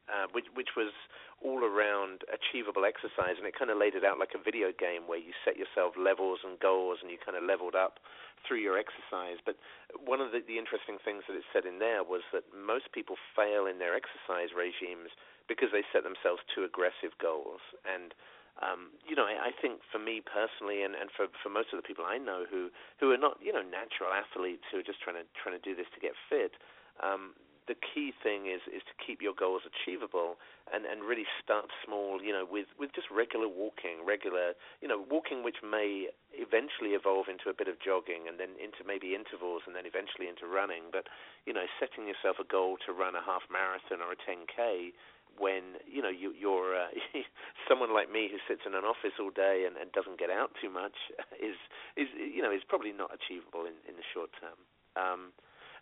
uh, 0.09 0.27
which 0.33 0.49
which 0.57 0.73
was 0.75 0.91
all 1.39 1.63
around 1.63 2.27
achievable 2.27 2.83
exercise, 2.83 3.39
and 3.39 3.47
it 3.47 3.55
kind 3.55 3.71
of 3.71 3.77
laid 3.77 3.95
it 3.95 4.03
out 4.03 4.19
like 4.19 4.35
a 4.35 4.41
video 4.41 4.75
game 4.75 5.07
where 5.07 5.21
you 5.21 5.31
set 5.45 5.55
yourself 5.55 5.95
levels 5.95 6.43
and 6.43 6.59
goals, 6.59 6.99
and 7.01 7.07
you 7.07 7.17
kind 7.21 7.37
of 7.37 7.43
leveled 7.45 7.77
up 7.77 8.01
through 8.43 8.59
your 8.59 8.75
exercise. 8.75 9.39
But 9.43 9.55
one 9.95 10.19
of 10.19 10.31
the, 10.31 10.43
the 10.43 10.59
interesting 10.59 10.99
things 10.99 11.23
that 11.27 11.35
it 11.35 11.47
said 11.53 11.63
in 11.63 11.79
there 11.79 12.03
was 12.03 12.23
that 12.35 12.43
most 12.51 12.91
people 12.91 13.15
fail 13.35 13.67
in 13.67 13.79
their 13.79 13.95
exercise 13.95 14.51
regimes 14.51 15.15
because 15.47 15.71
they 15.71 15.85
set 15.93 16.03
themselves 16.03 16.43
too 16.51 16.67
aggressive 16.67 17.15
goals, 17.21 17.63
and 17.87 18.13
um, 18.59 18.91
you 19.07 19.15
know, 19.15 19.23
I, 19.23 19.49
I 19.49 19.51
think 19.55 19.79
for 19.87 19.99
me 19.99 20.19
personally, 20.19 20.83
and, 20.83 20.91
and 20.91 21.07
for 21.15 21.31
for 21.39 21.47
most 21.47 21.71
of 21.71 21.79
the 21.79 21.85
people 21.87 22.03
I 22.03 22.19
know 22.19 22.43
who 22.43 22.67
who 22.99 23.11
are 23.15 23.21
not 23.21 23.39
you 23.39 23.55
know 23.55 23.63
natural 23.63 24.11
athletes 24.11 24.67
who 24.67 24.83
are 24.83 24.87
just 24.87 24.99
trying 24.99 25.15
to 25.15 25.25
trying 25.39 25.55
to 25.55 25.63
do 25.63 25.71
this 25.71 25.87
to 25.95 25.99
get 26.03 26.11
fit, 26.27 26.59
um, 26.99 27.39
the 27.69 27.77
key 27.77 28.09
thing 28.09 28.49
is 28.49 28.65
is 28.65 28.81
to 28.89 28.95
keep 28.97 29.21
your 29.21 29.37
goals 29.37 29.61
achievable 29.69 30.41
and 30.73 30.89
and 30.89 31.05
really 31.05 31.29
start 31.37 31.69
small. 31.85 32.17
You 32.17 32.33
know, 32.33 32.45
with 32.49 32.65
with 32.81 32.89
just 32.97 33.13
regular 33.13 33.45
walking, 33.45 34.01
regular 34.01 34.57
you 34.81 34.89
know 34.89 34.97
walking 34.97 35.45
which 35.45 35.61
may 35.61 36.09
eventually 36.33 36.97
evolve 36.97 37.29
into 37.29 37.53
a 37.53 37.55
bit 37.55 37.69
of 37.69 37.77
jogging 37.77 38.25
and 38.25 38.41
then 38.41 38.57
into 38.57 38.81
maybe 38.81 39.13
intervals 39.13 39.69
and 39.69 39.77
then 39.77 39.85
eventually 39.85 40.25
into 40.25 40.49
running. 40.49 40.89
But 40.89 41.05
you 41.45 41.53
know, 41.53 41.69
setting 41.77 42.09
yourself 42.09 42.41
a 42.41 42.47
goal 42.49 42.81
to 42.83 42.91
run 42.91 43.13
a 43.13 43.21
half 43.21 43.45
marathon 43.53 44.01
or 44.01 44.17
a 44.17 44.19
10k 44.19 44.97
when 45.37 45.77
you 45.85 46.01
know 46.01 46.09
you, 46.09 46.33
you're 46.33 46.73
uh, 46.73 46.89
someone 47.69 47.93
like 47.93 48.09
me 48.09 48.25
who 48.33 48.41
sits 48.49 48.65
in 48.65 48.73
an 48.73 48.81
office 48.81 49.13
all 49.21 49.29
day 49.29 49.69
and, 49.69 49.77
and 49.77 49.93
doesn't 49.93 50.17
get 50.17 50.33
out 50.33 50.57
too 50.57 50.73
much 50.73 50.97
is 51.37 51.55
is 51.93 52.09
you 52.17 52.41
know 52.41 52.49
is 52.49 52.65
probably 52.65 52.91
not 52.91 53.13
achievable 53.13 53.69
in, 53.69 53.77
in 53.85 53.93
the 53.93 54.07
short 54.09 54.33
term. 54.41 54.57
Um, 54.97 55.31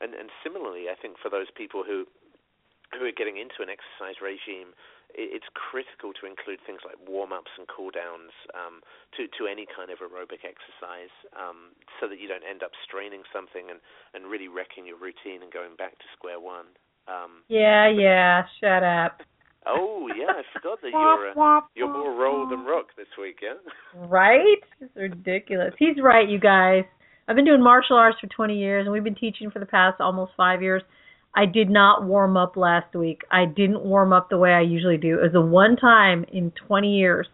and 0.02 0.14
and 0.14 0.30
similarly, 0.43 0.89
I 0.89 0.95
think 0.95 1.18
for 1.22 1.30
those 1.30 1.50
people 1.56 1.84
who 1.84 2.06
who 2.95 3.04
are 3.04 3.16
getting 3.16 3.36
into 3.36 3.60
an 3.60 3.68
exercise 3.68 4.24
regime, 4.24 4.72
it, 5.12 5.36
it's 5.36 5.50
critical 5.52 6.16
to 6.16 6.24
include 6.24 6.64
things 6.64 6.80
like 6.88 6.95
warm 7.04 7.36
ups 7.36 7.52
and 7.60 7.68
cool 7.68 7.91
downs 7.91 8.32
um, 8.56 8.80
to 9.16 9.28
to 9.28 9.48
any 9.48 9.68
kind 9.68 9.91
of 9.91 10.00
aerobic 10.00 10.48
exercise, 10.48 11.12
um, 11.36 11.76
so 12.00 12.08
that 12.08 12.20
you 12.20 12.28
don't 12.28 12.48
end 12.48 12.64
up 12.64 12.72
straining 12.84 13.28
something 13.32 13.68
and 13.70 13.80
and 14.16 14.32
really 14.32 14.48
wrecking 14.48 14.88
your 14.88 15.00
routine 15.00 15.43
and 15.43 15.52
going 15.52 15.76
back 15.76 16.00
to 16.00 16.08
square 16.16 16.39
one. 16.39 16.72
Um, 17.08 17.43
Yeah, 17.48 17.88
yeah. 17.88 18.43
Shut 18.60 18.84
up. 18.84 19.24
Oh 19.66 20.08
yeah, 20.16 20.32
I 20.32 20.43
forgot 20.54 20.80
that 20.82 20.89
you're 20.95 21.32
uh, 21.32 21.62
you're 21.76 21.91
more 21.91 22.16
roll 22.16 22.48
than 22.48 22.64
rock 22.66 22.88
this 22.95 23.08
week, 23.20 23.39
yeah. 23.41 23.60
Right? 23.95 24.64
It's 24.80 24.95
ridiculous. 24.95 25.74
He's 25.78 25.98
right, 26.02 26.28
you 26.28 26.39
guys. 26.39 26.86
I've 27.28 27.36
been 27.36 27.46
doing 27.46 27.62
martial 27.62 27.98
arts 27.98 28.18
for 28.22 28.28
20 28.28 28.58
years, 28.58 28.86
and 28.86 28.94
we've 28.94 29.04
been 29.04 29.16
teaching 29.16 29.52
for 29.52 29.60
the 29.60 29.66
past 29.66 30.00
almost 30.00 30.32
five 30.38 30.62
years. 30.62 30.82
I 31.36 31.46
did 31.46 31.70
not 31.70 32.06
warm 32.06 32.38
up 32.38 32.56
last 32.56 32.96
week. 32.96 33.22
I 33.30 33.46
didn't 33.46 33.84
warm 33.84 34.14
up 34.14 34.30
the 34.30 34.38
way 34.38 34.52
I 34.52 34.62
usually 34.62 34.98
do. 34.98 35.20
It 35.20 35.24
was 35.24 35.34
the 35.34 35.42
one 35.42 35.76
time 35.76 36.26
in 36.32 36.52
20 36.68 36.98
years, 36.98 37.28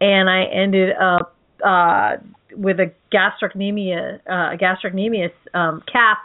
and 0.00 0.28
I 0.28 0.44
ended 0.44 0.90
up 1.00 1.34
uh, 1.64 2.16
with 2.54 2.76
a 2.80 2.92
gastrocnemia, 3.12 4.20
uh, 4.28 4.54
a 4.54 4.58
gastrocnemius 4.58 5.32
um, 5.54 5.82
calf 5.90 6.18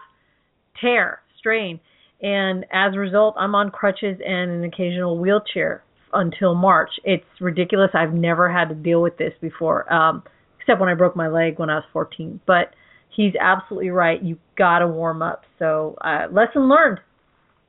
tear 0.81 1.21
strain, 1.37 1.79
and 2.21 2.65
as 2.71 2.93
a 2.95 2.99
result, 2.99 3.35
I'm 3.39 3.55
on 3.55 3.71
crutches 3.71 4.17
and 4.25 4.51
an 4.51 4.63
occasional 4.65 5.17
wheelchair 5.17 5.83
until 6.11 6.53
March. 6.53 6.89
It's 7.05 7.23
ridiculous. 7.39 7.91
I've 7.93 8.13
never 8.13 8.51
had 8.51 8.69
to 8.69 8.75
deal 8.75 9.01
with 9.01 9.17
this 9.17 9.33
before, 9.41 9.91
um, 9.91 10.23
except 10.59 10.81
when 10.81 10.89
I 10.89 10.95
broke 10.95 11.15
my 11.15 11.29
leg 11.29 11.59
when 11.59 11.69
I 11.69 11.75
was 11.75 11.85
14. 11.93 12.41
But 12.45 12.73
he's 13.19 13.33
absolutely 13.39 13.89
right. 13.89 14.23
You 14.23 14.37
got 14.57 14.79
to 14.79 14.87
warm 14.87 15.21
up. 15.21 15.43
So 15.59 15.97
uh, 16.01 16.27
lesson 16.31 16.69
learned. 16.69 16.99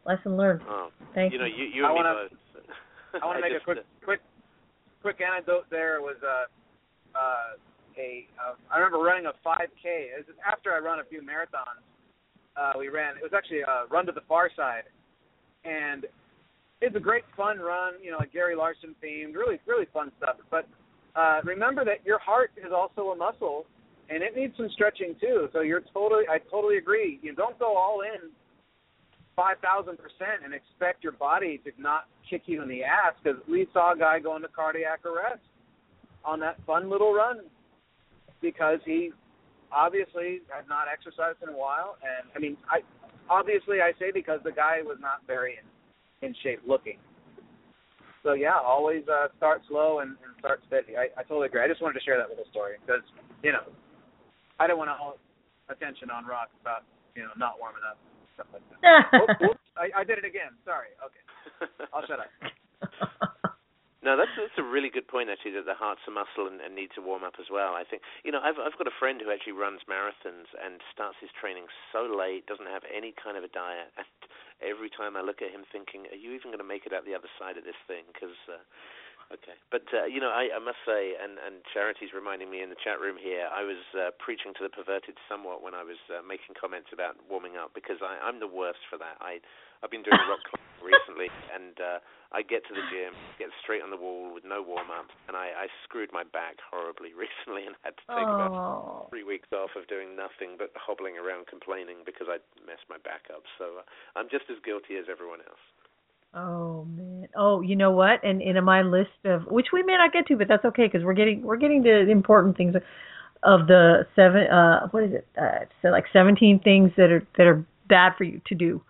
Lesson 0.07 0.37
learned. 0.37 0.61
Oh, 0.69 0.91
Thank 1.15 1.33
you 1.33 1.41
know, 1.41 1.45
you. 1.45 1.65
you, 1.65 1.65
you 1.75 1.85
I 1.85 1.91
wanna- 1.91 2.29
I 3.21 3.27
want 3.27 3.39
to 3.39 3.43
make 3.43 3.53
just, 3.53 3.63
a 3.63 3.65
quick, 3.65 3.79
quick, 4.05 4.21
quick 5.03 5.19
anecdote. 5.21 5.65
There 5.71 6.01
was 6.01 6.15
a, 6.23 6.47
uh, 7.19 7.59
a. 7.99 8.29
Uh, 8.39 8.55
I 8.71 8.79
remember 8.79 8.99
running 8.99 9.27
a 9.27 9.35
5K. 9.45 10.15
It 10.15 10.27
was 10.29 10.37
after 10.47 10.71
I 10.73 10.79
run 10.79 11.01
a 11.01 11.05
few 11.05 11.21
marathons. 11.21 11.83
Uh, 12.57 12.79
we 12.79 12.89
ran. 12.89 13.17
It 13.17 13.23
was 13.23 13.33
actually 13.37 13.61
a 13.63 13.87
run 13.91 14.07
to 14.07 14.13
the 14.13 14.23
far 14.29 14.49
side, 14.55 14.85
and 15.65 16.07
it's 16.81 16.95
a 16.95 17.01
great 17.01 17.25
fun 17.37 17.59
run. 17.59 17.95
You 18.01 18.13
know, 18.13 18.19
like 18.19 18.33
Gary 18.33 18.55
Larson 18.55 18.95
themed. 19.03 19.35
Really, 19.35 19.59
really 19.67 19.87
fun 19.93 20.13
stuff. 20.19 20.37
But 20.51 20.69
uh, 21.17 21.41
remember 21.45 21.85
that 21.85 22.07
your 22.07 22.21
heart 22.21 22.53
is 22.57 22.73
also 22.73 23.11
a 23.11 23.17
muscle, 23.17 23.67
and 24.11 24.23
it 24.23 24.37
needs 24.37 24.55
some 24.57 24.69
stretching 24.75 25.15
too. 25.21 25.49
So 25.53 25.61
you're 25.61 25.83
totally, 25.95 26.25
I 26.29 26.39
totally 26.51 26.77
agree. 26.77 27.21
You 27.23 27.35
don't 27.35 27.59
go 27.59 27.77
all 27.77 28.03
in 28.03 28.31
five 29.37 29.57
thousand 29.63 29.97
percent 29.97 30.43
and 30.45 30.53
expect 30.53 31.03
your 31.03 31.13
body 31.13 31.61
to 31.65 31.71
not 31.81 32.05
kick 32.29 32.43
you 32.47 32.63
in 32.63 32.69
the 32.69 32.83
ass 32.83 33.15
because 33.23 33.41
we 33.49 33.67
saw 33.73 33.95
a 33.95 33.99
guy 33.99 34.19
go 34.19 34.37
into 34.37 34.49
cardiac 34.49 35.07
arrest 35.07 35.41
on 36.25 36.41
that 36.41 36.59
fun 36.67 36.91
little 36.91 37.15
run 37.15 37.41
because 38.43 38.81
he 38.85 39.11
obviously 39.73 40.41
had 40.49 40.69
not 40.69 40.87
exercised 40.93 41.39
in 41.43 41.49
a 41.49 41.57
while. 41.57 41.97
And 42.03 42.29
I 42.35 42.39
mean, 42.39 42.57
I 42.69 42.81
obviously 43.31 43.81
I 43.81 43.93
say 43.99 44.11
because 44.13 44.41
the 44.45 44.53
guy 44.53 44.83
was 44.83 44.99
not 45.01 45.23
very 45.27 45.55
in, 45.55 46.29
in 46.29 46.35
shape 46.43 46.61
looking. 46.67 46.99
So 48.23 48.35
yeah, 48.35 48.59
always 48.61 49.05
uh, 49.09 49.29
start 49.39 49.63
slow 49.69 50.01
and, 50.01 50.11
and 50.11 50.35
start 50.39 50.61
steady. 50.67 50.97
I, 50.99 51.09
I 51.19 51.23
totally 51.23 51.47
agree. 51.47 51.63
I 51.63 51.69
just 51.69 51.81
wanted 51.81 51.95
to 51.95 52.05
share 52.05 52.19
that 52.19 52.29
little 52.29 52.45
story 52.51 52.75
because 52.85 53.03
you 53.43 53.53
know 53.53 53.65
I 54.61 54.69
don't 54.69 54.79
want 54.79 54.93
to 54.93 54.99
hold 55.01 55.17
attention 55.73 56.13
on 56.13 56.29
Rock 56.29 56.53
about 56.61 56.85
you 57.17 57.25
know 57.25 57.33
not 57.41 57.57
warming 57.57 57.83
up 57.89 57.97
stuff 58.37 58.47
like 58.53 58.63
that. 58.69 58.85
oops, 59.25 59.41
oops, 59.41 59.65
I, 59.75 59.91
I 60.01 60.05
did 60.05 60.21
it 60.21 60.27
again. 60.29 60.53
Sorry. 60.69 60.93
Okay, 61.01 61.25
I'll 61.93 62.05
shut 62.07 62.21
up. 62.21 62.31
No, 64.01 64.17
that's 64.17 64.33
that's 64.33 64.57
a 64.57 64.65
really 64.65 64.89
good 64.89 65.05
point 65.13 65.29
actually. 65.29 65.53
That 65.61 65.69
the 65.69 65.77
heart's 65.77 66.01
a 66.09 66.11
muscle 66.11 66.49
and, 66.49 66.57
and 66.65 66.73
needs 66.73 66.97
to 66.97 67.05
warm 67.05 67.21
up 67.21 67.37
as 67.37 67.53
well. 67.53 67.77
I 67.77 67.85
think 67.85 68.01
you 68.25 68.33
know 68.33 68.41
I've 68.41 68.57
I've 68.57 68.73
got 68.81 68.89
a 68.89 68.97
friend 68.97 69.21
who 69.21 69.29
actually 69.29 69.53
runs 69.53 69.85
marathons 69.85 70.49
and 70.57 70.81
starts 70.89 71.21
his 71.21 71.29
training 71.37 71.69
so 71.93 72.09
late, 72.09 72.49
doesn't 72.49 72.73
have 72.73 72.81
any 72.89 73.13
kind 73.13 73.37
of 73.37 73.45
a 73.45 73.53
diet, 73.53 73.93
and 74.01 74.09
every 74.65 74.89
time 74.89 75.21
I 75.21 75.23
look 75.25 75.45
at 75.45 75.53
him, 75.53 75.69
thinking, 75.69 76.09
are 76.09 76.17
you 76.17 76.33
even 76.33 76.49
going 76.49 76.65
to 76.65 76.67
make 76.67 76.89
it 76.89 76.97
out 76.97 77.05
the 77.05 77.13
other 77.17 77.29
side 77.37 77.61
of 77.61 77.65
this 77.69 77.77
thing? 77.85 78.09
Because 78.09 78.37
uh, 78.49 78.65
Okay, 79.31 79.55
but 79.71 79.87
uh, 79.95 80.11
you 80.11 80.19
know, 80.19 80.35
I, 80.35 80.51
I 80.51 80.59
must 80.59 80.83
say, 80.83 81.15
and 81.15 81.39
and 81.39 81.63
Charity's 81.71 82.11
reminding 82.11 82.51
me 82.51 82.67
in 82.67 82.69
the 82.71 82.81
chat 82.83 82.99
room 82.99 83.15
here, 83.15 83.47
I 83.47 83.63
was 83.63 83.79
uh, 83.95 84.11
preaching 84.19 84.51
to 84.59 84.67
the 84.67 84.73
perverted 84.75 85.15
somewhat 85.31 85.63
when 85.63 85.71
I 85.71 85.87
was 85.87 86.03
uh, 86.11 86.19
making 86.27 86.59
comments 86.59 86.91
about 86.91 87.15
warming 87.31 87.55
up 87.55 87.71
because 87.71 88.03
I, 88.03 88.19
I'm 88.19 88.43
the 88.43 88.51
worst 88.51 88.83
for 88.91 88.99
that. 88.99 89.23
I 89.23 89.39
I've 89.87 89.95
been 89.95 90.03
doing 90.03 90.19
rock 90.27 90.43
climbing 90.51 90.83
recently, 90.91 91.31
and 91.55 91.79
uh, 91.79 91.99
I 92.35 92.43
get 92.43 92.67
to 92.67 92.75
the 92.75 92.83
gym, 92.91 93.15
get 93.39 93.55
straight 93.63 93.87
on 93.87 93.95
the 93.95 94.03
wall 94.03 94.35
with 94.35 94.43
no 94.43 94.67
warm 94.67 94.91
up, 94.91 95.07
and 95.31 95.39
I, 95.39 95.55
I 95.55 95.67
screwed 95.87 96.11
my 96.11 96.27
back 96.27 96.59
horribly 96.67 97.15
recently 97.27 97.71
and 97.71 97.79
had 97.87 97.95
to 98.03 98.07
take 98.11 98.27
oh. 98.27 98.35
about 98.35 98.53
three 99.15 99.23
weeks 99.23 99.47
off 99.55 99.79
of 99.79 99.87
doing 99.87 100.19
nothing 100.19 100.59
but 100.59 100.75
hobbling 100.75 101.23
around 101.23 101.47
complaining 101.47 102.03
because 102.03 102.27
I 102.27 102.43
messed 102.67 102.91
my 102.91 102.99
back 103.07 103.31
up. 103.31 103.47
So 103.63 103.79
uh, 103.79 104.19
I'm 104.19 104.27
just 104.27 104.51
as 104.51 104.59
guilty 104.67 104.99
as 104.99 105.07
everyone 105.07 105.39
else. 105.47 105.63
Oh 106.35 106.85
man. 106.85 107.29
Oh, 107.37 107.61
you 107.61 107.75
know 107.75 107.91
what? 107.91 108.23
And 108.23 108.41
and 108.41 108.57
in 108.57 108.65
my 108.65 108.83
list 108.83 109.11
of 109.25 109.47
which 109.47 109.69
we 109.73 109.83
may 109.83 109.97
not 109.97 110.13
get 110.13 110.27
to, 110.29 110.37
but 110.37 110.47
that's 110.49 110.65
okay 110.65 110.87
because 110.87 111.05
we're 111.05 111.15
getting 111.15 111.43
we're 111.43 111.57
getting 111.57 111.83
to 111.83 112.09
important 112.09 112.57
things 112.57 112.75
of 113.43 113.67
the 113.67 114.07
seven. 114.15 114.47
Uh, 114.47 114.87
what 114.91 115.03
is 115.03 115.13
it? 115.13 115.27
Uh, 115.37 115.65
so 115.83 115.89
like 115.89 116.05
seventeen 116.13 116.61
things 116.61 116.93
that 116.97 117.11
are 117.11 117.27
that 117.37 117.47
are 117.47 117.67
bad 117.89 118.13
for 118.17 118.25
you 118.25 118.41
to 118.47 118.55
do. 118.55 118.81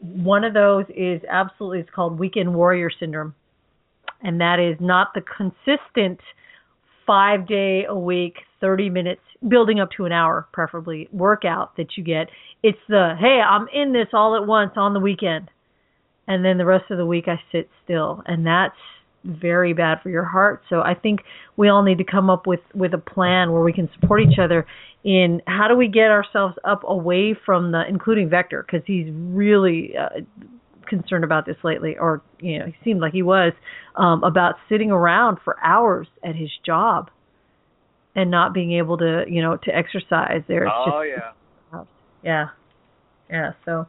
One 0.00 0.44
of 0.44 0.54
those 0.54 0.84
is 0.94 1.20
absolutely 1.28 1.80
it's 1.80 1.90
called 1.90 2.18
weekend 2.18 2.54
warrior 2.54 2.90
syndrome, 3.00 3.34
and 4.22 4.40
that 4.40 4.60
is 4.60 4.76
not 4.80 5.14
the 5.14 5.22
consistent 5.22 6.20
five 7.04 7.48
day 7.48 7.86
a 7.88 7.98
week, 7.98 8.36
thirty 8.60 8.88
minutes, 8.88 9.22
building 9.48 9.80
up 9.80 9.88
to 9.96 10.04
an 10.04 10.12
hour, 10.12 10.46
preferably 10.52 11.08
workout 11.10 11.76
that 11.76 11.96
you 11.96 12.04
get. 12.04 12.28
It's 12.62 12.78
the 12.88 13.16
hey, 13.18 13.40
I'm 13.40 13.66
in 13.74 13.92
this 13.92 14.08
all 14.12 14.36
at 14.36 14.46
once 14.46 14.74
on 14.76 14.94
the 14.94 15.00
weekend 15.00 15.50
and 16.26 16.44
then 16.44 16.58
the 16.58 16.64
rest 16.64 16.90
of 16.90 16.98
the 16.98 17.06
week 17.06 17.24
I 17.26 17.40
sit 17.50 17.68
still, 17.84 18.22
and 18.26 18.46
that's 18.46 18.76
very 19.24 19.72
bad 19.72 20.00
for 20.02 20.10
your 20.10 20.24
heart. 20.24 20.62
So 20.68 20.80
I 20.80 20.94
think 20.94 21.20
we 21.56 21.68
all 21.68 21.82
need 21.82 21.98
to 21.98 22.04
come 22.04 22.30
up 22.30 22.46
with 22.46 22.60
with 22.74 22.94
a 22.94 22.98
plan 22.98 23.52
where 23.52 23.62
we 23.62 23.72
can 23.72 23.88
support 24.00 24.20
each 24.20 24.38
other 24.38 24.66
in 25.04 25.42
how 25.46 25.68
do 25.68 25.76
we 25.76 25.88
get 25.88 26.10
ourselves 26.10 26.56
up 26.64 26.82
away 26.84 27.36
from 27.46 27.72
the 27.72 27.82
including 27.88 28.28
Vector 28.28 28.64
because 28.66 28.84
he's 28.86 29.06
really 29.12 29.94
uh, 29.96 30.20
concerned 30.88 31.24
about 31.24 31.46
this 31.46 31.56
lately 31.64 31.96
or 31.98 32.22
you 32.40 32.58
know 32.58 32.66
he 32.66 32.74
seemed 32.84 33.00
like 33.00 33.12
he 33.12 33.22
was 33.22 33.52
um 33.96 34.22
about 34.24 34.56
sitting 34.68 34.90
around 34.90 35.38
for 35.44 35.56
hours 35.64 36.06
at 36.24 36.34
his 36.36 36.50
job 36.66 37.10
and 38.14 38.30
not 38.30 38.52
being 38.52 38.72
able 38.72 38.98
to 38.98 39.24
you 39.28 39.42
know 39.42 39.56
to 39.56 39.74
exercise. 39.74 40.42
There 40.48 40.64
it's 40.64 40.72
oh 40.74 41.04
just, 41.04 41.22
yeah. 41.22 41.32
Yeah. 42.22 42.48
Yeah. 43.30 43.52
So 43.64 43.86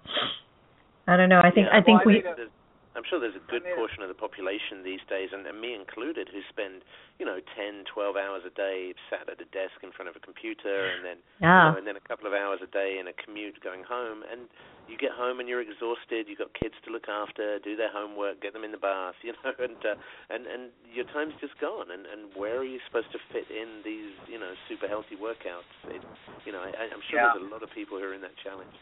I 1.07 1.17
don't 1.17 1.29
know. 1.29 1.41
I 1.43 1.51
think 1.51 1.67
yeah, 1.67 1.77
I 1.77 1.81
think 1.81 2.05
well, 2.05 2.15
we. 2.15 2.23
I 2.23 2.47
I'm 2.93 3.01
sure 3.09 3.17
there's 3.17 3.37
a 3.37 3.49
good 3.49 3.65
portion 3.73 4.05
of 4.05 4.09
the 4.09 4.17
population 4.17 4.85
these 4.85 5.01
days, 5.09 5.33
and, 5.33 5.41
and 5.49 5.57
me 5.57 5.73
included, 5.73 6.29
who 6.29 6.45
spend 6.45 6.85
you 7.17 7.25
know 7.25 7.41
10, 7.57 7.89
12 7.89 8.15
hours 8.15 8.45
a 8.45 8.53
day 8.53 8.93
sat 9.09 9.25
at 9.25 9.41
a 9.41 9.49
desk 9.49 9.81
in 9.81 9.89
front 9.89 10.13
of 10.13 10.15
a 10.15 10.21
computer, 10.21 10.93
and 10.93 11.01
then 11.01 11.17
yeah. 11.41 11.49
you 11.49 11.65
know, 11.73 11.77
and 11.81 11.85
then 11.89 11.97
a 11.97 12.05
couple 12.05 12.29
of 12.29 12.37
hours 12.37 12.61
a 12.61 12.69
day 12.69 13.01
in 13.01 13.09
a 13.09 13.15
commute 13.17 13.57
going 13.65 13.81
home, 13.81 14.21
and 14.29 14.45
you 14.85 14.93
get 14.93 15.09
home 15.17 15.41
and 15.41 15.49
you're 15.49 15.63
exhausted. 15.63 16.29
You've 16.29 16.43
got 16.43 16.53
kids 16.53 16.77
to 16.85 16.93
look 16.93 17.09
after, 17.09 17.57
do 17.65 17.73
their 17.73 17.89
homework, 17.89 18.45
get 18.45 18.53
them 18.53 18.63
in 18.63 18.71
the 18.71 18.81
bath, 18.81 19.17
you 19.25 19.33
know, 19.41 19.57
and 19.57 19.81
uh, 19.81 19.97
and 20.29 20.45
and 20.45 20.69
your 20.93 21.09
time's 21.09 21.33
just 21.41 21.57
gone. 21.57 21.89
And 21.89 22.05
and 22.05 22.29
where 22.37 22.61
are 22.61 22.67
you 22.67 22.77
supposed 22.85 23.09
to 23.17 23.19
fit 23.33 23.49
in 23.49 23.81
these 23.81 24.13
you 24.29 24.37
know 24.37 24.53
super 24.69 24.85
healthy 24.85 25.17
workouts? 25.17 25.73
It, 25.89 26.05
you 26.45 26.53
know, 26.53 26.61
I, 26.61 26.93
I'm 26.93 27.01
sure 27.09 27.17
yeah. 27.17 27.33
there's 27.33 27.49
a 27.49 27.53
lot 27.53 27.65
of 27.65 27.73
people 27.73 27.97
who 27.97 28.05
are 28.05 28.13
in 28.13 28.21
that 28.21 28.37
challenge. 28.37 28.77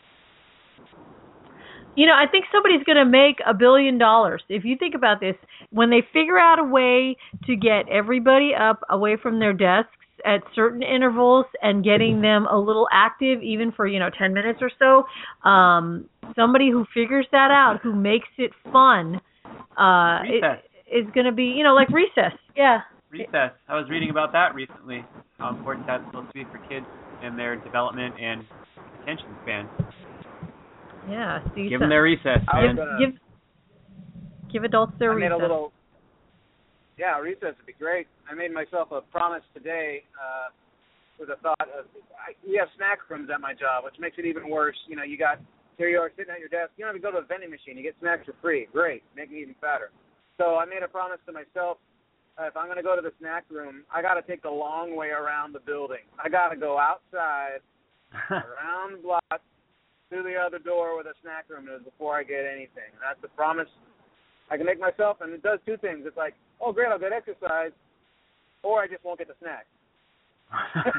You 1.96 2.06
know, 2.06 2.14
I 2.14 2.26
think 2.30 2.46
somebody's 2.52 2.84
going 2.86 2.98
to 2.98 3.06
make 3.06 3.38
a 3.46 3.54
billion 3.54 3.98
dollars. 3.98 4.42
If 4.50 4.64
you 4.64 4.78
think 4.78 4.96
about 4.96 5.20
this, 5.20 5.36
when 5.72 5.90
they 5.90 6.02
figure 6.14 6.40
out 6.40 6.60
a 6.60 6.64
way 6.64 7.18
to 7.46 7.56
get 7.56 7.90
everybody 7.90 8.52
up 8.58 8.82
away 8.90 9.18
from 9.22 9.40
their 9.40 9.54
desks 9.54 9.92
at 10.26 10.42
certain 10.56 10.84
intervals 10.84 11.46
and 11.62 11.84
getting 11.84 12.22
them 12.22 12.46
a 12.46 12.58
little 12.58 12.88
active 12.92 13.42
even 13.42 13.72
for, 13.72 13.88
you 13.88 14.00
know, 14.00 14.10
10 14.18 14.34
minutes 14.34 14.60
or 14.62 14.72
so, 14.80 15.50
um 15.50 16.08
somebody 16.36 16.70
who 16.70 16.86
figures 16.94 17.26
that 17.32 17.50
out, 17.52 17.80
who 17.82 17.94
makes 17.94 18.30
it 18.38 18.52
fun, 18.72 19.20
uh 19.78 20.20
recess. 20.22 20.60
is 20.92 21.06
going 21.14 21.26
to 21.26 21.32
be, 21.32 21.46
you 21.46 21.64
know, 21.64 21.74
like 21.74 21.90
recess. 21.90 22.38
Yeah. 22.56 22.82
Recess. 23.10 23.52
I 23.68 23.76
was 23.76 23.90
reading 23.90 24.10
about 24.10 24.32
that 24.34 24.54
recently. 24.56 25.04
How 25.40 25.50
important 25.50 25.88
that's 25.88 26.04
supposed 26.06 26.28
to 26.28 26.34
be 26.34 26.46
for 26.46 26.60
kids 26.70 26.86
and 27.24 27.38
their 27.38 27.56
development 27.56 28.16
and 28.20 28.46
attention 29.02 29.28
span. 29.44 29.68
Yeah, 31.10 31.40
see 31.56 31.70
give 31.70 31.80
them 31.80 31.90
their 31.90 32.04
recess, 32.04 32.40
man. 32.54 32.76
Give, 33.00 33.10
give 33.12 33.22
give 34.52 34.64
adults 34.64 34.94
their 35.00 35.12
I 35.12 35.16
recess. 35.16 35.30
Made 35.30 35.36
a 35.36 35.42
little, 35.42 35.72
yeah, 36.98 37.20
recess 37.20 37.56
would 37.58 37.66
be 37.66 37.74
great. 37.74 38.08
I 38.30 38.36
made 38.36 38.54
myself 38.54 38.92
a 38.92 39.02
promise 39.02 39.44
today 39.54 40.04
uh, 40.14 40.54
with 41.20 41.30
a 41.30 41.42
thought 41.42 41.70
of 41.78 41.86
I, 42.14 42.38
we 42.48 42.58
have 42.58 42.68
snack 42.78 43.10
rooms 43.10 43.30
at 43.34 43.42
my 43.42 43.54
job, 43.54 43.84
which 43.84 43.96
makes 44.00 44.18
it 44.18 44.26
even 44.26 44.50
worse. 44.50 44.78
You 44.88 44.96
know, 44.96 45.04
you 45.04 45.18
got 45.18 45.40
here 45.78 45.90
you 45.90 45.98
are 45.98 46.12
sitting 46.16 46.32
at 46.32 46.40
your 46.40 46.50
desk. 46.50 46.72
You 46.78 46.86
don't 46.86 46.96
even 46.96 47.02
go 47.02 47.12
to 47.12 47.24
a 47.24 47.26
vending 47.26 47.50
machine. 47.50 47.78
You 47.78 47.84
get 47.84 47.96
snacks 48.00 48.26
for 48.26 48.36
free. 48.42 48.68
Great, 48.72 49.04
make 49.16 49.32
me 49.32 49.42
even 49.42 49.56
fatter. 49.60 49.90
So 50.38 50.58
I 50.58 50.66
made 50.66 50.84
a 50.84 50.88
promise 50.88 51.20
to 51.26 51.32
myself. 51.34 51.78
Uh, 52.40 52.46
if 52.48 52.56
I'm 52.56 52.66
going 52.66 52.78
to 52.78 52.84
go 52.84 52.96
to 52.96 53.02
the 53.02 53.12
snack 53.20 53.44
room, 53.50 53.84
I 53.94 54.02
got 54.02 54.14
to 54.16 54.22
take 54.22 54.42
the 54.42 54.50
long 54.50 54.96
way 54.96 55.10
around 55.10 55.54
the 55.54 55.60
building. 55.60 56.06
I 56.24 56.30
got 56.30 56.50
to 56.50 56.56
go 56.56 56.80
outside, 56.80 57.60
around 58.32 58.98
the 58.98 59.04
block, 59.04 59.42
through 60.12 60.28
the 60.28 60.36
other 60.36 60.60
door 60.60 61.00
where 61.00 61.08
the 61.08 61.16
snack 61.24 61.48
room 61.48 61.72
is 61.72 61.80
before 61.88 62.20
I 62.20 62.28
get 62.28 62.44
anything. 62.44 62.92
And 62.92 63.00
that's 63.00 63.24
the 63.24 63.32
promise 63.32 63.72
I 64.52 64.60
can 64.60 64.68
make 64.68 64.80
myself, 64.80 65.24
and 65.24 65.32
it 65.32 65.42
does 65.42 65.64
two 65.66 65.80
things. 65.80 66.04
It's 66.04 66.20
like, 66.20 66.36
oh 66.60 66.76
great, 66.76 66.92
I'll 66.92 67.00
get 67.00 67.16
exercise, 67.16 67.72
or 68.62 68.84
I 68.84 68.88
just 68.92 69.04
won't 69.08 69.24
get 69.24 69.32
the 69.32 69.40
snack. 69.40 69.66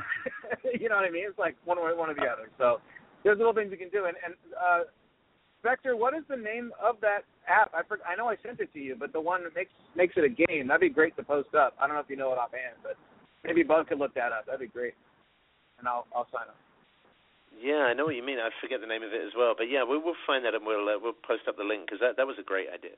you 0.80 0.88
know 0.88 0.96
what 0.96 1.04
I 1.04 1.12
mean? 1.12 1.28
It's 1.28 1.38
like 1.38 1.54
one 1.68 1.76
or 1.76 1.92
one 1.92 2.08
or 2.08 2.16
the 2.16 2.24
other. 2.24 2.48
So 2.56 2.80
there's 3.22 3.36
little 3.36 3.52
things 3.52 3.68
you 3.70 3.76
can 3.76 3.92
do. 3.92 4.08
And, 4.08 4.16
and 4.24 4.34
uh, 4.56 4.88
Vector, 5.62 5.94
what 5.94 6.14
is 6.14 6.24
the 6.28 6.36
name 6.36 6.72
of 6.82 6.96
that 7.02 7.28
app? 7.46 7.70
I 7.76 7.82
for, 7.86 7.98
I 8.08 8.16
know 8.16 8.32
I 8.32 8.36
sent 8.42 8.60
it 8.60 8.72
to 8.72 8.80
you, 8.80 8.96
but 8.98 9.12
the 9.12 9.20
one 9.20 9.44
that 9.44 9.54
makes 9.54 9.70
makes 9.94 10.14
it 10.16 10.24
a 10.24 10.32
game. 10.32 10.68
That'd 10.68 10.80
be 10.80 10.88
great 10.88 11.14
to 11.16 11.22
post 11.22 11.54
up. 11.54 11.76
I 11.78 11.86
don't 11.86 11.94
know 11.94 12.02
if 12.02 12.10
you 12.10 12.16
know 12.16 12.32
it 12.32 12.38
offhand, 12.38 12.80
but 12.82 12.96
maybe 13.44 13.62
Bud 13.62 13.86
could 13.86 13.98
look 13.98 14.14
that 14.14 14.32
up. 14.32 14.46
That'd 14.46 14.60
be 14.60 14.66
great, 14.66 14.94
and 15.78 15.86
I'll 15.86 16.06
I'll 16.16 16.26
sign 16.32 16.48
up. 16.48 16.56
Yeah, 17.60 17.88
I 17.88 17.94
know 17.94 18.06
what 18.06 18.16
you 18.16 18.24
mean. 18.24 18.38
I 18.38 18.50
forget 18.60 18.80
the 18.80 18.86
name 18.86 19.02
of 19.02 19.12
it 19.12 19.22
as 19.24 19.32
well, 19.36 19.54
but 19.56 19.68
yeah, 19.70 19.82
we'll 19.82 20.02
we'll 20.02 20.18
find 20.26 20.44
that 20.44 20.54
and 20.54 20.66
we'll 20.66 20.88
uh, 20.88 20.98
we'll 21.00 21.12
post 21.26 21.48
up 21.48 21.56
the 21.56 21.64
link 21.64 21.86
because 21.86 22.00
that 22.00 22.16
that 22.16 22.26
was 22.26 22.36
a 22.38 22.46
great 22.46 22.68
idea. 22.72 22.96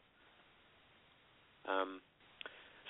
Um, 1.68 2.01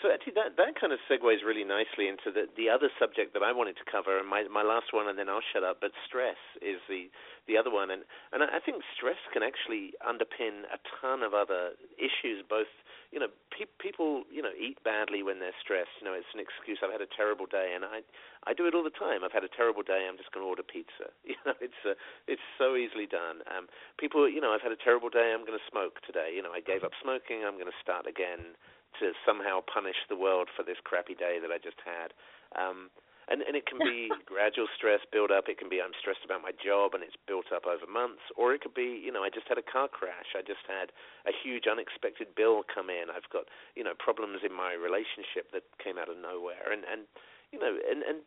so 0.05 0.13
actually, 0.13 0.37
that 0.37 0.61
that 0.61 0.77
kind 0.77 0.93
of 0.93 1.01
segues 1.09 1.41
really 1.41 1.65
nicely 1.65 2.13
into 2.13 2.29
the 2.29 2.45
the 2.61 2.69
other 2.69 2.93
subject 3.01 3.33
that 3.33 3.41
I 3.41 3.57
wanted 3.57 3.81
to 3.81 3.89
cover, 3.89 4.21
and 4.21 4.29
my 4.29 4.45
my 4.53 4.61
last 4.61 4.93
one, 4.93 5.09
and 5.09 5.17
then 5.17 5.33
I'll 5.33 5.41
shut 5.41 5.65
up. 5.65 5.81
But 5.81 5.97
stress 6.05 6.37
is 6.61 6.77
the 6.93 7.09
the 7.49 7.57
other 7.57 7.73
one, 7.73 7.89
and 7.89 8.05
and 8.29 8.45
I 8.45 8.61
think 8.61 8.85
stress 8.93 9.17
can 9.33 9.41
actually 9.41 9.97
underpin 10.05 10.69
a 10.69 10.77
ton 11.01 11.25
of 11.25 11.33
other 11.33 11.73
issues. 11.97 12.45
Both, 12.45 12.69
you 13.17 13.19
know, 13.19 13.33
pe- 13.49 13.73
people 13.81 14.29
you 14.29 14.45
know 14.45 14.53
eat 14.53 14.77
badly 14.85 15.25
when 15.25 15.41
they're 15.41 15.57
stressed. 15.57 15.97
You 16.05 16.05
know, 16.05 16.13
it's 16.13 16.29
an 16.37 16.41
excuse. 16.45 16.85
I've 16.85 16.93
had 16.93 17.01
a 17.01 17.09
terrible 17.09 17.49
day, 17.49 17.73
and 17.73 17.81
I 17.81 18.05
I 18.45 18.53
do 18.53 18.69
it 18.69 18.77
all 18.77 18.85
the 18.85 18.93
time. 18.93 19.25
I've 19.25 19.33
had 19.33 19.49
a 19.49 19.53
terrible 19.57 19.81
day. 19.81 20.05
I'm 20.05 20.21
just 20.21 20.37
going 20.37 20.45
to 20.45 20.51
order 20.53 20.63
pizza. 20.63 21.09
You 21.25 21.41
know, 21.49 21.57
it's 21.65 21.81
uh, 21.89 21.97
it's 22.29 22.45
so 22.61 22.77
easily 22.77 23.09
done. 23.09 23.41
Um, 23.49 23.73
people, 23.97 24.29
you 24.29 24.45
know, 24.45 24.53
I've 24.53 24.61
had 24.61 24.73
a 24.73 24.79
terrible 24.79 25.09
day. 25.09 25.33
I'm 25.33 25.49
going 25.49 25.57
to 25.57 25.69
smoke 25.73 26.05
today. 26.05 26.37
You 26.37 26.45
know, 26.45 26.53
I 26.53 26.61
gave 26.61 26.85
up 26.85 26.93
smoking. 27.01 27.41
I'm 27.49 27.57
going 27.57 27.73
to 27.73 27.81
start 27.81 28.05
again 28.05 28.55
to 29.01 29.13
somehow 29.27 29.61
punish 29.67 29.99
the 30.09 30.17
world 30.17 30.49
for 30.55 30.63
this 30.63 30.79
crappy 30.85 31.15
day 31.15 31.39
that 31.41 31.51
I 31.51 31.59
just 31.59 31.81
had. 31.85 32.13
Um, 32.55 32.91
and 33.29 33.41
and 33.43 33.57
it 33.57 33.65
can 33.65 33.81
be 33.81 34.13
gradual 34.29 34.69
stress 34.77 35.01
build 35.09 35.33
up. 35.33 35.49
It 35.49 35.59
can 35.59 35.69
be 35.69 35.81
i'm 35.81 35.97
stressed 35.97 36.25
about 36.25 36.45
my 36.45 36.53
job 36.53 36.93
and 36.93 37.03
it's 37.03 37.17
built 37.27 37.49
up 37.55 37.65
over 37.65 37.89
months. 37.89 38.25
Or 38.37 38.53
it 38.53 38.61
could 38.61 38.77
be 38.77 39.01
you 39.01 39.13
know 39.13 39.25
i 39.25 39.31
just 39.33 39.49
had 39.49 39.59
a 39.59 39.65
car 39.65 39.89
crash. 39.89 40.37
I 40.37 40.43
just 40.45 40.65
had 40.69 40.93
a 41.25 41.33
huge 41.33 41.65
unexpected 41.65 42.35
bill 42.37 42.63
come 42.69 42.91
in. 42.91 43.09
I've 43.09 43.29
got 43.33 43.49
you 43.77 43.85
know 43.85 43.97
problems 43.97 44.45
in 44.45 44.53
my 44.53 44.77
relationship 44.77 45.53
that 45.53 45.65
came 45.81 45.97
out 45.97 46.13
of 46.13 46.21
nowhere. 46.21 46.73
And 46.73 46.85
and 46.85 47.09
you 47.53 47.59
know 47.59 47.77
and 47.81 48.05
and 48.05 48.21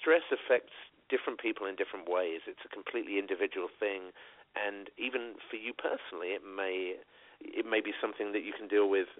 stress 0.00 0.24
affects 0.32 0.74
different 1.12 1.36
people 1.36 1.68
in 1.68 1.76
different 1.76 2.08
ways. 2.08 2.40
It's 2.48 2.64
a 2.64 2.72
completely 2.72 3.20
individual 3.20 3.68
thing. 3.68 4.16
And 4.56 4.88
even 4.96 5.36
for 5.50 5.60
you 5.60 5.76
personally 5.76 6.32
it 6.32 6.42
may 6.44 6.96
it 7.44 7.66
may 7.68 7.84
be 7.84 7.92
something 8.00 8.32
that 8.32 8.46
you 8.46 8.56
can 8.56 8.68
deal 8.68 8.88
with 8.88 9.10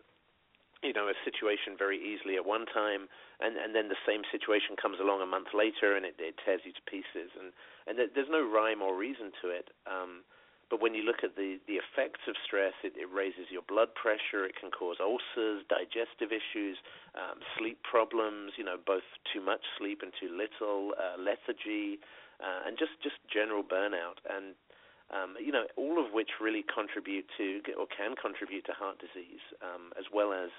you 0.84 0.92
know 0.92 1.08
a 1.08 1.16
situation 1.24 1.74
very 1.76 1.98
easily 1.98 2.36
at 2.36 2.44
one 2.44 2.66
time 2.68 3.08
and 3.40 3.56
and 3.56 3.74
then 3.74 3.88
the 3.88 3.98
same 4.06 4.22
situation 4.30 4.76
comes 4.76 5.00
along 5.00 5.20
a 5.22 5.26
month 5.26 5.50
later 5.56 5.96
and 5.96 6.04
it, 6.04 6.14
it 6.18 6.36
tears 6.44 6.60
you 6.64 6.72
to 6.72 6.84
pieces. 6.84 7.32
And 7.34 7.50
and 7.88 7.96
there's 7.98 8.30
no 8.30 8.44
rhyme 8.44 8.82
or 8.82 8.96
reason 8.96 9.32
to 9.42 9.48
it 9.50 9.72
um 9.88 10.22
but 10.70 10.80
when 10.80 10.94
you 10.94 11.02
look 11.02 11.24
at 11.24 11.36
the 11.36 11.58
the 11.66 11.80
effects 11.80 12.24
of 12.28 12.36
stress 12.44 12.74
it, 12.84 12.94
it 12.96 13.08
raises 13.08 13.48
your 13.50 13.64
blood 13.66 13.92
pressure 13.96 14.44
it 14.44 14.54
can 14.54 14.70
cause 14.70 14.96
ulcers 15.00 15.64
digestive 15.68 16.32
issues 16.32 16.78
um 17.16 17.40
sleep 17.58 17.80
problems 17.82 18.52
you 18.56 18.64
know 18.64 18.76
both 18.76 19.04
too 19.32 19.40
much 19.40 19.64
sleep 19.76 20.00
and 20.02 20.12
too 20.20 20.30
little 20.32 20.94
uh, 20.96 21.16
lethargy 21.20 22.00
uh, 22.42 22.66
and 22.66 22.78
just 22.78 22.94
just 23.02 23.16
general 23.30 23.62
burnout. 23.62 24.18
And 24.26 24.54
um, 25.14 25.38
you 25.38 25.52
know, 25.52 25.64
all 25.78 26.02
of 26.02 26.12
which 26.12 26.42
really 26.42 26.66
contribute 26.66 27.24
to 27.38 27.62
or 27.78 27.86
can 27.86 28.18
contribute 28.18 28.66
to 28.66 28.74
heart 28.74 28.98
disease, 28.98 29.40
um, 29.62 29.94
as 29.94 30.10
well 30.12 30.34
as 30.34 30.50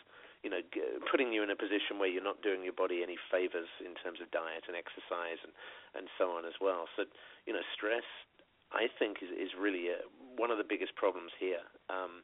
you 0.45 0.53
know, 0.53 0.61
putting 1.09 1.33
you 1.33 1.41
in 1.41 1.49
a 1.49 1.57
position 1.57 1.97
where 1.97 2.05
you're 2.05 2.23
not 2.23 2.45
doing 2.45 2.61
your 2.61 2.77
body 2.77 3.01
any 3.01 3.17
favors 3.33 3.65
in 3.81 3.97
terms 3.97 4.21
of 4.21 4.29
diet 4.29 4.69
and 4.69 4.77
exercise 4.77 5.41
and 5.41 5.49
and 5.97 6.05
so 6.21 6.37
on 6.37 6.45
as 6.45 6.53
well. 6.61 6.85
So, 6.93 7.09
you 7.49 7.53
know, 7.57 7.65
stress, 7.73 8.05
I 8.69 8.85
think, 8.85 9.25
is 9.25 9.33
is 9.33 9.57
really 9.57 9.89
a, 9.89 10.05
one 10.37 10.53
of 10.53 10.61
the 10.61 10.67
biggest 10.67 10.93
problems 10.93 11.33
here. 11.41 11.65
Um, 11.89 12.21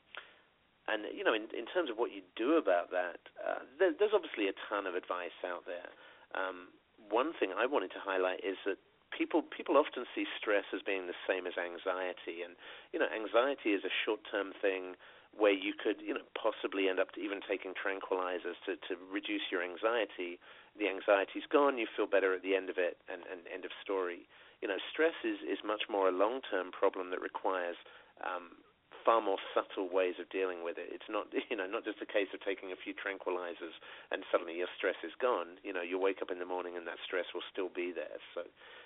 and 0.85 1.09
you 1.09 1.25
know, 1.25 1.33
in 1.33 1.49
in 1.49 1.65
terms 1.65 1.89
of 1.89 1.97
what 1.97 2.13
you 2.13 2.21
do 2.37 2.61
about 2.61 2.93
that, 2.93 3.25
uh, 3.41 3.65
there, 3.81 3.89
there's 3.97 4.13
obviously 4.13 4.45
a 4.45 4.55
ton 4.69 4.85
of 4.85 4.93
advice 4.93 5.35
out 5.41 5.65
there. 5.65 5.89
Um, 6.37 6.69
one 7.09 7.33
thing 7.33 7.57
I 7.57 7.65
wanted 7.65 7.89
to 7.97 8.01
highlight 8.05 8.45
is 8.45 8.61
that 8.69 8.77
people 9.11 9.43
people 9.43 9.77
often 9.77 10.05
see 10.15 10.25
stress 10.39 10.65
as 10.73 10.81
being 10.81 11.07
the 11.07 11.17
same 11.27 11.45
as 11.45 11.53
anxiety, 11.59 12.41
and 12.43 12.55
you 12.91 12.99
know, 12.99 13.07
anxiety 13.11 13.75
is 13.75 13.83
a 13.83 13.93
short-term 14.05 14.53
thing 14.61 14.95
where 15.31 15.55
you 15.55 15.71
could, 15.71 16.03
you 16.03 16.13
know, 16.13 16.27
possibly 16.35 16.89
end 16.91 16.99
up 16.99 17.07
even 17.15 17.39
taking 17.47 17.71
tranquilizers 17.75 18.59
to 18.65 18.75
to 18.87 18.99
reduce 19.11 19.51
your 19.51 19.63
anxiety. 19.63 20.39
The 20.79 20.87
anxiety's 20.87 21.47
gone, 21.51 21.77
you 21.77 21.87
feel 21.95 22.07
better 22.07 22.33
at 22.33 22.43
the 22.43 22.55
end 22.55 22.71
of 22.71 22.77
it, 22.79 22.97
and, 23.11 23.23
and 23.27 23.43
end 23.51 23.65
of 23.65 23.71
story. 23.83 24.27
You 24.63 24.67
know, 24.67 24.79
stress 24.91 25.15
is 25.23 25.39
is 25.43 25.59
much 25.63 25.87
more 25.89 26.07
a 26.07 26.15
long-term 26.15 26.71
problem 26.71 27.11
that 27.11 27.21
requires 27.21 27.75
um, 28.23 28.55
far 29.03 29.21
more 29.21 29.37
subtle 29.53 29.89
ways 29.89 30.15
of 30.21 30.29
dealing 30.29 30.63
with 30.63 30.77
it. 30.77 30.89
It's 30.93 31.07
not, 31.09 31.27
you 31.49 31.57
know, 31.57 31.67
not 31.67 31.83
just 31.83 32.01
a 32.01 32.09
case 32.09 32.29
of 32.33 32.39
taking 32.41 32.71
a 32.71 32.79
few 32.79 32.93
tranquilizers 32.93 33.75
and 34.11 34.23
suddenly 34.31 34.57
your 34.57 34.69
stress 34.77 34.97
is 35.03 35.13
gone. 35.19 35.57
You 35.63 35.73
know, 35.73 35.81
you 35.81 35.97
wake 35.99 36.21
up 36.21 36.31
in 36.31 36.39
the 36.39 36.47
morning 36.47 36.77
and 36.77 36.85
that 36.87 37.01
stress 37.05 37.25
will 37.33 37.45
still 37.51 37.69
be 37.69 37.91
there. 37.93 38.21
So 38.33 38.45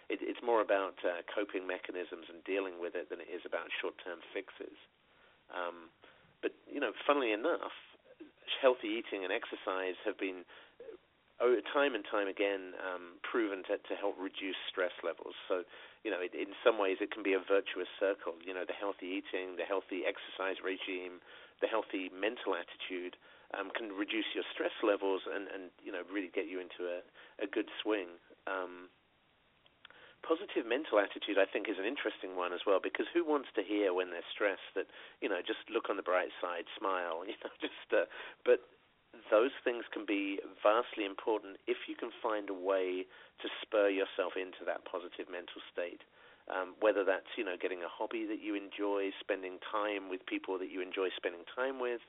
it, 0.09 0.19
it's 0.21 0.41
more 0.43 0.61
about 0.61 0.97
uh, 1.01 1.25
coping 1.29 1.65
mechanisms 1.65 2.29
and 2.29 2.43
dealing 2.45 2.77
with 2.77 2.93
it 2.93 3.09
than 3.09 3.19
it 3.19 3.29
is 3.31 3.41
about 3.45 3.67
short-term 3.81 4.21
fixes. 4.33 4.77
Um, 5.49 5.89
but 6.41 6.53
you 6.69 6.79
know, 6.79 6.93
funnily 7.05 7.33
enough, 7.33 7.73
healthy 8.61 9.01
eating 9.01 9.25
and 9.25 9.33
exercise 9.33 9.97
have 10.05 10.17
been 10.17 10.45
oh, 11.41 11.59
time 11.73 11.95
and 11.95 12.05
time 12.07 12.27
again 12.27 12.75
um, 12.79 13.19
proven 13.25 13.63
to, 13.67 13.75
to 13.81 13.93
help 13.97 14.15
reduce 14.15 14.57
stress 14.69 14.93
levels. 15.03 15.35
So, 15.47 15.67
you 16.03 16.11
know, 16.11 16.21
it, 16.21 16.31
in 16.31 16.55
some 16.63 16.77
ways 16.79 17.01
it 17.01 17.11
can 17.11 17.23
be 17.23 17.33
a 17.33 17.43
virtuous 17.43 17.89
circle. 17.99 18.37
You 18.45 18.53
know, 18.53 18.63
the 18.63 18.77
healthy 18.77 19.19
eating, 19.19 19.59
the 19.59 19.67
healthy 19.67 20.07
exercise 20.07 20.61
regime, 20.63 21.19
the 21.59 21.67
healthy 21.67 22.11
mental 22.13 22.55
attitude 22.55 23.15
um, 23.55 23.71
can 23.71 23.91
reduce 23.93 24.27
your 24.33 24.43
stress 24.51 24.73
levels 24.83 25.23
and, 25.29 25.47
and 25.51 25.71
you 25.83 25.91
know 25.91 26.03
really 26.11 26.31
get 26.33 26.47
you 26.49 26.59
into 26.59 26.87
a, 26.87 26.99
a 27.43 27.47
good 27.47 27.69
swing. 27.83 28.19
Um, 28.47 28.91
positive 30.25 30.65
mental 30.65 30.97
attitude, 30.97 31.37
I 31.37 31.45
think, 31.45 31.69
is 31.69 31.77
an 31.77 31.85
interesting 31.85 32.33
one 32.33 32.51
as 32.51 32.65
well 32.65 32.81
because 32.81 33.05
who 33.13 33.21
wants 33.21 33.53
to 33.53 33.61
hear 33.61 33.93
when 33.93 34.09
they're 34.09 34.25
stressed 34.33 34.73
that 34.73 34.89
you 35.21 35.29
know 35.29 35.45
just 35.45 35.61
look 35.69 35.87
on 35.93 36.01
the 36.01 36.05
bright 36.05 36.33
side, 36.41 36.65
smile, 36.73 37.21
you 37.29 37.37
know, 37.45 37.53
just. 37.61 37.87
Uh, 37.93 38.09
but 38.41 38.65
those 39.31 39.55
things 39.63 39.85
can 39.93 40.03
be 40.03 40.43
vastly 40.59 41.05
important 41.05 41.55
if 41.71 41.87
you 41.87 41.95
can 41.95 42.11
find 42.19 42.49
a 42.49 42.57
way 42.57 43.07
to 43.39 43.47
spur 43.61 43.87
yourself 43.87 44.35
into 44.35 44.65
that 44.65 44.83
positive 44.83 45.31
mental 45.31 45.63
state. 45.71 46.03
Um, 46.45 46.77
whether 46.77 47.01
that's 47.01 47.29
you 47.37 47.45
know 47.45 47.57
getting 47.57 47.81
a 47.81 47.89
hobby 47.89 48.25
that 48.29 48.41
you 48.41 48.53
enjoy, 48.53 49.09
spending 49.21 49.57
time 49.65 50.09
with 50.09 50.25
people 50.25 50.57
that 50.61 50.69
you 50.69 50.81
enjoy 50.81 51.09
spending 51.17 51.41
time 51.53 51.79
with, 51.81 52.01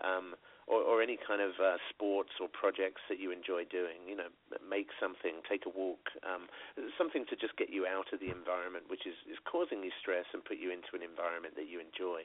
um, 0.00 0.36
or, 0.66 0.80
or 0.82 1.02
any 1.02 1.18
kind 1.18 1.40
of 1.42 1.52
uh, 1.58 1.76
sports 1.90 2.30
or 2.40 2.48
projects 2.48 3.02
that 3.08 3.18
you 3.18 3.30
enjoy 3.30 3.64
doing. 3.66 4.02
You 4.06 4.16
know, 4.16 4.30
make 4.62 4.88
something, 5.00 5.42
take 5.48 5.66
a 5.66 5.72
walk, 5.72 6.12
um, 6.22 6.46
something 6.96 7.26
to 7.30 7.36
just 7.36 7.56
get 7.56 7.70
you 7.70 7.86
out 7.86 8.12
of 8.12 8.20
the 8.20 8.30
environment 8.30 8.86
which 8.88 9.06
is, 9.06 9.16
is 9.30 9.38
causing 9.44 9.82
you 9.82 9.90
stress 10.00 10.26
and 10.32 10.44
put 10.44 10.58
you 10.58 10.70
into 10.70 10.94
an 10.94 11.02
environment 11.02 11.54
that 11.56 11.68
you 11.68 11.80
enjoy. 11.80 12.22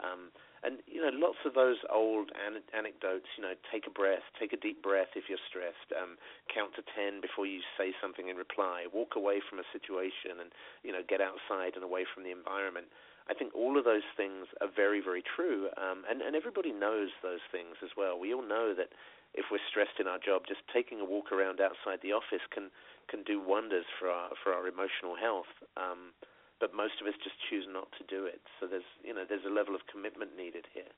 Um, 0.00 0.32
and 0.64 0.78
you 0.86 1.02
know, 1.02 1.10
lots 1.12 1.42
of 1.44 1.52
those 1.52 1.76
old 1.90 2.30
an- 2.32 2.64
anecdotes. 2.72 3.28
You 3.36 3.42
know, 3.44 3.54
take 3.68 3.84
a 3.86 3.92
breath, 3.92 4.24
take 4.38 4.54
a 4.54 4.60
deep 4.60 4.80
breath 4.80 5.12
if 5.18 5.28
you're 5.28 5.42
stressed. 5.50 5.90
Um, 5.92 6.16
count 6.48 6.72
to 6.78 6.82
ten 6.96 7.20
before 7.20 7.44
you 7.44 7.60
say 7.76 7.92
something 8.00 8.28
in 8.30 8.38
reply. 8.38 8.86
Walk 8.88 9.18
away 9.18 9.42
from 9.44 9.58
a 9.58 9.66
situation, 9.74 10.40
and 10.40 10.54
you 10.86 10.94
know, 10.94 11.02
get 11.04 11.20
outside 11.20 11.74
and 11.74 11.84
away 11.84 12.06
from 12.08 12.22
the 12.22 12.32
environment. 12.32 12.86
I 13.28 13.34
think 13.34 13.54
all 13.54 13.78
of 13.78 13.84
those 13.84 14.06
things 14.16 14.46
are 14.60 14.68
very, 14.68 15.00
very 15.00 15.22
true, 15.22 15.68
um, 15.76 16.04
and 16.08 16.22
and 16.22 16.34
everybody 16.34 16.72
knows 16.72 17.10
those 17.22 17.44
things 17.50 17.76
as 17.82 17.90
well. 17.96 18.18
We 18.18 18.34
all 18.34 18.42
know 18.42 18.74
that 18.74 18.90
if 19.34 19.46
we're 19.50 19.62
stressed 19.70 20.00
in 20.00 20.06
our 20.06 20.18
job, 20.18 20.42
just 20.46 20.60
taking 20.72 21.00
a 21.00 21.06
walk 21.06 21.32
around 21.32 21.60
outside 21.60 22.02
the 22.02 22.12
office 22.12 22.44
can 22.50 22.70
can 23.08 23.22
do 23.22 23.40
wonders 23.40 23.86
for 23.98 24.08
our 24.08 24.30
for 24.42 24.52
our 24.52 24.66
emotional 24.66 25.16
health. 25.16 25.50
Um, 25.76 26.12
but 26.60 26.74
most 26.74 27.02
of 27.02 27.10
us 27.10 27.18
just 27.18 27.34
choose 27.50 27.66
not 27.66 27.90
to 27.98 28.06
do 28.06 28.26
it. 28.26 28.42
So 28.60 28.66
there's 28.66 28.86
you 29.02 29.14
know 29.14 29.24
there's 29.26 29.46
a 29.46 29.52
level 29.54 29.74
of 29.74 29.86
commitment 29.90 30.36
needed 30.36 30.66
here. 30.74 30.92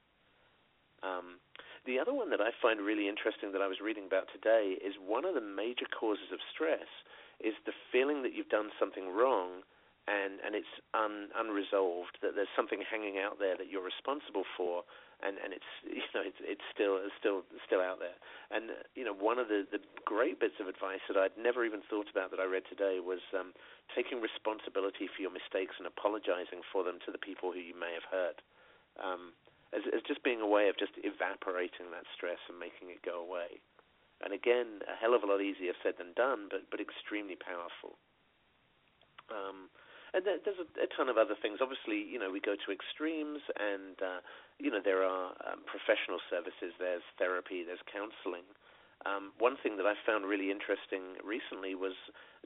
Um, 1.05 1.41
the 1.85 2.01
other 2.01 2.17
one 2.17 2.31
that 2.31 2.41
I 2.41 2.51
find 2.65 2.81
really 2.81 3.09
interesting 3.09 3.53
that 3.53 3.61
I 3.61 3.69
was 3.69 3.85
reading 3.85 4.09
about 4.09 4.33
today 4.33 4.81
is 4.81 4.97
one 4.97 5.25
of 5.29 5.37
the 5.37 5.45
major 5.45 5.85
causes 5.93 6.33
of 6.33 6.41
stress 6.49 6.89
is 7.45 7.53
the 7.69 7.77
feeling 7.93 8.25
that 8.25 8.33
you've 8.33 8.49
done 8.49 8.73
something 8.81 9.13
wrong 9.13 9.61
and 10.07 10.41
and 10.45 10.53
it's 10.55 10.75
un, 10.93 11.33
unresolved 11.33 12.21
that 12.21 12.37
there's 12.37 12.53
something 12.53 12.85
hanging 12.85 13.17
out 13.17 13.39
there 13.41 13.57
that 13.57 13.73
you're 13.73 13.85
responsible 13.85 14.45
for 14.57 14.85
and 15.25 15.41
and 15.41 15.57
it's 15.57 15.71
you 15.89 16.05
know 16.13 16.25
it's 16.25 16.41
it's 16.45 16.67
still 16.73 17.01
it's 17.01 17.17
still 17.17 17.43
still 17.65 17.81
out 17.81 17.99
there. 17.99 18.17
And 18.53 18.77
you 18.93 19.05
know 19.05 19.17
one 19.17 19.41
of 19.41 19.49
the 19.49 19.65
the 19.71 19.81
great 20.05 20.39
bits 20.39 20.61
of 20.61 20.69
advice 20.69 21.05
that 21.09 21.17
I'd 21.17 21.37
never 21.41 21.65
even 21.65 21.81
thought 21.89 22.13
about 22.13 22.31
that 22.31 22.41
I 22.41 22.49
read 22.49 22.69
today 22.69 23.01
was 23.01 23.25
um 23.33 23.57
taking 23.97 24.21
responsibility 24.21 25.09
for 25.09 25.25
your 25.25 25.33
mistakes 25.33 25.81
and 25.81 25.89
apologizing 25.89 26.61
for 26.69 26.85
them 26.85 27.01
to 27.07 27.11
the 27.13 27.21
people 27.21 27.53
who 27.53 27.65
you 27.65 27.77
may 27.77 27.97
have 27.97 28.09
hurt. 28.09 28.39
Um 29.01 29.33
as 29.73 29.83
as 29.95 30.05
just 30.05 30.23
being 30.23 30.45
a 30.45 30.49
way 30.49 30.69
of 30.69 30.77
just 30.77 30.95
evaporating 31.01 31.89
that 31.97 32.07
stress 32.13 32.41
and 32.53 32.61
making 32.61 32.93
it 32.93 33.01
go 33.01 33.25
away. 33.25 33.65
And 34.21 34.37
again 34.37 34.85
a 34.85 34.95
hell 34.95 35.17
of 35.17 35.25
a 35.25 35.31
lot 35.31 35.41
easier 35.41 35.73
said 35.81 35.97
than 35.97 36.13
done 36.13 36.53
but 36.53 36.69
but 36.69 36.85
extremely 36.85 37.41
powerful. 37.41 37.97
Um 39.33 39.73
and 40.15 40.23
there's 40.23 40.63
a, 40.63 40.69
a 40.79 40.89
ton 40.95 41.11
of 41.11 41.19
other 41.19 41.35
things. 41.35 41.59
Obviously, 41.59 41.99
you 41.99 42.23
know, 42.23 42.31
we 42.31 42.39
go 42.39 42.55
to 42.55 42.69
extremes, 42.71 43.43
and 43.59 43.99
uh, 43.99 44.21
you 44.63 44.71
know, 44.71 44.79
there 44.79 45.03
are 45.03 45.35
um, 45.51 45.67
professional 45.67 46.23
services. 46.31 46.71
There's 46.79 47.05
therapy. 47.19 47.67
There's 47.67 47.83
counseling. 47.91 48.47
Um, 49.05 49.35
one 49.37 49.59
thing 49.61 49.77
that 49.77 49.85
I 49.85 49.99
found 50.07 50.25
really 50.25 50.49
interesting 50.49 51.21
recently 51.21 51.75
was 51.75 51.93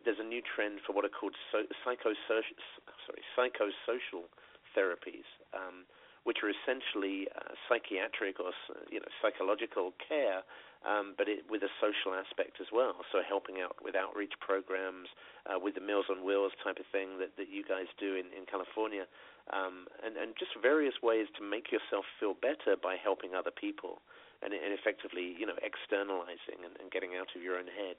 there's 0.03 0.19
a 0.19 0.27
new 0.27 0.43
trend 0.43 0.81
for 0.83 0.97
what 0.97 1.05
are 1.05 1.13
called 1.13 1.37
so, 1.53 1.69
psychosocial, 1.85 2.59
sorry, 3.07 3.23
psychosocial 3.37 4.27
therapies, 4.75 5.29
um, 5.55 5.87
which 6.25 6.43
are 6.43 6.51
essentially 6.51 7.29
uh, 7.37 7.55
psychiatric 7.69 8.41
or 8.41 8.51
you 8.91 8.99
know 8.99 9.13
psychological 9.21 9.93
care 10.01 10.43
um, 10.87 11.15
but 11.19 11.27
it, 11.27 11.43
with 11.51 11.63
a 11.67 11.73
social 11.83 12.15
aspect 12.15 12.63
as 12.63 12.71
well. 12.71 12.95
So 13.11 13.19
helping 13.27 13.59
out 13.59 13.79
with 13.83 13.99
outreach 13.99 14.35
programs, 14.39 15.11
uh, 15.47 15.59
with 15.59 15.75
the 15.75 15.83
Meals 15.83 16.07
on 16.07 16.23
Wheels 16.23 16.55
type 16.63 16.79
of 16.79 16.87
thing 16.95 17.19
that, 17.19 17.35
that 17.35 17.51
you 17.51 17.67
guys 17.67 17.91
do 17.99 18.15
in, 18.15 18.31
in 18.31 18.47
California, 18.47 19.07
um, 19.51 19.91
and, 20.05 20.15
and 20.15 20.39
just 20.39 20.55
various 20.61 20.95
ways 21.03 21.27
to 21.39 21.43
make 21.43 21.73
yourself 21.75 22.07
feel 22.21 22.39
better 22.39 22.79
by 22.79 22.95
helping 22.95 23.35
other 23.35 23.51
people, 23.51 23.99
and, 24.43 24.55
and 24.55 24.71
effectively, 24.71 25.35
you 25.35 25.47
know, 25.47 25.59
externalizing 25.67 26.63
and, 26.63 26.79
and 26.79 26.95
getting 26.95 27.19
out 27.19 27.35
of 27.35 27.43
your 27.43 27.59
own 27.59 27.67
head. 27.67 27.99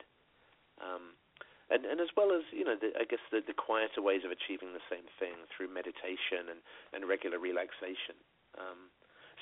Um, 0.80 1.19
and, 1.69 1.85
and 1.85 2.01
as 2.01 2.10
well 2.18 2.34
as 2.34 2.41
you 2.49 2.65
know, 2.65 2.80
the, 2.80 2.95
I 2.97 3.06
guess 3.06 3.22
the, 3.30 3.45
the 3.45 3.53
quieter 3.53 4.01
ways 4.01 4.26
of 4.26 4.31
achieving 4.31 4.73
the 4.73 4.81
same 4.89 5.06
thing 5.22 5.38
through 5.53 5.69
meditation 5.69 6.49
and, 6.49 6.64
and 6.95 7.06
regular 7.06 7.38
relaxation. 7.38 8.18
Um, 8.57 8.89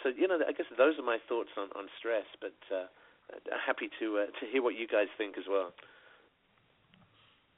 so 0.04 0.12
you 0.12 0.28
know, 0.28 0.42
I 0.44 0.52
guess 0.52 0.68
those 0.76 1.00
are 1.00 1.08
my 1.08 1.24
thoughts 1.30 1.56
on 1.56 1.72
on 1.78 1.88
stress. 1.96 2.28
But 2.44 2.60
uh, 2.68 2.92
happy 3.66 3.90
to 4.00 4.20
uh, 4.20 4.26
to 4.40 4.52
hear 4.52 4.62
what 4.62 4.76
you 4.76 4.88
guys 4.88 5.08
think 5.18 5.38
as 5.38 5.44
well. 5.50 5.74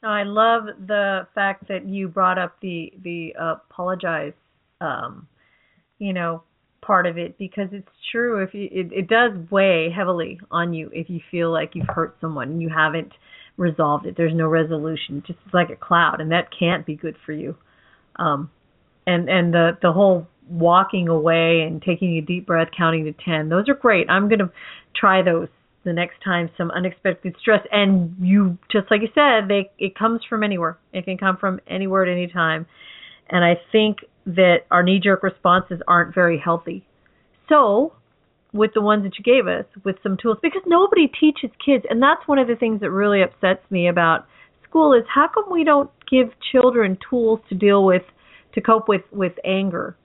No, 0.01 0.09
I 0.09 0.23
love 0.23 0.63
the 0.87 1.27
fact 1.35 1.67
that 1.67 1.87
you 1.87 2.07
brought 2.07 2.37
up 2.37 2.55
the 2.61 2.93
the 3.03 3.33
uh, 3.39 3.55
apologize, 3.69 4.33
um, 4.79 5.27
you 5.97 6.13
know, 6.13 6.43
part 6.81 7.05
of 7.05 7.17
it 7.17 7.37
because 7.37 7.67
it's 7.71 7.87
true. 8.11 8.41
If 8.43 8.53
you, 8.53 8.69
it 8.71 8.91
it 8.93 9.07
does 9.07 9.31
weigh 9.51 9.89
heavily 9.95 10.39
on 10.51 10.73
you 10.73 10.89
if 10.93 11.09
you 11.09 11.19
feel 11.29 11.51
like 11.51 11.71
you've 11.73 11.89
hurt 11.89 12.15
someone 12.21 12.49
and 12.49 12.61
you 12.61 12.69
haven't 12.69 13.11
resolved 13.57 14.05
it. 14.05 14.15
There's 14.15 14.33
no 14.33 14.47
resolution. 14.47 15.21
Just 15.27 15.39
like 15.53 15.69
a 15.69 15.75
cloud, 15.75 16.21
and 16.21 16.31
that 16.31 16.47
can't 16.57 16.85
be 16.85 16.95
good 16.95 17.15
for 17.25 17.33
you. 17.33 17.55
Um, 18.15 18.49
and 19.05 19.29
and 19.29 19.53
the 19.53 19.77
the 19.81 19.91
whole 19.91 20.27
walking 20.49 21.09
away 21.09 21.61
and 21.67 21.81
taking 21.81 22.17
a 22.17 22.21
deep 22.21 22.47
breath, 22.47 22.69
counting 22.75 23.03
to 23.05 23.13
ten. 23.13 23.49
Those 23.49 23.67
are 23.67 23.75
great. 23.75 24.09
I'm 24.09 24.29
gonna 24.29 24.51
try 24.95 25.21
those 25.21 25.49
the 25.83 25.93
next 25.93 26.23
time 26.23 26.49
some 26.57 26.71
unexpected 26.71 27.35
stress. 27.39 27.61
And 27.71 28.15
you 28.19 28.57
just 28.71 28.89
like 28.91 29.01
you 29.01 29.09
said, 29.15 29.47
they 29.47 29.71
it 29.77 29.97
comes 29.97 30.21
from 30.27 30.43
anywhere. 30.43 30.77
It 30.93 31.05
can 31.05 31.17
come 31.17 31.37
from 31.37 31.59
anywhere 31.67 32.03
at 32.03 32.11
any 32.11 32.27
time. 32.27 32.65
And 33.29 33.43
I 33.45 33.55
think 33.71 33.99
that 34.25 34.59
our 34.71 34.83
knee 34.83 34.99
jerk 35.03 35.23
responses 35.23 35.79
aren't 35.87 36.13
very 36.13 36.39
healthy. 36.43 36.85
So 37.47 37.93
with 38.53 38.71
the 38.73 38.81
ones 38.81 39.03
that 39.03 39.13
you 39.17 39.23
gave 39.23 39.47
us 39.47 39.65
with 39.83 39.95
some 40.01 40.17
tools 40.21 40.37
because 40.41 40.61
nobody 40.65 41.07
teaches 41.07 41.51
kids 41.63 41.85
and 41.89 42.01
that's 42.01 42.27
one 42.27 42.39
of 42.39 42.47
the 42.47 42.55
things 42.55 42.79
that 42.81 42.89
really 42.89 43.21
upsets 43.21 43.61
me 43.69 43.87
about 43.87 44.25
school 44.67 44.93
is 44.93 45.03
how 45.13 45.27
come 45.31 45.45
we 45.51 45.63
don't 45.63 45.89
give 46.09 46.29
children 46.51 46.97
tools 47.09 47.39
to 47.47 47.55
deal 47.55 47.85
with 47.85 48.01
to 48.53 48.61
cope 48.61 48.87
with 48.87 49.01
with 49.11 49.33
anger 49.45 49.95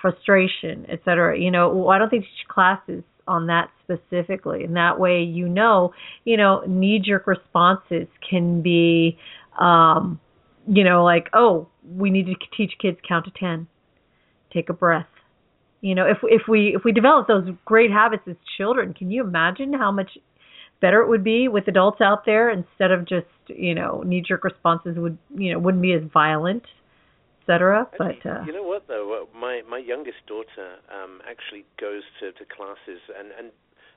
frustration 0.00 0.84
etc 0.90 1.38
you 1.38 1.50
know 1.50 1.70
why 1.70 1.98
don't 1.98 2.10
they 2.10 2.18
teach 2.18 2.48
classes 2.48 3.02
on 3.28 3.46
that 3.46 3.70
specifically. 3.82 4.64
And 4.64 4.76
that 4.76 4.98
way 4.98 5.22
you 5.22 5.48
know 5.48 5.92
you 6.24 6.36
know 6.36 6.62
knee 6.66 7.00
jerk 7.04 7.26
responses 7.26 8.06
can 8.28 8.62
be 8.62 9.18
um 9.58 10.20
you 10.68 10.84
know 10.84 11.04
like 11.04 11.28
oh 11.32 11.68
we 11.96 12.10
need 12.10 12.26
to 12.26 12.34
teach 12.56 12.72
kids 12.80 12.98
count 13.08 13.24
to 13.26 13.30
10 13.38 13.68
take 14.56 14.68
a 14.68 14.72
breath. 14.72 15.06
You 15.80 15.94
know, 15.94 16.06
if 16.06 16.18
if 16.22 16.42
we 16.48 16.74
if 16.74 16.84
we 16.84 16.92
develop 16.92 17.28
those 17.28 17.48
great 17.64 17.90
habits 17.90 18.22
as 18.26 18.36
children, 18.56 18.94
can 18.94 19.10
you 19.10 19.22
imagine 19.22 19.72
how 19.72 19.92
much 19.92 20.10
better 20.80 21.00
it 21.00 21.08
would 21.08 21.22
be 21.22 21.48
with 21.48 21.68
adults 21.68 22.00
out 22.00 22.24
there 22.26 22.50
instead 22.50 22.90
of 22.90 23.06
just 23.06 23.26
you 23.46 23.74
know 23.74 24.02
knee 24.04 24.22
jerk 24.26 24.42
responses 24.42 24.96
would 24.96 25.16
you 25.36 25.52
know 25.52 25.58
wouldn't 25.58 25.82
be 25.82 25.92
as 25.92 26.02
violent, 26.12 26.64
etc. 27.46 27.86
But 27.96 28.26
uh, 28.26 28.42
you 28.44 28.52
know 28.52 28.62
what 28.62 28.88
though, 28.88 29.28
my 29.34 29.62
my 29.68 29.78
youngest 29.78 30.26
daughter 30.26 30.82
um, 30.90 31.22
actually 31.28 31.64
goes 31.80 32.02
to 32.20 32.32
to 32.32 32.44
classes 32.44 33.00
and 33.18 33.30
and 33.38 33.52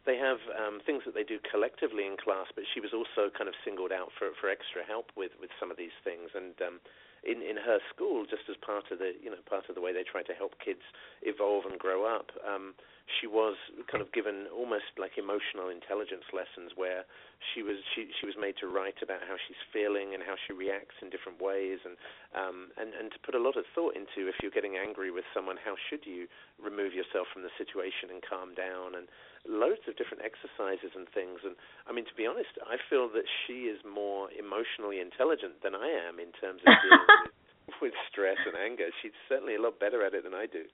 they 0.06 0.18
have 0.18 0.40
um, 0.56 0.80
things 0.86 1.04
that 1.06 1.14
they 1.14 1.24
do 1.24 1.38
collectively 1.52 2.06
in 2.06 2.16
class, 2.16 2.48
but 2.56 2.64
she 2.74 2.80
was 2.80 2.94
also 2.94 3.30
kind 3.36 3.48
of 3.50 3.56
singled 3.66 3.92
out 3.92 4.10
for 4.18 4.30
for 4.40 4.50
extra 4.50 4.86
help 4.86 5.12
with 5.18 5.32
with 5.42 5.50
some 5.60 5.72
of 5.72 5.78
these 5.78 5.96
things 6.04 6.30
and. 6.36 6.54
um 6.62 6.80
in 7.24 7.42
in 7.42 7.58
her 7.58 7.80
school, 7.94 8.26
just 8.26 8.50
as 8.50 8.56
part 8.58 8.92
of 8.92 9.00
the 9.00 9.14
you 9.22 9.30
know 9.30 9.42
part 9.48 9.70
of 9.70 9.76
the 9.76 9.82
way 9.82 9.94
they 9.94 10.04
try 10.04 10.24
to 10.24 10.34
help 10.34 10.60
kids 10.64 10.84
evolve 11.22 11.66
and 11.66 11.80
grow 11.80 12.06
up. 12.06 12.32
Um, 12.46 12.74
she 13.18 13.26
was 13.26 13.58
kind 13.90 14.06
of 14.06 14.14
given 14.14 14.46
almost 14.54 14.94
like 15.02 15.18
emotional 15.18 15.74
intelligence 15.74 16.30
lessons 16.30 16.78
where 16.78 17.10
she 17.42 17.66
was 17.66 17.82
she 17.96 18.14
she 18.14 18.30
was 18.30 18.38
made 18.38 18.54
to 18.62 18.70
write 18.70 19.02
about 19.02 19.26
how 19.26 19.34
she's 19.48 19.60
feeling 19.74 20.14
and 20.14 20.22
how 20.22 20.38
she 20.38 20.54
reacts 20.54 21.02
in 21.02 21.10
different 21.10 21.42
ways 21.42 21.82
and 21.82 21.98
um 22.38 22.70
and 22.78 22.94
and 22.94 23.10
to 23.10 23.20
put 23.26 23.34
a 23.34 23.42
lot 23.42 23.58
of 23.58 23.66
thought 23.74 23.98
into 23.98 24.30
if 24.30 24.38
you're 24.42 24.54
getting 24.54 24.78
angry 24.78 25.10
with 25.10 25.26
someone 25.34 25.58
how 25.58 25.74
should 25.90 26.06
you 26.06 26.30
remove 26.62 26.94
yourself 26.94 27.26
from 27.34 27.42
the 27.42 27.54
situation 27.58 28.14
and 28.14 28.22
calm 28.22 28.54
down 28.54 28.94
and 28.94 29.10
loads 29.48 29.84
of 29.88 29.96
different 29.96 30.24
exercises 30.26 30.92
and 30.96 31.08
things. 31.14 31.40
And 31.46 31.56
I 31.88 31.94
mean, 31.94 32.06
to 32.06 32.16
be 32.16 32.28
honest, 32.28 32.52
I 32.66 32.76
feel 32.90 33.08
that 33.16 33.28
she 33.46 33.72
is 33.72 33.80
more 33.86 34.28
emotionally 34.36 35.00
intelligent 35.00 35.64
than 35.64 35.76
I 35.76 35.88
am 36.08 36.20
in 36.20 36.32
terms 36.40 36.60
of 36.66 36.72
dealing 36.84 37.08
with, 37.80 37.92
with 37.92 37.96
stress 38.12 38.38
and 38.44 38.58
anger. 38.58 38.92
She's 39.02 39.16
certainly 39.28 39.56
a 39.56 39.62
lot 39.62 39.80
better 39.80 40.04
at 40.04 40.14
it 40.14 40.24
than 40.24 40.36
I 40.36 40.46
do. 40.46 40.68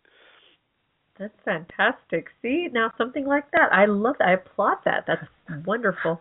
That's 1.20 1.36
fantastic. 1.46 2.28
See, 2.42 2.68
now 2.74 2.92
something 2.98 3.26
like 3.26 3.50
that. 3.52 3.72
I 3.72 3.86
love 3.86 4.16
that. 4.20 4.28
I 4.28 4.34
applaud 4.34 4.78
that. 4.86 5.06
That's 5.08 5.24
wonderful. 5.66 6.20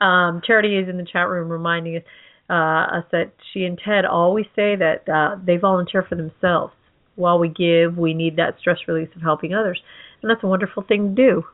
Um, 0.00 0.40
Charity 0.46 0.78
is 0.78 0.88
in 0.88 0.96
the 0.96 1.04
chat 1.04 1.28
room 1.28 1.50
reminding 1.50 1.96
us, 1.96 2.02
uh, 2.48 2.98
us 2.98 3.04
that 3.12 3.32
she 3.52 3.64
and 3.64 3.78
Ted 3.84 4.06
always 4.06 4.46
say 4.56 4.76
that 4.76 5.06
uh, 5.08 5.36
they 5.44 5.56
volunteer 5.58 6.02
for 6.08 6.14
themselves. 6.14 6.72
While 7.16 7.38
we 7.38 7.48
give, 7.48 7.98
we 7.98 8.14
need 8.14 8.36
that 8.36 8.56
stress 8.58 8.78
release 8.88 9.10
of 9.14 9.20
helping 9.20 9.52
others. 9.52 9.80
And 10.22 10.30
that's 10.30 10.42
a 10.42 10.46
wonderful 10.46 10.84
thing 10.88 11.14
to 11.14 11.22
do. 11.22 11.44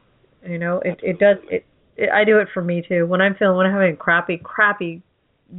You 0.48 0.59
know, 0.59 0.81
it 0.85 1.01
it 1.02 1.18
does 1.18 1.36
it, 1.51 1.64
it. 1.97 2.10
I 2.10 2.24
do 2.24 2.39
it 2.39 2.48
for 2.52 2.62
me 2.62 2.85
too. 2.86 3.06
When 3.06 3.20
I'm 3.20 3.35
feeling 3.35 3.56
when 3.56 3.66
I'm 3.66 3.73
having 3.73 3.94
a 3.94 3.97
crappy 3.97 4.39
crappy 4.39 5.02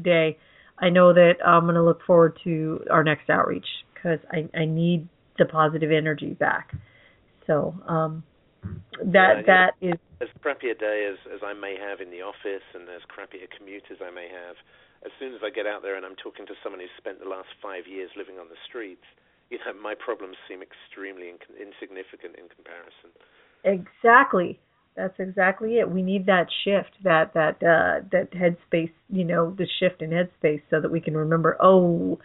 day, 0.02 0.38
I 0.80 0.90
know 0.90 1.14
that 1.14 1.36
I'm 1.46 1.64
going 1.64 1.76
to 1.76 1.84
look 1.84 2.02
forward 2.06 2.40
to 2.44 2.84
our 2.90 3.04
next 3.04 3.30
outreach 3.30 3.68
because 3.94 4.20
I 4.32 4.48
I 4.58 4.66
need 4.66 5.08
the 5.38 5.46
positive 5.46 5.92
energy 5.92 6.34
back. 6.34 6.74
So 7.46 7.76
um 7.88 8.24
that 9.04 9.44
yeah, 9.46 9.46
that 9.46 9.72
is 9.82 10.00
as 10.22 10.30
crappy 10.42 10.70
a 10.70 10.76
day 10.76 11.10
as 11.12 11.18
as 11.34 11.42
I 11.44 11.54
may 11.54 11.78
have 11.78 12.02
in 12.02 12.10
the 12.10 12.22
office 12.22 12.66
and 12.74 12.90
as 12.90 13.02
crappy 13.08 13.44
a 13.44 13.48
commute 13.48 13.86
as 13.92 13.98
I 14.02 14.12
may 14.12 14.30
have. 14.30 14.56
As 15.06 15.12
soon 15.20 15.34
as 15.34 15.42
I 15.46 15.54
get 15.54 15.68
out 15.68 15.84
there 15.84 15.96
and 15.96 16.06
I'm 16.06 16.18
talking 16.18 16.48
to 16.48 16.56
someone 16.64 16.82
who's 16.82 16.94
spent 16.98 17.22
the 17.22 17.30
last 17.30 17.54
five 17.62 17.86
years 17.86 18.10
living 18.18 18.42
on 18.42 18.50
the 18.50 18.58
streets, 18.66 19.06
you 19.50 19.60
know, 19.62 19.74
my 19.78 19.94
problems 19.94 20.36
seem 20.50 20.62
extremely 20.66 21.30
in- 21.30 21.56
insignificant 21.56 22.36
in 22.36 22.50
comparison. 22.50 23.14
Exactly. 23.64 24.60
That's 24.98 25.14
exactly 25.20 25.78
it. 25.78 25.90
We 25.90 26.02
need 26.02 26.26
that 26.26 26.48
shift, 26.66 26.90
that 27.04 27.32
that 27.36 27.58
uh 27.62 28.04
that 28.12 28.32
headspace, 28.32 28.92
you 29.10 29.24
know, 29.24 29.54
the 29.56 29.68
shift 29.80 30.02
in 30.02 30.10
headspace 30.10 30.64
so 30.72 30.82
that 30.82 30.92
we 30.92 31.00
can 31.00 31.16
remember, 31.16 31.56
oh, 31.62 32.18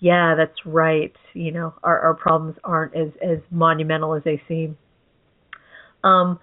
yeah, 0.00 0.34
that's 0.36 0.66
right. 0.66 1.12
You 1.32 1.52
know, 1.52 1.74
our 1.82 1.98
our 2.00 2.14
problems 2.14 2.56
aren't 2.62 2.94
as 2.94 3.08
as 3.22 3.38
monumental 3.50 4.14
as 4.14 4.22
they 4.24 4.42
seem. 4.46 4.76
Um 6.04 6.38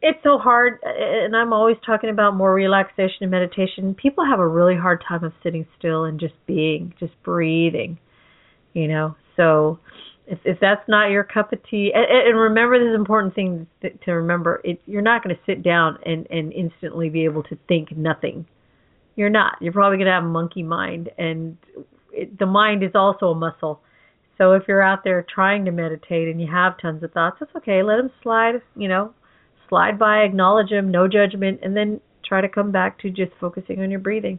it's 0.00 0.22
so 0.22 0.38
hard 0.38 0.78
and 0.84 1.34
I'm 1.34 1.52
always 1.52 1.76
talking 1.84 2.10
about 2.10 2.36
more 2.36 2.54
relaxation 2.54 3.22
and 3.22 3.30
meditation. 3.32 3.94
People 3.94 4.24
have 4.24 4.38
a 4.38 4.46
really 4.46 4.76
hard 4.76 5.02
time 5.08 5.24
of 5.24 5.32
sitting 5.42 5.66
still 5.76 6.04
and 6.04 6.20
just 6.20 6.34
being, 6.46 6.94
just 7.00 7.20
breathing. 7.24 7.98
You 8.74 8.86
know. 8.86 9.16
So 9.36 9.80
if 10.26 10.38
if 10.44 10.58
that's 10.60 10.86
not 10.88 11.10
your 11.10 11.24
cup 11.24 11.52
of 11.52 11.58
tea 11.68 11.92
and, 11.94 12.04
and 12.04 12.38
remember 12.38 12.78
this 12.78 12.94
important 12.94 13.34
thing 13.34 13.66
to 14.04 14.12
remember 14.12 14.60
it 14.64 14.80
you're 14.86 15.02
not 15.02 15.22
going 15.22 15.34
to 15.34 15.42
sit 15.46 15.62
down 15.62 15.98
and 16.04 16.26
and 16.30 16.52
instantly 16.52 17.08
be 17.08 17.24
able 17.24 17.42
to 17.44 17.56
think 17.68 17.96
nothing. 17.96 18.46
You're 19.14 19.30
not. 19.30 19.56
You're 19.60 19.72
probably 19.72 19.96
going 19.96 20.06
to 20.06 20.12
have 20.12 20.24
a 20.24 20.28
monkey 20.28 20.62
mind 20.62 21.10
and 21.18 21.56
it, 22.12 22.38
the 22.38 22.46
mind 22.46 22.82
is 22.82 22.92
also 22.94 23.26
a 23.26 23.34
muscle. 23.34 23.80
So 24.38 24.52
if 24.52 24.64
you're 24.68 24.82
out 24.82 25.04
there 25.04 25.24
trying 25.32 25.64
to 25.64 25.70
meditate 25.70 26.28
and 26.28 26.40
you 26.40 26.48
have 26.50 26.78
tons 26.78 27.02
of 27.02 27.12
thoughts 27.12 27.36
that's 27.40 27.54
okay. 27.56 27.82
Let 27.82 27.96
them 27.96 28.10
slide 28.22 28.60
you 28.76 28.88
know 28.88 29.14
slide 29.68 29.98
by 29.98 30.18
acknowledge 30.18 30.70
them 30.70 30.90
no 30.90 31.08
judgment 31.08 31.60
and 31.62 31.76
then 31.76 32.00
try 32.24 32.40
to 32.40 32.48
come 32.48 32.72
back 32.72 32.98
to 32.98 33.10
just 33.10 33.32
focusing 33.40 33.80
on 33.80 33.90
your 33.90 34.00
breathing 34.00 34.38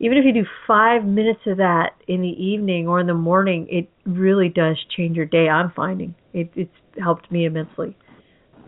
even 0.00 0.18
if 0.18 0.24
you 0.24 0.32
do 0.32 0.46
five 0.66 1.04
minutes 1.04 1.40
of 1.46 1.56
that 1.58 1.94
in 2.06 2.22
the 2.22 2.28
evening 2.28 2.86
or 2.86 3.00
in 3.00 3.06
the 3.06 3.14
morning, 3.14 3.66
it 3.70 3.88
really 4.06 4.48
does 4.48 4.76
change 4.96 5.16
your 5.16 5.26
day. 5.26 5.48
I'm 5.48 5.72
finding 5.72 6.14
it. 6.32 6.50
It's 6.54 6.70
helped 7.02 7.30
me 7.30 7.44
immensely. 7.44 7.96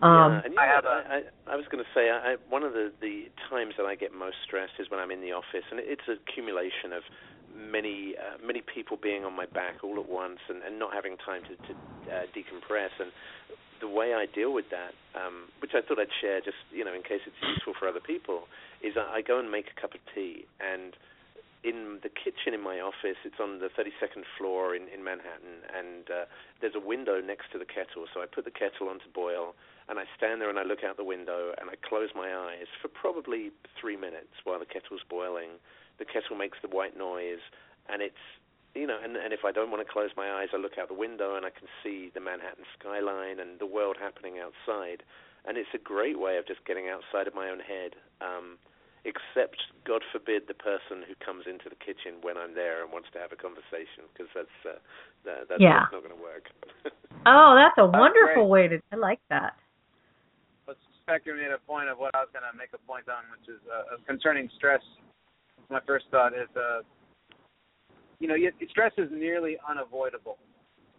Um, 0.01 0.41
yeah, 0.41 0.41
and 0.45 0.53
you 0.53 0.55
know, 0.55 0.89
I, 0.89 1.21
I, 1.47 1.53
I 1.53 1.55
was 1.55 1.65
going 1.71 1.83
to 1.83 1.89
say, 1.93 2.09
I, 2.09 2.35
one 2.49 2.63
of 2.63 2.73
the 2.73 2.91
the 3.01 3.29
times 3.49 3.75
that 3.77 3.85
I 3.85 3.95
get 3.95 4.13
most 4.13 4.37
stressed 4.43 4.73
is 4.79 4.89
when 4.89 4.99
I'm 4.99 5.11
in 5.11 5.21
the 5.21 5.31
office, 5.31 5.63
and 5.69 5.79
it's 5.79 6.01
an 6.07 6.17
accumulation 6.27 6.91
of 6.91 7.03
many 7.55 8.15
uh, 8.17 8.41
many 8.43 8.61
people 8.65 8.97
being 8.97 9.23
on 9.23 9.35
my 9.35 9.45
back 9.45 9.83
all 9.83 9.99
at 9.99 10.09
once, 10.09 10.39
and, 10.49 10.63
and 10.63 10.79
not 10.79 10.91
having 10.93 11.17
time 11.17 11.43
to, 11.43 11.53
to 11.55 11.73
uh, 12.09 12.25
decompress. 12.33 12.91
And 12.99 13.13
the 13.79 13.87
way 13.87 14.17
I 14.17 14.25
deal 14.25 14.51
with 14.51 14.65
that, 14.73 14.97
um, 15.13 15.53
which 15.61 15.71
I 15.77 15.85
thought 15.85 15.99
I'd 15.99 16.13
share, 16.19 16.41
just 16.41 16.57
you 16.73 16.83
know, 16.83 16.93
in 16.93 17.03
case 17.03 17.21
it's 17.27 17.37
useful 17.45 17.73
for 17.77 17.87
other 17.87 18.01
people, 18.01 18.49
is 18.81 18.97
I 18.97 19.21
go 19.21 19.37
and 19.37 19.51
make 19.51 19.69
a 19.69 19.79
cup 19.79 19.93
of 19.93 20.01
tea 20.15 20.49
and 20.59 20.97
in 21.63 21.99
the 22.01 22.09
kitchen 22.09 22.53
in 22.53 22.61
my 22.61 22.79
office. 22.79 23.17
It's 23.23 23.39
on 23.39 23.59
the 23.59 23.69
32nd 23.69 24.25
floor 24.37 24.75
in, 24.75 24.87
in 24.89 25.03
Manhattan, 25.03 25.61
and 25.69 26.09
uh, 26.09 26.25
there's 26.59 26.75
a 26.75 26.81
window 26.81 27.21
next 27.21 27.51
to 27.53 27.59
the 27.59 27.65
kettle. 27.65 28.05
So 28.13 28.21
I 28.21 28.25
put 28.25 28.45
the 28.45 28.51
kettle 28.53 28.89
on 28.89 28.99
to 28.99 29.09
boil, 29.13 29.53
and 29.89 29.99
I 29.99 30.05
stand 30.17 30.41
there 30.41 30.49
and 30.49 30.57
I 30.57 30.63
look 30.63 30.83
out 30.83 30.97
the 30.97 31.05
window 31.05 31.53
and 31.59 31.69
I 31.69 31.75
close 31.77 32.09
my 32.15 32.33
eyes 32.33 32.69
for 32.81 32.87
probably 32.87 33.51
three 33.79 33.97
minutes 33.97 34.41
while 34.43 34.59
the 34.59 34.65
kettle's 34.65 35.05
boiling. 35.09 35.61
The 35.99 36.05
kettle 36.05 36.35
makes 36.35 36.57
the 36.61 36.69
white 36.69 36.97
noise, 36.97 37.43
and 37.89 38.01
it's 38.01 38.23
you 38.73 38.87
know, 38.87 38.97
and, 39.03 39.17
and 39.17 39.33
if 39.33 39.43
I 39.43 39.51
don't 39.51 39.69
want 39.69 39.85
to 39.85 39.91
close 39.91 40.11
my 40.15 40.31
eyes, 40.31 40.47
I 40.53 40.57
look 40.57 40.77
out 40.79 40.87
the 40.87 40.95
window 40.95 41.35
and 41.35 41.45
I 41.45 41.49
can 41.49 41.67
see 41.83 42.09
the 42.13 42.21
Manhattan 42.21 42.63
skyline 42.79 43.39
and 43.39 43.59
the 43.59 43.65
world 43.65 43.97
happening 43.99 44.39
outside. 44.39 45.03
And 45.43 45.57
it's 45.57 45.75
a 45.75 45.77
great 45.77 46.19
way 46.19 46.37
of 46.37 46.47
just 46.47 46.63
getting 46.65 46.87
outside 46.87 47.27
of 47.27 47.35
my 47.35 47.49
own 47.49 47.59
head. 47.59 47.99
Um, 48.21 48.55
except 49.03 49.57
God 49.85 50.03
forbid 50.11 50.45
the 50.47 50.53
person 50.53 51.01
who 51.07 51.17
comes 51.23 51.45
into 51.49 51.69
the 51.69 51.79
kitchen 51.79 52.21
when 52.21 52.37
I'm 52.37 52.53
there 52.53 52.83
and 52.83 52.91
wants 52.93 53.09
to 53.13 53.19
have 53.19 53.33
a 53.33 53.39
conversation 53.39 54.05
because 54.13 54.29
that's 54.33 54.57
uh, 54.61 54.77
that, 55.25 55.49
that's 55.49 55.61
yeah. 55.61 55.89
not 55.89 56.03
going 56.05 56.15
to 56.15 56.21
work. 56.21 56.49
Oh, 57.21 57.53
that's 57.53 57.77
a 57.77 57.85
wonderful 57.85 58.49
great. 58.49 58.73
way 58.73 58.77
to. 58.77 58.81
I 58.91 58.95
like 58.95 59.21
that. 59.29 59.53
But 60.65 60.77
Spectre 61.05 61.37
made 61.37 61.53
a 61.53 61.61
point 61.69 61.85
of 61.87 61.99
what 61.99 62.15
I 62.15 62.25
was 62.25 62.33
going 62.33 62.41
to 62.49 62.57
make 62.57 62.73
a 62.73 62.81
point 62.89 63.05
on, 63.13 63.29
which 63.29 63.45
is 63.45 63.61
uh, 63.69 64.01
concerning 64.09 64.49
stress. 64.57 64.81
My 65.69 65.77
first 65.85 66.05
thought 66.09 66.33
is, 66.33 66.49
uh, 66.57 66.81
you 68.17 68.27
know, 68.27 68.33
you, 68.33 68.49
stress 68.71 68.91
is 68.97 69.05
nearly 69.13 69.57
unavoidable. 69.69 70.39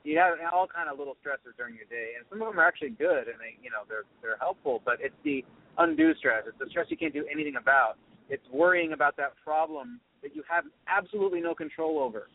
You 0.05 0.19
have 0.19 0.39
all 0.55 0.69
kind 0.71 0.87
of 0.87 0.99
little 0.99 1.19
stressors 1.19 1.59
during 1.59 1.75
your 1.75 1.91
day, 1.91 2.15
and 2.15 2.23
some 2.31 2.39
of 2.39 2.47
them 2.47 2.61
are 2.61 2.67
actually 2.69 2.95
good, 2.95 3.27
and 3.27 3.43
they, 3.43 3.59
you 3.59 3.75
know, 3.75 3.83
they're 3.89 4.07
they're 4.23 4.39
helpful. 4.39 4.81
But 4.85 5.03
it's 5.03 5.19
the 5.25 5.43
undue 5.79 6.15
stress. 6.17 6.45
It's 6.47 6.59
the 6.59 6.67
stress 6.71 6.87
you 6.89 6.97
can't 6.97 7.15
do 7.15 7.25
anything 7.33 7.57
about. 7.61 7.95
It's 8.29 8.45
worrying 8.53 8.93
about 8.93 9.17
that 9.17 9.33
problem 9.43 10.01
that 10.23 10.35
you 10.35 10.43
have 10.49 10.65
absolutely 10.89 11.41
no 11.41 11.55
control 11.55 11.99
over. 11.99 12.29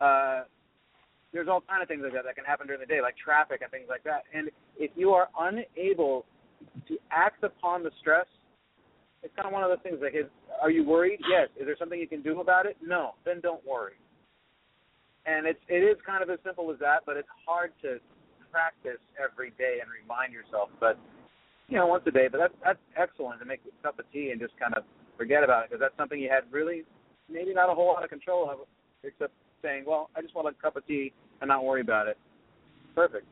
Uh, 0.00 0.44
there's 1.32 1.48
all 1.48 1.62
kind 1.68 1.82
of 1.82 1.88
things 1.88 2.02
like 2.02 2.12
that 2.12 2.24
that 2.24 2.34
can 2.34 2.44
happen 2.44 2.66
during 2.66 2.80
the 2.80 2.86
day, 2.86 3.00
like 3.00 3.14
traffic 3.16 3.60
and 3.62 3.70
things 3.70 3.86
like 3.88 4.02
that. 4.04 4.24
And 4.34 4.50
if 4.76 4.90
you 4.96 5.10
are 5.10 5.28
unable 5.38 6.26
to 6.88 6.98
act 7.10 7.44
upon 7.44 7.82
the 7.82 7.90
stress, 8.00 8.26
it's 9.22 9.34
kind 9.36 9.46
of 9.46 9.52
one 9.52 9.62
of 9.62 9.70
those 9.70 9.82
things 9.82 9.98
like, 10.02 10.14
is, 10.14 10.26
are 10.60 10.70
you 10.70 10.84
worried? 10.84 11.20
Yes. 11.30 11.48
Is 11.58 11.66
there 11.66 11.76
something 11.78 12.00
you 12.00 12.08
can 12.08 12.22
do 12.22 12.40
about 12.40 12.66
it? 12.66 12.76
No. 12.82 13.14
Then 13.24 13.40
don't 13.40 13.64
worry. 13.66 14.00
And 15.26 15.46
it's 15.46 15.60
it 15.68 15.84
is 15.84 15.96
kind 16.04 16.22
of 16.22 16.30
as 16.30 16.38
simple 16.44 16.72
as 16.72 16.78
that, 16.80 17.04
but 17.04 17.16
it's 17.16 17.28
hard 17.46 17.72
to 17.82 18.00
practice 18.50 19.00
every 19.20 19.52
day 19.58 19.78
and 19.80 19.88
remind 19.92 20.32
yourself. 20.32 20.70
But 20.80 20.98
you 21.70 21.78
know, 21.78 21.86
once 21.86 22.02
a 22.06 22.10
day. 22.10 22.28
But 22.30 22.38
that's 22.38 22.54
that's 22.64 22.78
excellent 22.96 23.40
to 23.40 23.46
make 23.46 23.60
a 23.66 23.82
cup 23.82 23.98
of 23.98 24.04
tea 24.12 24.30
and 24.30 24.40
just 24.40 24.58
kind 24.58 24.74
of 24.74 24.84
forget 25.16 25.44
about 25.44 25.64
it 25.64 25.70
because 25.70 25.80
that's 25.80 25.96
something 25.96 26.18
you 26.18 26.28
had 26.28 26.44
really 26.50 26.84
maybe 27.30 27.54
not 27.54 27.70
a 27.70 27.74
whole 27.74 27.86
lot 27.86 28.02
of 28.02 28.10
control 28.10 28.50
of, 28.50 28.58
except 29.04 29.32
saying, 29.62 29.84
well, 29.86 30.10
I 30.16 30.20
just 30.20 30.34
want 30.34 30.48
a 30.48 30.60
cup 30.60 30.76
of 30.76 30.86
tea 30.86 31.12
and 31.40 31.48
not 31.48 31.64
worry 31.64 31.80
about 31.80 32.08
it. 32.08 32.18
Perfect. 32.94 33.26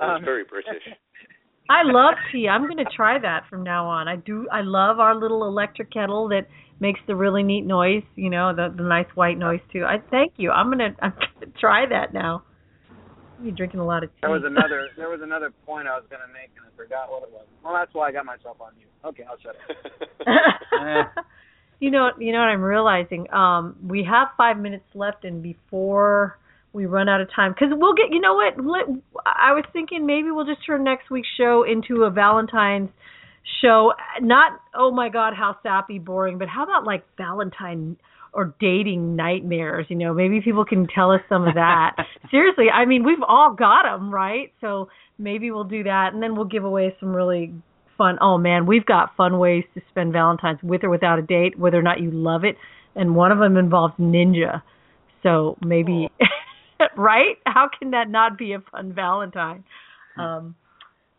That's 0.00 0.18
Um, 0.18 0.24
very 0.24 0.44
British. 0.44 0.82
I 1.70 1.82
love 1.84 2.14
tea. 2.32 2.48
I'm 2.48 2.62
going 2.62 2.84
to 2.84 2.90
try 2.96 3.18
that 3.18 3.44
from 3.48 3.62
now 3.62 3.86
on. 3.86 4.08
I 4.08 4.16
do. 4.16 4.48
I 4.50 4.62
love 4.62 4.98
our 4.98 5.14
little 5.14 5.46
electric 5.46 5.92
kettle 5.92 6.28
that 6.28 6.46
makes 6.80 7.00
the 7.06 7.14
really 7.14 7.42
neat 7.42 7.64
noise. 7.64 8.02
You 8.16 8.30
know, 8.30 8.54
the 8.54 8.74
the 8.76 8.82
nice 8.82 9.06
white 9.14 9.38
noise 9.38 9.60
too. 9.72 9.84
I 9.84 9.98
thank 10.10 10.34
you. 10.36 10.50
I'm 10.50 10.70
gonna 10.70 10.94
I'm 11.00 11.12
gonna 11.12 11.52
try 11.60 11.86
that 11.88 12.12
now. 12.12 12.42
You're 13.42 13.54
drinking 13.54 13.80
a 13.80 13.86
lot 13.86 14.04
of 14.04 14.10
tea. 14.10 14.22
There 14.22 14.30
was 14.30 14.44
another 14.44 14.88
there 14.96 15.08
was 15.08 15.20
another 15.22 15.52
point 15.66 15.88
I 15.88 15.96
was 15.96 16.04
gonna 16.10 16.30
make 16.32 16.50
and 16.56 16.64
I 16.66 16.76
forgot 16.76 17.10
what 17.10 17.22
it 17.22 17.30
was. 17.32 17.46
Well 17.64 17.74
that's 17.74 17.92
why 17.94 18.08
I 18.08 18.12
got 18.12 18.24
myself 18.24 18.60
on 18.60 18.72
mute. 18.76 18.88
Okay, 19.04 19.24
I'll 19.28 19.38
shut 19.38 19.56
up. 19.56 21.26
you 21.80 21.90
know, 21.90 22.10
you 22.18 22.32
know 22.32 22.38
what 22.38 22.48
I'm 22.48 22.62
realizing. 22.62 23.32
Um, 23.32 23.76
we 23.84 24.06
have 24.08 24.28
five 24.36 24.56
minutes 24.56 24.84
left, 24.94 25.24
and 25.24 25.42
before 25.42 26.38
we 26.72 26.86
run 26.86 27.08
out 27.08 27.20
of 27.20 27.28
time, 27.34 27.52
because 27.52 27.68
we'll 27.72 27.94
get. 27.94 28.12
You 28.12 28.20
know 28.20 28.34
what? 28.34 28.64
Let, 28.64 28.84
I 29.26 29.52
was 29.52 29.64
thinking 29.72 30.06
maybe 30.06 30.30
we'll 30.30 30.46
just 30.46 30.64
turn 30.64 30.84
next 30.84 31.10
week's 31.10 31.28
show 31.36 31.64
into 31.64 32.04
a 32.04 32.10
Valentine's 32.10 32.90
show. 33.60 33.92
Not 34.20 34.60
oh 34.74 34.92
my 34.92 35.08
god, 35.08 35.34
how 35.36 35.56
sappy, 35.64 35.98
boring, 35.98 36.38
but 36.38 36.48
how 36.48 36.62
about 36.62 36.84
like 36.84 37.04
Valentine 37.16 37.96
or 38.32 38.54
dating 38.60 39.16
nightmares? 39.16 39.86
You 39.88 39.96
know, 39.96 40.14
maybe 40.14 40.40
people 40.40 40.64
can 40.64 40.86
tell 40.86 41.10
us 41.10 41.20
some 41.28 41.46
of 41.46 41.54
that. 41.54 41.96
Seriously, 42.30 42.66
I 42.72 42.84
mean, 42.84 43.04
we've 43.04 43.22
all 43.26 43.54
got 43.54 43.82
them, 43.82 44.12
right? 44.12 44.52
So 44.60 44.88
maybe 45.18 45.50
we'll 45.50 45.64
do 45.64 45.84
that, 45.84 46.10
and 46.12 46.22
then 46.22 46.34
we'll 46.34 46.46
give 46.46 46.64
away 46.64 46.96
some 47.00 47.14
really 47.14 47.52
fun. 47.96 48.18
Oh 48.20 48.38
man, 48.38 48.66
we've 48.66 48.86
got 48.86 49.16
fun 49.16 49.38
ways 49.38 49.64
to 49.74 49.80
spend 49.90 50.12
Valentine's 50.12 50.58
with 50.62 50.84
or 50.84 50.90
without 50.90 51.18
a 51.18 51.22
date, 51.22 51.58
whether 51.58 51.78
or 51.78 51.82
not 51.82 52.00
you 52.00 52.10
love 52.10 52.44
it. 52.44 52.56
And 52.94 53.14
one 53.14 53.32
of 53.32 53.38
them 53.38 53.56
involves 53.56 53.94
ninja. 53.98 54.62
So 55.22 55.56
maybe, 55.64 56.08
right? 56.96 57.36
How 57.46 57.68
can 57.78 57.92
that 57.92 58.10
not 58.10 58.36
be 58.36 58.52
a 58.52 58.58
fun 58.70 58.92
Valentine? 58.92 59.64
Um, 60.18 60.56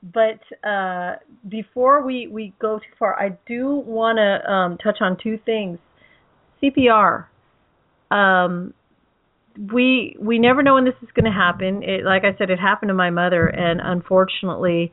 but 0.04 0.42
uh, 0.68 1.16
before 1.48 2.06
we 2.06 2.28
we 2.28 2.54
go 2.60 2.80
too 2.80 2.96
far, 3.00 3.18
I 3.18 3.38
do 3.48 3.70
want 3.70 4.18
to 4.18 4.52
um, 4.52 4.78
touch 4.78 4.98
on 5.00 5.18
two 5.22 5.40
things. 5.46 5.80
CPR. 6.64 7.26
Um, 8.10 8.74
we 9.72 10.16
we 10.20 10.40
never 10.40 10.64
know 10.64 10.76
when 10.76 10.86
this 10.86 10.96
is 11.02 11.10
going 11.14 11.26
to 11.26 11.32
happen. 11.32 11.84
It, 11.84 12.04
like 12.04 12.24
I 12.24 12.36
said, 12.38 12.50
it 12.50 12.60
happened 12.60 12.90
to 12.90 12.96
my 12.96 13.10
mother, 13.10 13.46
and 13.46 13.82
unfortunately, 13.84 14.92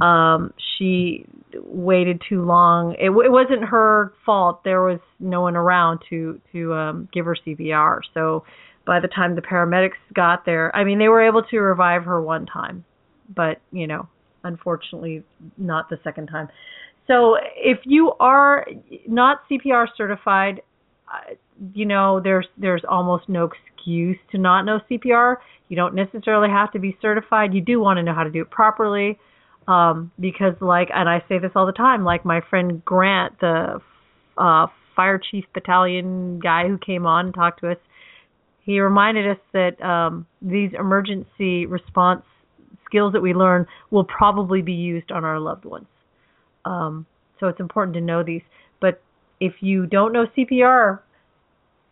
um, 0.00 0.52
she 0.78 1.26
waited 1.54 2.22
too 2.28 2.44
long. 2.44 2.94
It, 2.98 3.10
it 3.10 3.30
wasn't 3.30 3.64
her 3.64 4.12
fault. 4.24 4.62
There 4.64 4.82
was 4.82 5.00
no 5.18 5.40
one 5.40 5.56
around 5.56 6.00
to 6.10 6.40
to 6.52 6.74
um, 6.74 7.08
give 7.12 7.24
her 7.24 7.36
CPR. 7.46 8.00
So 8.14 8.44
by 8.86 9.00
the 9.00 9.08
time 9.08 9.34
the 9.34 9.42
paramedics 9.42 9.98
got 10.14 10.44
there, 10.44 10.74
I 10.74 10.84
mean, 10.84 10.98
they 10.98 11.08
were 11.08 11.26
able 11.26 11.42
to 11.42 11.58
revive 11.58 12.04
her 12.04 12.22
one 12.22 12.46
time, 12.46 12.84
but 13.34 13.60
you 13.72 13.88
know, 13.88 14.08
unfortunately, 14.44 15.24
not 15.58 15.88
the 15.90 15.98
second 16.04 16.28
time. 16.28 16.48
So 17.06 17.36
if 17.56 17.78
you 17.84 18.12
are 18.20 18.66
not 19.06 19.40
CPR 19.50 19.86
certified, 19.96 20.60
you 21.74 21.86
know 21.86 22.20
there's 22.22 22.46
there's 22.58 22.82
almost 22.88 23.28
no 23.28 23.48
excuse 23.76 24.18
to 24.32 24.38
not 24.38 24.64
know 24.64 24.80
CPR. 24.90 25.36
You 25.68 25.76
don't 25.76 25.94
necessarily 25.94 26.48
have 26.48 26.72
to 26.72 26.78
be 26.78 26.96
certified. 27.00 27.54
You 27.54 27.60
do 27.60 27.80
want 27.80 27.98
to 27.98 28.02
know 28.02 28.14
how 28.14 28.24
to 28.24 28.30
do 28.30 28.42
it 28.42 28.50
properly, 28.50 29.18
um, 29.68 30.12
because 30.20 30.54
like, 30.60 30.88
and 30.94 31.08
I 31.08 31.22
say 31.28 31.38
this 31.38 31.52
all 31.54 31.66
the 31.66 31.72
time, 31.72 32.04
like 32.04 32.24
my 32.24 32.40
friend 32.48 32.84
Grant, 32.84 33.38
the 33.40 33.80
uh, 34.38 34.66
fire 34.94 35.20
chief 35.30 35.44
battalion 35.54 36.40
guy 36.40 36.68
who 36.68 36.78
came 36.78 37.06
on 37.06 37.26
and 37.26 37.34
talked 37.34 37.60
to 37.60 37.70
us, 37.70 37.78
he 38.62 38.80
reminded 38.80 39.30
us 39.30 39.38
that 39.52 39.80
um, 39.82 40.26
these 40.42 40.70
emergency 40.78 41.66
response 41.66 42.22
skills 42.84 43.12
that 43.12 43.20
we 43.20 43.34
learn 43.34 43.66
will 43.90 44.04
probably 44.04 44.62
be 44.62 44.72
used 44.72 45.10
on 45.12 45.24
our 45.24 45.38
loved 45.38 45.64
ones. 45.64 45.86
Um, 46.64 47.06
so 47.38 47.48
it's 47.48 47.60
important 47.60 47.94
to 47.94 48.00
know 48.00 48.22
these. 48.24 48.42
But 48.80 49.02
if 49.40 49.54
you 49.60 49.86
don't 49.86 50.12
know 50.12 50.26
CPR, 50.36 51.00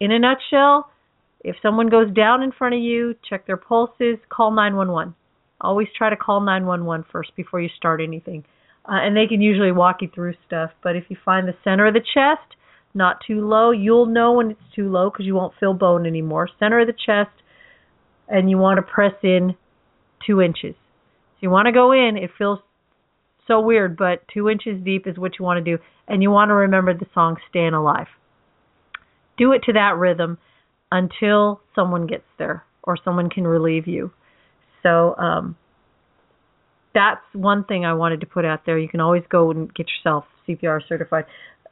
in 0.01 0.13
a 0.13 0.19
nutshell, 0.19 0.91
if 1.41 1.57
someone 1.63 1.89
goes 1.89 2.13
down 2.13 2.43
in 2.43 2.53
front 2.53 2.75
of 2.75 2.81
you, 2.81 3.15
check 3.29 3.47
their 3.47 3.57
pulses, 3.57 4.19
call 4.31 4.51
911. 4.51 5.15
Always 5.61 5.89
try 5.97 6.11
to 6.11 6.17
call 6.17 6.41
911 6.41 7.07
first 7.13 7.37
before 7.37 7.61
you 7.61 7.69
start 7.77 8.01
anything. 8.01 8.45
Uh, 8.87 9.01
and 9.01 9.17
they 9.17 9.27
can 9.27 9.41
usually 9.41 9.73
walk 9.73 10.03
you 10.03 10.09
through 10.15 10.35
stuff. 10.47 10.71
But 10.83 10.97
if 10.97 11.05
you 11.09 11.17
find 11.25 11.47
the 11.47 11.55
center 11.63 11.87
of 11.87 11.95
the 11.95 12.01
chest, 12.01 12.57
not 12.95 13.19
too 13.27 13.47
low, 13.47 13.71
you'll 13.71 14.07
know 14.07 14.33
when 14.33 14.53
it's 14.53 14.75
too 14.75 14.91
low 14.91 15.11
because 15.11 15.27
you 15.27 15.35
won't 15.35 15.55
feel 15.59 15.75
bone 15.75 16.07
anymore. 16.07 16.49
Center 16.59 16.81
of 16.81 16.87
the 16.87 16.93
chest, 16.93 17.31
and 18.29 18.49
you 18.49 18.57
want 18.59 18.79
to 18.79 18.83
press 18.83 19.15
in 19.23 19.57
two 20.27 20.41
inches. 20.41 20.75
So 20.75 21.39
you 21.41 21.51
want 21.51 21.67
to 21.67 21.73
go 21.73 21.93
in, 21.93 22.17
it 22.17 22.31
feels 22.39 22.61
so 23.47 23.61
weird, 23.61 23.97
but 23.97 24.27
two 24.33 24.49
inches 24.49 24.83
deep 24.85 25.07
is 25.07 25.19
what 25.19 25.33
you 25.39 25.45
want 25.45 25.65
to 25.65 25.77
do. 25.77 25.83
And 26.09 26.23
you 26.23 26.31
want 26.31 26.51
to 26.51 26.55
remember 26.55 26.95
the 26.95 27.07
song 27.15 27.37
Staying 27.51 27.75
Alive. 27.75 28.07
Do 29.37 29.53
it 29.53 29.63
to 29.65 29.73
that 29.73 29.97
rhythm 29.97 30.39
until 30.93 31.61
someone 31.75 32.07
gets 32.07 32.25
there 32.39 32.65
or 32.85 32.97
someone 33.03 33.31
can 33.31 33.47
relieve 33.47 33.87
you. 33.87 34.13
So 34.83 35.17
um, 35.17 35.57
that's 36.95 37.23
one 37.33 37.65
thing 37.65 37.85
I 37.85 37.95
wanted 37.95 38.21
to 38.21 38.27
put 38.27 38.45
out 38.45 38.61
there. 38.65 38.79
You 38.79 38.89
can 38.89 39.01
always 39.01 39.23
go 39.29 39.51
and 39.51 39.73
get 39.75 39.87
yourself 39.89 40.25
CPR 40.49 40.81
certified. 40.89 41.25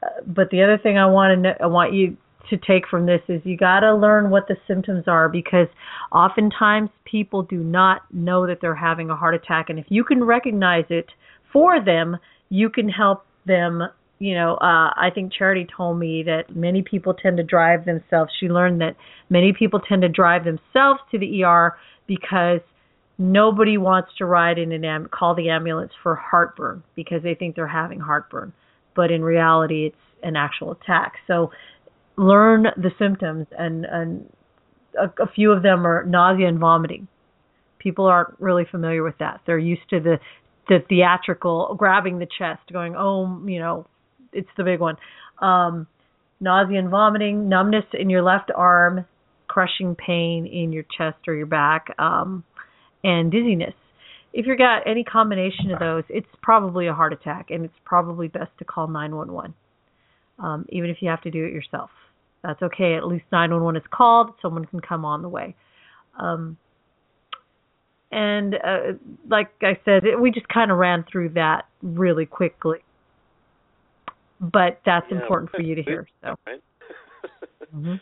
Uh, 0.02 0.08
but 0.26 0.50
the 0.50 0.62
other 0.62 0.78
thing 0.78 0.98
I 0.98 1.06
want 1.06 1.36
to 1.36 1.40
know, 1.40 1.54
I 1.60 1.66
want 1.66 1.92
you 1.92 2.16
to 2.50 2.56
take 2.56 2.88
from 2.88 3.06
this 3.06 3.20
is 3.28 3.40
you 3.44 3.56
got 3.56 3.80
to 3.80 3.94
learn 3.94 4.30
what 4.30 4.48
the 4.48 4.56
symptoms 4.66 5.04
are 5.06 5.28
because 5.28 5.68
oftentimes 6.10 6.90
people 7.04 7.42
do 7.42 7.58
not 7.58 8.02
know 8.12 8.46
that 8.46 8.58
they're 8.60 8.74
having 8.74 9.10
a 9.10 9.16
heart 9.16 9.34
attack 9.34 9.70
and 9.70 9.78
if 9.78 9.86
you 9.88 10.02
can 10.02 10.24
recognize 10.24 10.84
it 10.90 11.06
for 11.52 11.82
them, 11.84 12.16
you 12.48 12.70
can 12.70 12.88
help 12.88 13.24
them 13.46 13.82
you 14.22 14.36
know, 14.36 14.54
uh, 14.54 14.94
I 14.96 15.10
think 15.12 15.32
Charity 15.32 15.66
told 15.76 15.98
me 15.98 16.22
that 16.22 16.54
many 16.54 16.80
people 16.80 17.12
tend 17.12 17.38
to 17.38 17.42
drive 17.42 17.84
themselves. 17.84 18.30
She 18.38 18.46
learned 18.46 18.80
that 18.80 18.94
many 19.28 19.52
people 19.52 19.80
tend 19.80 20.02
to 20.02 20.08
drive 20.08 20.44
themselves 20.44 21.00
to 21.10 21.18
the 21.18 21.42
ER 21.42 21.76
because 22.06 22.60
nobody 23.18 23.78
wants 23.78 24.10
to 24.18 24.26
ride 24.26 24.58
in 24.58 24.70
an 24.70 24.84
am- 24.84 25.08
call 25.08 25.34
the 25.34 25.48
ambulance 25.48 25.90
for 26.04 26.14
heartburn 26.14 26.84
because 26.94 27.24
they 27.24 27.34
think 27.34 27.56
they're 27.56 27.66
having 27.66 27.98
heartburn, 27.98 28.52
but 28.94 29.10
in 29.10 29.24
reality, 29.24 29.86
it's 29.86 29.96
an 30.22 30.36
actual 30.36 30.70
attack. 30.70 31.14
So 31.26 31.50
learn 32.16 32.66
the 32.76 32.92
symptoms, 33.00 33.48
and 33.58 33.84
and 33.84 34.32
a, 34.96 35.22
a 35.22 35.26
few 35.34 35.50
of 35.50 35.64
them 35.64 35.84
are 35.84 36.04
nausea 36.04 36.46
and 36.46 36.60
vomiting. 36.60 37.08
People 37.80 38.06
aren't 38.06 38.38
really 38.38 38.66
familiar 38.70 39.02
with 39.02 39.18
that. 39.18 39.40
They're 39.46 39.58
used 39.58 39.90
to 39.90 39.98
the 39.98 40.20
the 40.68 40.78
theatrical 40.88 41.74
grabbing 41.78 42.18
the 42.18 42.26
chest, 42.38 42.60
going, 42.72 42.94
oh, 42.96 43.42
you 43.46 43.58
know, 43.58 43.86
it's 44.32 44.48
the 44.56 44.64
big 44.64 44.80
one. 44.80 44.96
Um, 45.40 45.86
nausea 46.40 46.78
and 46.78 46.90
vomiting, 46.90 47.48
numbness 47.48 47.84
in 47.92 48.10
your 48.10 48.22
left 48.22 48.50
arm, 48.54 49.06
crushing 49.48 49.94
pain 49.94 50.46
in 50.46 50.72
your 50.72 50.84
chest 50.96 51.18
or 51.28 51.34
your 51.34 51.46
back, 51.46 51.86
um, 51.98 52.44
and 53.04 53.30
dizziness. 53.30 53.74
If 54.32 54.46
you've 54.46 54.58
got 54.58 54.86
any 54.86 55.04
combination 55.04 55.72
of 55.72 55.78
those, 55.78 56.04
it's 56.08 56.26
probably 56.42 56.86
a 56.86 56.94
heart 56.94 57.12
attack, 57.12 57.50
and 57.50 57.64
it's 57.64 57.74
probably 57.84 58.28
best 58.28 58.50
to 58.58 58.64
call 58.64 58.88
911, 58.88 59.54
um, 60.38 60.64
even 60.70 60.88
if 60.88 60.98
you 61.00 61.10
have 61.10 61.20
to 61.22 61.30
do 61.30 61.44
it 61.44 61.52
yourself. 61.52 61.90
That's 62.42 62.62
okay. 62.62 62.94
At 62.96 63.06
least 63.06 63.24
911 63.30 63.80
is 63.82 63.86
called. 63.92 64.30
Someone 64.40 64.64
can 64.64 64.80
come 64.80 65.04
on 65.04 65.22
the 65.22 65.28
way. 65.28 65.54
Um, 66.18 66.56
And 68.12 68.54
uh, 68.56 68.92
like 69.28 69.50
I 69.62 69.78
said, 69.84 70.04
it, 70.04 70.20
we 70.20 70.30
just 70.30 70.48
kind 70.48 70.70
of 70.70 70.76
ran 70.76 71.04
through 71.10 71.30
that 71.30 71.66
really 71.82 72.26
quickly. 72.26 72.78
But 74.40 74.80
that's 74.84 75.06
Yeah, 75.10 75.22
important 75.22 75.50
for 75.50 75.62
you 75.62 75.74
to 75.74 75.82
hear. 75.82 76.06
So. 76.22 76.34
Right? 76.46 76.60
hmm 77.72 77.94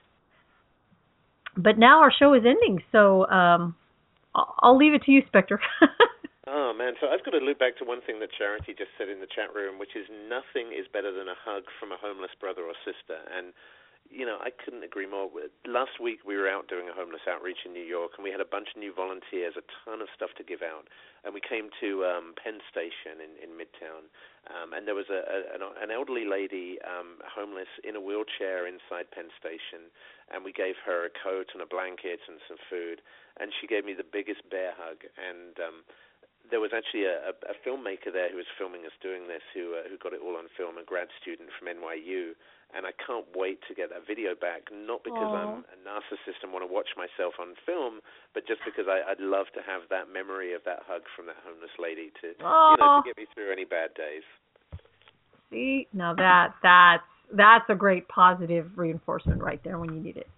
But 1.56 1.78
now 1.78 2.00
our 2.00 2.10
show 2.10 2.34
is 2.34 2.42
ending, 2.44 2.82
so 2.90 3.28
um, 3.28 3.76
I'll, 4.34 4.54
I'll 4.60 4.76
leave 4.76 4.94
it 4.94 5.02
to 5.04 5.12
you, 5.12 5.22
Spectre. 5.28 5.60
Oh 6.50 6.74
man, 6.74 6.98
so 6.98 7.06
I've 7.06 7.22
got 7.22 7.30
to 7.38 7.38
loop 7.38 7.62
back 7.62 7.78
to 7.78 7.86
one 7.86 8.02
thing 8.02 8.18
that 8.18 8.34
Charity 8.34 8.74
just 8.74 8.90
said 8.98 9.06
in 9.06 9.22
the 9.22 9.30
chat 9.30 9.54
room, 9.54 9.78
which 9.78 9.94
is 9.94 10.10
nothing 10.26 10.74
is 10.74 10.90
better 10.90 11.14
than 11.14 11.30
a 11.30 11.38
hug 11.38 11.62
from 11.78 11.94
a 11.94 12.00
homeless 12.00 12.34
brother 12.42 12.66
or 12.66 12.74
sister. 12.82 13.22
And 13.30 13.54
you 14.10 14.26
know, 14.26 14.42
I 14.42 14.50
couldn't 14.50 14.82
agree 14.82 15.06
more. 15.06 15.30
Last 15.62 16.02
week 16.02 16.26
we 16.26 16.34
were 16.34 16.50
out 16.50 16.66
doing 16.66 16.90
a 16.90 16.94
homeless 16.94 17.22
outreach 17.30 17.62
in 17.64 17.72
New 17.72 17.86
York, 17.86 18.18
and 18.18 18.26
we 18.26 18.34
had 18.34 18.42
a 18.42 18.48
bunch 18.48 18.74
of 18.74 18.82
new 18.82 18.90
volunteers, 18.90 19.54
a 19.54 19.62
ton 19.86 20.02
of 20.02 20.10
stuff 20.10 20.34
to 20.36 20.44
give 20.44 20.66
out. 20.66 20.90
And 21.22 21.30
we 21.30 21.40
came 21.40 21.70
to 21.78 22.04
um, 22.04 22.34
Penn 22.34 22.58
Station 22.66 23.22
in, 23.22 23.38
in 23.38 23.54
Midtown, 23.54 24.10
um, 24.50 24.74
and 24.74 24.82
there 24.84 24.98
was 24.98 25.06
a, 25.14 25.22
a 25.22 25.62
an 25.78 25.94
elderly 25.94 26.26
lady, 26.26 26.82
um, 26.82 27.22
homeless, 27.22 27.70
in 27.86 27.94
a 27.94 28.02
wheelchair 28.02 28.66
inside 28.66 29.14
Penn 29.14 29.30
Station, 29.38 29.94
and 30.34 30.42
we 30.42 30.50
gave 30.50 30.74
her 30.82 31.06
a 31.06 31.12
coat 31.14 31.54
and 31.54 31.62
a 31.62 31.70
blanket 31.70 32.18
and 32.26 32.42
some 32.50 32.58
food, 32.66 32.98
and 33.38 33.54
she 33.54 33.70
gave 33.70 33.86
me 33.86 33.94
the 33.94 34.06
biggest 34.06 34.42
bear 34.50 34.74
hug. 34.74 35.06
And 35.14 35.54
um, 35.62 35.86
there 36.50 36.60
was 36.60 36.74
actually 36.74 37.06
a, 37.06 37.30
a, 37.30 37.34
a 37.50 37.56
filmmaker 37.62 38.10
there 38.12 38.30
who 38.30 38.36
was 38.36 38.50
filming 38.58 38.82
us 38.84 38.94
doing 39.02 39.26
this, 39.30 39.42
who 39.54 39.78
uh, 39.78 39.86
who 39.86 39.96
got 39.98 40.12
it 40.12 40.20
all 40.20 40.36
on 40.36 40.50
film, 40.58 40.76
a 40.78 40.84
grad 40.84 41.08
student 41.22 41.48
from 41.54 41.70
NYU, 41.70 42.34
and 42.74 42.86
I 42.86 42.92
can't 42.94 43.26
wait 43.34 43.62
to 43.66 43.74
get 43.74 43.90
that 43.90 44.06
video 44.06 44.34
back. 44.34 44.68
Not 44.70 45.02
because 45.02 45.30
Aw. 45.30 45.38
I'm 45.38 45.54
a 45.70 45.78
narcissist 45.82 46.42
and 46.42 46.52
want 46.52 46.66
to 46.66 46.70
watch 46.70 46.94
myself 46.98 47.38
on 47.38 47.54
film, 47.64 48.02
but 48.34 48.46
just 48.46 48.60
because 48.66 48.90
I, 48.90 49.02
I'd 49.06 49.22
love 49.22 49.46
to 49.54 49.62
have 49.62 49.86
that 49.90 50.10
memory 50.10 50.52
of 50.54 50.62
that 50.66 50.82
hug 50.86 51.06
from 51.14 51.26
that 51.30 51.38
homeless 51.46 51.74
lady 51.78 52.10
to 52.20 52.34
you 52.34 52.44
know 52.44 53.00
to 53.00 53.06
get 53.06 53.16
me 53.16 53.26
through 53.34 53.50
any 53.54 53.64
bad 53.64 53.94
days. 53.94 54.26
See, 55.50 55.88
now 55.94 56.14
that 56.14 56.54
that's 56.62 57.06
that's 57.32 57.66
a 57.70 57.74
great 57.74 58.08
positive 58.08 58.70
reinforcement 58.76 59.42
right 59.42 59.62
there 59.62 59.78
when 59.78 59.94
you 59.94 60.00
need 60.00 60.16
it. 60.16 60.28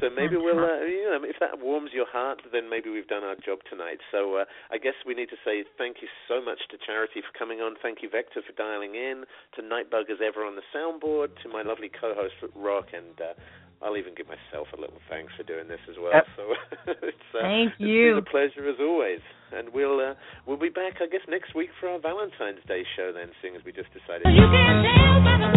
So 0.00 0.10
maybe 0.10 0.36
we'll, 0.36 0.58
uh, 0.58 0.84
you 0.84 1.08
know, 1.08 1.24
if 1.24 1.36
that 1.40 1.60
warms 1.60 1.90
your 1.92 2.06
heart, 2.06 2.42
then 2.52 2.68
maybe 2.68 2.90
we've 2.90 3.08
done 3.08 3.24
our 3.24 3.36
job 3.36 3.60
tonight. 3.68 3.98
So 4.12 4.36
uh, 4.36 4.44
I 4.70 4.78
guess 4.78 4.94
we 5.06 5.14
need 5.14 5.30
to 5.30 5.40
say 5.44 5.64
thank 5.78 5.98
you 6.02 6.08
so 6.28 6.44
much 6.44 6.58
to 6.70 6.76
Charity 6.84 7.22
for 7.22 7.32
coming 7.36 7.60
on. 7.60 7.76
Thank 7.82 8.02
you, 8.02 8.08
Vector, 8.10 8.42
for 8.44 8.52
dialing 8.56 8.94
in. 8.94 9.24
To 9.56 9.62
Nightbug 9.62 10.10
as 10.10 10.18
ever 10.20 10.44
on 10.44 10.56
the 10.56 10.66
soundboard. 10.74 11.28
To 11.42 11.48
my 11.48 11.62
lovely 11.62 11.88
co-host 11.88 12.34
Rock, 12.54 12.92
and 12.92 13.16
uh, 13.20 13.34
I'll 13.82 13.96
even 13.96 14.14
give 14.14 14.26
myself 14.26 14.68
a 14.76 14.80
little 14.80 15.00
thanks 15.08 15.32
for 15.36 15.42
doing 15.42 15.68
this 15.68 15.80
as 15.88 15.96
well. 16.00 16.12
Yep. 16.12 16.26
So 16.36 16.42
it's, 17.08 17.28
uh, 17.34 17.42
Thank 17.42 17.72
it's 17.76 17.80
you. 17.80 18.14
been 18.16 18.24
a 18.24 18.30
pleasure 18.30 18.68
as 18.68 18.76
always. 18.80 19.20
And 19.52 19.72
we'll 19.72 20.00
uh, 20.00 20.14
we'll 20.46 20.58
be 20.58 20.70
back, 20.70 20.94
I 21.00 21.06
guess, 21.06 21.22
next 21.28 21.54
week 21.54 21.70
for 21.78 21.88
our 21.88 22.00
Valentine's 22.00 22.64
Day 22.66 22.82
show. 22.96 23.12
Then, 23.14 23.30
seeing 23.40 23.54
as 23.54 23.62
we 23.64 23.72
just 23.72 23.88
decided. 23.94 24.26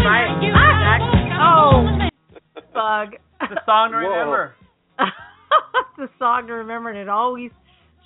Right. 0.05 0.29
Oh, 1.41 2.08
bug. 2.79 3.15
The 3.41 3.59
song 3.65 3.91
to 3.91 3.97
remember. 3.97 4.55
the 5.97 6.09
song 6.17 6.47
to 6.47 6.53
remember, 6.53 6.89
and 6.89 6.99
it 6.99 7.09
always 7.09 7.51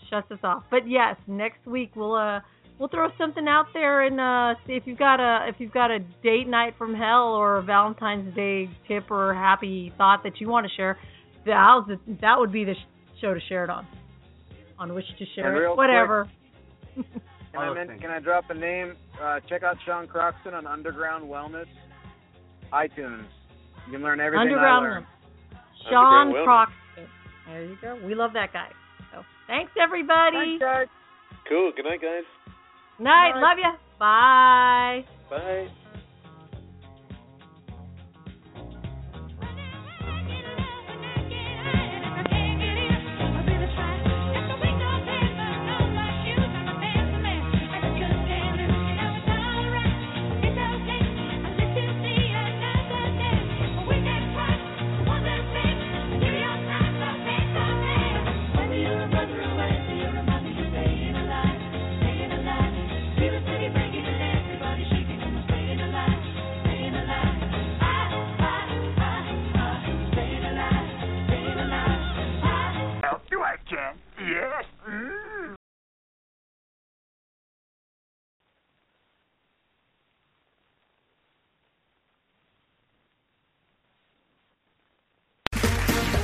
shuts 0.09 0.31
us 0.31 0.39
off. 0.43 0.63
But 0.71 0.87
yes, 0.87 1.15
next 1.27 1.65
week 1.65 1.91
we'll 1.95 2.15
uh 2.15 2.39
we'll 2.79 2.89
throw 2.89 3.09
something 3.17 3.47
out 3.47 3.67
there 3.73 4.01
and 4.01 4.19
uh 4.19 4.59
see 4.65 4.73
if 4.73 4.83
you've 4.85 4.99
got 4.99 5.19
a 5.19 5.47
if 5.47 5.55
you've 5.59 5.73
got 5.73 5.91
a 5.91 5.99
date 6.23 6.47
night 6.47 6.73
from 6.77 6.93
hell 6.93 7.33
or 7.33 7.57
a 7.57 7.63
Valentine's 7.63 8.35
Day 8.35 8.69
tip 8.87 9.09
or 9.11 9.33
happy 9.33 9.93
thought 9.97 10.23
that 10.23 10.39
you 10.39 10.49
want 10.49 10.65
to 10.67 10.73
share. 10.75 10.97
That 11.45 11.99
that 12.21 12.35
would 12.37 12.51
be 12.51 12.63
the 12.63 12.75
show 13.21 13.33
to 13.33 13.39
share 13.49 13.63
it 13.63 13.69
on. 13.69 13.85
On 14.79 14.93
which 14.93 15.05
to 15.19 15.25
share 15.35 15.49
And 15.49 15.57
it, 15.57 15.59
real 15.59 15.75
whatever. 15.75 16.29
Can 16.95 17.05
I, 17.55 17.67
those 17.67 17.87
men- 17.87 17.99
can 17.99 18.09
I 18.09 18.19
drop 18.19 18.49
a 18.49 18.53
name? 18.53 18.95
Uh, 19.21 19.39
check 19.47 19.61
out 19.61 19.77
Sean 19.85 20.07
Croxton 20.07 20.55
on 20.55 20.65
Underground 20.65 21.29
Wellness, 21.29 21.67
iTunes. 22.71 23.25
You 23.85 23.93
can 23.93 24.01
learn 24.01 24.19
everything 24.19 24.53
Underground. 24.53 24.85
I 24.85 24.89
learned. 24.89 25.05
Sean 25.89 26.27
Underground 26.27 26.45
Croxton. 26.45 27.07
There 27.47 27.65
you 27.65 27.77
go. 27.81 27.99
We 28.05 28.15
love 28.15 28.31
that 28.33 28.53
guy. 28.53 28.69
So 29.11 29.21
thanks 29.47 29.71
everybody. 29.81 30.57
Thanks, 30.57 30.63
guys. 30.63 30.87
Cool. 31.49 31.71
Good 31.75 31.85
night, 31.85 32.01
guys. 32.01 32.23
Night. 32.99 33.33
Bye. 33.33 33.41
Love 33.41 33.57
you. 33.57 33.73
Bye. 33.99 35.05
Bye. 35.29 35.67